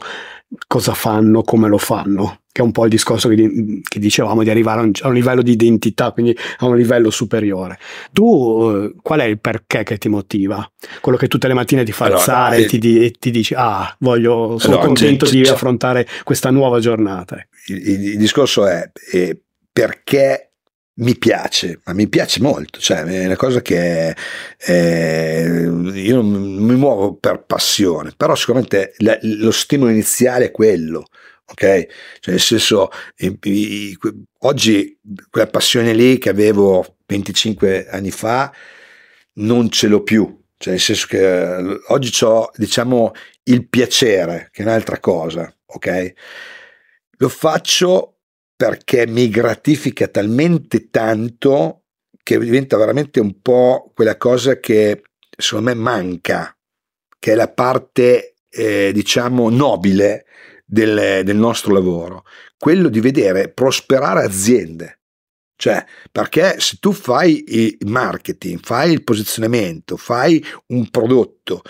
cosa 0.68 0.94
fanno, 0.94 1.44
come 1.44 1.68
lo 1.68 1.78
fanno 1.78 2.42
che 2.52 2.62
è 2.62 2.64
un 2.66 2.72
po' 2.72 2.84
il 2.84 2.90
discorso 2.90 3.30
che, 3.30 3.82
che 3.82 4.00
dicevamo 4.00 4.44
di 4.44 4.50
arrivare 4.50 4.82
a 4.82 4.84
un, 4.84 4.92
a 5.02 5.08
un, 5.08 5.14
livello 5.14 5.42
di 5.42 5.52
identità, 5.52 6.12
quindi 6.12 6.36
a 6.58 6.66
un 6.66 6.76
livello 6.76 7.10
superiore. 7.10 7.80
Tu 8.12 8.70
eh, 8.74 8.96
qual 9.02 9.22
è 9.22 9.24
il 9.24 9.40
perché 9.40 9.84
che 9.84 9.98
ti 9.98 10.10
motiva? 10.10 10.70
Quello 11.00 11.18
che 11.18 11.28
tutte 11.28 11.48
le 11.48 11.54
mattine 11.54 11.86
ti 11.86 11.94
fa 11.94 12.06
allora, 12.06 12.20
alzare 12.20 12.58
eh, 12.58 12.62
e, 12.64 12.66
ti, 12.66 13.06
e, 13.06 13.12
ti, 13.12 13.32
dici 13.32 13.54
ah, 13.56 13.96
voglio, 14.00 14.58
sono 14.60 14.74
allora, 14.74 14.88
contento 14.88 15.26
c'è, 15.26 15.32
di 15.32 15.42
c'è, 15.44 15.52
affrontare 15.52 16.06
questa 16.24 16.50
nuova 16.50 16.80
giornata. 16.80 17.38
Il, 17.68 17.88
il, 17.88 18.08
il 18.10 18.18
discorso 18.18 18.68
è, 18.68 18.92
è 19.12 19.38
perché 19.72 20.51
mi 20.96 21.18
piace, 21.18 21.80
ma 21.86 21.94
mi 21.94 22.08
piace 22.10 22.42
molto, 22.42 22.80
cioè 22.80 23.04
è 23.04 23.26
una 23.26 23.36
cosa 23.36 23.62
che 23.62 24.16
eh, 24.58 25.70
io 25.94 26.24
mi 26.24 26.76
muovo 26.76 27.16
per 27.16 27.44
passione, 27.46 28.14
però 28.16 28.36
sicuramente 28.36 28.94
lo 29.22 29.52
stimolo 29.52 29.90
iniziale 29.92 30.46
è 30.46 30.52
quello, 30.52 31.08
ok? 31.46 31.60
Cioè 32.20 32.34
nel 32.34 32.40
senso, 32.40 32.90
oggi 34.40 35.00
quella 35.30 35.48
passione 35.48 35.94
lì 35.94 36.18
che 36.18 36.30
avevo 36.30 36.98
25 37.06 37.88
anni 37.90 38.12
fa 38.12 38.54
non 39.36 39.70
ce 39.70 39.88
l'ho 39.88 40.04
più, 40.04 40.44
cioè 40.58 40.74
nel 40.74 40.82
senso 40.82 41.08
che 41.08 41.80
oggi 41.88 42.24
ho, 42.24 42.52
diciamo, 42.56 43.12
il 43.44 43.68
piacere, 43.68 44.50
che 44.52 44.62
è 44.62 44.66
un'altra 44.66 45.00
cosa, 45.00 45.52
ok? 45.66 46.14
Lo 47.18 47.30
faccio 47.30 48.11
perché 48.62 49.08
mi 49.08 49.28
gratifica 49.28 50.08
talmente 50.08 50.92
tanto 50.92 51.86
che 52.22 52.38
diventa 52.38 52.78
veramente 52.78 53.20
un 53.20 53.42
po' 53.42 53.92
quella 53.96 54.18
cosa 54.18 54.60
che 54.60 55.02
secondo 55.36 55.70
me 55.70 55.74
manca, 55.74 56.56
che 57.18 57.32
è 57.32 57.36
la 57.36 57.48
parte, 57.48 58.36
eh, 58.48 58.92
diciamo, 58.94 59.50
nobile 59.50 60.28
del, 60.64 61.24
del 61.24 61.38
nostro 61.38 61.74
lavoro, 61.74 62.24
quello 62.56 62.90
di 62.90 63.00
vedere 63.00 63.50
prosperare 63.50 64.24
aziende. 64.24 65.00
Cioè, 65.56 65.84
perché 66.12 66.60
se 66.60 66.78
tu 66.80 66.92
fai 66.92 67.44
il 67.48 67.78
marketing, 67.88 68.60
fai 68.62 68.92
il 68.92 69.04
posizionamento, 69.04 69.98
fai 69.98 70.46
un 70.68 70.88
prodotto 70.92 71.64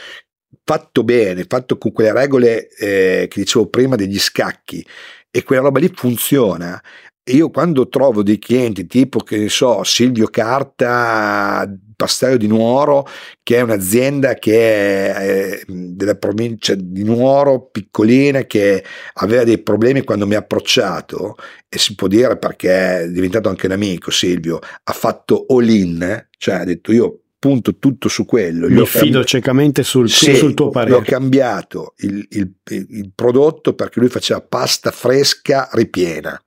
fatto 0.66 1.04
bene, 1.04 1.46
fatto 1.48 1.78
con 1.78 1.92
quelle 1.94 2.12
regole 2.14 2.68
eh, 2.70 3.28
che 3.30 3.40
dicevo 3.40 3.68
prima 3.68 3.96
degli 3.96 4.20
scacchi, 4.20 4.86
e 5.32 5.44
quella 5.44 5.62
roba 5.64 5.80
lì 5.80 5.92
funziona, 5.94 6.82
io 7.26 7.50
quando 7.50 7.88
trovo 7.88 8.24
dei 8.24 8.40
clienti 8.40 8.86
tipo 8.88 9.20
che 9.20 9.38
ne 9.38 9.50
so 9.50 9.84
Silvio 9.84 10.28
Carta 10.28 11.70
Pastello 11.96 12.36
di 12.38 12.48
Nuoro 12.48 13.06
che 13.44 13.58
è 13.58 13.62
un'azienda 13.62 14.34
che 14.34 15.14
è 15.14 15.62
della 15.68 16.16
provincia 16.16 16.74
di 16.76 17.04
Nuoro 17.04 17.68
piccolina 17.70 18.42
che 18.46 18.84
aveva 19.14 19.44
dei 19.44 19.62
problemi 19.62 20.02
quando 20.04 20.26
mi 20.26 20.34
ha 20.34 20.40
approcciato 20.40 21.36
e 21.70 21.78
si 21.78 21.94
può 21.94 22.08
dire 22.08 22.38
perché 22.40 23.02
è 23.02 23.08
diventato 23.08 23.50
anche 23.50 23.68
un 23.68 23.74
amico 23.74 24.10
Silvio 24.10 24.60
ha 24.84 24.92
fatto 24.92 25.46
all 25.48 25.70
in 25.70 26.28
cioè 26.38 26.56
ha 26.56 26.64
detto 26.64 26.92
io 26.92 27.20
punto 27.42 27.78
tutto 27.78 28.08
su 28.08 28.24
quello. 28.24 28.68
Mi 28.70 28.86
fido 28.86 29.14
cambi- 29.14 29.26
ciecamente 29.26 29.82
sul, 29.82 30.08
sì, 30.08 30.36
sul, 30.36 30.54
tuo 30.54 30.70
parere. 30.70 30.96
Ho 30.98 31.02
cambiato 31.02 31.96
il, 31.98 32.24
il, 32.30 32.54
il, 32.70 33.12
prodotto 33.16 33.74
perché 33.74 34.00
lui 34.00 34.10
faceva 34.10 34.42
pasta 34.42 34.92
fresca 34.92 35.68
ripiena 35.74 36.40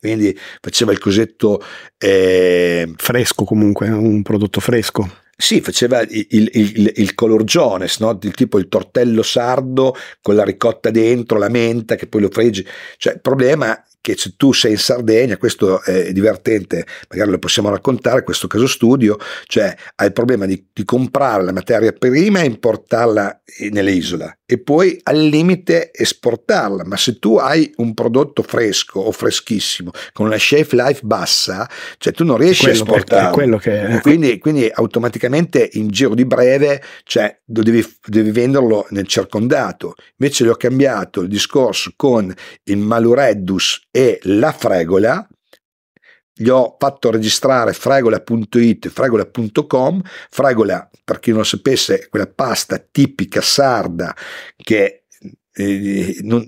quindi 0.00 0.36
faceva 0.60 0.92
il 0.92 0.98
cosetto 0.98 1.62
eh, 1.98 2.90
fresco 2.96 3.44
comunque, 3.44 3.88
un 3.88 4.22
prodotto 4.22 4.58
fresco. 4.58 5.18
Sì, 5.36 5.60
faceva 5.60 6.00
il, 6.00 6.26
il, 6.30 6.50
il, 6.52 6.92
il 6.96 7.14
color 7.14 7.44
jones, 7.44 7.98
no? 7.98 8.18
il 8.22 8.32
tipo 8.32 8.58
il 8.58 8.68
tortello 8.68 9.22
sardo 9.22 9.94
con 10.20 10.34
la 10.34 10.44
ricotta 10.44 10.90
dentro, 10.90 11.38
la 11.38 11.48
menta 11.48 11.96
che 11.96 12.06
poi 12.06 12.22
lo 12.22 12.28
freggi. 12.30 12.66
Cioè, 12.96 13.14
il 13.14 13.20
problema 13.20 13.82
che 14.00 14.16
se 14.16 14.34
tu 14.36 14.52
sei 14.52 14.72
in 14.72 14.78
Sardegna, 14.78 15.36
questo 15.36 15.82
è 15.82 16.12
divertente, 16.12 16.86
magari 17.08 17.30
lo 17.30 17.38
possiamo 17.38 17.68
raccontare, 17.68 18.22
questo 18.22 18.46
caso 18.46 18.66
studio, 18.66 19.16
cioè 19.44 19.74
hai 19.96 20.06
il 20.06 20.12
problema 20.12 20.46
di, 20.46 20.68
di 20.72 20.84
comprare 20.84 21.44
la 21.44 21.52
materia 21.52 21.92
prima 21.92 22.40
e 22.40 22.46
importarla 22.46 23.42
nell'isola 23.70 24.34
e 24.50 24.58
poi 24.58 24.98
al 25.04 25.16
limite 25.16 25.92
esportarla, 25.92 26.84
ma 26.84 26.96
se 26.96 27.20
tu 27.20 27.36
hai 27.36 27.72
un 27.76 27.94
prodotto 27.94 28.42
fresco 28.42 28.98
o 28.98 29.12
freschissimo 29.12 29.92
con 30.12 30.26
una 30.26 30.38
shelf 30.38 30.72
life 30.72 31.02
bassa, 31.04 31.70
cioè 31.98 32.12
tu 32.12 32.24
non 32.24 32.36
riesci 32.36 32.66
a 32.66 32.70
esportarlo. 32.70 33.58
Che... 33.58 34.00
Quindi, 34.02 34.38
quindi, 34.38 34.68
automaticamente 34.68 35.68
in 35.74 35.86
giro 35.86 36.16
di 36.16 36.24
breve 36.24 36.82
cioè, 37.04 37.40
devi, 37.44 37.86
devi 38.04 38.32
venderlo 38.32 38.88
nel 38.90 39.06
circondato. 39.06 39.94
Invece 40.16 40.44
gli 40.44 40.48
ho 40.48 40.56
cambiato 40.56 41.20
il 41.20 41.28
discorso 41.28 41.92
con 41.94 42.34
il 42.64 42.78
Malureddus 42.78 43.86
e 43.90 44.20
la 44.24 44.52
fregola, 44.52 45.26
gli 46.40 46.48
ho 46.48 46.76
fatto 46.78 47.10
registrare 47.10 47.74
fregola.it 47.74 48.88
fregola.com. 48.88 50.00
Fregola, 50.30 50.88
per 51.04 51.18
chi 51.20 51.30
non 51.30 51.40
lo 51.40 51.44
sapesse, 51.44 51.98
è 51.98 52.08
quella 52.08 52.26
pasta 52.26 52.78
tipica 52.78 53.42
sarda 53.42 54.16
che 54.56 55.04
eh, 55.52 56.16
non, 56.22 56.44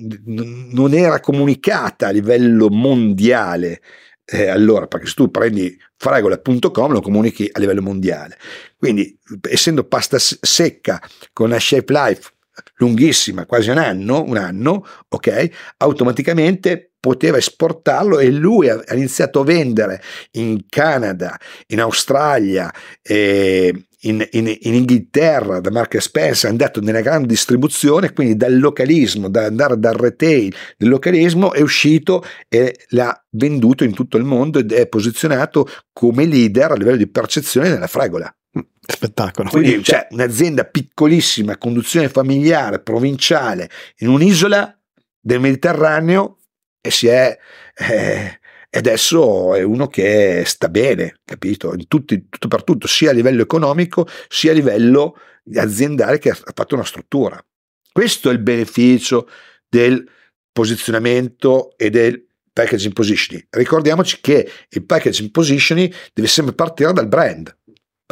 non, 0.70 0.94
era 0.94 1.20
comunicata 1.20 2.06
a 2.06 2.10
livello 2.10 2.70
mondiale. 2.70 3.82
Eh, 4.24 4.46
allora, 4.46 4.86
perché 4.86 5.08
se 5.08 5.14
tu 5.14 5.30
prendi 5.30 5.76
fregola.com 5.96 6.92
lo 6.92 7.02
comunichi 7.02 7.50
a 7.52 7.58
livello 7.58 7.82
mondiale. 7.82 8.38
Quindi, 8.78 9.18
essendo 9.50 9.84
pasta 9.84 10.16
secca 10.18 11.02
con 11.34 11.48
una 11.48 11.58
shape 11.58 11.92
life 11.92 12.30
lunghissima, 12.76 13.44
quasi 13.44 13.68
un 13.68 13.78
anno, 13.78 14.22
un 14.22 14.38
anno, 14.38 14.86
ok, 15.08 15.50
automaticamente 15.78 16.91
poteva 17.02 17.36
esportarlo 17.36 18.20
e 18.20 18.30
lui 18.30 18.68
ha 18.68 18.80
iniziato 18.94 19.40
a 19.40 19.44
vendere 19.44 20.00
in 20.34 20.66
Canada, 20.68 21.36
in 21.66 21.80
Australia, 21.80 22.72
eh, 23.02 23.74
in, 24.02 24.24
in, 24.30 24.56
in, 24.60 24.74
Inghilterra 24.74 25.58
da 25.58 25.72
Mark 25.72 26.00
Spencer, 26.00 26.48
è 26.48 26.52
andato 26.52 26.80
nella 26.80 27.00
grande 27.00 27.26
distribuzione, 27.26 28.12
quindi 28.12 28.36
dal 28.36 28.56
localismo, 28.56 29.28
da 29.28 29.46
andare 29.46 29.80
dal 29.80 29.94
retail 29.94 30.54
del 30.76 30.88
localismo, 30.88 31.52
è 31.52 31.60
uscito 31.60 32.24
e 32.48 32.84
l'ha 32.90 33.20
venduto 33.30 33.82
in 33.82 33.94
tutto 33.94 34.16
il 34.16 34.24
mondo 34.24 34.60
ed 34.60 34.70
è 34.70 34.86
posizionato 34.86 35.68
come 35.92 36.24
leader 36.24 36.70
a 36.70 36.76
livello 36.76 36.98
di 36.98 37.08
percezione 37.08 37.68
nella 37.68 37.88
fregola. 37.88 38.32
Spettacolo. 38.80 39.48
Quindi 39.48 39.80
c'è 39.80 40.06
un'azienda 40.10 40.66
piccolissima, 40.66 41.58
conduzione 41.58 42.08
familiare, 42.08 42.78
provinciale, 42.78 43.68
in 43.98 44.08
un'isola 44.08 44.78
del 45.20 45.40
Mediterraneo 45.40 46.36
e 46.82 46.90
si 46.90 47.06
è... 47.06 47.38
Eh, 47.74 48.38
adesso 48.72 49.54
è 49.54 49.62
uno 49.62 49.86
che 49.86 50.42
sta 50.44 50.68
bene, 50.68 51.20
capito? 51.24 51.74
Tutti, 51.88 52.26
tutto 52.28 52.48
per 52.48 52.64
tutto, 52.64 52.86
sia 52.86 53.10
a 53.10 53.14
livello 53.14 53.42
economico 53.42 54.06
sia 54.28 54.50
a 54.50 54.54
livello 54.54 55.16
aziendale 55.54 56.18
che 56.18 56.30
ha 56.30 56.38
fatto 56.54 56.74
una 56.74 56.84
struttura. 56.84 57.42
Questo 57.90 58.28
è 58.28 58.32
il 58.32 58.38
beneficio 58.40 59.28
del 59.66 60.06
posizionamento 60.50 61.74
e 61.76 61.88
del 61.88 62.26
packaging 62.52 62.92
positioning. 62.92 63.46
Ricordiamoci 63.48 64.20
che 64.20 64.50
il 64.68 64.84
packaging 64.84 65.30
positioning 65.30 65.94
deve 66.12 66.28
sempre 66.28 66.54
partire 66.54 66.92
dal 66.92 67.08
brand 67.08 67.54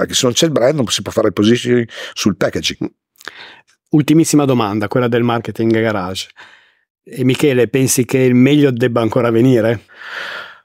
perché 0.00 0.14
se 0.14 0.24
non 0.24 0.32
c'è 0.32 0.46
il 0.46 0.52
brand 0.52 0.74
non 0.74 0.86
si 0.86 1.02
può 1.02 1.12
fare 1.12 1.26
il 1.26 1.34
positioning 1.34 1.86
sul 2.14 2.36
packaging. 2.36 2.90
Ultimissima 3.90 4.46
domanda, 4.46 4.88
quella 4.88 5.08
del 5.08 5.22
marketing 5.22 5.72
garage. 5.72 6.28
E 7.02 7.24
Michele, 7.24 7.68
pensi 7.68 8.04
che 8.04 8.18
il 8.18 8.34
meglio 8.34 8.70
debba 8.70 9.00
ancora 9.00 9.30
venire? 9.30 9.84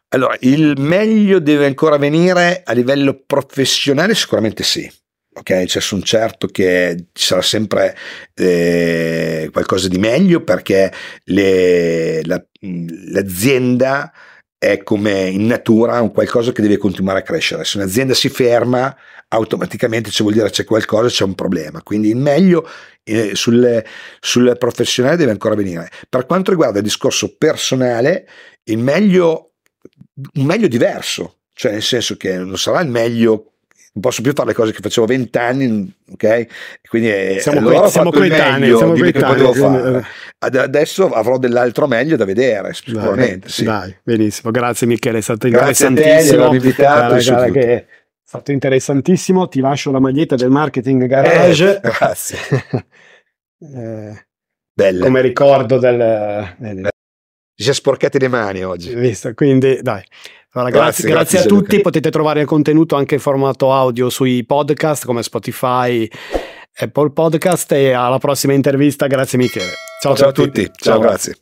Allora, 0.09 0.35
il 0.41 0.75
meglio 0.77 1.39
deve 1.39 1.65
ancora 1.65 1.97
venire 1.97 2.61
a 2.63 2.73
livello 2.73 3.21
professionale? 3.25 4.15
Sicuramente 4.15 4.63
sì. 4.63 4.89
ok? 5.33 5.65
Cioè 5.65 5.81
sono 5.81 6.01
certo 6.01 6.47
che 6.47 7.07
ci 7.11 7.25
sarà 7.25 7.41
sempre 7.41 7.97
eh, 8.33 9.49
qualcosa 9.51 9.87
di 9.87 9.97
meglio 9.97 10.41
perché 10.43 10.91
le, 11.25 12.23
la, 12.23 12.43
l'azienda 13.11 14.11
è 14.57 14.83
come 14.83 15.27
in 15.27 15.45
natura 15.45 16.01
un 16.01 16.11
qualcosa 16.11 16.51
che 16.51 16.61
deve 16.61 16.77
continuare 16.77 17.19
a 17.19 17.23
crescere. 17.23 17.65
Se 17.65 17.77
un'azienda 17.77 18.13
si 18.13 18.29
ferma, 18.29 18.95
automaticamente 19.27 20.09
cioè 20.09 20.21
vuol 20.21 20.33
dire 20.33 20.49
c'è 20.49 20.63
qualcosa, 20.63 21.07
c'è 21.07 21.23
un 21.23 21.35
problema. 21.35 21.81
Quindi 21.81 22.09
il 22.09 22.17
meglio 22.17 22.67
eh, 23.03 23.35
sul, 23.35 23.83
sul 24.19 24.55
professionale 24.57 25.17
deve 25.17 25.31
ancora 25.31 25.55
venire. 25.55 25.89
Per 26.09 26.25
quanto 26.25 26.51
riguarda 26.51 26.77
il 26.77 26.83
discorso 26.83 27.35
personale, 27.37 28.27
il 28.63 28.77
meglio, 28.77 29.53
un 30.33 30.45
meglio 30.45 30.67
diverso, 30.67 31.39
cioè 31.53 31.73
nel 31.73 31.83
senso 31.83 32.17
che 32.17 32.37
non 32.37 32.57
sarà 32.57 32.81
il 32.81 32.89
meglio 32.89 33.54
non 33.95 34.01
posso 34.01 34.21
più 34.21 34.33
fare 34.33 34.49
le 34.49 34.53
cose 34.53 34.73
che 34.73 34.79
facevo 34.81 35.07
vent'anni, 35.07 35.93
ok? 36.11 36.47
Quindi 36.89 37.09
eh, 37.09 37.37
siamo, 37.39 37.59
allora 37.59 37.87
siamo 37.87 38.11
coetanei, 38.11 38.75
siamo 38.75 38.93
coetanei. 38.93 40.03
Adesso 40.39 41.11
avrò 41.11 41.37
dell'altro 41.37 41.87
meglio 41.87 42.17
da 42.17 42.25
vedere, 42.25 42.73
sicuramente. 42.73 43.39
Dai, 43.39 43.49
sì. 43.49 43.63
dai 43.63 43.95
benissimo, 44.03 44.51
grazie 44.51 44.85
Michele, 44.85 45.19
è 45.19 45.21
stato 45.21 45.47
grazie 45.47 45.87
interessantissimo. 45.87 46.49
Te, 46.49 46.55
invitato, 46.57 47.23
guarda, 47.23 47.51
che 47.51 47.61
è 47.61 47.85
stato 48.21 48.51
interessantissimo, 48.51 49.47
ti 49.47 49.61
lascio 49.61 49.91
la 49.91 49.99
maglietta 49.99 50.35
del 50.35 50.49
marketing 50.49 51.05
garage. 51.05 51.77
Eh, 51.77 51.79
grazie. 51.81 52.37
eh, 53.75 54.25
Belle. 54.73 54.99
Come 54.99 55.21
ricordo 55.21 55.79
del... 55.79 56.53
del... 56.57 56.89
Ci 57.57 57.63
si 57.63 57.69
è 57.69 57.73
sporcati 57.73 58.19
le 58.19 58.27
mani 58.27 58.61
oggi. 58.65 58.93
Visto, 58.93 59.33
quindi 59.33 59.79
dai. 59.81 60.03
Allora, 60.55 60.71
grazie, 60.71 61.09
grazie, 61.09 61.39
grazie, 61.39 61.39
a 61.39 61.43
tutti, 61.43 61.81
potete 61.81 62.09
trovare 62.09 62.39
il 62.39 62.47
contenuto 62.47 62.95
anche 62.95 63.15
in 63.15 63.19
formato 63.19 63.73
audio 63.73 64.09
sui 64.09 64.45
podcast 64.45 65.05
come 65.05 65.21
Spotify, 65.21 66.07
Apple 66.77 67.11
Podcast 67.11 67.73
e 67.73 67.91
alla 67.91 68.19
prossima 68.19 68.53
intervista, 68.53 69.07
grazie 69.07 69.37
Michele. 69.37 69.73
Ciao, 70.01 70.15
ciao 70.15 70.29
a 70.29 70.31
tutti, 70.31 70.63
ciao, 70.63 70.93
ciao. 70.93 70.99
grazie. 70.99 71.33